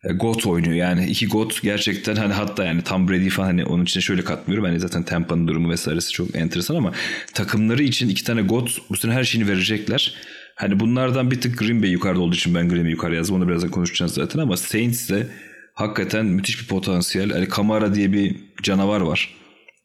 E, 0.05 0.13
GOAT 0.13 0.47
oynuyor 0.47 0.75
yani 0.75 1.07
iki 1.07 1.27
GOAT 1.27 1.63
gerçekten 1.63 2.17
hani 2.17 2.33
hatta 2.33 2.65
yani 2.65 2.83
Tom 2.83 3.09
Brady 3.09 3.29
falan 3.29 3.47
hani 3.47 3.65
onun 3.65 3.85
içine 3.85 4.03
şöyle 4.03 4.25
katmıyorum. 4.25 4.65
Hani 4.65 4.81
zaten 4.81 5.03
Tampa'nın 5.03 5.49
durumu 5.49 5.71
vesairesi 5.71 6.13
çok 6.13 6.37
enteresan 6.37 6.75
ama 6.77 6.93
takımları 7.35 7.83
için 7.83 8.09
iki 8.09 8.25
tane 8.25 8.43
GOAT 8.43 8.71
bu 8.91 8.97
sene 8.97 9.13
her 9.13 9.25
şeyini 9.25 9.49
verecekler. 9.49 10.15
Hani 10.57 10.81
bunlardan 10.81 11.31
bir 11.31 11.41
tık 11.41 11.59
Green 11.59 11.83
Bay 11.83 11.91
yukarıda 11.91 12.21
olduğu 12.21 12.35
için 12.35 12.55
ben 12.55 12.69
Green 12.69 12.85
Bay 12.85 12.91
yukarı 12.91 13.15
yazdım. 13.15 13.37
Onu 13.37 13.49
birazdan 13.49 13.71
konuşacağız 13.71 14.15
zaten 14.15 14.41
ama 14.41 14.57
Saints 14.57 15.11
de 15.11 15.27
hakikaten 15.75 16.27
müthiş 16.27 16.63
bir 16.63 16.67
potansiyel. 16.67 17.31
Hani 17.31 17.49
Kamara 17.49 17.95
diye 17.95 18.13
bir 18.13 18.37
canavar 18.63 19.01
var. 19.01 19.35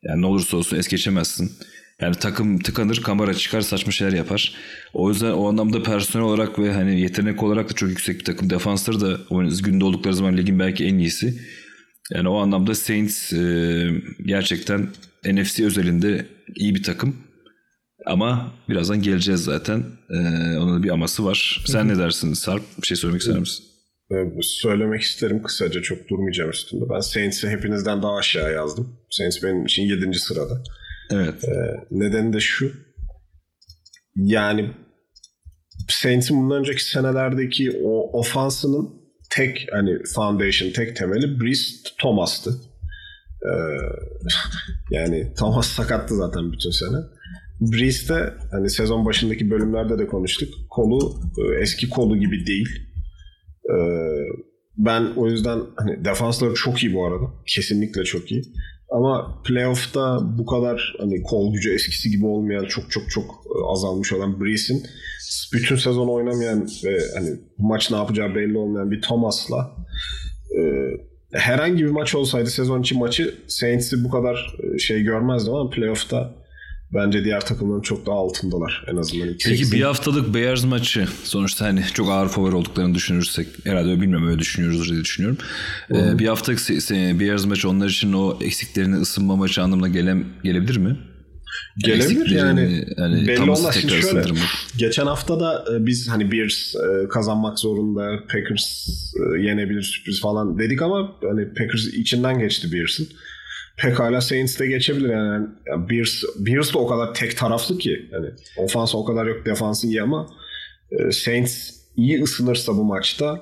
Yani 0.03 0.22
ne 0.22 0.26
olursa 0.26 0.57
olsun 0.57 0.77
es 0.77 0.88
geçemezsin. 0.88 1.52
Yani 2.02 2.15
takım 2.15 2.60
tıkanır, 2.60 3.02
kamera 3.02 3.34
çıkar, 3.34 3.61
saçma 3.61 3.91
şeyler 3.91 4.14
yapar. 4.14 4.53
O 4.93 5.10
yüzden 5.10 5.31
o 5.31 5.49
anlamda 5.49 5.84
personel 5.84 6.26
olarak 6.26 6.60
ve 6.60 6.73
hani 6.73 7.02
yetenek 7.02 7.43
olarak 7.43 7.69
da 7.69 7.73
çok 7.73 7.89
yüksek 7.89 8.19
bir 8.19 8.26
takım. 8.26 8.49
Defansları 8.49 9.02
da 9.02 9.18
günde 9.64 9.85
oldukları 9.85 10.15
zaman 10.15 10.38
ligin 10.38 10.60
belki 10.60 10.85
en 10.85 10.98
iyisi. 10.98 11.41
Yani 12.11 12.30
o 12.30 12.38
anlamda 12.38 12.76
Saints 12.76 13.34
e, 13.34 13.89
gerçekten 14.26 14.88
NFC 15.26 15.65
özelinde 15.65 16.26
iyi 16.56 16.76
bir 16.76 16.84
takım. 16.84 17.15
Ama 18.06 18.52
birazdan 18.69 19.02
geleceğiz 19.02 19.44
zaten. 19.44 19.84
E, 20.10 20.18
onun 20.57 20.80
da 20.80 20.84
bir 20.84 20.90
aması 20.90 21.26
var. 21.26 21.64
Sen 21.65 21.88
ne 21.88 21.98
dersin 21.98 22.34
Sarp? 22.34 22.64
Bir 22.82 22.88
şey 22.88 22.98
söylemek 22.98 23.22
ister 23.22 23.40
misin? 23.40 23.65
Ee, 24.11 24.41
Söylemek 24.41 25.02
isterim 25.02 25.44
kısaca 25.44 25.82
çok 25.82 26.10
durmayacağım 26.10 26.49
üstünde. 26.49 26.86
Ben 26.90 26.99
Saints'i 26.99 27.49
hepinizden 27.49 28.03
daha 28.03 28.15
aşağı 28.15 28.53
yazdım. 28.53 28.99
Saints 29.10 29.44
benim 29.44 29.65
için 29.65 29.84
7. 29.84 30.19
sırada. 30.19 30.64
Evet. 31.11 31.44
Nedeni 31.91 32.34
de 32.34 32.40
şu. 32.40 32.72
Yani 34.15 34.72
Saints'in 35.90 36.38
bundan 36.38 36.60
önceki 36.60 36.84
senelerdeki 36.84 37.82
o 37.84 38.19
ofansının 38.19 38.90
tek 39.30 39.68
hani 39.72 40.03
foundation, 40.15 40.72
tek 40.72 40.95
temeli 40.95 41.40
Breeze 41.40 41.64
Thomas'tı. 42.02 42.52
Ee, 43.45 43.52
yani 44.91 45.34
Thomas 45.34 45.68
sakattı 45.68 46.15
zaten 46.15 46.52
bütün 46.52 46.72
sene. 46.72 46.98
Breeze 47.62 48.14
de 48.14 48.34
hani 48.52 48.70
sezon 48.70 49.06
başındaki 49.06 49.52
bölümlerde 49.52 50.00
de 50.00 50.08
konuştuk. 50.08 50.54
Kolu 50.70 51.22
e, 51.38 51.62
eski 51.62 51.90
kolu 51.90 52.18
gibi 52.18 52.46
değil. 52.46 52.70
Ee, 53.70 53.76
ben 54.78 55.14
o 55.16 55.28
yüzden 55.28 55.60
hani 55.76 56.06
defansları 56.06 56.54
çok 56.54 56.84
iyi 56.84 56.94
bu 56.94 57.06
arada. 57.06 57.26
Kesinlikle 57.46 58.04
çok 58.04 58.32
iyi. 58.32 58.44
Ama 58.92 59.42
playoff'ta 59.48 60.20
bu 60.38 60.46
kadar 60.46 60.96
hani 61.00 61.24
kol 61.24 61.54
gücü 61.54 61.74
eskisi 61.74 62.10
gibi 62.12 62.26
olmayan 62.26 62.66
çok 62.66 62.92
çok 62.92 63.10
çok 63.10 63.26
e, 63.26 63.72
azalmış 63.72 64.14
olan 64.14 64.42
Breeze'in 64.42 64.84
bütün 65.54 65.76
sezon 65.76 66.08
oynamayan 66.08 66.68
ve 66.86 67.00
hani 67.16 67.30
maç 67.58 67.92
ne 67.92 67.98
yapacağı 67.98 68.36
belli 68.36 68.58
olmayan 68.58 68.92
bir 68.92 69.02
Thomas'la 69.02 69.76
e, 70.58 70.62
herhangi 71.32 71.86
bir 71.86 71.90
maç 71.90 72.16
olsaydı 72.16 72.50
sezon 72.50 72.82
içi 72.82 72.98
maçı 72.98 73.36
Saints'i 73.48 74.04
bu 74.04 74.10
kadar 74.10 74.58
e, 74.64 74.78
şey 74.78 75.02
görmezdim 75.02 75.54
ama 75.54 75.70
playoff'ta 75.70 76.41
bence 76.94 77.24
diğer 77.24 77.46
takımların 77.46 77.82
çok 77.82 78.06
daha 78.06 78.16
altındalar 78.16 78.86
en 78.88 78.96
azından. 78.96 79.28
Peki 79.28 79.58
seksen. 79.58 79.72
bir 79.72 79.84
haftalık 79.84 80.34
Bears 80.34 80.66
maçı 80.66 81.08
sonuçta 81.24 81.66
hani 81.66 81.84
çok 81.94 82.10
ağır 82.10 82.30
favori 82.30 82.56
olduklarını 82.56 82.96
düşünürsek 82.96 83.48
herhalde 83.64 83.90
öyle 83.90 84.02
bilmiyorum 84.02 84.28
öyle 84.28 84.40
düşünüyoruz 84.40 84.92
diye 84.92 85.02
düşünüyorum. 85.02 85.38
Ee, 85.92 86.20
bir 86.20 86.28
haftalık 86.28 86.60
Bears 87.20 87.46
maçı 87.46 87.70
onlar 87.70 87.90
için 87.90 88.14
o 88.14 88.38
eksiklerini 88.42 88.96
ısınma 88.96 89.36
maçı 89.36 89.62
anlamına 89.62 89.88
gele, 89.88 90.18
gelebilir 90.44 90.78
mi? 90.78 90.98
Gelebilir 91.78 92.30
yani. 92.30 92.86
Hani 92.98 93.28
belli 93.28 93.42
olmaz. 93.42 93.76
Şimdi 93.82 93.94
şöyle, 93.94 94.06
ısındırmak. 94.06 94.50
geçen 94.78 95.06
hafta 95.06 95.40
da 95.40 95.66
e, 95.74 95.86
biz 95.86 96.10
hani 96.10 96.32
Bears 96.32 96.76
e, 96.76 97.08
kazanmak 97.08 97.60
zorunda, 97.60 98.20
Packers 98.32 98.88
e, 99.16 99.42
yenebilir 99.42 99.82
sürpriz 99.82 100.22
falan 100.22 100.60
dedik 100.60 100.82
ama 100.82 101.16
hani 101.30 101.54
Packers 101.54 101.88
içinden 101.88 102.40
geçti 102.40 102.74
Bears'ın. 102.74 103.08
Pekala 103.77 104.22
Saints 104.22 104.60
de 104.60 104.68
geçebilir 104.68 105.10
yani. 105.10 105.48
yani 105.68 105.89
Bears, 105.89 106.23
Bears 106.39 106.73
de 106.73 106.77
o 106.77 106.88
kadar 106.88 107.14
tek 107.14 107.38
taraflı 107.38 107.77
ki. 107.77 108.10
Hani 108.11 108.27
ofans 108.57 108.95
o 108.95 109.06
kadar 109.06 109.26
yok, 109.26 109.45
defansı 109.45 109.88
iyi 109.88 110.02
ama 110.02 110.30
e, 110.91 111.11
Saints 111.11 111.72
iyi 111.98 112.23
ısınırsa 112.23 112.76
bu 112.76 112.84
maçta 112.84 113.41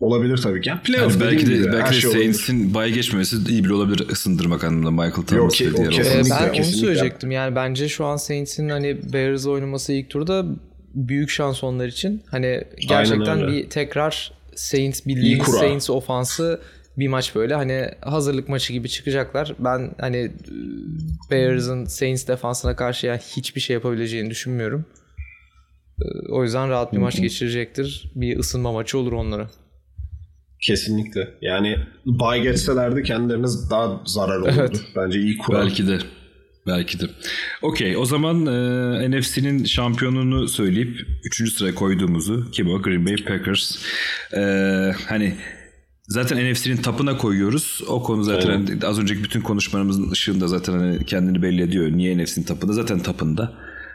olabilir 0.00 0.36
tabii 0.36 0.60
ki. 0.60 0.68
Yani 0.68 0.80
playoff 0.82 1.12
Yani 1.12 1.30
belki 1.30 1.46
de, 1.46 1.54
gibi 1.56 1.72
belki 1.72 1.96
de 1.96 2.00
şey. 2.00 2.10
Saints'in 2.10 2.74
bay 2.74 2.92
geçmemesi 2.92 3.36
iyi 3.48 3.64
bile 3.64 3.72
olabilir 3.72 4.08
ısındırmak 4.08 4.64
anlamında 4.64 4.90
Michael 4.90 5.26
Thomas 5.26 5.54
ki- 5.54 5.72
ve 5.72 5.76
diğer. 5.76 5.90
Kesinlikle, 5.90 6.30
ben 6.30 6.44
onu 6.44 6.52
kesinlikle. 6.52 6.80
söyleyecektim. 6.80 7.30
Yani 7.30 7.56
bence 7.56 7.88
şu 7.88 8.04
an 8.04 8.16
Saints'in 8.16 8.68
hani 8.68 9.12
Bears'la 9.12 9.50
oynaması 9.50 9.92
ilk 9.92 10.10
turda 10.10 10.44
büyük 10.94 11.30
şans 11.30 11.64
onlar 11.64 11.86
için. 11.86 12.22
Hani 12.30 12.64
gerçekten 12.88 13.48
bir 13.48 13.70
tekrar 13.70 14.32
Saints 14.54 15.06
bildiğimiz. 15.06 15.46
Saints 15.46 15.90
ofansı 15.90 16.60
bir 16.98 17.08
maç 17.08 17.34
böyle 17.34 17.54
hani 17.54 17.88
hazırlık 18.00 18.48
maçı 18.48 18.72
gibi 18.72 18.88
çıkacaklar. 18.88 19.54
Ben 19.58 19.94
hani 20.00 20.32
Bears'ın 21.30 21.84
Saints 21.84 22.28
defansına 22.28 22.76
karşı 22.76 23.06
yani 23.06 23.20
hiçbir 23.36 23.60
şey 23.60 23.74
yapabileceğini 23.74 24.30
düşünmüyorum. 24.30 24.84
Ee, 26.02 26.32
O 26.32 26.42
yüzden 26.44 26.68
rahat 26.68 26.92
bir 26.92 26.98
maç 26.98 27.20
geçirecektir. 27.20 28.12
Bir 28.14 28.38
ısınma 28.38 28.72
maçı 28.72 28.98
olur 28.98 29.12
onlara. 29.12 29.50
Kesinlikle. 30.60 31.28
Yani 31.40 31.76
bay 32.06 32.42
geçselerdi 32.42 33.02
kendileriniz 33.02 33.70
daha 33.70 34.00
zarar 34.06 34.38
olurdu. 34.40 34.54
Evet. 34.58 34.80
Bence 34.96 35.18
iyi 35.20 35.38
kural. 35.38 35.60
Belki 35.66 35.86
de. 35.88 35.98
Belki 36.66 37.00
de. 37.00 37.04
Okey 37.62 37.96
o 37.96 38.04
zaman 38.04 38.46
e, 38.46 39.10
NFC'nin 39.10 39.64
şampiyonunu 39.64 40.48
söyleyip 40.48 41.00
3. 41.24 41.52
sıraya 41.52 41.74
koyduğumuzu 41.74 42.50
kim 42.50 42.68
o? 42.70 42.82
Green 42.82 43.06
Bay 43.06 43.16
Packers. 43.16 43.78
E, 44.36 44.40
hani 45.08 45.34
zaten 46.12 46.52
NFC'nin 46.52 46.76
tapına 46.76 47.16
koyuyoruz. 47.16 47.80
O 47.88 48.02
konu 48.02 48.24
zaten 48.24 48.50
Aynen. 48.50 48.80
az 48.80 48.98
önceki 48.98 49.24
bütün 49.24 49.40
konuşmalarımızın 49.40 50.10
ışığında 50.10 50.48
zaten 50.48 50.72
hani 50.72 51.04
kendini 51.04 51.42
belli 51.42 51.62
ediyor. 51.62 51.90
Niye 51.90 52.18
NFC'nin 52.18 52.44
tapında? 52.44 52.72
Zaten 52.72 52.98
tapında. 52.98 53.52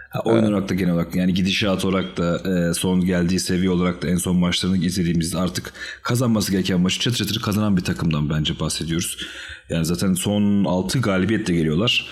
Ha, 0.09 0.19
oyun 0.25 0.43
olarak 0.43 0.69
da 0.69 0.73
genel 0.73 0.93
olarak 0.93 1.15
yani 1.15 1.33
gidişat 1.33 1.85
olarak 1.85 2.17
da 2.17 2.41
e, 2.49 2.73
son 2.73 3.05
geldiği 3.05 3.39
seviye 3.39 3.69
olarak 3.69 4.01
da 4.01 4.07
en 4.07 4.15
son 4.15 4.35
maçlarını 4.35 4.77
izlediğimizde 4.77 5.37
artık 5.37 5.73
kazanması 6.01 6.51
gereken 6.51 6.79
maçı 6.79 6.99
çatır 6.99 7.17
çatır 7.17 7.41
kazanan 7.41 7.77
bir 7.77 7.83
takımdan 7.83 8.29
bence 8.29 8.59
bahsediyoruz. 8.59 9.17
Yani 9.69 9.85
zaten 9.85 10.13
son 10.13 10.63
6 10.63 10.99
galibiyetle 10.99 11.53
geliyorlar. 11.53 12.07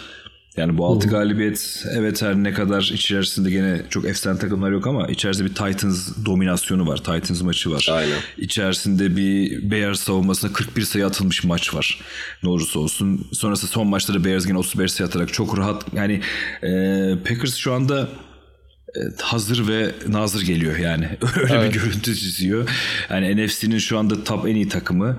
Yani 0.58 0.78
bu 0.78 0.86
6 0.86 1.08
galibiyet 1.08 1.86
evet 1.92 2.22
her 2.22 2.36
ne 2.36 2.54
kadar 2.54 2.92
içerisinde 2.94 3.50
gene 3.50 3.82
çok 3.90 4.06
efsane 4.06 4.40
takımlar 4.40 4.72
yok 4.72 4.88
ama 4.88 5.08
içerisinde 5.08 5.50
bir 5.50 5.56
Titans 5.56 6.26
dominasyonu 6.26 6.88
var. 6.88 6.98
Titans 6.98 7.42
maçı 7.42 7.72
var. 7.72 7.88
Aynen. 7.92 8.18
İçerisinde 8.38 9.16
bir 9.16 9.62
Bears 9.72 10.00
savunmasına 10.00 10.54
41 10.54 10.82
sayı 10.82 11.06
atılmış 11.06 11.44
maç 11.44 11.74
var. 11.74 12.02
Ne 12.44 12.50
olursa 12.50 12.80
olsun. 12.80 13.28
Sonrasında 13.34 13.72
son 13.72 13.88
maçta 13.88 14.14
da 14.14 14.24
Bears 14.24 14.46
gene 14.46 14.58
35 14.58 14.92
sayı 14.92 15.08
atarak 15.08 15.34
çok 15.34 15.58
rahat. 15.58 15.86
Yani 15.94 16.22
e, 16.64 16.70
Packers 17.28 17.56
şu 17.56 17.74
anda 17.74 18.08
e, 18.96 19.00
hazır 19.22 19.68
ve 19.68 19.92
nazır 20.08 20.42
geliyor 20.42 20.78
yani. 20.78 21.10
Öyle 21.42 21.64
bir 21.64 21.74
görüntü 21.74 22.16
çiziyor. 22.16 22.70
Yani 23.10 23.46
NFC'nin 23.46 23.78
şu 23.78 23.98
anda 23.98 24.24
top 24.24 24.48
en 24.48 24.56
iyi 24.56 24.70
takımı 24.70 25.18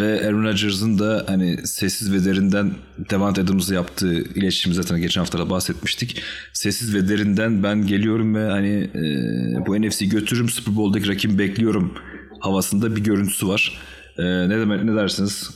ve 0.00 0.26
Aaron 0.26 0.44
Rodgers'ın 0.44 0.98
da 0.98 1.24
hani 1.28 1.66
sessiz 1.66 2.12
ve 2.12 2.24
derinden 2.24 2.70
Devant 3.10 3.38
Adams'la 3.38 3.74
yaptığı 3.74 4.14
iletişim 4.14 4.72
zaten 4.74 5.00
geçen 5.00 5.20
haftada 5.20 5.50
bahsetmiştik. 5.50 6.22
Sessiz 6.52 6.94
ve 6.94 7.08
derinden 7.08 7.62
ben 7.62 7.86
geliyorum 7.86 8.34
ve 8.34 8.44
hani 8.50 8.90
e, 8.94 9.66
bu 9.66 9.82
NFC'yi 9.82 10.10
götürürüm 10.10 10.48
Super 10.48 10.76
Bowl'daki 10.76 11.08
rakibimi 11.08 11.38
bekliyorum 11.38 11.94
havasında 12.40 12.96
bir 12.96 13.04
görüntüsü 13.04 13.48
var. 13.48 13.78
E, 14.18 14.22
ne 14.24 14.58
demek 14.58 14.84
ne 14.84 14.94
dersiniz? 14.96 15.50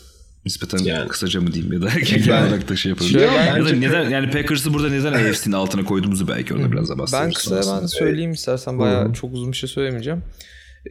Nispeten 0.44 0.78
Yani- 0.78 1.08
kısaca 1.08 1.40
mı 1.40 1.52
diyeyim 1.52 1.72
ya 1.72 1.82
da 1.82 1.88
genel 2.00 2.46
olarak 2.46 2.68
da 2.68 2.76
şey 2.76 2.90
yapalım. 2.90 3.10
Şöyle 3.10 3.26
ya 3.26 3.64
da 3.64 3.70
neden 3.70 4.10
yani 4.10 4.30
Packers'ı 4.30 4.74
burada 4.74 4.88
neden 4.88 5.12
AFC'nin 5.30 5.52
altına 5.54 5.84
koyduğumuzu 5.84 6.28
belki 6.28 6.54
onu 6.54 6.72
biraz 6.72 6.88
da 6.88 6.92
Ben 6.92 6.98
bahsederiz. 6.98 7.34
kısa 7.34 7.80
ben 7.82 7.86
söyleyeyim 7.86 8.32
istersen 8.32 8.78
bayağı 8.78 9.12
çok 9.12 9.34
uzun 9.34 9.52
bir 9.52 9.56
şey 9.56 9.68
söylemeyeceğim. 9.68 10.22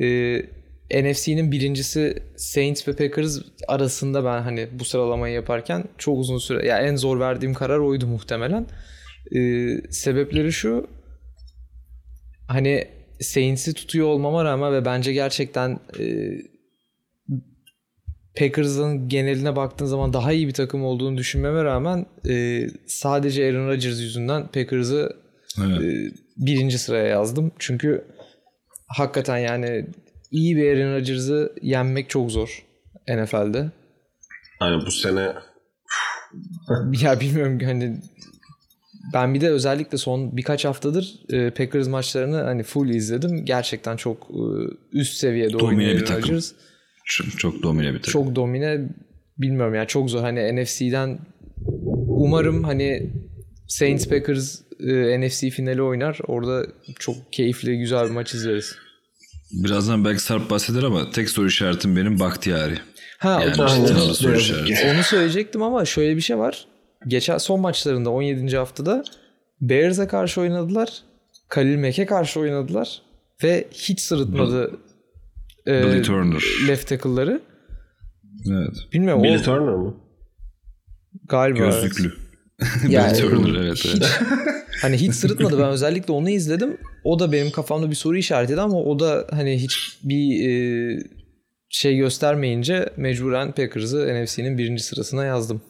Ee, 0.02 0.46
NFC'nin 0.92 1.52
birincisi 1.52 2.24
Saints 2.38 2.88
ve 2.88 2.96
Packers 2.96 3.40
arasında 3.68 4.26
ben 4.26 4.42
hani 4.42 4.68
bu 4.72 4.86
sıralamayı 4.86 5.34
yaparken 5.36 5.84
çok 5.98 6.18
uzun 6.18 6.38
süre 6.38 6.68
ya 6.68 6.80
en 6.80 6.96
zor 6.96 7.20
verdiğim 7.20 7.54
karar 7.54 7.80
oydu 7.80 8.08
muhtemelen. 8.08 8.66
Ee, 9.36 9.78
sebepleri 9.90 10.52
şu 10.52 10.88
hani 12.48 12.88
Saints'i 13.22 13.74
tutuyor 13.74 14.08
olmama 14.08 14.46
rağmen 14.46 14.74
ve 14.74 14.86
bence 14.86 15.14
gerçekten 15.14 15.80
e, 16.00 16.06
Packers'ın 18.40 19.10
geneline 19.10 19.56
baktığın 19.56 19.86
zaman 19.86 20.14
daha 20.14 20.34
iyi 20.34 20.48
bir 20.48 20.54
takım 20.54 20.84
olduğunu 20.84 21.18
düşünmeme 21.18 21.64
rağmen 21.64 22.06
e, 22.30 22.68
sadece 22.88 23.46
Aaron 23.46 23.68
Rodgers 23.68 24.00
yüzünden 24.00 24.48
Packers'ı 24.48 25.16
Evet. 25.60 25.82
e, 25.82 26.12
birinci 26.38 26.78
sıraya 26.80 27.06
yazdım. 27.06 27.52
Çünkü 27.60 28.06
hakikaten 28.88 29.38
yani 29.38 29.86
iyi 30.36 30.56
bir 30.56 30.78
Aaron 30.78 30.94
Rodgers'ı 30.94 31.54
yenmek 31.62 32.10
çok 32.10 32.32
zor 32.32 32.64
NFL'de. 33.10 33.72
Hani 34.60 34.86
bu 34.86 34.92
sene 34.92 35.34
ya 37.02 37.20
bilmiyorum 37.20 37.60
hani 37.64 37.98
ben 39.14 39.34
bir 39.34 39.42
de 39.42 39.50
özellikle 39.50 39.98
son 39.98 40.38
birkaç 40.38 40.66
haftadır 40.66 41.20
e, 41.30 41.50
Packers 41.50 41.88
maçlarını 41.88 42.42
hani 42.42 42.64
full 42.64 42.90
izledim. 42.90 43.46
Gerçekten 43.46 43.96
çok 43.98 44.28
e, 44.30 44.44
üst 44.92 45.14
seviyede 45.14 45.54
Domine 45.54 45.68
oynuyor 45.68 45.94
bir 45.94 46.06
takım. 46.06 46.24
Rodgers. 46.24 46.52
Çok, 47.06 47.40
çok 47.40 47.64
domine 47.64 47.94
bir 47.94 47.98
takım. 47.98 48.12
Çok 48.12 48.36
domine 48.36 48.82
bilmiyorum 49.38 49.76
yani 49.76 49.88
çok 49.88 50.10
zor. 50.10 50.22
Hani 50.22 50.64
NFC'den 50.64 51.20
umarım 52.08 52.64
hani 52.64 53.10
Saints 53.68 54.08
Packers 54.08 54.62
e, 54.80 55.22
NFC 55.22 55.50
finali 55.50 55.82
oynar. 55.82 56.20
Orada 56.28 56.66
çok 57.00 57.16
keyifli 57.32 57.78
güzel 57.78 58.06
bir 58.06 58.12
maç 58.12 58.34
izleriz. 58.34 58.76
Birazdan 59.52 60.06
belki 60.06 60.24
Sarp 60.24 60.50
bahseder 60.50 60.84
ama 60.84 61.10
tek 61.12 61.30
soru 61.30 61.48
işaretim 61.48 61.96
benim 61.96 62.20
Bahtiyari. 62.20 62.80
Ha 63.18 63.42
Yani 63.44 63.62
o- 63.62 63.66
Aynen. 63.66 63.86
o 63.96 64.14
soru 64.14 64.36
işareti. 64.38 64.92
onu 64.96 65.04
söyleyecektim 65.04 65.62
ama 65.64 65.86
şöyle 65.86 66.16
bir 66.16 66.22
şey 66.22 66.38
var. 66.38 66.66
Geçen 67.08 67.38
son 67.38 67.60
maçlarında 67.60 68.10
17. 68.10 68.58
haftada 68.58 69.04
Bears'e 69.62 70.08
karşı 70.08 70.42
oynadılar. 70.42 70.90
Khalil 71.50 71.80
Mack'e 71.80 72.06
karşı 72.06 72.40
oynadılar 72.40 73.02
ve 73.44 73.68
hiç 73.72 74.00
sırıtmadı 74.02 74.72
e, 75.68 75.84
Billy 75.86 76.02
Turner. 76.02 76.42
left 76.68 76.88
tackle'ları. 76.90 77.42
Evet. 78.52 78.76
Bilmiyorum 78.94 79.24
Billy 79.24 79.38
o 79.38 79.42
Turner 79.42 79.74
mı? 79.76 79.96
galiba. 81.30 81.64
evet. 81.64 81.92
Yani- 82.90 83.18
Turner 83.18 83.62
evet. 83.62 83.78
Hiç, 83.78 83.86
evet. 83.86 84.22
hani 84.82 84.98
hiç 84.98 85.14
sırıtmadı. 85.14 85.60
Ben 85.60 85.70
özellikle 85.70 86.14
onu 86.14 86.30
izledim. 86.30 86.78
O 87.04 87.20
da 87.20 87.32
benim 87.32 87.52
kafamda 87.52 87.90
bir 87.90 87.96
soru 87.96 88.18
işaretiydi 88.18 88.62
ama 88.62 88.78
o 88.84 89.00
da 89.00 89.28
hani 89.30 89.62
hiç 89.62 90.00
bir 90.04 90.50
e, 90.50 91.00
şey 91.70 91.98
göstermeyince 91.98 92.90
mecburen 92.98 93.52
Packers'ı 93.52 94.24
NFC'nin 94.24 94.58
birinci 94.58 94.84
sırasına 94.84 95.26
yazdım. 95.26 95.62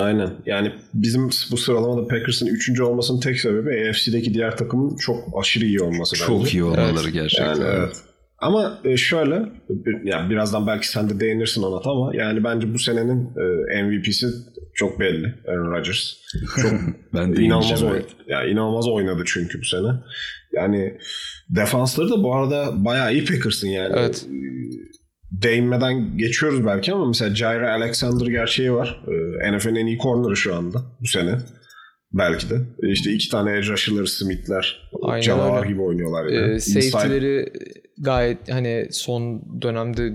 Aynen. 0.00 0.30
Yani 0.46 0.72
bizim 0.94 1.30
bu 1.50 1.56
sıralamada 1.56 2.08
Packers'ın 2.08 2.46
3. 2.46 2.80
olmasının 2.80 3.20
tek 3.20 3.40
sebebi 3.40 3.88
AFC'deki 3.88 4.34
diğer 4.34 4.56
takımın 4.56 4.96
çok 4.96 5.24
aşırı 5.40 5.64
iyi 5.64 5.80
olması 5.80 6.14
bence. 6.14 6.26
Çok 6.26 6.54
iyi 6.54 6.64
olmaları 6.64 7.10
gerçekten. 7.10 7.46
Yani 7.46 7.64
evet. 7.64 7.96
Ama 8.38 8.78
e, 8.84 8.96
şöyle, 8.96 9.42
yani 10.04 10.30
birazdan 10.30 10.66
belki 10.66 10.88
sen 10.88 11.10
de 11.10 11.20
değinirsin 11.20 11.62
ona 11.62 11.90
ama 11.90 12.16
yani 12.16 12.44
bence 12.44 12.74
bu 12.74 12.78
senenin 12.78 13.30
e, 13.70 13.82
MVP'si 13.82 14.26
çok 14.76 15.00
belli. 15.00 15.34
Aaron 15.48 15.70
Rodgers. 15.70 16.12
Çok 16.62 16.72
Ben 17.14 17.36
de 17.36 17.42
inanılmaz 17.42 17.82
oynadı. 17.82 18.06
Yani 18.28 18.50
inanılmaz 18.50 18.88
oynadı 18.88 19.22
çünkü 19.26 19.60
bu 19.60 19.64
sene. 19.64 19.88
Yani 20.52 20.98
defansları 21.50 22.10
da 22.10 22.22
bu 22.22 22.34
arada 22.34 22.84
bayağı 22.84 23.12
iyi 23.14 23.24
Packers'ın 23.24 23.68
yani. 23.68 23.94
Evet. 23.96 24.26
E, 24.30 24.36
Değinmeden 25.42 26.18
geçiyoruz 26.18 26.66
belki 26.66 26.92
ama 26.92 27.06
mesela 27.06 27.34
Jair 27.34 27.60
Alexander 27.60 28.26
gerçeği 28.26 28.72
var. 28.72 29.04
E, 29.42 29.56
NFL'in 29.56 29.74
en 29.74 29.86
iyi 29.86 29.98
corner'ı 29.98 30.36
şu 30.36 30.54
anda 30.54 30.78
bu 31.00 31.06
sene. 31.06 31.38
Belki 32.12 32.50
de. 32.50 32.54
E, 32.82 32.90
İşte 32.92 33.12
iki 33.12 33.28
tane 33.30 33.50
edge 33.58 33.68
rusher'ları 33.68 34.06
Smith'ler. 34.06 34.90
Canavar 35.22 35.66
gibi 35.66 35.82
oynuyorlar. 35.82 36.26
Ee, 36.26 36.34
Yani. 36.34 36.54
Inside- 36.54 36.90
safety'leri 36.90 37.52
gayet 37.98 38.38
hani 38.52 38.88
son 38.90 39.42
dönemde 39.62 40.12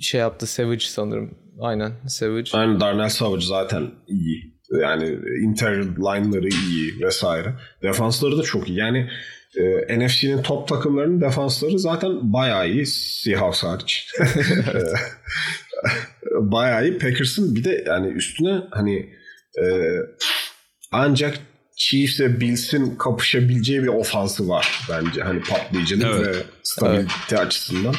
şey 0.00 0.20
yaptı 0.20 0.46
Savage 0.46 0.84
sanırım. 0.84 1.38
Aynen 1.60 1.92
Savage. 2.08 2.50
Aynen 2.52 2.80
Darnell 2.80 3.08
Savage 3.08 3.46
zaten 3.46 3.90
iyi. 4.08 4.56
Yani 4.80 5.18
interior 5.42 5.84
line'ları 5.84 6.48
iyi 6.48 7.00
vesaire. 7.00 7.54
Defansları 7.82 8.38
da 8.38 8.42
çok 8.42 8.68
iyi. 8.68 8.78
Yani 8.78 9.10
e, 9.56 9.98
NFC'nin 9.98 10.42
top 10.42 10.68
takımlarının 10.68 11.20
defansları 11.20 11.78
zaten 11.78 12.32
bayağı 12.32 12.68
iyi. 12.68 12.86
Seahawks 12.86 13.64
hariç. 13.64 14.10
E, 16.26 16.52
bayağı 16.52 16.88
iyi. 16.88 16.98
Packers'ın 16.98 17.54
bir 17.54 17.64
de 17.64 17.84
yani 17.86 18.06
üstüne 18.06 18.60
hani 18.70 19.10
e, 19.62 19.64
ancak 20.92 21.38
Chiefs'e 21.76 22.40
Bills'in 22.40 22.96
kapışabileceği 22.96 23.82
bir 23.82 23.88
ofansı 23.88 24.48
var 24.48 24.80
bence. 24.90 25.22
Hani 25.22 25.40
patlayıcılık 25.40 26.06
Evet. 26.06 26.36
ve 26.36 26.42
stabilite 26.62 27.38
açısından. 27.38 27.94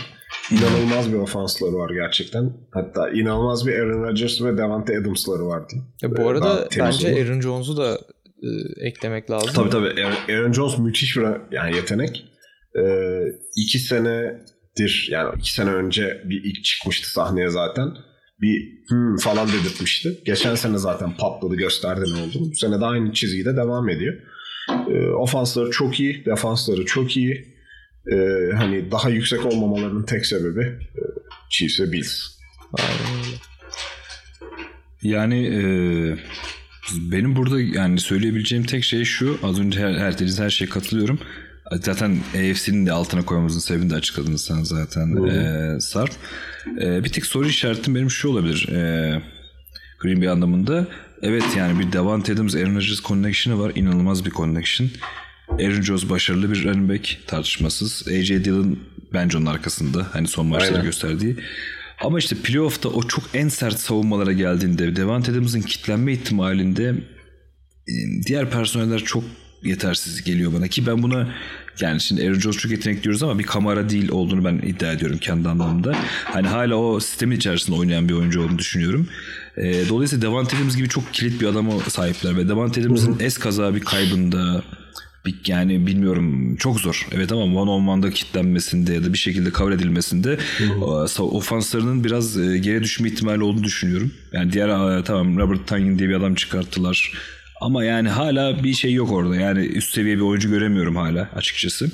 İnanılmaz 0.52 1.14
bir 1.14 1.18
ofansları 1.18 1.74
var 1.74 1.90
gerçekten. 1.94 2.54
Hatta 2.74 3.10
inanılmaz 3.10 3.68
bir 3.68 3.74
Aaron 3.80 4.04
Rodgers 4.04 4.42
ve 4.42 4.58
Davante 4.58 4.98
Adams'ları 5.00 5.46
var. 5.48 5.64
Ya 6.02 6.10
Ee, 6.10 6.18
bu 6.18 6.30
arada 6.30 6.68
bence 6.80 7.08
olur. 7.08 7.18
Aaron 7.18 7.42
Jones'u 7.42 7.78
da 7.78 8.00
e, 8.44 8.50
eklemek 8.88 9.32
lazım. 9.32 9.50
Tabii 9.56 9.70
tabii. 9.70 9.88
Aaron- 10.32 10.54
Jones 10.54 10.78
müthiş 10.78 11.18
bir 11.18 11.26
yani 11.52 11.76
yetenek. 11.76 12.26
Ee, 12.80 13.24
iki 13.56 13.80
senedir 13.80 15.08
yani 15.12 15.30
iki 15.40 15.54
sene 15.54 15.70
önce 15.70 16.22
bir 16.26 16.44
ilk 16.44 16.64
çıkmıştı 16.64 17.12
sahneye 17.12 17.50
zaten. 17.50 17.90
Bir 18.42 18.62
hmm 18.90 19.18
falan 19.18 19.48
dedirtmişti. 19.48 20.20
Geçen 20.26 20.56
sene 20.56 20.78
zaten 20.78 21.18
patladı 21.18 21.56
gösterdi 21.56 22.02
ne 22.02 22.22
olduğunu. 22.22 22.52
Bu 22.52 22.56
sene 22.56 22.82
de 22.82 22.86
aynı 22.86 23.14
çizgide 23.14 23.56
devam 23.58 23.90
ediyor. 23.90 24.14
Ee, 24.90 25.08
ofansları 25.10 25.72
çok 25.72 26.00
iyi. 26.00 26.26
Defansları 26.26 26.86
çok 26.86 27.18
iyi. 27.18 27.57
Ee, 28.12 28.56
hani 28.56 28.92
daha 28.92 29.10
yüksek 29.10 29.46
olmamalarının 29.46 30.04
tek 30.04 30.26
sebebi 30.26 30.62
e, 30.62 31.02
Chiefs 31.50 31.80
ve 31.80 31.92
Bills. 31.92 32.38
Yani 35.02 35.48
e, 35.48 35.60
benim 37.12 37.36
burada 37.36 37.62
yani 37.62 38.00
söyleyebileceğim 38.00 38.66
tek 38.66 38.84
şey 38.84 39.04
şu. 39.04 39.40
Az 39.44 39.60
önce 39.60 39.80
her, 39.80 39.94
her, 39.94 40.14
her 40.38 40.50
şeye 40.50 40.66
katılıyorum. 40.66 41.20
Zaten 41.72 42.18
AFC'nin 42.36 42.86
de 42.86 42.92
altına 42.92 43.26
koymamızın 43.26 43.60
sebebini 43.60 43.90
de 43.90 43.96
açıkladın 43.96 44.36
sen 44.36 44.64
zaten 44.64 45.28
e, 45.28 45.80
Sarp. 45.80 46.12
E, 46.82 47.04
bir 47.04 47.10
tek 47.10 47.26
soru 47.26 47.48
işaretim 47.48 47.96
benim 47.96 48.12
şu 48.12 48.30
olabilir. 48.30 48.70
E, 48.70 49.22
Green 50.00 50.22
Bay 50.22 50.30
anlamında. 50.30 50.88
Evet 51.22 51.44
yani 51.58 51.80
bir 51.80 51.94
Davante 51.94 52.34
Adams 52.34 52.56
Aaron 52.56 52.76
Rodgers 52.76 53.02
connection'ı 53.02 53.60
var. 53.60 53.72
İnanılmaz 53.76 54.26
bir 54.26 54.32
connection. 54.32 54.90
Aaron 55.50 55.82
Jones 55.82 56.10
başarılı 56.10 56.52
bir 56.52 56.64
running 56.64 56.92
back 56.92 57.18
tartışmasız. 57.28 58.08
AJ 58.08 58.30
Dillon 58.30 58.80
bence 59.14 59.38
onun 59.38 59.46
arkasında. 59.46 60.08
Hani 60.14 60.28
son 60.28 60.48
maçları 60.48 60.84
gösterdiği. 60.84 61.36
Ama 62.02 62.20
işte 62.20 62.36
playoff'ta 62.36 62.90
o 62.90 63.04
çok 63.04 63.24
en 63.34 63.48
sert 63.48 63.80
savunmalara 63.80 64.32
geldiğinde 64.32 64.96
Devante 64.96 65.32
Adams'ın 65.32 65.62
kitlenme 65.62 66.14
ihtimalinde 66.14 66.96
e, 67.88 67.94
diğer 68.28 68.52
personeller 68.52 69.00
çok 69.00 69.24
yetersiz 69.64 70.24
geliyor 70.24 70.54
bana 70.54 70.68
ki 70.68 70.88
ben 70.88 71.04
buna 71.04 71.34
yani 71.82 72.02
şimdi 72.02 72.24
Aaron 72.24 72.40
Jones 72.40 72.58
çok 72.58 72.72
yetenekli 72.72 73.04
diyoruz 73.04 73.24
ama 73.24 73.40
bir 73.40 73.44
kamera 73.44 73.90
değil 73.90 74.10
olduğunu 74.10 74.46
ben 74.46 74.58
iddia 74.58 74.92
ediyorum 74.92 75.18
kendi 75.18 75.50
anlamda. 75.50 75.96
Hani 76.24 76.48
hala 76.48 76.76
o 76.76 77.00
sistemin 77.00 77.36
içerisinde 77.36 77.76
oynayan 77.76 78.10
bir 78.10 78.14
oyuncu 78.14 78.42
olduğunu 78.42 78.60
düşünüyorum. 78.60 79.08
E, 79.58 79.90
dolayısıyla 79.90 80.28
Davante 80.28 80.58
Adams 80.58 80.76
gibi 80.76 80.90
çok 80.90 81.14
kilit 81.14 81.42
bir 81.42 81.48
adama 81.48 81.80
sahipler 81.80 82.38
ve 82.38 82.50
Davante 82.50 82.82
Adams'ın 82.82 83.18
es 83.20 83.38
kaza 83.38 83.76
bir 83.76 83.80
kaybında 83.80 84.64
yani 85.48 85.88
bilmiyorum 85.88 86.56
çok 86.56 86.80
zor. 86.80 87.08
Evet 87.12 87.32
ama 87.32 87.44
one 87.44 87.70
on 87.72 87.88
one'da 87.88 88.12
kitlenmesinde 88.12 88.94
ya 88.94 89.04
da 89.04 89.14
bir 89.14 89.18
şekilde 89.18 89.52
cover 89.52 89.72
edilmesinde 89.72 90.38
o, 90.82 91.04
sa- 91.06 91.22
ofanslarının 91.22 92.04
biraz 92.04 92.38
e, 92.38 92.58
geri 92.58 92.84
düşme 92.84 93.10
ihtimali 93.10 93.44
olduğunu 93.44 93.64
düşünüyorum. 93.64 94.12
Yani 94.34 94.54
diğer 94.54 95.00
e, 95.00 95.04
tamam 95.04 95.38
Robert 95.38 95.68
Tonyan 95.68 96.00
diye 96.00 96.10
bir 96.10 96.16
adam 96.16 96.36
çıkarttılar. 96.36 97.14
Ama 97.62 97.84
yani 97.84 98.10
hala 98.10 98.64
bir 98.64 98.74
şey 98.74 98.94
yok 98.94 99.12
orada. 99.12 99.36
Yani 99.36 99.66
üst 99.66 99.94
seviye 99.94 100.16
bir 100.16 100.22
oyuncu 100.22 100.50
göremiyorum 100.50 100.96
hala 100.96 101.30
açıkçası. 101.36 101.92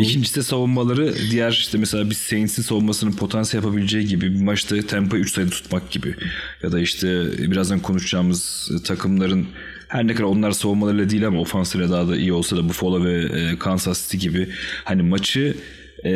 İkincisi 0.00 0.36
de 0.36 0.42
savunmaları 0.42 1.14
diğer 1.30 1.50
işte 1.52 1.78
mesela 1.78 2.10
bir 2.10 2.14
Saints'in 2.14 2.62
savunmasının 2.62 3.12
potansiyel 3.12 3.64
yapabileceği 3.64 4.06
gibi 4.06 4.34
bir 4.34 4.40
maçta 4.40 4.80
tempo 4.82 5.16
3 5.16 5.32
sayıda 5.32 5.50
tutmak 5.50 5.90
gibi. 5.90 6.14
Ya 6.62 6.72
da 6.72 6.80
işte 6.80 7.24
birazdan 7.50 7.80
konuşacağımız 7.80 8.70
takımların 8.84 9.46
her 9.90 10.06
ne 10.06 10.14
kadar 10.14 10.28
onlar 10.28 10.50
savunmalarıyla 10.50 11.10
değil 11.10 11.26
ama 11.26 11.40
ofansıyla 11.40 11.90
daha 11.90 12.08
da 12.08 12.16
iyi 12.16 12.32
olsa 12.32 12.56
da 12.56 12.68
Buffalo 12.68 13.04
ve 13.04 13.22
e, 13.22 13.58
Kansas 13.58 14.10
City 14.10 14.16
gibi 14.26 14.48
hani 14.84 15.02
maçı 15.02 15.56
e, 16.04 16.10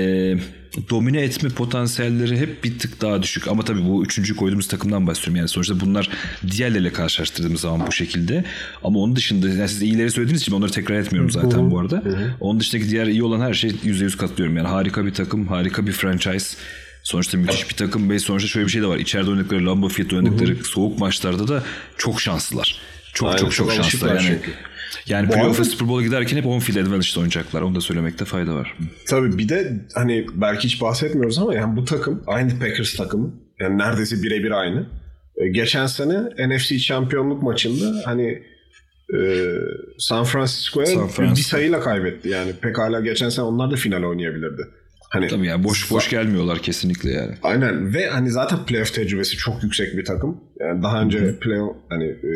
domine 0.91 1.21
etme 1.21 1.49
potansiyelleri 1.49 2.41
hep 2.41 2.65
bir 2.65 2.79
tık 2.79 3.01
daha 3.01 3.23
düşük. 3.23 3.49
Ama 3.49 3.63
tabii 3.63 3.85
bu 3.85 4.05
üçüncü 4.05 4.37
koyduğumuz 4.37 4.69
takımdan 4.69 5.07
bahsediyorum. 5.07 5.37
Yani 5.37 5.49
sonuçta 5.49 5.81
bunlar 5.81 6.11
diğerleriyle 6.51 6.93
karşılaştırdığımız 6.93 7.61
zaman 7.61 7.87
bu 7.87 7.93
şekilde. 7.93 8.45
Ama 8.85 8.99
onun 8.99 9.17
dışında 9.17 9.49
yani 9.49 9.69
siz 9.69 9.83
iyileri 9.83 10.11
söylediğiniz 10.11 10.43
için 10.43 10.53
onları 10.53 10.71
tekrar 10.71 10.97
etmiyorum 10.97 11.31
zaten 11.31 11.71
bu 11.71 11.79
arada. 11.79 12.03
Onun 12.41 12.61
dışındaki 12.61 12.91
diğer 12.91 13.07
iyi 13.07 13.23
olan 13.23 13.41
her 13.41 13.55
şey 13.55 13.71
%100 13.71 14.17
katılıyorum. 14.17 14.57
Yani 14.57 14.69
harika 14.69 15.07
bir 15.07 15.15
takım, 15.15 15.47
harika 15.49 15.87
bir 15.87 15.93
franchise. 15.93 16.57
Sonuçta 17.03 17.39
müthiş 17.39 17.71
bir 17.71 17.75
takım 17.75 18.11
ve 18.11 18.19
sonuçta 18.19 18.49
şöyle 18.49 18.67
bir 18.67 18.73
şey 18.73 18.83
de 18.83 18.87
var. 18.87 18.99
İçeride 18.99 19.31
oynadıkları 19.31 19.67
Lambeau 19.67 19.89
Field'de 19.89 20.17
oynadıkları 20.17 20.65
soğuk 20.65 20.99
maçlarda 20.99 21.49
da 21.49 21.63
çok 21.99 22.21
şanslılar. 22.21 22.81
Çok 23.15 23.29
Aynen, 23.29 23.39
çok 23.39 23.53
çok 23.53 23.71
alışıklar 23.73 24.09
Yani, 24.09 24.21
çünkü. 24.27 24.51
yani 25.07 25.29
Bu 25.29 25.33
playoff 25.33 25.49
ve 25.49 25.61
arada- 25.61 25.65
Super 25.71 25.89
Bowl'a 25.89 26.03
giderken 26.03 26.37
hep 26.37 26.47
on 26.47 26.59
field 26.59 26.77
advantage'da 26.87 27.21
oynayacaklar. 27.21 27.63
Onu 27.63 27.75
da 27.75 27.81
söylemekte 27.81 28.25
fayda 28.25 28.55
var. 28.55 28.77
Tabii 29.09 29.39
bir 29.39 29.49
de 29.49 29.73
hani 29.95 30.27
belki 30.35 30.65
hiç 30.69 30.81
bahsetmiyoruz 30.81 31.39
ama 31.39 31.55
yani 31.55 31.77
bu 31.77 31.85
takım 31.85 32.23
aynı 32.27 32.59
Packers 32.59 32.95
takımı. 32.97 33.35
Yani 33.61 33.79
neredeyse 33.79 34.23
birebir 34.23 34.51
aynı. 34.51 34.87
E, 35.37 35.49
geçen 35.49 35.87
sene 35.87 36.21
NFC 36.49 36.79
şampiyonluk 36.79 37.43
maçında 37.43 38.03
hani 38.05 38.43
e, 39.15 39.19
San 39.99 40.25
Francisco'ya 40.25 40.87
Francisco. 40.87 41.23
bir 41.37 41.43
sayıyla 41.43 41.81
kaybetti. 41.81 42.29
Yani 42.29 42.53
pekala 42.63 43.01
geçen 43.01 43.29
sene 43.29 43.45
onlar 43.45 43.71
da 43.71 43.77
final 43.77 44.03
oynayabilirdi. 44.03 44.63
Hani 45.11 45.29
Tabii 45.29 45.47
yani 45.47 45.65
boş 45.65 45.91
boş 45.91 46.11
gelmiyorlar 46.11 46.59
kesinlikle 46.59 47.11
yani. 47.11 47.35
Aynen 47.43 47.95
ve 47.95 48.09
hani 48.11 48.31
zaten 48.31 48.59
playoff 48.67 48.95
tecrübesi 48.95 49.37
çok 49.37 49.63
yüksek 49.63 49.97
bir 49.97 50.05
takım. 50.05 50.41
Yani 50.61 50.83
daha 50.83 51.03
önce 51.03 51.39
playoff 51.39 51.77
hani 51.89 52.05
e, 52.05 52.33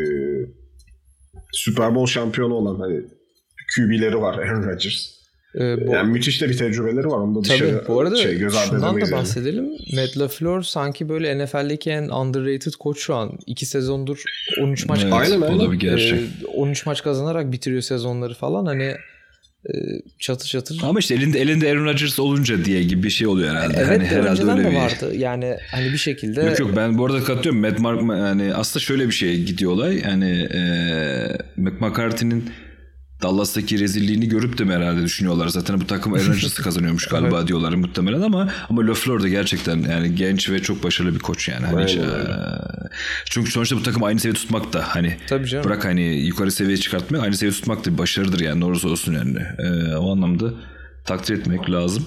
Super 1.53 1.95
Bowl 1.95 2.13
şampiyonu 2.13 2.55
olan 2.55 2.81
hani 2.81 3.01
QB'leri 3.77 4.21
var 4.21 4.39
Aaron 4.39 4.63
Rodgers. 4.63 5.19
Ee, 5.55 5.87
bu, 5.87 5.93
Yani 5.93 6.13
müthiş 6.13 6.43
de 6.43 6.49
bir 6.49 6.57
tecrübeleri 6.57 7.07
var. 7.07 7.19
Onu 7.19 7.35
da 7.35 7.43
tabii 7.49 7.59
dışarı 7.59 7.85
bu 7.89 8.01
arada 8.01 8.17
şey, 8.17 8.39
göz 8.39 8.57
ardı 8.57 8.67
şundan 8.67 8.97
da 8.97 9.01
yani. 9.01 9.13
bahsedelim. 9.13 9.69
Matt 9.95 10.19
LaFleur 10.19 10.63
sanki 10.63 11.09
böyle 11.09 11.45
NFL'deki 11.45 11.91
en 11.91 12.09
underrated 12.09 12.73
koç 12.73 12.99
şu 12.99 13.15
an. 13.15 13.39
İki 13.47 13.67
sezondur 13.67 14.23
13 14.63 14.87
maç 14.87 15.01
Evet, 15.03 15.13
Aynen, 15.13 15.41
O 15.41 15.45
aynen. 15.45 15.61
da 15.61 15.73
bir 15.73 15.79
gerçek. 15.79 16.21
Ee, 16.21 16.47
13 16.47 16.87
maç 16.87 17.03
kazanarak 17.03 17.53
bitiriyor 17.53 17.83
sezonları 17.83 18.35
falan. 18.35 18.67
Hani 18.67 18.95
çatır 20.19 20.49
çatır. 20.49 20.81
Ama 20.83 20.99
işte 20.99 21.15
elinde 21.15 21.41
elinde 21.41 21.71
Aaron 21.71 21.85
Rodgers 21.85 22.19
olunca 22.19 22.65
diye 22.65 22.83
gibi 22.83 23.03
bir 23.03 23.11
şey 23.11 23.27
oluyor 23.27 23.51
herhalde. 23.51 23.75
Evet 23.77 23.89
hani 23.89 24.01
de 24.01 24.05
herhalde 24.05 24.29
önceden 24.29 24.59
öyle 24.59 24.69
de 24.69 24.71
bir... 24.71 24.77
vardı. 24.77 25.15
Yani 25.17 25.57
hani 25.71 25.93
bir 25.93 25.99
şekilde 25.99 26.43
Yok 26.43 26.59
yok 26.59 26.71
ben 26.77 26.99
bu 26.99 27.07
arada 27.07 27.25
katılıyorum. 27.25 27.61
Matt 27.61 27.79
Mark 27.79 28.03
yani 28.03 28.55
aslında 28.55 28.85
şöyle 28.85 29.07
bir 29.07 29.13
şey 29.13 29.43
gidiyor 29.45 29.73
olay. 29.73 29.99
Yani 29.99 30.49
e, 30.55 30.61
McCarthy'nin 31.57 32.51
Dallas'taki 33.23 33.79
rezilliğini 33.81 34.29
görüp 34.29 34.59
de 34.59 34.65
mi 34.65 34.73
herhalde 34.75 35.03
düşünüyorlar. 35.03 35.49
Zaten 35.49 35.81
bu 35.81 35.87
takım 35.87 36.15
Aaron 36.15 36.27
Rodgers'ı 36.29 36.63
kazanıyormuş 36.63 37.07
galiba 37.07 37.47
diyorlar 37.47 37.73
muhtemelen 37.73 38.21
ama 38.23 38.49
ama 38.71 38.87
LaFleur 38.87 39.23
da 39.23 39.29
gerçekten 39.29 39.79
yani 39.79 40.15
genç 40.15 40.51
ve 40.51 40.63
çok 40.63 40.83
başarılı 40.85 41.15
bir 41.15 41.19
koç 41.19 41.49
yani. 41.49 41.67
Hani 41.67 41.85
hiç, 41.85 41.97
öyle. 41.97 42.35
çünkü 43.25 43.51
sonuçta 43.51 43.77
bu 43.77 43.83
takım 43.83 44.03
aynı 44.05 44.21
seviye 44.21 44.35
tutmak 44.35 44.73
da 44.73 44.85
hani 44.89 45.17
Tabii 45.29 45.49
canım. 45.49 45.65
bırak 45.65 45.85
hani 45.85 46.03
yukarı 46.03 46.51
seviyeye 46.53 46.77
çıkartmak 46.77 47.23
aynı 47.23 47.37
seviye 47.37 47.53
tutmak 47.53 47.85
da 47.85 47.93
bir 47.93 47.99
başarıdır 47.99 48.41
yani 48.41 48.61
ne 48.61 48.65
olursa 48.65 48.89
olsun 48.89 49.13
yani. 49.15 49.39
Eee, 49.59 49.97
o 49.97 50.13
anlamda 50.13 50.51
takdir 51.05 51.39
etmek 51.39 51.71
lazım. 51.71 52.05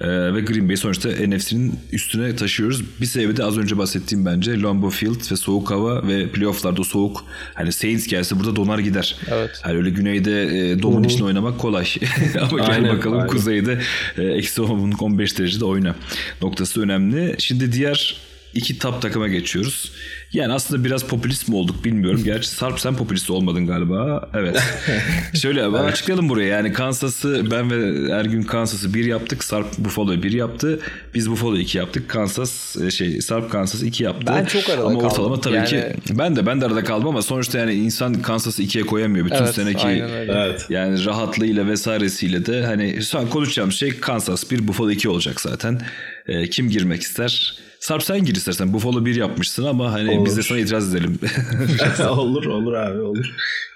Ee, 0.00 0.34
ve 0.34 0.40
Green 0.40 0.68
Bay 0.68 0.76
sonuçta 0.76 1.08
NFC'nin 1.08 1.80
üstüne 1.92 2.36
taşıyoruz. 2.36 2.82
Bir 3.00 3.06
sebebi 3.06 3.36
de 3.36 3.44
az 3.44 3.58
önce 3.58 3.78
bahsettiğim 3.78 4.26
bence 4.26 4.60
Lambeau 4.60 4.90
Field 4.90 5.32
ve 5.32 5.36
soğuk 5.36 5.70
hava 5.70 6.08
ve 6.08 6.28
playofflarda 6.28 6.84
soğuk. 6.84 7.24
Hani 7.54 7.72
Saints 7.72 8.06
gelse 8.06 8.38
burada 8.38 8.56
donar 8.56 8.78
gider. 8.78 9.16
Evet. 9.28 9.60
Hani 9.62 9.76
öyle 9.76 9.90
güneyde 9.90 10.42
e, 10.42 10.82
domun 10.82 11.02
için 11.02 11.24
oynamak 11.24 11.58
kolay. 11.58 11.86
Ama 12.40 12.58
gel 12.58 12.70
Aynen, 12.70 12.96
bakalım 12.96 13.18
aynen. 13.18 13.28
kuzeyde 13.28 13.80
e, 14.18 14.22
eksi 14.22 14.62
10 14.62 14.92
15 14.92 15.38
derecede 15.38 15.64
oyna 15.64 15.94
noktası 16.42 16.82
önemli. 16.82 17.34
Şimdi 17.38 17.72
diğer 17.72 18.16
iki 18.54 18.78
top 18.78 19.02
takıma 19.02 19.28
geçiyoruz. 19.28 19.92
Yani 20.34 20.52
aslında 20.52 20.84
biraz 20.84 21.04
popülist 21.04 21.48
mi 21.48 21.56
olduk 21.56 21.84
bilmiyorum. 21.84 22.20
Gerçi 22.24 22.48
Sarp 22.48 22.80
sen 22.80 22.96
popülist 22.96 23.30
olmadın 23.30 23.66
galiba. 23.66 24.28
Evet. 24.34 24.62
Şöyle 25.42 25.72
ben 25.72 25.84
açıklayalım 25.84 26.28
buraya. 26.28 26.48
Yani 26.48 26.72
Kansas'ı 26.72 27.50
ben 27.50 27.70
ve 27.70 28.10
Ergün 28.12 28.42
Kansas'ı 28.42 28.94
bir 28.94 29.04
yaptık. 29.04 29.44
Sarp 29.44 29.78
Buffalo'yu 29.78 30.22
bir 30.22 30.32
yaptı. 30.32 30.80
Biz 31.14 31.30
Buffalo'yu 31.30 31.60
iki 31.62 31.78
yaptık. 31.78 32.08
Kansas 32.08 32.76
e, 32.76 32.90
şey 32.90 33.20
Sarp 33.20 33.50
Kansas'ı 33.50 33.86
iki 33.86 34.04
yaptı. 34.04 34.32
Ben 34.36 34.44
çok 34.44 34.70
arada 34.70 34.86
Ama 34.86 34.98
ortalama 34.98 35.34
kaldım. 35.34 35.40
tabii 35.40 35.56
Yani- 35.56 35.68
ki 35.68 36.18
ben 36.18 36.36
de 36.36 36.46
ben 36.46 36.60
de 36.60 36.66
arada 36.66 36.84
kaldım 36.84 37.08
ama 37.08 37.22
sonuçta 37.22 37.58
yani 37.58 37.74
insan 37.74 38.14
Kansas'ı 38.14 38.62
ikiye 38.62 38.84
koyamıyor. 38.86 39.26
Bütün 39.26 39.36
Evet, 39.36 39.54
seneki. 39.54 39.88
Evet. 39.88 40.66
yani 40.70 41.04
rahatlığıyla 41.04 41.66
vesairesiyle 41.66 42.46
de 42.46 42.66
hani 42.66 43.02
şu 43.02 43.18
an 43.18 43.26
konuşacağım 43.28 43.72
şey 43.72 44.00
Kansas 44.00 44.50
1 44.50 44.68
Buffalo 44.68 44.90
2 44.90 45.08
olacak 45.08 45.40
zaten. 45.40 45.80
Ee, 46.28 46.50
kim 46.50 46.70
girmek 46.70 47.02
ister? 47.02 47.58
Sarp 47.84 48.02
sen 48.02 48.24
gir 48.24 48.34
istersen. 48.34 48.72
Buffalo 48.72 49.04
1 49.04 49.14
yapmışsın 49.14 49.64
ama 49.64 49.92
hani 49.92 50.10
Olur. 50.10 50.26
biz 50.26 50.36
de 50.36 50.42
sana 50.42 50.58
itiraz 50.58 50.94
edelim. 50.94 51.18
olur 52.08 52.44
olur 52.44 52.72
abi 52.72 53.00
olur. 53.00 53.26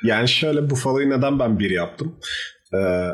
Yani 0.05 0.29
şöyle 0.29 0.71
Buffalo'yu 0.71 1.11
neden 1.11 1.39
ben 1.39 1.59
bir 1.59 1.71
yaptım? 1.71 2.15
Ee, 2.75 3.09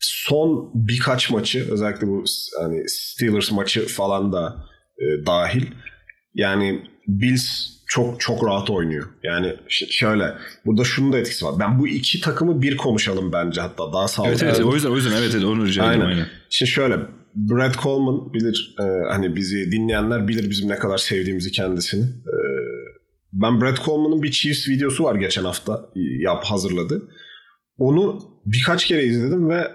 son 0.00 0.70
birkaç 0.74 1.30
maçı 1.30 1.72
özellikle 1.72 2.06
bu 2.06 2.24
hani 2.62 2.88
Steelers 2.88 3.52
maçı 3.52 3.86
falan 3.86 4.32
da 4.32 4.56
e, 4.98 5.26
dahil. 5.26 5.66
Yani 6.34 6.82
Bills 7.08 7.46
çok 7.86 8.20
çok 8.20 8.44
rahat 8.44 8.70
oynuyor. 8.70 9.06
Yani 9.22 9.56
şöyle 9.68 10.34
burada 10.66 10.84
şunun 10.84 11.12
da 11.12 11.18
etkisi 11.18 11.44
var. 11.44 11.54
Ben 11.60 11.78
bu 11.78 11.88
iki 11.88 12.20
takımı 12.20 12.62
bir 12.62 12.76
konuşalım 12.76 13.32
bence 13.32 13.60
hatta 13.60 13.92
daha 13.92 14.08
sağlıklı. 14.08 14.32
evet 14.32 14.42
evet 14.42 14.66
o 14.66 14.74
yüzden 14.74 14.90
o 14.90 14.96
yüzden 14.96 15.12
evet 15.12 15.30
evet 15.34 15.44
onu 15.44 15.66
rica 15.66 15.84
Aynen. 15.84 16.06
aynen. 16.06 16.26
Şimdi 16.50 16.70
şöyle 16.70 16.96
Brad 17.36 17.74
Coleman 17.74 18.34
bilir 18.34 18.74
e, 18.80 18.82
hani 19.08 19.36
bizi 19.36 19.72
dinleyenler 19.72 20.28
bilir 20.28 20.50
bizim 20.50 20.68
ne 20.68 20.76
kadar 20.76 20.98
sevdiğimizi 20.98 21.50
kendisini. 21.50 22.04
E, 22.04 22.36
ben 23.32 23.60
Brad 23.60 23.84
Coleman'ın 23.84 24.22
bir 24.22 24.30
Chiefs 24.30 24.68
videosu 24.68 25.04
var 25.04 25.14
geçen 25.14 25.44
hafta 25.44 25.90
yap 26.18 26.44
hazırladı. 26.44 27.08
Onu 27.78 28.22
birkaç 28.46 28.84
kere 28.84 29.04
izledim 29.04 29.48
ve 29.48 29.70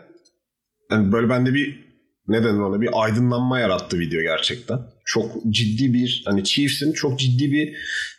yani 0.91 1.11
böyle 1.11 1.29
bende 1.29 1.53
bir 1.53 1.91
ne 2.27 2.43
denir 2.43 2.59
ona 2.59 2.81
bir 2.81 2.89
aydınlanma 2.93 3.59
yarattı 3.59 3.99
video 3.99 4.21
gerçekten. 4.21 4.79
Çok 5.05 5.31
ciddi 5.49 5.93
bir 5.93 6.23
hani 6.25 6.43
Chiefs'in 6.43 6.91
çok 6.91 7.19
ciddi 7.19 7.51
bir 7.51 7.67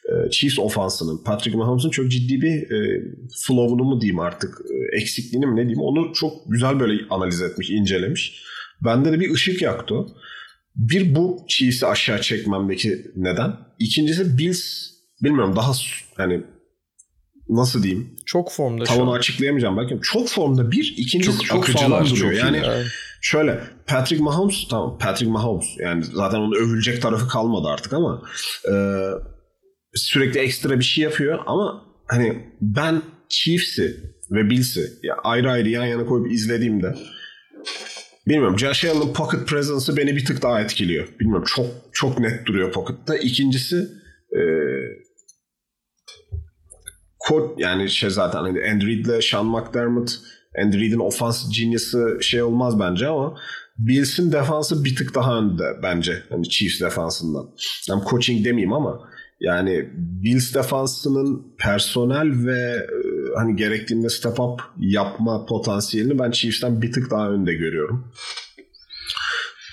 e, 0.09 0.31
Chiefs 0.31 0.59
ofansının 0.59 1.25
Patrick 1.25 1.59
Mahomes'un 1.59 1.91
çok 1.91 2.11
ciddi 2.11 2.43
bir 2.43 2.71
e, 2.71 3.03
flow'unu 3.47 3.85
mu 3.85 4.01
diyeyim 4.01 4.21
artık 4.21 4.59
e, 4.71 4.97
eksikliğini 4.97 5.47
mi 5.47 5.57
ne 5.57 5.61
diyeyim 5.61 5.81
onu 5.81 6.13
çok 6.15 6.33
güzel 6.49 6.81
böyle 6.81 7.03
analiz 7.11 7.43
etmiş, 7.43 7.71
incelemiş. 7.71 8.52
Bende 8.85 9.13
de 9.13 9.21
bir 9.21 9.33
ışık 9.35 9.63
yaktı. 9.63 9.95
o. 9.95 10.09
Bir 10.77 11.15
bu 11.15 11.47
Chiefs'i 11.49 11.87
aşağı 11.87 12.21
çekmemdeki 12.21 13.05
neden. 13.17 13.57
İkincisi 13.79 14.39
Bills 14.39 14.93
bilmiyorum 15.23 15.57
daha 15.57 15.73
hani 16.17 16.43
nasıl 17.49 17.83
diyeyim 17.83 18.17
Çok 18.27 18.53
formda 18.53 18.87
şu 18.87 18.93
tam 18.93 19.03
onu 19.03 19.13
açıklayamayacağım 19.13 19.77
belki. 19.77 19.99
Çok 20.03 20.29
formda 20.29 20.71
bir, 20.71 20.95
ikincisi 20.97 21.39
Çok 21.39 21.47
çok, 21.47 21.59
akıcılar, 21.59 21.83
sağlam 21.83 22.07
duruyor. 22.07 22.33
çok 22.33 22.45
yani. 22.45 22.63
Evet. 22.65 22.87
şöyle 23.21 23.61
Patrick 23.87 24.23
Mahomes 24.23 24.69
tamam 24.71 24.99
Patrick 24.99 25.33
Mahomes 25.33 25.67
yani 25.79 26.05
zaten 26.05 26.39
onun 26.39 26.57
övülecek 26.57 27.03
tarafı 27.03 27.29
kalmadı 27.29 27.69
artık 27.69 27.93
ama 27.93 28.23
e, 28.73 28.75
sürekli 29.95 30.41
ekstra 30.41 30.79
bir 30.79 30.85
şey 30.85 31.05
yapıyor 31.05 31.39
ama 31.47 31.85
hani 32.09 32.45
ben 32.61 33.03
Chiefs'i 33.29 33.97
ve 34.31 34.51
Bills'i 34.51 34.93
ya 35.03 35.15
ayrı 35.25 35.51
ayrı 35.51 35.69
yan 35.69 35.87
yana 35.87 36.07
koyup 36.07 36.33
izlediğimde 36.33 36.95
bilmiyorum 38.27 38.59
Josh 38.59 38.85
Allen'ın 38.85 39.13
pocket 39.13 39.47
presence'ı 39.47 39.97
beni 39.97 40.17
bir 40.17 40.25
tık 40.25 40.43
daha 40.43 40.61
etkiliyor. 40.61 41.09
Bilmiyorum 41.21 41.45
çok 41.47 41.67
çok 41.93 42.19
net 42.19 42.47
duruyor 42.47 42.73
pocket'ta. 42.73 43.17
İkincisi 43.17 43.89
e, 44.33 44.43
kod 47.19 47.59
yani 47.59 47.91
şey 47.91 48.11
zaten 48.11 48.39
hani 48.39 48.71
Andy 48.73 48.87
Reid'le 48.87 49.23
Sean 49.23 49.47
McDermott 49.47 50.19
Andy 50.65 50.81
Reid'in 50.81 50.99
offense 50.99 51.49
genius'ı 51.61 52.19
şey 52.21 52.43
olmaz 52.43 52.81
bence 52.81 53.07
ama 53.07 53.39
Bills'in 53.79 54.33
defansı 54.33 54.85
bir 54.85 54.97
tık 54.97 55.15
daha 55.15 55.39
önde 55.39 55.65
bence. 55.83 56.23
Hani 56.29 56.49
Chiefs 56.49 56.81
defansından. 56.81 57.51
Yani 57.89 58.03
coaching 58.11 58.45
demeyeyim 58.45 58.73
ama 58.73 59.01
yani 59.41 59.91
Bills 59.95 60.55
defansının 60.55 61.55
personel 61.59 62.47
ve 62.47 62.87
hani 63.37 63.57
gerektiğinde 63.57 64.09
step 64.09 64.41
up 64.41 64.61
yapma 64.79 65.47
potansiyelini 65.47 66.19
ben 66.19 66.31
Chiefs'ten 66.31 66.83
bir 66.83 66.93
tık 66.93 67.11
daha 67.11 67.31
önde 67.31 67.55
görüyorum. 67.55 68.13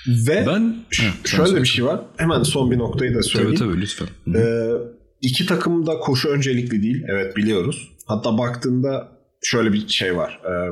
Ve 0.08 0.44
Ben 0.48 0.76
Heh, 0.92 1.26
şöyle 1.26 1.62
bir 1.62 1.68
şey 1.68 1.86
var. 1.86 2.02
Hemen 2.18 2.44
son 2.44 2.72
bir 2.72 2.78
noktayı 2.78 3.12
da 3.12 3.20
Tabii 3.20 3.24
söyleyeyim. 3.30 3.56
tabii 3.60 3.82
lütfen. 3.82 4.08
Hı. 4.26 4.38
Ee, 4.38 4.72
iki 5.22 5.46
takım 5.46 5.88
da 5.88 6.00
koşu 6.00 6.30
öncelikli 6.30 6.84
değil. 6.84 7.04
Evet 7.08 7.36
biliyoruz. 7.38 7.90
Hatta 8.06 8.38
baktığında 8.38 9.08
şöyle 9.44 9.74
bir 9.74 9.88
şey 9.88 10.18
var. 10.18 10.42
Ee, 10.46 10.72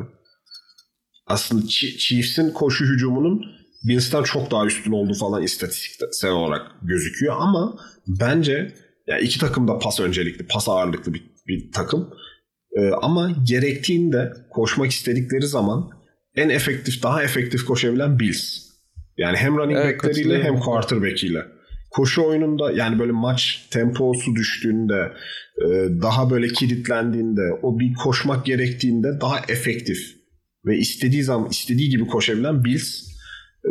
aslında 1.28 1.66
Chi- 1.66 1.98
Chiefs'in 1.98 2.52
koşu 2.52 2.86
hücumunun 2.86 3.42
Bills'ten 3.84 4.24
çok 4.24 4.52
daha 4.52 4.66
üstün 4.66 4.92
olduğu 4.92 5.14
falan 5.14 5.44
istatistiksel 5.44 6.32
olarak 6.32 6.62
gözüküyor. 6.82 7.36
Ama 7.40 7.78
bence 8.08 8.76
ya 9.08 9.20
iki 9.20 9.40
takım 9.40 9.68
da 9.68 9.80
pas 9.80 10.00
öncelikli, 10.00 10.46
pas 10.48 10.70
ağırlıklı 10.70 11.14
bir, 11.14 11.24
bir 11.48 11.72
takım. 11.72 12.10
Ee, 12.78 12.92
ama 13.02 13.32
gerektiğinde 13.44 14.34
koşmak 14.50 14.92
istedikleri 14.92 15.48
zaman 15.48 15.90
en 16.36 16.50
efektif, 16.50 17.04
daha 17.04 17.24
efektif 17.24 17.66
koşabilen 17.66 18.20
Bills. 18.20 18.68
Yani 19.18 19.38
hem 19.38 19.58
running 19.58 19.80
Evet, 19.80 20.04
back'leriyle 20.04 20.44
hem 20.44 20.60
quarterback'iyle. 20.60 21.46
Koşu 21.92 22.24
oyununda 22.24 22.72
yani 22.72 23.00
böyle 23.00 23.12
maç 23.12 23.68
temposu 23.72 24.36
düştüğünde 24.36 25.12
e, 25.58 25.66
daha 26.02 26.30
böyle 26.30 26.48
kilitlendiğinde 26.48 27.42
o 27.62 27.80
bir 27.80 27.94
koşmak 27.94 28.46
gerektiğinde 28.46 29.22
daha 29.22 29.40
efektif 29.48 30.16
ve 30.66 30.78
istediği 30.78 31.24
zaman 31.24 31.50
istediği 31.50 31.90
gibi 31.90 32.08
koşabilen 32.08 32.64
Bills. 32.64 33.07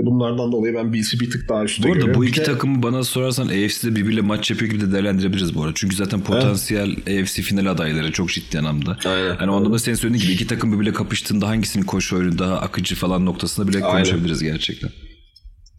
Bunlardan 0.03 0.53
dolayı 0.53 0.75
ben 0.75 0.93
Bills'i 0.93 1.21
bir 1.21 1.31
tık 1.31 1.49
daha 1.49 1.65
üstte 1.65 1.83
Bu 1.83 1.87
arada 1.87 1.99
görüyorum. 1.99 2.21
bu 2.21 2.25
Bir 2.25 2.29
iki 2.29 2.41
de- 2.41 2.45
takımı 2.45 2.83
bana 2.83 3.05
sorarsan 3.05 3.47
AFC'de 3.47 3.97
birbiriyle 3.97 4.21
maç 4.21 4.51
yapıyor 4.51 4.71
gibi 4.73 4.81
de 4.81 4.93
değerlendirebiliriz 4.93 5.55
bu 5.55 5.63
arada. 5.63 5.73
Çünkü 5.77 5.97
zaten 5.97 6.21
potansiyel 6.21 6.91
AFC 6.93 7.43
final 7.43 7.67
adayları 7.67 8.13
çok 8.13 8.29
ciddi 8.29 8.59
anlamda. 8.59 8.99
Aynen. 9.07 9.37
Hani 9.37 9.51
o 9.51 9.55
anlamda 9.57 9.79
senin 9.79 9.97
söylediğin 9.97 10.23
gibi 10.25 10.33
iki 10.33 10.47
takım 10.47 10.73
birbiriyle 10.73 10.93
kapıştığında 10.93 11.49
hangisinin 11.49 11.85
koşu 11.85 12.17
oyunu 12.17 12.39
daha 12.39 12.57
akıcı 12.61 12.95
falan 12.95 13.27
noktasında 13.27 13.69
bile 13.69 13.77
Aynen. 13.85 13.91
konuşabiliriz 13.91 14.43
gerçekten. 14.43 14.91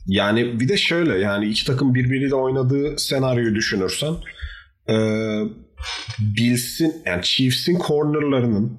Yani 0.08 0.60
bir 0.60 0.70
de 0.70 0.78
şöyle 0.78 1.18
yani 1.18 1.46
iki 1.50 1.66
takım 1.66 1.96
birbiriyle 1.96 2.36
oynadığı 2.36 2.98
senaryoyu 3.00 3.56
düşünürsen 3.56 4.14
e, 4.90 4.96
Bills'in 6.20 6.94
yani 7.06 7.24
Chiefs'in 7.24 7.80
cornerlarının 7.88 8.74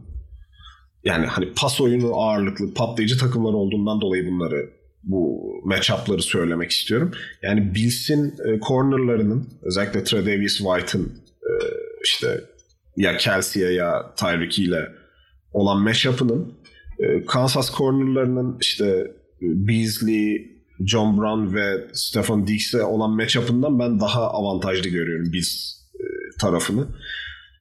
yani 1.04 1.26
hani 1.26 1.48
pas 1.56 1.80
oyunu 1.80 2.14
ağırlıklı 2.14 2.74
patlayıcı 2.74 3.18
takımlar 3.18 3.52
olduğundan 3.52 4.00
dolayı 4.00 4.26
bunları 4.26 4.70
bu 5.08 5.52
matchup'ları 5.64 6.22
söylemek 6.22 6.70
istiyorum. 6.70 7.12
Yani 7.42 7.74
Bills'in 7.74 8.24
e, 8.26 8.60
cornerlarının 8.60 9.48
özellikle 9.62 10.04
Tredavious 10.04 10.58
White'ın 10.58 11.04
e, 11.42 11.52
işte 12.04 12.40
ya 12.96 13.16
Kelsey'e 13.16 13.72
ya 13.72 14.14
Tyreek 14.16 14.58
ile 14.58 14.88
olan 15.52 15.82
matchup'ının 15.82 16.54
e, 16.98 17.24
Kansas 17.24 17.76
cornerlarının 17.76 18.58
işte 18.60 19.12
Beasley, 19.40 20.58
John 20.86 21.18
Brown 21.18 21.54
ve 21.54 21.86
Stefan 21.92 22.46
Diggs'e 22.46 22.82
olan 22.82 23.10
matchup'ından 23.10 23.78
ben 23.78 24.00
daha 24.00 24.30
avantajlı 24.30 24.90
görüyorum 24.90 25.32
Bills 25.32 25.74
e, 25.94 26.04
tarafını. 26.40 26.88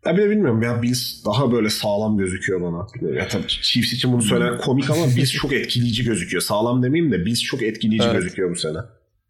Ya 0.06 0.18
bir 0.18 0.22
de 0.22 0.30
bilmiyorum 0.30 0.62
ya 0.62 0.82
Bills 0.82 1.26
daha 1.26 1.52
böyle 1.52 1.70
sağlam 1.70 2.18
gözüküyor 2.18 2.62
bana. 2.62 2.88
Ya 3.16 3.28
tabii 3.28 3.48
Chiefs 3.48 3.94
için 3.94 4.14
bunu 4.14 4.22
söylemek 4.22 4.62
komik 4.62 4.90
ama 4.90 5.06
Bills 5.08 5.32
çok 5.32 5.54
etkileyici 5.54 6.04
gözüküyor. 6.04 6.42
Sağlam 6.42 6.84
demeyeyim 6.84 7.12
de 7.12 7.26
Bills 7.26 7.42
çok 7.42 7.62
etkileyici 7.64 8.06
Evet. 8.06 8.16
gözüküyor 8.22 8.52
bu 8.52 8.56
sene. 8.56 8.78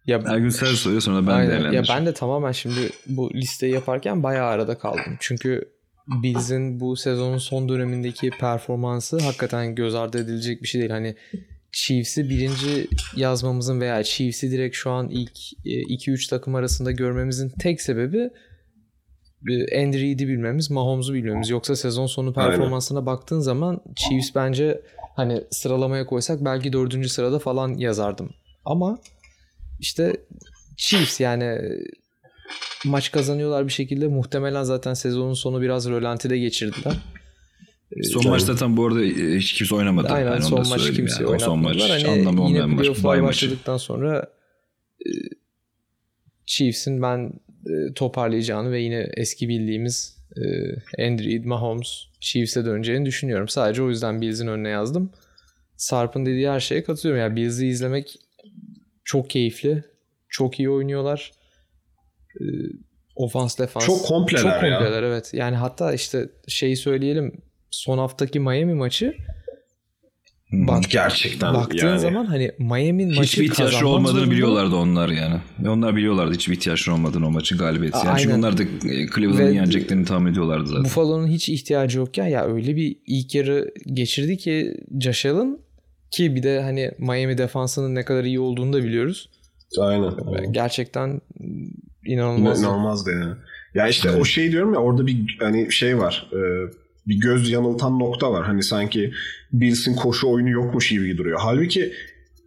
Ya 0.08 0.24
Her 0.26 0.38
gün 0.38 0.50
sen 0.50 0.66
soruyor 0.74 1.02
sonra 1.02 1.28
ben 1.28 1.32
Aynen. 1.32 1.44
Ya 1.44 1.50
değerlendireceğim. 1.52 1.86
ben 1.90 2.06
de 2.06 2.14
tamamen 2.14 2.52
şimdi 2.52 2.80
bu 3.08 3.34
listeyi 3.34 3.74
yaparken 3.74 4.24
bayağı 4.24 4.48
arada 4.48 4.78
kaldım. 4.78 5.18
Çünkü 5.20 5.70
Bills'in 6.24 6.80
bu 6.80 6.96
sezonun 6.96 7.38
son 7.38 7.70
dönemindeki 7.70 8.30
performansı 8.30 9.20
hakikaten 9.20 9.76
göz 9.76 9.96
ardı 9.96 10.18
edilecek 10.20 10.64
bir 10.64 10.68
şey 10.68 10.82
değil. 10.82 10.92
Hani 10.92 11.16
Chiefs'i 11.72 12.30
birinci 12.30 12.88
yazmamızın 13.16 13.82
veya 13.82 14.04
Chiefs'i 14.04 14.52
direkt 14.52 14.76
şu 14.76 14.90
an 14.92 15.10
ilk 15.10 15.32
2-3 15.66 16.30
takım 16.30 16.56
arasında 16.56 16.92
görmemizin 16.92 17.50
tek 17.60 17.82
sebebi 17.82 18.30
Andy 19.54 20.02
Reid'i 20.02 20.28
bilmemiz, 20.28 20.72
Mahomes'u 20.72 21.14
bilmemiz. 21.14 21.50
Yoksa 21.50 21.76
sezon 21.76 22.06
sonu 22.06 22.34
performansına 22.34 23.00
Aynen. 23.00 23.06
baktığın 23.06 23.40
zaman 23.40 23.82
Chiefs 23.96 24.36
bence 24.36 24.82
hani 25.16 25.44
sıralamaya 25.52 26.06
koysak 26.06 26.46
belki 26.46 26.74
dördüncü 26.74 27.10
sırada 27.10 27.40
falan 27.40 27.74
yazardım. 27.74 28.30
Ama 28.66 29.00
işte 29.80 30.18
Chiefs 30.78 31.20
yani 31.20 31.60
maç 32.86 33.12
kazanıyorlar 33.12 33.68
bir 33.68 33.72
şekilde. 33.72 34.08
Muhtemelen 34.08 34.64
zaten 34.64 34.94
sezonun 34.94 35.34
sonu 35.34 35.62
biraz 35.62 35.90
rölantide 35.90 36.38
geçirdiler. 36.38 36.94
Son 38.04 38.22
Can... 38.22 38.32
maçta 38.32 38.56
tam 38.56 38.78
bu 38.78 38.88
arada 38.88 39.06
e, 39.06 39.38
hiç 39.38 39.54
kimse 39.54 39.76
oynamadı. 39.76 40.08
Aynen 40.08 40.32
yani 40.32 40.44
son 40.44 40.70
maç 40.70 40.92
kimse 40.92 41.24
yani. 41.24 41.32
oynamadılar. 41.32 41.40
Son 41.40 41.60
maç 41.60 42.06
hani 42.06 42.08
anlamı 42.08 42.44
olmayan 42.44 42.70
maç. 42.70 42.88
Yine 43.04 43.24
başladıktan 43.24 43.78
sonra 43.78 44.32
e, 45.06 45.10
Chiefs'in 46.46 47.02
ben 47.02 47.34
e, 47.70 47.94
toparlayacağını 47.94 48.72
ve 48.72 48.82
yine 48.82 49.10
eski 49.18 49.50
bildiğimiz 49.50 50.18
Andrew 51.00 51.48
Mahomes 51.50 52.04
Chiefs'e 52.20 52.66
döneceğini 52.66 53.06
düşünüyorum. 53.06 53.48
Sadece 53.48 53.84
o 53.84 53.90
yüzden 53.90 54.22
Bills'in 54.22 54.48
önüne 54.48 54.70
yazdım. 54.70 55.12
Sarp'ın 55.78 56.26
dediği 56.26 56.50
her 56.50 56.60
şeye 56.60 56.84
katılıyorum. 56.84 57.24
Yani 57.24 57.36
Bills'i 57.36 57.68
izlemek 57.68 58.16
çok 59.04 59.30
keyifli. 59.30 59.84
Çok 60.30 60.60
iyi 60.60 60.70
oynuyorlar. 60.70 61.32
Ofans 63.16 63.60
defans. 63.60 63.86
Çok 63.86 64.06
kompleler 64.06 64.42
Çok 64.42 64.52
kompleler 64.52 65.04
ya. 65.04 65.08
evet. 65.08 65.34
Yani 65.34 65.56
hatta 65.56 65.94
işte 65.94 66.30
şeyi 66.48 66.78
söyleyelim. 66.78 67.42
Son 67.72 67.98
haftaki 67.98 68.40
Miami 68.40 68.74
maçı 68.74 69.16
Bak, 70.52 70.84
Gerçekten 70.90 71.54
baktığın 71.54 71.88
yani. 71.88 72.00
zaman 72.00 72.26
hani 72.26 72.52
Miami'nin 72.60 73.16
maçı 73.16 73.22
hiçbir 73.22 73.44
ihtiyaçları 73.44 73.88
olmadığını 73.88 74.18
zorunda. 74.18 74.32
biliyorlardı 74.32 74.76
onlar 74.76 75.10
yani. 75.10 75.36
Ve 75.60 75.70
onlar 75.70 75.96
biliyorlardı 75.96 76.34
hiçbir 76.34 76.54
ihtiyaçları 76.54 76.96
olmadığını 76.96 77.28
o 77.28 77.32
maçın 77.32 77.58
galibiyeti. 77.58 77.98
Yani 78.06 78.20
çünkü 78.20 78.36
onlar 78.36 78.58
da 78.58 78.64
e, 78.64 79.08
Cleveland'ın 79.16 79.54
yeneceklerini 79.54 80.06
tahmin 80.06 80.32
ediyorlardı 80.32 80.68
zaten. 80.68 80.84
Buffalo'nun 80.84 81.28
hiç 81.28 81.50
ihtiyacı 81.50 81.98
yokken 81.98 82.28
ya 82.28 82.46
öyle 82.46 82.76
bir 82.76 82.96
ilk 83.08 83.36
yarı 83.36 83.74
geçirdi 83.94 84.38
ki 84.38 84.78
Josh 85.02 85.26
Allen 85.26 85.60
ki 86.12 86.36
bir 86.36 86.44
de 86.44 86.62
hani 86.62 86.92
Miami 86.98 87.38
defansının 87.38 87.96
ne 87.96 88.06
kadar 88.06 88.24
iyi 88.24 88.40
olduğunu 88.40 88.74
da 88.74 88.84
biliyoruz. 88.84 89.30
Aynen. 89.80 90.14
aynen. 90.36 90.54
Gerçekten 90.54 91.22
inanılmaz. 92.06 92.62
İnanılmazdı 92.62 93.12
yani. 93.12 93.34
Ya 93.76 93.88
işte 93.88 94.10
evet. 94.10 94.22
o 94.22 94.26
şey 94.26 94.52
diyorum 94.52 94.74
ya 94.74 94.80
orada 94.80 95.08
bir 95.08 95.38
hani 95.40 95.72
şey 95.72 95.98
var. 95.98 96.30
E, 96.34 96.40
bir 97.08 97.20
göz 97.20 97.50
yanıltan 97.50 98.00
nokta 98.00 98.32
var. 98.32 98.46
Hani 98.46 98.64
sanki 98.64 99.12
Bills'in 99.54 99.96
koşu 99.96 100.28
oyunu 100.30 100.50
yokmuş 100.50 100.90
gibi 100.90 101.18
duruyor. 101.18 101.40
Halbuki 101.42 101.94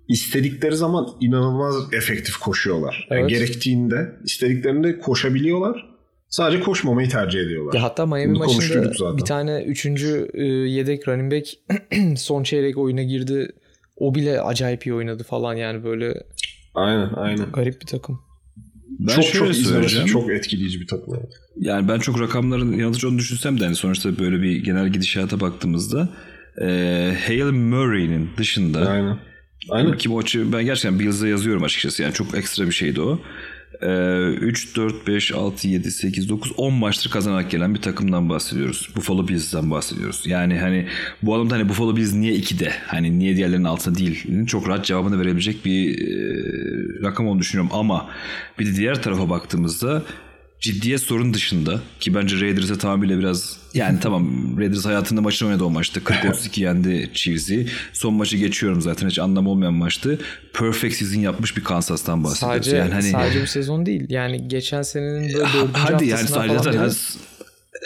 istedikleri 0.08 0.76
zaman 0.76 1.08
inanılmaz 1.20 1.74
efektif 1.92 2.36
koşuyorlar. 2.36 3.06
Evet. 3.10 3.20
Yani 3.20 3.32
gerektiğinde 3.32 4.12
istediklerinde 4.24 4.98
koşabiliyorlar. 4.98 5.90
Sadece 6.28 6.60
koşmamayı 6.60 7.08
tercih 7.08 7.40
ediyorlar. 7.40 7.74
Ya 7.74 7.82
hatta 7.82 8.06
Miami 8.06 8.34
Bunu 8.34 8.38
maçında 8.38 9.16
bir 9.16 9.24
tane 9.24 9.62
üçüncü 9.62 10.30
e, 10.34 10.44
yedek 10.44 11.08
running 11.08 11.32
back 11.32 11.48
son 12.20 12.42
çeyrek 12.42 12.78
oyuna 12.78 13.02
girdi. 13.02 13.52
O 13.96 14.14
bile 14.14 14.40
acayip 14.40 14.86
iyi 14.86 14.94
oynadı 14.94 15.22
falan 15.22 15.54
yani 15.54 15.84
böyle. 15.84 16.22
Aynen 16.74 17.10
aynen. 17.14 17.52
Garip 17.52 17.80
bir 17.80 17.86
takım. 17.86 18.20
Ben 19.00 19.14
çok 19.14 19.32
çok 19.32 19.50
izlemesi 19.50 20.06
çok 20.06 20.30
etkileyici 20.30 20.80
bir 20.80 20.86
takım. 20.86 21.14
Yani 21.60 21.88
ben 21.88 21.98
çok 21.98 22.20
rakamların 22.20 22.72
yanlış 22.72 23.04
onu 23.04 23.18
düşünsem 23.18 23.60
de 23.60 23.64
hani 23.64 23.74
sonuçta 23.74 24.18
böyle 24.18 24.42
bir 24.42 24.64
genel 24.64 24.88
gidişata 24.88 25.40
baktığımızda 25.40 26.08
e, 26.60 26.66
Hale 27.26 27.50
Murray'nin 27.50 28.30
dışında 28.36 28.90
Aynen. 28.90 29.18
Aynen. 29.70 29.96
Ki 29.96 30.08
maçı 30.08 30.52
ben 30.52 30.64
gerçekten 30.64 30.98
Bills'e 31.00 31.28
yazıyorum 31.28 31.62
açıkçası. 31.62 32.02
Yani 32.02 32.14
çok 32.14 32.34
ekstra 32.34 32.66
bir 32.66 32.72
şeydi 32.72 33.00
o. 33.00 33.20
3, 33.82 34.76
4, 34.76 35.06
5, 35.06 35.32
6, 35.32 35.68
7, 35.68 35.90
8, 35.90 36.28
9, 36.28 36.52
10 36.56 36.72
maçtır 36.72 37.10
kazanarak 37.10 37.50
gelen 37.50 37.74
bir 37.74 37.82
takımdan 37.82 38.28
bahsediyoruz. 38.28 38.88
Buffalo 38.96 39.28
Bills'den 39.28 39.70
bahsediyoruz. 39.70 40.22
Yani 40.26 40.58
hani 40.58 40.86
bu 41.22 41.34
adamda 41.34 41.54
hani 41.54 41.68
Buffalo 41.68 41.96
Bills 41.96 42.14
niye 42.14 42.34
2'de? 42.34 42.72
Hani 42.86 43.18
niye 43.18 43.36
diğerlerinin 43.36 43.64
altında 43.64 43.98
değil? 43.98 44.46
Çok 44.46 44.68
rahat 44.68 44.84
cevabını 44.84 45.20
verebilecek 45.20 45.64
bir 45.64 45.98
e, 45.98 46.14
rakam 47.02 47.26
olduğunu 47.26 47.40
düşünüyorum. 47.40 47.70
Ama 47.74 48.10
bir 48.58 48.66
de 48.66 48.76
diğer 48.76 49.02
tarafa 49.02 49.30
baktığımızda 49.30 50.02
ciddiyet 50.60 51.00
sorun 51.00 51.34
dışında 51.34 51.80
ki 52.00 52.14
bence 52.14 52.40
Raiders'e 52.40 52.78
tamamıyla 52.78 53.18
biraz 53.18 53.56
yani 53.74 54.00
tamam 54.02 54.56
Raiders 54.58 54.84
hayatında 54.84 55.20
maçını 55.20 55.48
oynadı 55.48 55.64
o 55.64 55.70
maçta. 55.70 56.00
40-32 56.00 56.60
yendi 56.60 57.10
Chiefs'i. 57.14 57.66
Son 57.92 58.14
maçı 58.14 58.36
geçiyorum 58.36 58.80
zaten 58.80 59.08
hiç 59.08 59.18
anlamı 59.18 59.50
olmayan 59.50 59.74
maçtı. 59.74 60.18
Perfect 60.52 60.96
season 60.96 61.20
yapmış 61.20 61.56
bir 61.56 61.64
Kansas'tan 61.64 62.24
bahsediyoruz. 62.24 62.64
Sadece, 62.64 62.76
yani 62.76 62.92
hani, 62.92 63.10
sadece 63.10 63.42
bu 63.42 63.46
sezon 63.46 63.86
değil. 63.86 64.06
Yani 64.08 64.48
geçen 64.48 64.82
senenin 64.82 65.34
böyle 65.34 65.44
dördüncü 65.54 65.72
Hadi 65.72 66.06
yani 66.06 66.28
sadece 66.28 66.58
zaten 66.58 66.72
yani, 66.72 66.92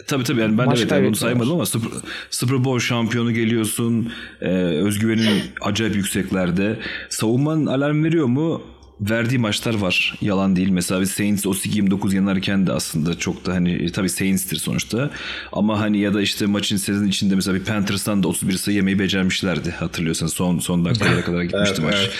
Tabii 0.06 0.24
tabii 0.24 0.40
yani 0.40 0.58
ben 0.58 0.66
Maç 0.66 0.90
de 0.90 0.96
evet 0.96 1.06
bunu 1.06 1.16
saymadım 1.16 1.52
ama 1.52 1.66
Super, 1.66 1.90
Super 2.30 2.64
Bowl 2.64 2.86
şampiyonu 2.86 3.32
geliyorsun. 3.32 4.12
E, 4.40 4.48
özgüvenin 4.56 5.42
acayip 5.60 5.96
yükseklerde. 5.96 6.76
Savunmanın 7.08 7.66
alarm 7.66 8.04
veriyor 8.04 8.26
mu? 8.26 8.62
Verdiği 9.00 9.38
maçlar 9.38 9.74
var. 9.74 10.14
Yalan 10.20 10.56
değil. 10.56 10.68
Mesela 10.68 11.00
bir 11.00 11.06
Saints 11.06 11.46
32-29 11.46 12.14
yanarken 12.14 12.66
de 12.66 12.72
aslında 12.72 13.18
çok 13.18 13.46
da 13.46 13.52
hani 13.52 13.72
e, 13.72 13.92
tabii 13.92 14.08
Saints'tir 14.08 14.56
sonuçta. 14.56 15.10
Ama 15.52 15.80
hani 15.80 15.98
ya 15.98 16.14
da 16.14 16.22
işte 16.22 16.46
maçın 16.46 16.76
sezon 16.76 17.06
içinde 17.06 17.34
mesela 17.34 17.54
bir 17.54 17.64
Panthers'tan 17.64 18.22
da 18.22 18.28
31 18.28 18.52
sayı 18.52 18.76
yemeyi 18.76 18.98
becermişlerdi. 18.98 19.70
Hatırlıyorsanız 19.70 20.32
son 20.32 20.58
son 20.58 20.84
dakikalara 20.84 21.24
kadar 21.24 21.42
gitmişti 21.42 21.76
evet, 21.82 21.92
maç. 21.92 21.94
Evet. 21.98 22.12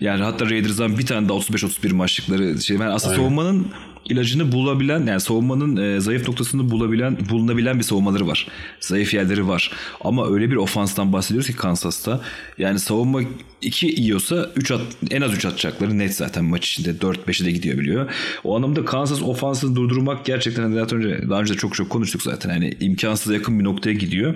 Yani 0.00 0.22
hatta 0.22 0.50
Raiders'dan 0.50 0.98
bir 0.98 1.06
tane 1.06 1.28
de 1.28 1.32
35-31 1.32 1.92
maçlıkları 1.94 2.62
şey. 2.62 2.76
Yani 2.76 2.90
aslında 2.90 3.12
Aynen. 3.12 3.22
savunmanın 3.22 3.66
ilacını 4.08 4.52
bulabilen 4.52 5.06
yani 5.06 5.20
savunmanın 5.20 5.76
e, 5.76 6.00
zayıf 6.00 6.28
noktasını 6.28 6.70
bulabilen 6.70 7.18
bulunabilen 7.30 7.78
bir 7.78 7.84
savunmaları 7.84 8.26
var. 8.26 8.48
Zayıf 8.80 9.14
yerleri 9.14 9.48
var. 9.48 9.72
Ama 10.00 10.28
öyle 10.30 10.50
bir 10.50 10.56
ofanstan 10.56 11.12
bahsediyoruz 11.12 11.46
ki 11.46 11.56
Kansas'ta. 11.56 12.20
Yani 12.58 12.78
savunma 12.78 13.20
2 13.62 13.86
yiyorsa 13.86 14.50
3 14.56 14.70
at, 14.70 14.80
en 15.10 15.20
az 15.20 15.32
3 15.32 15.44
atacakları 15.44 15.98
net 15.98 16.14
zaten 16.14 16.44
maç 16.44 16.68
içinde 16.68 16.90
4-5'e 16.90 17.46
de 17.46 17.50
gidiyor 17.50 17.78
biliyor. 17.78 18.10
O 18.44 18.56
anlamda 18.56 18.84
Kansas 18.84 19.22
ofansını 19.22 19.76
durdurmak 19.76 20.24
gerçekten 20.24 20.62
hani 20.62 20.76
daha 20.76 20.84
önce 20.84 21.28
daha 21.30 21.40
önce 21.40 21.54
de 21.54 21.58
çok 21.58 21.74
çok 21.74 21.90
konuştuk 21.90 22.22
zaten. 22.22 22.50
Yani 22.50 22.76
imkansız 22.80 23.32
yakın 23.32 23.58
bir 23.58 23.64
noktaya 23.64 23.94
gidiyor. 23.94 24.34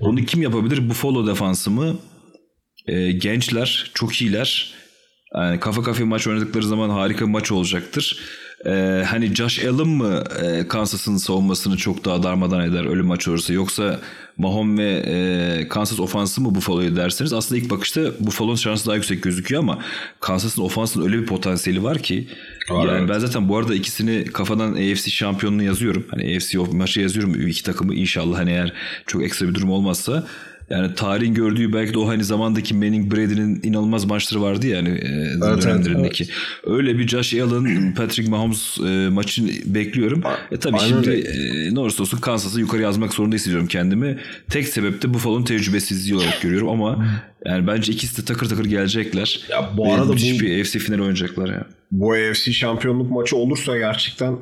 Onu 0.00 0.24
kim 0.24 0.42
yapabilir? 0.42 0.88
Bu 0.90 0.94
follow 0.94 1.30
defansı 1.30 1.70
mı? 1.70 1.96
E, 2.86 3.12
gençler, 3.12 3.90
çok 3.94 4.22
iyiler. 4.22 4.79
Yani 5.34 5.60
kafa 5.60 5.82
kafaya 5.82 6.06
maç 6.06 6.26
oynadıkları 6.26 6.66
zaman 6.66 6.90
harika 6.90 7.26
bir 7.26 7.30
maç 7.30 7.52
olacaktır. 7.52 8.20
Ee, 8.66 9.04
hani 9.06 9.34
Josh 9.34 9.64
Allen 9.64 9.88
mı 9.88 10.24
e, 10.42 10.68
Kansas'ın 10.68 11.16
savunmasını 11.16 11.76
çok 11.76 12.04
daha 12.04 12.22
darmadan 12.22 12.60
eder 12.60 12.84
ölüm 12.84 13.06
maç 13.06 13.28
olursa 13.28 13.52
yoksa 13.52 14.00
Mahomes 14.36 14.78
ve 14.78 15.02
e, 15.06 15.68
Kansas 15.68 16.00
ofansı 16.00 16.40
mı 16.40 16.54
Buffalo'yu 16.54 16.96
derseniz 16.96 17.32
aslında 17.32 17.60
ilk 17.60 17.70
bakışta 17.70 18.00
Buffalo'nun 18.20 18.54
şansı 18.54 18.86
daha 18.86 18.96
yüksek 18.96 19.22
gözüküyor 19.22 19.62
ama 19.62 19.78
Kansas'ın 20.20 20.62
ofansının 20.62 21.04
öyle 21.04 21.18
bir 21.18 21.26
potansiyeli 21.26 21.82
var 21.82 21.98
ki 21.98 22.28
var, 22.70 22.86
yani 22.86 22.98
evet. 22.98 23.08
ben 23.08 23.18
zaten 23.18 23.48
bu 23.48 23.56
arada 23.56 23.74
ikisini 23.74 24.24
kafadan 24.24 24.72
AFC 24.72 25.10
şampiyonunu 25.10 25.62
yazıyorum. 25.62 26.06
Hani 26.10 26.36
AFC 26.36 26.58
maçı 26.58 27.00
yazıyorum 27.00 27.48
iki 27.48 27.62
takımı 27.62 27.94
inşallah 27.94 28.38
hani 28.38 28.50
eğer 28.50 28.72
çok 29.06 29.22
ekstra 29.22 29.48
bir 29.48 29.54
durum 29.54 29.70
olmazsa 29.70 30.26
yani 30.70 30.94
tarihin 30.94 31.34
gördüğü 31.34 31.72
belki 31.72 31.94
de 31.94 31.98
o 31.98 32.08
hani 32.08 32.24
zamandaki 32.24 32.74
Manning 32.74 33.14
Brady'nin 33.14 33.60
inanılmaz 33.62 34.04
maçları 34.04 34.42
vardı 34.42 34.66
ya 34.66 34.78
hani 34.78 34.88
e, 34.88 35.38
evet, 35.46 35.62
dönemlerindeki. 35.62 36.24
Evet. 36.24 36.34
Öyle 36.64 36.98
bir 36.98 37.08
Josh 37.08 37.34
Allen, 37.34 37.94
Patrick 37.96 38.30
Mahomes 38.30 38.78
e, 38.78 39.08
maçını 39.08 39.50
bekliyorum. 39.64 40.22
E 40.50 40.56
tabii 40.56 40.76
Aynen 40.76 40.88
şimdi 40.88 41.10
e, 41.10 41.74
ne 41.74 41.80
olursa 41.80 42.02
olsun 42.02 42.18
Kansas'ı 42.18 42.60
yukarı 42.60 42.82
yazmak 42.82 43.14
zorunda 43.14 43.36
hissediyorum 43.36 43.68
kendimi. 43.68 44.18
Tek 44.50 44.68
sebep 44.68 45.02
de 45.02 45.14
Buffalo'nun 45.14 45.44
tecrübesizliği 45.44 46.16
olarak 46.16 46.42
görüyorum 46.42 46.68
ama 46.68 47.06
yani 47.44 47.66
bence 47.66 47.92
ikisi 47.92 48.22
de 48.22 48.24
takır 48.24 48.48
takır 48.48 48.64
gelecekler. 48.64 49.40
Ya 49.50 49.70
bu 49.76 49.94
arada 49.94 50.08
bu 50.08 50.16
bir 50.16 50.60
AFC 50.60 50.78
final 50.78 50.98
oynayacaklar 50.98 51.48
ya. 51.48 51.54
Yani 51.54 51.64
bu 51.90 52.12
AFC 52.12 52.52
şampiyonluk 52.52 53.10
maçı 53.10 53.36
olursa 53.36 53.78
gerçekten 53.78 54.30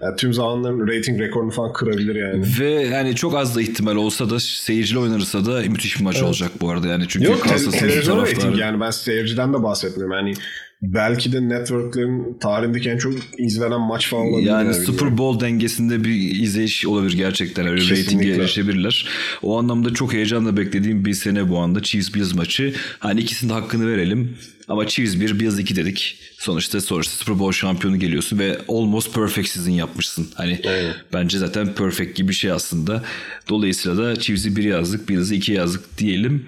yani 0.00 0.16
tüm 0.16 0.34
zamanların 0.34 0.88
rating 0.88 1.20
rekorunu 1.20 1.50
falan 1.50 1.72
kırabilir 1.72 2.14
yani. 2.14 2.46
Ve 2.60 2.70
yani 2.70 3.14
çok 3.14 3.34
az 3.34 3.56
da 3.56 3.62
ihtimal 3.62 3.96
olsa 3.96 4.30
da 4.30 4.40
seyirciyle 4.40 4.98
oynarsa 4.98 5.46
da 5.46 5.60
müthiş 5.60 5.98
bir 5.98 6.04
maç 6.04 6.16
evet. 6.16 6.26
olacak 6.26 6.50
bu 6.60 6.70
arada 6.70 6.88
yani 6.88 7.04
çünkü 7.08 7.26
Yok 7.26 7.48
te- 7.48 7.70
televizyon 7.70 8.22
rating 8.22 8.58
yani 8.58 8.80
ben 8.80 8.90
seyirciden 8.90 9.54
de 9.54 9.62
bahsetmiyorum 9.62 10.16
yani 10.16 10.34
belki 10.82 11.32
de 11.32 11.48
networklerin 11.48 12.38
tarihindeki 12.38 12.90
en 12.90 12.98
çok 12.98 13.12
izlenen 13.38 13.80
maç 13.80 14.08
falan 14.08 14.26
olabilir. 14.26 14.48
Yani 14.48 14.74
yani. 14.74 14.84
Super 14.84 15.18
Bowl 15.18 15.44
dengesinde 15.44 16.04
bir 16.04 16.40
izleyiş 16.42 16.86
olabilir 16.86 17.16
gerçekten. 17.16 17.66
Öyle 17.66 17.82
ratinge 17.82 18.28
erişebilirler. 18.28 19.08
O 19.42 19.58
anlamda 19.58 19.94
çok 19.94 20.12
heyecanla 20.12 20.56
beklediğim 20.56 21.04
bir 21.04 21.14
sene 21.14 21.48
bu 21.48 21.58
anda 21.58 21.82
Chiefs 21.82 22.14
Bills 22.14 22.34
maçı. 22.34 22.74
Hani 22.98 23.20
ikisinin 23.20 23.52
hakkını 23.52 23.88
verelim. 23.88 24.36
Ama 24.68 24.86
Chiefs 24.86 25.20
1, 25.20 25.40
Bills 25.40 25.58
2 25.58 25.76
dedik. 25.76 26.18
Sonuçta 26.38 26.80
sonuçta 26.80 27.14
Super 27.14 27.38
Bowl 27.38 27.58
şampiyonu 27.58 27.98
geliyorsun 27.98 28.38
ve 28.38 28.58
almost 28.68 29.14
perfect 29.14 29.48
season 29.48 29.70
yapmışsın. 29.70 30.28
Hani 30.34 30.60
Aynen. 30.68 30.94
bence 31.12 31.38
zaten 31.38 31.74
perfect 31.74 32.16
gibi 32.16 32.28
bir 32.28 32.34
şey 32.34 32.50
aslında. 32.50 33.04
Dolayısıyla 33.48 33.98
da 33.98 34.16
Chiefs'i 34.16 34.56
1 34.56 34.64
yazdık, 34.64 35.08
Bills'i 35.08 35.34
2 35.36 35.52
yazdık 35.52 35.98
diyelim. 35.98 36.46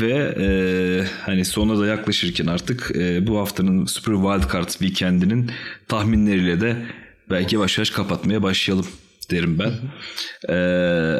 Ve 0.00 0.34
e, 0.38 0.48
hani 1.22 1.44
sona 1.44 1.78
da 1.78 1.86
yaklaşırken 1.86 2.46
artık 2.46 2.92
e, 2.96 3.26
bu 3.26 3.38
haftanın 3.38 3.86
Super 3.86 4.14
Wildcard 4.14 4.68
Weekend'inin 4.68 5.50
tahminleriyle 5.88 6.60
de 6.60 6.76
belki 7.30 7.54
yavaş 7.54 7.78
yavaş 7.78 7.90
kapatmaya 7.90 8.42
başlayalım 8.42 8.86
derim 9.30 9.58
ben. 9.58 9.72
Ee, 10.48 10.54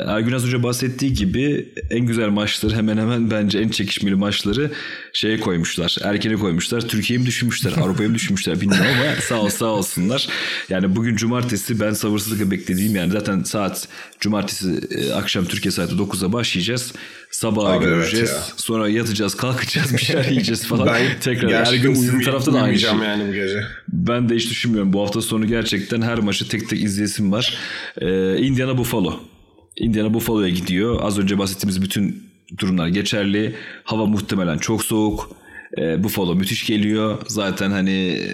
Ergün 0.07 0.33
az 0.33 0.47
önce 0.47 0.63
bahsettiği 0.63 1.13
gibi 1.13 1.73
en 1.91 2.01
güzel 2.01 2.29
maçları 2.29 2.75
hemen 2.75 2.97
hemen 2.97 3.31
bence 3.31 3.59
en 3.59 3.69
çekişmeli 3.69 4.15
maçları 4.15 4.71
şeye 5.17 5.41
koymuşlar. 5.41 5.97
Erkene 6.03 6.35
koymuşlar. 6.35 6.81
Türkiye'yi 6.81 7.21
mi 7.21 7.27
düşünmüşler? 7.27 7.73
Avrupa'yı 7.73 8.09
mı 8.09 8.15
düşünmüşler 8.15 8.61
bilmiyorum 8.61 8.87
ama 9.03 9.21
sağ 9.21 9.41
ol 9.41 9.49
sağ 9.49 9.67
olsunlar. 9.67 10.29
Yani 10.69 10.97
bugün 10.97 11.17
cumartesi 11.17 11.81
ben 11.81 11.93
sabırsızlıkla 11.93 12.51
beklediğim 12.51 12.97
yani 12.97 13.13
zaten 13.13 13.43
saat 13.43 13.89
cumartesi 14.21 14.81
e, 14.91 15.13
akşam 15.13 15.45
Türkiye 15.45 15.73
saati 15.73 15.95
9'a 15.95 16.33
başlayacağız. 16.33 16.93
Sabaha 17.31 17.69
Abi 17.69 17.85
evet 17.85 17.95
göreceğiz. 17.97 18.31
ya. 18.31 18.43
Sonra 18.57 18.89
yatacağız, 18.89 19.35
kalkacağız, 19.35 19.93
bir 19.93 19.99
şeyler 19.99 20.25
yiyeceğiz 20.31 20.67
falan. 20.67 20.87
Ben 20.87 21.21
Tekrar 21.21 21.49
gerçekten 21.49 21.79
Ergün 21.79 21.95
sizin 21.95 22.21
tarafta 22.21 22.53
da 22.53 22.61
aynı 22.61 22.79
şey. 22.79 22.91
yani 22.91 23.29
bu 23.29 23.33
gece. 23.33 23.63
Ben 23.89 24.29
de 24.29 24.35
hiç 24.35 24.51
düşünmüyorum. 24.51 24.93
Bu 24.93 25.03
hafta 25.03 25.23
sonu 25.23 25.47
gerçekten 25.47 26.03
her 26.03 26.19
maçı 26.19 26.49
tek 26.49 26.69
tek 26.69 26.83
izleyesim 26.83 27.33
var. 27.33 27.55
Ee, 28.01 28.39
Indiana 28.39 28.79
Buffalo. 28.79 29.21
Indiana 29.77 30.15
Buffalo'ya 30.15 30.49
gidiyor. 30.49 30.99
Az 31.03 31.19
önce 31.19 31.39
bahsettiğimiz 31.39 31.83
bütün 31.83 32.26
durumlar 32.59 32.89
geçerli. 32.89 33.55
Hava 33.85 34.07
muhtemelen 34.07 34.59
çok 34.59 34.85
soğuk. 34.85 35.31
Ee, 35.79 36.05
Buffalo 36.05 36.35
müthiş 36.35 36.67
geliyor. 36.67 37.19
Zaten 37.27 37.71
hani 37.71 38.09
e, 38.09 38.31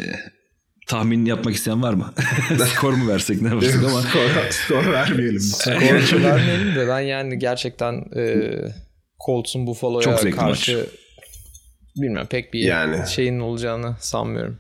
tahmin 0.87 1.25
yapmak 1.25 1.55
isteyen 1.55 1.83
var 1.83 1.95
mı? 1.95 2.13
Skor 2.67 2.93
mu 2.93 3.09
versek 3.09 3.43
ne 3.43 3.49
yapsak 3.49 3.85
ama 3.85 4.01
skor, 4.03 4.51
skor 4.51 4.93
vermeyelim. 4.93 5.41
Skor 5.41 6.23
vermeyelim 6.23 6.75
de 6.75 6.89
ben 6.89 7.01
yani 7.01 7.39
gerçekten 7.39 7.95
e, 8.17 8.51
Colts'un 9.27 9.67
Buffalo'ya 9.67 10.17
karşı 10.17 10.37
maç. 10.37 10.71
bilmem 11.97 12.27
pek 12.27 12.53
bir 12.53 12.61
Yani. 12.61 13.09
şeyin 13.09 13.41
olacağını 13.41 13.97
sanmıyorum. 14.01 14.59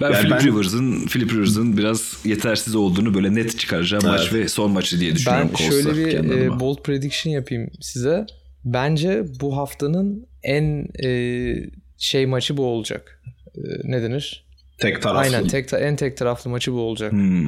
Ben 0.00 0.10
Yani 0.10 0.16
Philip 0.22 0.30
ben- 0.30 0.46
Rivers'ın 0.46 1.06
Philip 1.06 1.32
Rivers'ın 1.32 1.76
biraz 1.76 2.16
yetersiz 2.24 2.74
olduğunu 2.74 3.14
böyle 3.14 3.34
net 3.34 3.58
çıkaracağı 3.58 4.00
maç 4.02 4.32
ve 4.32 4.48
son 4.48 4.70
maçı 4.70 5.00
diye 5.00 5.14
düşünüyorum. 5.14 5.50
Ben 5.60 5.70
şöyle 5.70 5.96
bir 5.96 6.30
e, 6.30 6.60
bold 6.60 6.82
prediction 6.82 7.32
yapayım 7.32 7.70
size. 7.80 8.26
Bence 8.64 9.24
bu 9.40 9.56
haftanın 9.56 10.26
en 10.42 10.86
e, 11.04 11.54
şey 11.98 12.26
maçı 12.26 12.56
bu 12.56 12.64
olacak. 12.66 13.22
E, 13.56 13.60
ne 13.84 14.02
denir? 14.02 14.44
Tek 14.78 15.02
taraflı. 15.02 15.20
Aynen 15.20 15.48
tek 15.48 15.68
ta- 15.68 15.78
en 15.78 15.96
tek 15.96 16.16
taraflı 16.16 16.50
maçı 16.50 16.72
bu 16.72 16.80
olacak. 16.80 17.12
Hmm. 17.12 17.46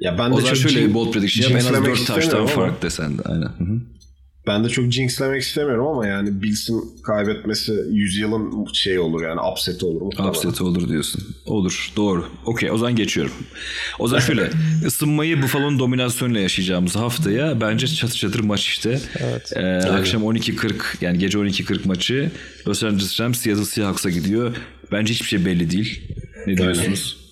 Ya 0.00 0.18
ben 0.18 0.30
O 0.30 0.36
de 0.36 0.40
zaman 0.40 0.54
çok 0.54 0.70
şöyle 0.70 0.88
bir 0.88 0.94
bold 0.94 1.12
prediction 1.12 1.42
yap. 1.42 1.52
En 1.52 1.56
az 1.56 1.62
jinxlemek 1.64 1.96
4 1.98 2.06
taştan 2.06 2.46
fark 2.46 2.82
desen 2.82 3.18
de. 3.18 3.22
Aynen. 3.22 3.40
Hı 3.42 3.64
hı. 3.64 3.80
Ben 4.46 4.64
de 4.64 4.68
çok 4.68 4.92
jinxlemek 4.92 5.42
istemiyorum 5.42 5.86
ama 5.86 6.06
yani 6.06 6.42
Bills'in 6.42 6.84
kaybetmesi 7.02 7.72
yüzyılın 7.90 8.66
şey 8.72 8.98
olur 8.98 9.22
yani 9.22 9.40
upset 9.52 9.82
olur 9.82 10.00
muhtemelen. 10.02 10.30
Upset 10.30 10.60
olur 10.60 10.88
diyorsun. 10.88 11.22
Olur. 11.46 11.92
Doğru. 11.96 12.24
Okey. 12.44 12.70
O 12.70 12.78
zaman 12.78 12.96
geçiyorum. 12.96 13.32
O 13.98 14.08
zaman 14.08 14.20
şöyle. 14.20 14.50
ısınmayı 14.86 15.42
Buffalo'nun 15.42 15.78
dominasyonuyla 15.78 16.40
yaşayacağımız 16.40 16.96
haftaya 16.96 17.60
bence 17.60 17.86
çatır 17.86 18.16
çatır 18.16 18.40
maç 18.40 18.66
işte. 18.66 19.00
Evet. 19.16 19.52
Ee, 19.56 19.88
akşam 19.88 20.22
12.40 20.22 20.72
yani 21.00 21.18
gece 21.18 21.38
12.40 21.38 21.88
maçı 21.88 22.30
Los 22.68 22.84
Angeles 22.84 23.20
Rams 23.20 23.38
Seattle 23.38 23.64
Seahawks'a 23.64 24.10
gidiyor. 24.10 24.56
Bence 24.92 25.12
hiçbir 25.14 25.26
şey 25.28 25.44
belli 25.44 25.70
değil. 25.70 26.02
Ne 26.46 26.56
diyorsunuz? 26.56 27.25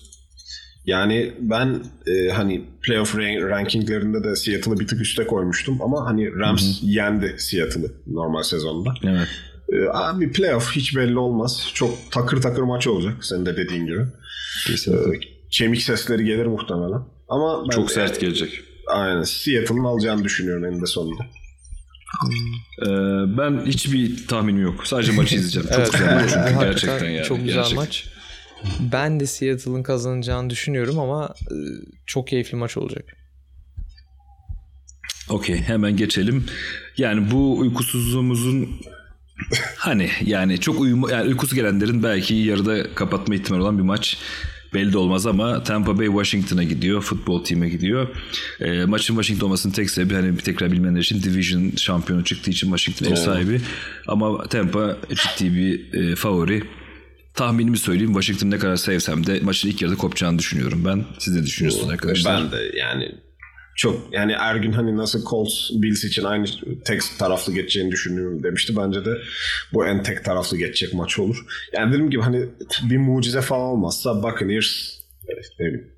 Yani 0.85 1.33
ben 1.39 1.83
e, 2.07 2.29
hani 2.29 2.65
playoff 2.81 3.15
rank- 3.15 3.49
rankinglerinde 3.49 4.23
de 4.23 4.35
Seattle'ı 4.35 4.79
bir 4.79 4.87
tık 4.87 5.01
üste 5.01 5.27
koymuştum 5.27 5.81
ama 5.81 6.05
hani 6.05 6.35
Rams 6.39 6.79
yendi 6.81 7.35
Seattle'ı 7.37 7.91
normal 8.07 8.43
sezonda. 8.43 8.93
Evet. 9.03 9.27
E, 9.73 9.75
abi 9.93 10.31
playoff 10.31 10.71
hiç 10.75 10.95
belli 10.95 11.17
olmaz. 11.19 11.69
Çok 11.73 11.97
takır 12.11 12.41
takır 12.41 12.61
maç 12.61 12.87
olacak 12.87 13.25
senin 13.25 13.45
de 13.45 13.57
dediğin 13.57 13.85
gibi. 13.85 14.01
Kesinlikle. 14.67 15.15
E, 15.15 15.19
kemik 15.51 15.81
sesleri 15.81 16.25
gelir 16.25 16.45
muhtemelen. 16.45 17.01
Ama 17.29 17.63
ben 17.63 17.69
Çok 17.69 17.91
sert 17.91 18.19
gelecek. 18.19 18.61
Aynen. 18.87 19.23
Seattle'ın 19.23 19.83
alacağını 19.83 20.23
düşünüyorum 20.23 20.65
eninde 20.65 20.85
sonunda. 20.85 21.23
Ee, 22.81 22.87
ben 23.37 23.65
hiçbir 23.65 24.27
tahminim 24.27 24.61
yok. 24.61 24.87
Sadece 24.87 25.11
maçı 25.11 25.35
izleyeceğim. 25.35 25.67
Çok 25.67 25.77
Evet, 25.77 25.91
güzel 25.91 26.15
maç 26.15 26.29
çünkü 26.49 26.59
gerçekten 26.65 27.09
yani. 27.09 27.25
Çok 27.25 27.37
güzel 27.39 27.55
Gerçekten. 27.55 27.83
maç. 27.85 28.05
Ben 28.91 29.19
de 29.19 29.25
Seattle'ın 29.25 29.83
kazanacağını 29.83 30.49
düşünüyorum 30.49 30.99
ama 30.99 31.33
e, 31.51 31.55
çok 32.05 32.27
keyifli 32.27 32.57
maç 32.57 32.77
olacak. 32.77 33.17
Okey 35.29 35.57
hemen 35.57 35.97
geçelim. 35.97 36.45
Yani 36.97 37.31
bu 37.31 37.57
uykusuzluğumuzun 37.57 38.69
hani 39.77 40.09
yani 40.25 40.59
çok 40.59 40.79
uyumu 40.79 41.09
yani 41.11 41.27
uykusu 41.27 41.55
gelenlerin 41.55 42.03
belki 42.03 42.35
yarıda 42.35 42.95
kapatma 42.95 43.35
ihtimali 43.35 43.61
olan 43.61 43.77
bir 43.77 43.83
maç 43.83 44.17
belli 44.73 44.93
de 44.93 44.97
olmaz 44.97 45.27
ama 45.27 45.63
Tampa 45.63 45.97
Bay 45.97 46.07
Washington'a 46.07 46.63
gidiyor. 46.63 47.01
Futbol 47.01 47.43
time 47.43 47.69
gidiyor. 47.69 48.07
E, 48.59 48.85
maçın 48.85 49.13
Washington 49.13 49.45
olmasının 49.45 49.73
tek 49.73 49.89
sebebi 49.89 50.13
hani 50.13 50.37
bir 50.37 50.41
tekrar 50.41 50.71
bilmeyenler 50.71 51.01
için 51.01 51.23
Division 51.23 51.71
şampiyonu 51.77 52.23
çıktığı 52.23 52.51
için 52.51 52.77
Washington 52.77 53.15
ev 53.15 53.15
sahibi. 53.15 53.61
Ama 54.07 54.43
Tampa 54.43 54.97
ciddi 55.09 55.55
bir 55.55 55.93
e, 55.93 56.15
favori. 56.15 56.63
Tahminimi 57.35 57.77
söyleyeyim. 57.77 58.13
Washington 58.13 58.51
ne 58.51 58.57
kadar 58.59 58.75
sevsem 58.75 59.25
de 59.27 59.39
maçın 59.39 59.69
ilk 59.69 59.81
yarıda 59.81 59.97
kopacağını 59.97 60.39
düşünüyorum 60.39 60.85
ben. 60.85 61.05
Siz 61.19 61.35
ne 61.35 61.43
düşünüyorsunuz 61.43 61.89
arkadaşlar? 61.89 62.43
Ben 62.43 62.51
de 62.51 62.77
yani 62.77 63.15
çok 63.75 64.13
yani 64.13 64.31
Ergün 64.31 64.71
hani 64.71 64.97
nasıl 64.97 65.25
Colts 65.25 65.71
Bills 65.71 66.03
için 66.03 66.23
aynı 66.23 66.45
tek 66.85 67.01
taraflı 67.19 67.53
geçeceğini 67.53 67.91
düşünüyorum 67.91 68.43
demişti. 68.43 68.75
Bence 68.77 69.05
de 69.05 69.17
bu 69.73 69.85
en 69.85 70.03
tek 70.03 70.25
taraflı 70.25 70.57
geçecek 70.57 70.93
maç 70.93 71.19
olur. 71.19 71.45
Yani 71.73 71.93
dediğim 71.93 72.09
gibi 72.09 72.21
hani 72.21 72.45
bir 72.89 72.97
mucize 72.97 73.41
falan 73.41 73.61
olmazsa 73.61 74.23
Buccaneers 74.23 74.99
ne 75.59 75.65
bileyim, 75.65 75.91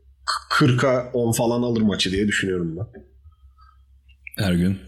40'a 0.59 1.11
10 1.13 1.31
falan 1.31 1.61
alır 1.61 1.81
maçı 1.81 2.11
diye 2.11 2.27
düşünüyorum 2.27 2.77
ben. 2.77 3.03
Ergün 4.45 4.79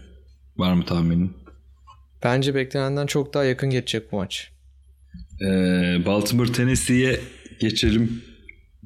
var 0.56 0.74
mı 0.74 0.84
tahminin? 0.84 1.36
Bence 2.24 2.54
beklenenden 2.54 3.06
çok 3.06 3.34
daha 3.34 3.44
yakın 3.44 3.70
geçecek 3.70 4.12
bu 4.12 4.16
maç. 4.16 4.50
Ee, 5.42 6.06
Baltimore 6.06 6.52
Tennessee'ye 6.52 7.20
geçelim 7.60 8.22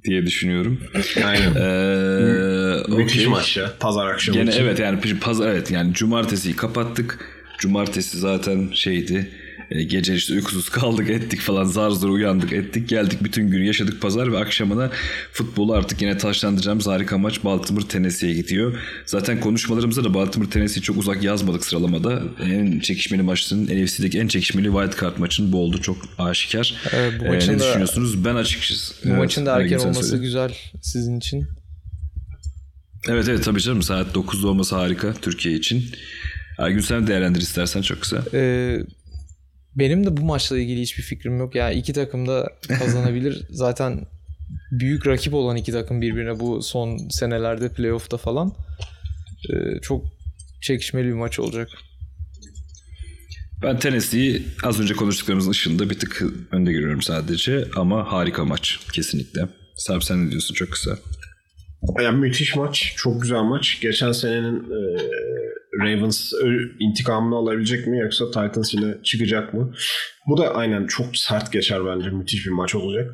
diye 0.04 0.26
düşünüyorum. 0.26 0.80
Aynen. 1.24 1.54
Ee, 1.54 2.96
Müthiş 2.96 3.16
okey. 3.16 3.26
maç 3.26 3.56
ya. 3.56 3.72
Pazar 3.80 4.06
akşamı 4.06 4.38
Gene 4.38 4.50
için. 4.50 4.60
evet 4.62 4.78
yani 4.78 5.00
pazar 5.20 5.48
evet 5.48 5.70
yani 5.70 5.94
cumartesiyi 5.94 6.56
kapattık. 6.56 7.18
Cumartesi 7.58 8.18
zaten 8.18 8.70
şeydi. 8.72 9.30
E, 9.70 9.82
Gece 9.82 10.14
işte 10.14 10.34
uykusuz 10.34 10.68
kaldık 10.68 11.10
ettik 11.10 11.40
falan 11.40 11.64
zar 11.64 11.90
zor 11.90 12.08
uyandık 12.08 12.52
ettik 12.52 12.88
geldik 12.88 13.18
bütün 13.24 13.48
günü 13.50 13.66
yaşadık 13.66 14.00
pazar 14.02 14.32
ve 14.32 14.38
akşamına 14.38 14.90
futbolu 15.32 15.72
artık 15.72 16.02
yine 16.02 16.18
taşlandıracağımız 16.18 16.86
harika 16.86 17.18
maç 17.18 17.44
Baltimore 17.44 17.88
Tennessee'ye 17.88 18.34
gidiyor. 18.34 18.78
Zaten 19.06 19.40
konuşmalarımızda 19.40 20.04
da 20.04 20.14
Baltimore 20.14 20.50
Tennessee'yi 20.50 20.82
çok 20.82 20.96
uzak 20.96 21.22
yazmadık 21.22 21.64
sıralamada. 21.66 22.22
En 22.42 22.80
çekişmeli 22.80 23.22
maçın 23.22 23.64
NFC'deki 23.66 24.18
en 24.18 24.28
çekişmeli 24.28 24.66
wild 24.72 25.00
card 25.00 25.18
maçın 25.18 25.52
bu 25.52 25.58
oldu 25.58 25.80
çok 25.82 25.96
aşikar. 26.18 26.74
Evet, 26.92 27.12
bu 27.20 27.24
Ee, 27.24 27.28
maçın 27.28 27.52
ne 27.52 27.58
da- 27.58 27.64
düşünüyorsunuz? 27.68 28.24
Ben 28.24 28.34
açıkçası. 28.34 28.94
Bu 29.04 29.08
Evet, 29.08 29.18
maçın 29.18 29.46
da 29.46 29.60
erken 29.60 29.78
olması 29.78 30.02
söyle. 30.08 30.22
güzel 30.24 30.54
sizin 30.82 31.18
için. 31.18 31.46
Evet 33.08 33.28
evet 33.28 33.44
tabii 33.44 33.60
canım 33.60 33.82
saat 33.82 34.14
9'da 34.14 34.48
olması 34.48 34.76
harika 34.76 35.14
Türkiye 35.14 35.54
için. 35.56 35.84
Ergün 36.58 36.80
sen 36.80 37.06
değerlendir 37.06 37.40
istersen 37.40 37.82
çok 37.82 38.00
kısa. 38.00 38.24
Ee, 38.34 38.78
benim 39.76 40.06
de 40.06 40.16
bu 40.16 40.24
maçla 40.24 40.58
ilgili 40.58 40.80
hiçbir 40.80 41.02
fikrim 41.02 41.38
yok. 41.38 41.54
Yani 41.54 41.74
iki 41.74 41.92
takım 41.92 42.28
da 42.28 42.52
kazanabilir. 42.78 43.42
Zaten 43.50 44.06
büyük 44.70 45.06
rakip 45.06 45.34
olan 45.34 45.56
iki 45.56 45.72
takım 45.72 46.00
birbirine 46.00 46.40
bu 46.40 46.62
son 46.62 47.08
senelerde 47.10 47.68
playoff'ta 47.68 48.16
falan. 48.16 48.52
Ee, 49.50 49.80
çok 49.82 50.04
çekişmeli 50.62 51.06
bir 51.06 51.12
maç 51.12 51.38
olacak. 51.38 51.68
Ben 53.62 53.78
Tennessee'yi 53.78 54.42
az 54.62 54.80
önce 54.80 54.94
konuştuklarımızın 54.94 55.50
ışığında 55.50 55.90
bir 55.90 55.98
tık 55.98 56.22
önde 56.52 56.72
görüyorum 56.72 57.02
sadece 57.02 57.64
ama 57.76 58.12
harika 58.12 58.44
maç 58.44 58.78
kesinlikle. 58.92 59.48
Sarp 59.76 60.04
sen 60.04 60.26
ne 60.26 60.30
diyorsun 60.30 60.54
çok 60.54 60.70
kısa. 60.70 60.98
Yani 62.00 62.18
müthiş 62.18 62.56
maç. 62.56 62.94
Çok 62.96 63.22
güzel 63.22 63.42
maç. 63.42 63.78
Geçen 63.80 64.12
senenin 64.12 64.56
e, 64.56 65.00
Ravens 65.80 66.32
intikamını 66.80 67.36
alabilecek 67.36 67.86
mi 67.86 67.98
yoksa 67.98 68.26
Titans 68.26 68.74
yine 68.74 68.94
çıkacak 69.02 69.54
mı? 69.54 69.74
Bu 70.28 70.36
da 70.36 70.54
aynen 70.54 70.86
çok 70.86 71.16
sert 71.16 71.52
geçer 71.52 71.86
bence. 71.86 72.10
Müthiş 72.10 72.46
bir 72.46 72.50
maç 72.50 72.74
olacak. 72.74 73.10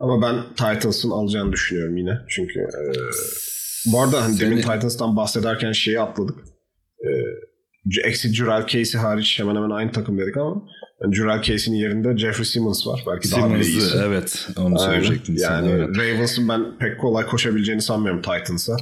Ama 0.00 0.22
ben 0.22 0.36
Titans'ın 0.56 1.10
alacağını 1.10 1.52
düşünüyorum 1.52 1.96
yine. 1.96 2.18
Çünkü 2.28 2.60
e, 2.60 2.82
bu 3.92 4.02
arada 4.02 4.24
hani 4.24 4.34
Seni- 4.34 4.50
demin 4.50 4.62
Titans'tan 4.62 5.16
bahsederken 5.16 5.72
şeyi 5.72 6.00
atladık. 6.00 6.38
E, 7.00 7.10
Exit 8.08 8.34
Jurel 8.34 8.66
Casey 8.66 9.00
hariç 9.00 9.38
hemen 9.38 9.56
hemen 9.56 9.70
aynı 9.70 9.92
takım 9.92 10.18
dedik 10.18 10.36
ama 10.36 10.62
Jurel 11.12 11.42
Casey'nin 11.42 11.78
yerinde 11.78 12.18
Jeffrey 12.18 12.44
Simmons 12.44 12.86
var. 12.86 13.04
Belki 13.06 13.32
daha 13.32 13.54
bile 13.54 13.64
iyisi. 13.66 13.96
Evet 14.06 14.48
onu 14.56 14.64
Aynen. 14.66 14.76
söyleyecektim. 14.76 15.38
sana, 15.38 15.54
Yani 15.54 15.70
evet. 15.70 15.88
Ravens'ın 15.98 16.48
ben 16.48 16.64
pek 16.78 17.00
kolay 17.00 17.26
koşabileceğini 17.26 17.82
sanmıyorum 17.82 18.22
Titans'a. 18.22 18.76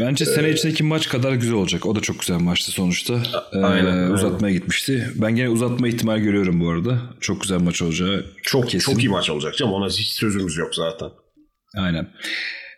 Bence 0.00 0.24
sene 0.26 0.50
içindeki 0.50 0.82
maç 0.84 1.08
kadar 1.08 1.32
güzel 1.32 1.54
olacak. 1.54 1.86
O 1.86 1.96
da 1.96 2.00
çok 2.00 2.20
güzel 2.20 2.38
maçtı 2.40 2.70
sonuçta. 2.70 3.14
Ee, 3.52 3.58
aynen, 3.58 3.86
aynen. 3.86 4.10
Uzatmaya 4.10 4.54
gitmişti. 4.54 5.10
Ben 5.14 5.36
gene 5.36 5.48
uzatma 5.48 5.88
ihtimal 5.88 6.18
görüyorum 6.18 6.60
bu 6.60 6.70
arada. 6.70 6.98
Çok 7.20 7.40
güzel 7.40 7.58
maç 7.58 7.82
olacağı 7.82 8.26
Çok 8.42 8.68
kesin. 8.70 8.92
çok 8.92 9.02
iyi 9.02 9.08
maç 9.08 9.30
olacak 9.30 9.56
canım. 9.56 9.72
Ona 9.72 9.88
hiç 9.88 10.08
sözümüz 10.08 10.56
yok 10.56 10.74
zaten. 10.74 11.08
Aynen. 11.76 12.08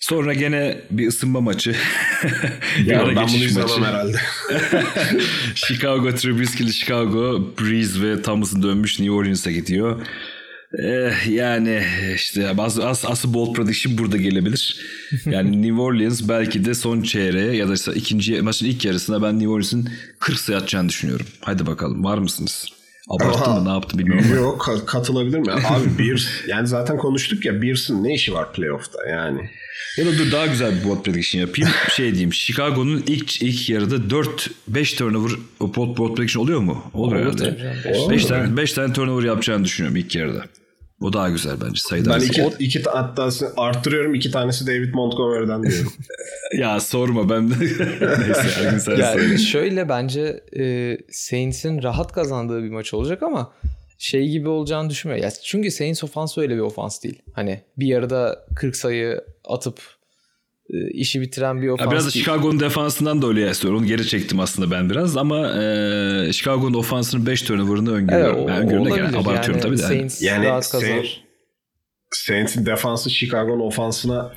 Sonra 0.00 0.34
gene 0.34 0.80
bir 0.90 1.08
ısınma 1.08 1.40
maçı. 1.40 1.76
ara 2.90 3.16
ben 3.16 3.28
bunu 3.28 3.44
izlemem 3.44 3.84
herhalde. 3.84 4.16
Chicago, 5.54 6.14
Trubisky'li 6.14 6.72
Chicago, 6.72 7.52
Breeze 7.60 8.02
ve 8.02 8.22
Thomas'ın 8.22 8.62
dönmüş 8.62 9.00
New 9.00 9.14
Orleans'a 9.14 9.50
gidiyor. 9.50 10.06
Eh, 10.78 11.28
yani 11.28 11.82
işte 12.14 12.48
as, 12.58 12.78
as, 12.78 13.04
asıl 13.04 13.34
bold 13.34 13.54
prediction 13.54 13.98
burada 13.98 14.16
gelebilir. 14.16 14.76
Yani 15.26 15.62
New 15.68 15.82
Orleans 15.82 16.28
belki 16.28 16.64
de 16.64 16.74
son 16.74 17.02
çeyreğe 17.02 17.56
ya 17.56 17.68
da 17.68 17.74
işte 17.74 17.92
ikinci 17.94 18.42
maçın 18.42 18.66
ilk 18.66 18.84
yarısına 18.84 19.22
ben 19.22 19.34
New 19.34 19.48
Orleans'ın 19.48 19.88
40 20.18 20.38
sayı 20.40 20.58
atacağını 20.58 20.88
düşünüyorum. 20.88 21.26
Hadi 21.40 21.66
bakalım 21.66 22.04
var 22.04 22.18
mısınız? 22.18 22.68
Abarttım 23.08 23.42
Aha. 23.42 23.60
mı 23.60 23.64
ne 23.68 23.72
yaptım 23.72 23.98
bilmiyorum. 23.98 24.34
Yok 24.34 24.62
ka- 24.62 24.84
katılabilir 24.84 25.38
mi? 25.38 25.52
Abi 25.52 25.98
Bears 25.98 26.26
yani 26.48 26.66
zaten 26.66 26.96
konuştuk 26.96 27.44
ya 27.44 27.62
Bears'ın 27.62 28.04
ne 28.04 28.14
işi 28.14 28.32
var 28.32 28.52
playoff'ta 28.52 29.08
yani. 29.08 29.50
Ya 29.98 30.06
da 30.06 30.18
dur 30.18 30.32
daha 30.32 30.46
güzel 30.46 30.80
bir 30.80 30.88
bold 30.88 31.02
prediction 31.02 31.40
yapayım. 31.40 31.70
Şey 31.96 32.10
diyeyim 32.10 32.32
Chicago'nun 32.32 33.02
ilk 33.06 33.42
ilk 33.42 33.70
yarıda 33.70 33.96
4-5 33.96 34.96
turnover 34.96 35.32
o 35.60 35.74
bold, 35.74 35.98
bold 35.98 36.16
prediction 36.16 36.42
oluyor 36.42 36.60
mu? 36.60 36.84
Olur 36.94 37.12
Olur 37.12 37.20
herhalde. 37.20 37.36
tabii 37.36 37.58
canım, 37.58 37.76
beş 37.84 38.10
5 38.10 38.22
Olur. 38.24 38.28
tane, 38.28 38.64
tane 38.66 38.92
turnover 38.92 39.24
yapacağını 39.24 39.64
düşünüyorum 39.64 39.96
ilk 39.96 40.14
yarıda. 40.14 40.44
O 41.00 41.12
daha 41.12 41.30
güzel 41.30 41.56
bence 41.60 41.80
sayıdan. 41.80 42.20
Ben 42.20 42.26
iki, 42.26 42.42
O- 42.42 42.52
iki 42.58 42.82
ta- 42.82 42.94
hatta 42.94 43.28
arttırıyorum 43.56 44.14
iki 44.14 44.30
tanesi 44.30 44.66
David 44.66 44.94
Montgomery'den 44.94 45.62
diyorum. 45.62 45.92
Ya 46.58 46.80
sorma 46.80 47.30
ben 47.30 47.50
de. 47.50 47.54
Neyse 47.60 48.78
sen 48.80 48.96
Yani 48.96 49.38
şöyle 49.38 49.88
bence 49.88 50.40
e, 50.58 50.96
Saints'in 51.10 51.82
rahat 51.82 52.12
kazandığı 52.12 52.62
bir 52.64 52.70
maç 52.70 52.94
olacak 52.94 53.22
ama 53.22 53.52
şey 53.98 54.28
gibi 54.28 54.48
olacağını 54.48 54.90
düşünmüyorum. 54.90 55.24
Ya 55.24 55.30
çünkü 55.44 55.70
Saints 55.70 56.04
ofansı 56.04 56.40
öyle 56.40 56.54
bir 56.54 56.60
ofans 56.60 57.02
değil. 57.04 57.22
Hani 57.32 57.60
bir 57.76 57.86
yarıda 57.86 58.46
40 58.56 58.76
sayı 58.76 59.20
atıp 59.44 59.80
işi 60.92 61.20
bitiren 61.20 61.62
bir 61.62 61.68
ofans 61.68 61.86
Ya 61.86 61.90
biraz 61.92 62.06
da. 62.06 62.10
Chicago'nun 62.10 62.60
defansından 62.60 63.22
da 63.22 63.26
öyle 63.26 63.50
istiyorum. 63.50 63.78
Onu 63.80 63.86
geri 63.86 64.06
çektim 64.08 64.40
aslında 64.40 64.70
ben 64.70 64.90
biraz 64.90 65.16
ama 65.16 65.48
e, 65.62 66.32
Chicago'nun 66.32 66.74
ofansının 66.74 67.26
5 67.26 67.42
turnover'ını 67.42 67.90
Evet, 67.90 67.98
öngörüyorum. 68.02 68.44
o, 68.44 68.48
da 68.48 68.80
olabilir. 68.80 68.94
gene 68.96 69.06
abartıyorum 69.16 69.50
yani 69.52 69.60
tabii 69.60 69.78
de. 69.78 69.82
Saints 69.82 70.22
Yani 70.22 70.46
rahat 70.46 70.64
Saints- 70.64 70.72
kazanır. 70.72 71.24
Saints'in 72.10 72.66
defansı 72.66 73.10
Chicago'nın 73.10 73.60
ofansına 73.60 74.34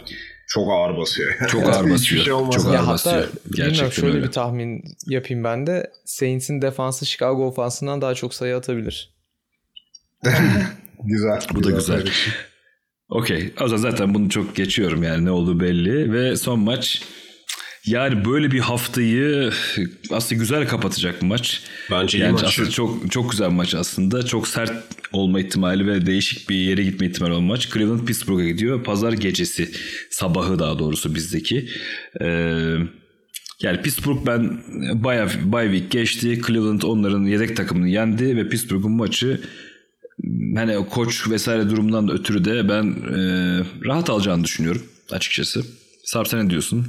çok 0.47 0.69
ağır 0.71 0.97
basıyor. 0.97 1.33
Çok 1.47 1.63
ağır 1.65 1.73
Hiçbir 1.83 1.91
basıyor. 1.91 2.23
şey 2.23 2.33
olmaz. 2.33 2.55
Çok 2.55 2.65
ağır 2.65 2.73
Ya 2.73 2.87
basıyor. 2.87 3.15
hatta 3.15 3.29
Gerçekten 3.55 3.89
şöyle 3.89 4.15
öyle. 4.15 4.27
bir 4.27 4.31
tahmin 4.31 4.83
yapayım 5.07 5.43
ben 5.43 5.67
de. 5.67 5.91
Saints'in 6.05 6.61
defansı 6.61 7.05
Chicago 7.05 7.45
ofansından 7.47 8.01
daha 8.01 8.15
çok 8.15 8.33
sayı 8.33 8.55
atabilir. 8.57 9.13
Güzel. 11.03 11.39
Bu 11.53 11.63
da 11.63 11.71
güzel. 11.71 12.03
Okey. 13.09 13.53
O 13.61 13.67
zaman 13.67 13.81
zaten 13.81 14.13
bunu 14.13 14.29
çok 14.29 14.55
geçiyorum 14.55 15.03
yani 15.03 15.25
ne 15.25 15.31
olduğu 15.31 15.59
belli. 15.59 16.13
Ve 16.13 16.37
son 16.37 16.59
maç 16.59 17.01
yani 17.85 18.25
böyle 18.25 18.51
bir 18.51 18.59
haftayı 18.59 19.51
aslında 20.11 20.39
güzel 20.39 20.67
kapatacak 20.67 21.21
maç. 21.21 21.61
Bence 21.91 22.17
iyi 22.17 22.21
Yani 22.21 22.31
maç. 22.31 22.43
aslında 22.43 22.69
çok 22.69 23.11
çok 23.11 23.31
güzel 23.31 23.49
bir 23.49 23.55
maç 23.55 23.75
aslında. 23.75 24.25
Çok 24.25 24.47
sert 24.47 24.71
olma 25.11 25.39
ihtimali 25.39 25.87
ve 25.87 26.05
değişik 26.05 26.49
bir 26.49 26.55
yere 26.55 26.83
gitme 26.83 27.07
ihtimali 27.07 27.33
olan 27.33 27.43
maç. 27.43 27.69
Cleveland 27.73 28.05
Pittsburgh'a 28.05 28.45
gidiyor. 28.45 28.83
Pazar 28.83 29.13
gecesi 29.13 29.71
sabahı 30.09 30.59
daha 30.59 30.79
doğrusu 30.79 31.15
bizdeki. 31.15 31.69
Ee, 32.21 32.73
yani 33.61 33.81
Pittsburgh 33.81 34.25
ben 34.25 34.59
bayağı 35.03 35.29
bye 35.29 35.71
week 35.71 35.91
geçti. 35.91 36.41
Cleveland 36.47 36.81
onların 36.81 37.23
yedek 37.23 37.57
takımını 37.57 37.89
yendi 37.89 38.37
ve 38.37 38.49
Pittsburgh'un 38.49 38.91
maçı 38.91 39.41
hani 40.55 40.89
koç 40.89 41.29
vesaire 41.29 41.69
durumundan 41.69 42.07
da 42.07 42.13
ötürü 42.13 42.45
de 42.45 42.69
ben 42.69 42.83
e, 42.83 43.19
rahat 43.85 44.09
alacağını 44.09 44.43
düşünüyorum 44.43 44.81
açıkçası. 45.11 45.61
Sarp 46.03 46.27
sen 46.27 46.45
ne 46.45 46.49
diyorsun? 46.49 46.87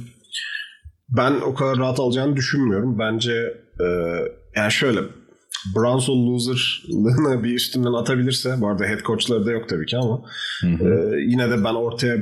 Ben 1.09 1.31
o 1.31 1.53
kadar 1.53 1.77
rahat 1.77 1.99
alacağını 1.99 2.35
düşünmüyorum. 2.35 2.99
Bence 2.99 3.33
e, 3.79 3.85
yani 4.55 4.71
şöyle 4.71 4.99
Browns 5.75 6.09
o 6.09 6.13
loserlığını 6.13 7.43
bir 7.43 7.53
üstünden 7.53 7.93
atabilirse 7.93 8.55
bu 8.57 8.69
arada 8.69 8.85
head 8.85 8.99
coachları 8.99 9.45
da 9.45 9.51
yok 9.51 9.69
tabii 9.69 9.85
ki 9.85 9.97
ama 9.97 10.21
e, 10.63 10.89
yine 11.27 11.49
de 11.49 11.63
ben 11.63 11.73
ortaya 11.73 12.15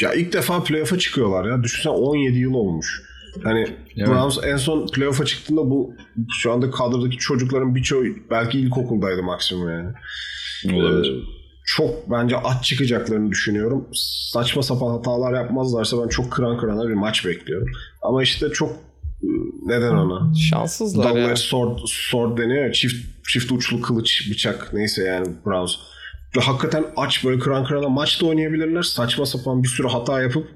ya 0.00 0.14
ilk 0.14 0.32
defa 0.32 0.62
playoff'a 0.64 0.98
çıkıyorlar 0.98 1.44
ya. 1.50 1.62
Düşünsene 1.62 1.92
17 1.92 2.38
yıl 2.38 2.54
olmuş. 2.54 3.02
Hani 3.44 3.60
Evet. 3.96 4.08
Browns 4.08 4.38
en 4.44 4.56
son 4.56 4.86
playoff'a 4.86 5.24
çıktığında 5.24 5.60
bu 5.60 5.94
şu 6.40 6.52
anda 6.52 6.70
kadrodaki 6.70 7.16
çocukların 7.16 7.74
birçoğu 7.74 8.04
belki 8.30 8.60
ilkokuldaydı 8.60 9.22
maksimum 9.22 9.70
yani. 9.70 9.92
Ee, 10.68 10.70
çok 11.64 12.10
bence 12.10 12.36
at 12.36 12.64
çıkacaklarını 12.64 13.30
düşünüyorum. 13.30 13.88
Saçma 14.32 14.62
sapan 14.62 14.90
hatalar 14.90 15.34
yapmazlarsa 15.34 16.02
ben 16.02 16.08
çok 16.08 16.32
kıran 16.32 16.58
kırana 16.58 16.88
bir 16.88 16.94
maç 16.94 17.26
bekliyorum. 17.26 17.68
Ama 18.02 18.22
işte 18.22 18.48
çok 18.48 18.70
e, 19.22 19.28
neden 19.66 19.94
ona? 19.94 20.34
Şanssızlar 20.34 21.08
Double 21.08 21.20
ya. 21.20 21.36
sword, 21.36 21.78
sword 21.86 22.38
deniyor 22.38 22.64
ya 22.64 22.72
çift, 22.72 23.28
çift 23.28 23.52
uçlu 23.52 23.80
kılıç 23.80 24.30
bıçak 24.30 24.72
neyse 24.72 25.02
yani 25.02 25.26
Browns. 25.46 25.72
Hakikaten 26.40 26.84
aç 26.96 27.24
böyle 27.24 27.38
kıran 27.38 27.64
kırana 27.64 27.88
maç 27.88 28.22
da 28.22 28.26
oynayabilirler. 28.26 28.82
Saçma 28.82 29.26
sapan 29.26 29.62
bir 29.62 29.68
sürü 29.68 29.88
hata 29.88 30.22
yapıp 30.22 30.48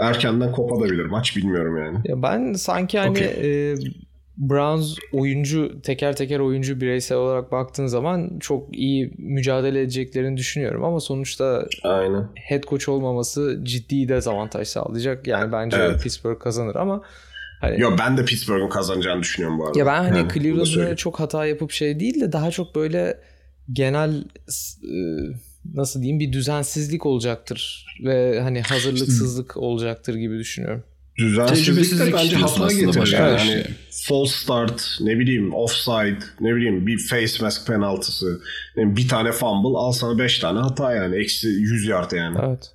erkenden 0.00 0.52
kopadabilir 0.52 1.06
maç 1.06 1.36
bilmiyorum 1.36 1.76
yani. 1.78 1.98
Ya 2.04 2.22
ben 2.22 2.52
sanki 2.52 2.98
hani 2.98 3.10
Okey. 3.10 3.72
e, 3.72 3.76
Browns 4.40 4.96
oyuncu 5.12 5.82
teker 5.82 6.16
teker 6.16 6.38
oyuncu 6.38 6.80
bireysel 6.80 7.18
olarak 7.18 7.52
baktığın 7.52 7.86
zaman 7.86 8.38
çok 8.40 8.76
iyi 8.78 9.14
mücadele 9.18 9.80
edeceklerini 9.80 10.36
düşünüyorum 10.36 10.84
ama 10.84 11.00
sonuçta 11.00 11.66
Aynen. 11.82 12.28
head 12.34 12.62
coach 12.62 12.88
olmaması 12.88 13.60
ciddi 13.62 14.08
dezavantaj 14.08 14.68
sağlayacak. 14.68 15.26
Yani 15.26 15.52
bence 15.52 15.76
Evet. 15.76 16.02
Pittsburgh 16.02 16.40
kazanır 16.40 16.74
ama 16.74 17.02
hani 17.60 17.80
Yo 17.80 17.90
ben 17.98 18.16
de 18.16 18.24
Pittsburgh'un 18.24 18.68
kazanacağını 18.68 19.20
düşünüyorum 19.22 19.58
bu 19.58 19.66
arada. 19.66 19.78
ya 19.78 19.86
ben 19.86 20.02
hani 20.02 20.18
Yani 20.76 20.96
çok 20.96 21.20
hata 21.20 21.46
yapıp 21.46 21.70
şey 21.70 22.00
değil 22.00 22.20
de 22.20 22.32
daha 22.32 22.50
çok 22.50 22.74
böyle 22.74 23.18
genel 23.72 24.24
e, 24.84 24.98
nasıl 25.74 26.00
diyeyim 26.02 26.20
bir 26.20 26.32
düzensizlik 26.32 27.06
olacaktır 27.06 27.86
ve 28.04 28.40
hani 28.40 28.62
hazırlıksızlık 28.62 29.56
olacaktır 29.56 30.14
gibi 30.14 30.38
düşünüyorum. 30.38 30.84
Düzensizlik 31.20 32.00
de 32.00 32.12
bence 32.12 32.36
hata 32.36 32.72
getirir. 32.72 33.12
Yani. 33.12 33.40
şey. 33.40 33.54
Hani 33.54 33.64
false 33.90 34.34
start, 34.36 34.98
ne 35.00 35.18
bileyim 35.18 35.54
offside, 35.54 36.18
ne 36.40 36.54
bileyim 36.54 36.86
bir 36.86 36.98
face 36.98 37.44
mask 37.44 37.66
penaltısı, 37.66 38.40
ne 38.76 38.96
bir 38.96 39.08
tane 39.08 39.32
fumble 39.32 39.78
al 39.78 39.92
sana 39.92 40.18
5 40.18 40.38
tane 40.38 40.58
hata 40.58 40.94
yani. 40.94 41.16
Eksi 41.16 41.48
100 41.48 41.86
yard 41.86 42.12
yani. 42.12 42.38
Evet. 42.44 42.70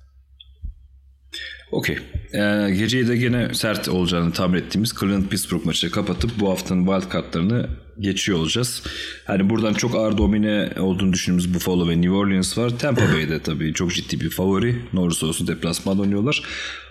Okey. 1.72 1.98
Ee, 2.32 2.70
geceyi 2.78 3.08
de 3.08 3.16
gene 3.16 3.54
sert 3.54 3.88
olacağını 3.88 4.32
tahmin 4.32 4.58
ettiğimiz 4.58 4.94
Cleveland 5.00 5.28
Pittsburgh 5.28 5.64
maçı 5.64 5.90
kapatıp 5.90 6.30
bu 6.40 6.50
haftanın 6.50 6.86
wild 6.86 7.10
kartlarını 7.10 7.68
geçiyor 8.00 8.38
olacağız. 8.38 8.82
Hani 9.24 9.50
buradan 9.50 9.74
çok 9.74 9.94
ağır 9.94 10.18
domine 10.18 10.70
olduğunu 10.78 11.12
düşündüğümüz 11.12 11.54
Buffalo 11.54 11.88
ve 11.88 12.00
New 12.00 12.10
Orleans 12.10 12.58
var. 12.58 12.78
Tampa 12.78 13.02
Bay'de 13.14 13.42
tabii 13.42 13.74
çok 13.74 13.94
ciddi 13.94 14.20
bir 14.20 14.30
favori. 14.30 14.82
Ne 14.92 15.00
olursa 15.00 15.26
olsun 15.26 15.46
deplasmanda 15.46 16.02
oynuyorlar. 16.02 16.42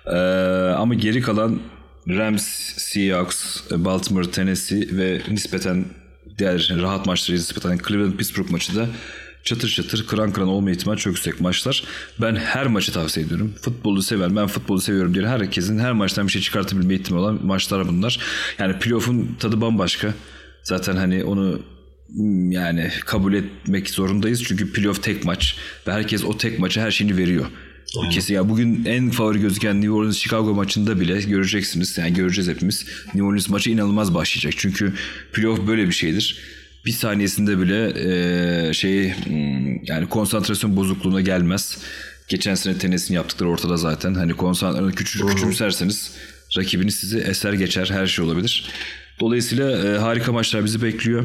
Ee, 0.05 0.11
ama 0.75 0.93
geri 0.93 1.21
kalan 1.21 1.59
Rams, 2.07 2.43
Seahawks, 2.77 3.61
Baltimore, 3.71 4.31
Tennessee 4.31 4.87
ve 4.91 5.21
nispeten 5.31 5.85
diğer 6.37 6.75
rahat 6.81 7.05
maçları 7.05 7.37
nispeten 7.37 7.79
Cleveland 7.87 8.13
Pittsburgh 8.13 8.49
maçı 8.49 8.75
da 8.75 8.87
çatır 9.43 9.69
çatır 9.69 10.07
kıran 10.07 10.33
kıran 10.33 10.47
olma 10.47 10.71
ihtimali 10.71 10.99
çok 10.99 11.13
yüksek 11.13 11.41
maçlar. 11.41 11.83
Ben 12.21 12.35
her 12.35 12.67
maçı 12.67 12.93
tavsiye 12.93 13.25
ediyorum. 13.25 13.53
Futbolu 13.61 14.01
sever, 14.01 14.35
ben 14.35 14.47
futbolu 14.47 14.81
seviyorum 14.81 15.13
diye 15.13 15.27
herkesin 15.27 15.79
her 15.79 15.91
maçtan 15.91 16.27
bir 16.27 16.31
şey 16.31 16.41
çıkartabilme 16.41 16.93
ihtimali 16.93 17.21
olan 17.21 17.45
maçlar 17.45 17.87
bunlar. 17.87 18.19
Yani 18.59 18.79
playoff'un 18.79 19.35
tadı 19.39 19.61
bambaşka. 19.61 20.13
Zaten 20.65 20.95
hani 20.95 21.23
onu 21.23 21.61
hmm, 22.15 22.51
yani 22.51 22.91
kabul 23.05 23.33
etmek 23.33 23.89
zorundayız. 23.89 24.43
Çünkü 24.43 24.73
playoff 24.73 25.03
tek 25.03 25.25
maç 25.25 25.55
ve 25.87 25.91
herkes 25.91 26.23
o 26.23 26.37
tek 26.37 26.59
maça 26.59 26.81
her 26.81 26.91
şeyini 26.91 27.17
veriyor. 27.17 27.45
Kesin 28.11 28.33
ya 28.33 28.49
bugün 28.49 28.85
en 28.85 29.11
favori 29.11 29.39
gözüken 29.39 29.81
New 29.81 29.91
Orleans 29.91 30.17
Chicago 30.17 30.53
maçında 30.53 30.99
bile 30.99 31.21
göreceksiniz. 31.21 31.97
Yani 31.97 32.13
göreceğiz 32.13 32.49
hepimiz. 32.49 32.85
New 33.05 33.23
Orleans 33.23 33.49
maçı 33.49 33.69
inanılmaz 33.69 34.13
başlayacak. 34.13 34.53
Çünkü 34.57 34.93
playoff 35.33 35.67
böyle 35.67 35.87
bir 35.87 35.93
şeydir. 35.93 36.39
Bir 36.85 36.91
saniyesinde 36.91 37.59
bile 37.59 37.93
e, 38.69 38.73
şey 38.73 39.13
hmm, 39.13 39.85
yani 39.85 40.09
konsantrasyon 40.09 40.75
bozukluğuna 40.75 41.21
gelmez. 41.21 41.77
Geçen 42.27 42.55
sene 42.55 42.77
tenisini 42.77 43.15
yaptıkları 43.15 43.49
ortada 43.49 43.77
zaten. 43.77 44.13
Hani 44.13 44.33
konsantrasyon 44.33 44.91
küçük 44.91 45.29
küçümserseniz 45.29 46.11
rakibiniz 46.57 46.95
sizi 46.95 47.19
eser 47.19 47.53
geçer. 47.53 47.89
Her 47.91 48.07
şey 48.07 48.25
olabilir. 48.25 48.69
Dolayısıyla 49.19 49.71
e, 49.71 49.97
harika 49.97 50.31
maçlar 50.31 50.65
bizi 50.65 50.81
bekliyor. 50.81 51.23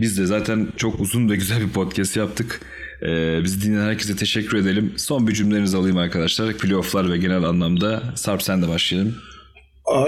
Biz 0.00 0.18
de 0.18 0.26
zaten 0.26 0.68
çok 0.76 1.00
uzun 1.00 1.30
ve 1.30 1.36
güzel 1.36 1.60
bir 1.60 1.70
podcast 1.72 2.16
yaptık. 2.16 2.60
E, 3.02 3.40
bizi 3.44 3.62
dinleyen 3.62 3.84
herkese 3.86 4.16
teşekkür 4.16 4.58
edelim. 4.58 4.92
Son 4.96 5.26
bir 5.28 5.32
cümlelerinizi 5.32 5.76
alayım 5.76 5.96
arkadaşlar. 5.98 6.54
Playoff'lar 6.54 7.12
ve 7.12 7.18
genel 7.18 7.42
anlamda. 7.42 8.02
Sarp 8.16 8.42
sen 8.42 8.62
de 8.62 8.68
başlayalım. 8.68 9.14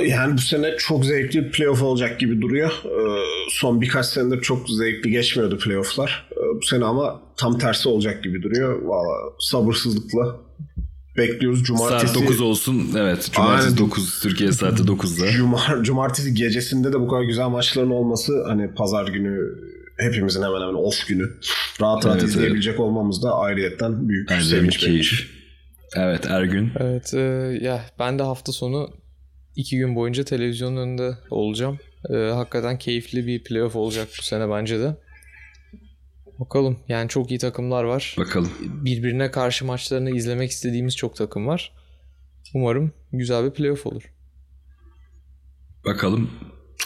Yani 0.06 0.35
bu 0.35 0.39
sene 0.40 0.77
çok 0.78 1.05
zevkli 1.05 1.44
bir 1.44 1.51
playoff 1.51 1.82
olacak 1.82 2.20
gibi 2.20 2.43
duruyor. 2.43 2.70
Ee, 2.85 3.24
Son 3.51 3.81
birkaç 3.81 4.06
senedir 4.06 4.40
çok 4.40 4.70
zevkli 4.70 5.11
geçmiyordu 5.11 5.59
playofflar. 5.59 6.28
Ee, 6.32 6.36
Bu 6.61 6.66
sene 6.66 6.85
ama 6.85 7.20
tam 7.36 7.59
tersi 7.59 7.89
olacak 7.89 8.24
gibi 8.24 8.43
duruyor. 8.43 8.82
Valla 8.82 9.32
sabırsızlıkla 9.40 10.36
bekliyoruz. 11.16 11.62
Cumartesi, 11.65 12.15
Saat 12.15 12.23
9 12.23 12.41
olsun. 12.41 12.91
Evet. 12.99 13.31
Cumartesi 13.32 13.69
Aynen. 13.69 13.78
9. 13.78 14.20
Türkiye 14.23 14.53
saati 14.53 14.82
9'da. 14.82 15.31
Cumar, 15.36 15.82
cumartesi 15.82 16.35
gecesinde 16.35 16.93
de 16.93 17.01
bu 17.01 17.09
kadar 17.09 17.23
güzel 17.23 17.49
maçların 17.49 17.91
olması 17.91 18.45
hani 18.47 18.74
pazar 18.74 19.09
günü 19.09 19.39
hepimizin 19.99 20.43
hemen 20.43 20.61
hemen 20.61 20.74
off 20.74 21.07
günü 21.09 21.24
rahat 21.81 22.07
rahat 22.07 22.19
Evet, 22.19 22.28
izleyebilecek 22.28 22.81
olmamız 22.81 23.23
da 23.23 23.35
ayrıyetten 23.35 24.09
büyük 24.09 24.31
bir 24.31 24.41
sevinç 24.41 24.77
keyif. 24.77 25.31
Evet 25.97 26.27
Ergün. 26.27 26.73
Evet 26.77 27.15
e, 27.15 27.19
ya 27.61 27.85
ben 27.99 28.19
de 28.19 28.23
hafta 28.23 28.53
sonu 28.53 28.91
iki 29.57 29.78
gün 29.78 29.97
boyunca 29.97 30.24
televizyonun 30.24 30.77
önünde 30.77 31.19
olacağım. 31.31 31.78
E, 32.11 32.15
hakikaten 32.15 32.78
keyifli 32.78 33.27
bir 33.27 33.45
playoff 33.45 33.77
olacak 33.77 34.09
bu 34.19 34.23
sene 34.23 34.51
bence 34.51 34.81
de. 34.81 34.97
Bakalım 36.39 36.78
yani 36.89 37.09
çok 37.09 37.31
iyi 37.31 37.39
takımlar 37.39 37.85
var. 37.85 38.15
Bakalım. 38.19 38.51
Birbirine 38.61 39.31
karşı 39.31 39.65
maçlarını 39.65 40.16
izlemek 40.16 40.51
istediğimiz 40.51 40.97
çok 40.97 41.16
takım 41.16 41.47
var. 41.47 41.73
Umarım 42.55 42.93
güzel 43.12 43.44
bir 43.44 43.51
playoff 43.51 43.86
olur. 43.86 44.02
Bakalım. 45.85 46.31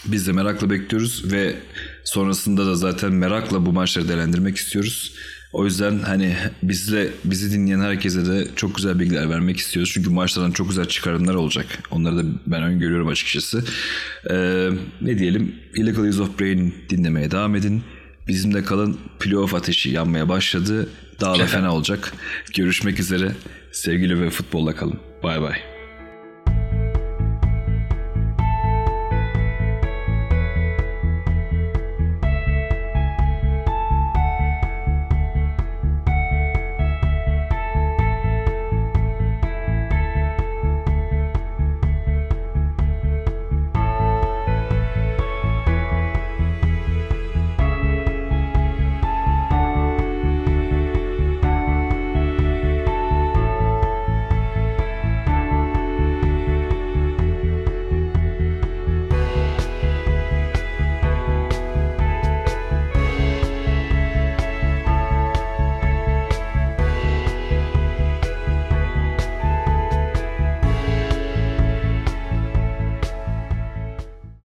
Biz 0.07 0.27
de 0.27 0.33
merakla 0.33 0.70
bekliyoruz 0.70 1.33
ve 1.33 1.57
sonrasında 2.05 2.66
da 2.66 2.75
zaten 2.75 3.12
merakla 3.12 3.66
bu 3.66 3.73
maçları 3.73 4.09
değerlendirmek 4.09 4.57
istiyoruz. 4.57 5.15
O 5.53 5.65
yüzden 5.65 5.99
hani 5.99 6.37
bizle 6.62 7.11
bizi 7.25 7.53
dinleyen 7.53 7.81
herkese 7.81 8.27
de 8.27 8.49
çok 8.57 8.77
güzel 8.77 8.99
bilgiler 9.01 9.31
vermek 9.31 9.57
istiyoruz. 9.57 9.91
Çünkü 9.95 10.11
maçlardan 10.11 10.51
çok 10.51 10.69
güzel 10.69 10.85
çıkarımlar 10.85 11.35
olacak. 11.35 11.66
Onları 11.91 12.16
da 12.16 12.23
ben 12.47 12.62
öngörüyorum 12.62 13.09
açıkçası. 13.09 13.65
Ee, 14.31 14.69
ne 15.01 15.19
diyelim? 15.19 15.55
Illegal 15.75 16.05
Use 16.05 16.23
of 16.23 16.41
Brain 16.41 16.75
dinlemeye 16.89 17.31
devam 17.31 17.57
edin. 17.57 17.83
Bizimle 18.29 18.65
kalın. 18.65 18.99
Playoff 19.21 19.55
ateşi 19.55 19.91
yanmaya 19.91 20.29
başladı. 20.29 20.89
Daha 21.21 21.39
da 21.39 21.47
fena 21.47 21.75
olacak. 21.75 22.13
Görüşmek 22.55 23.01
üzere. 23.01 23.33
Sevgili 23.73 24.21
ve 24.23 24.31
futbolla 24.31 24.77
kalın. 24.77 25.01
Bay 25.23 25.43
bay. 25.43 25.78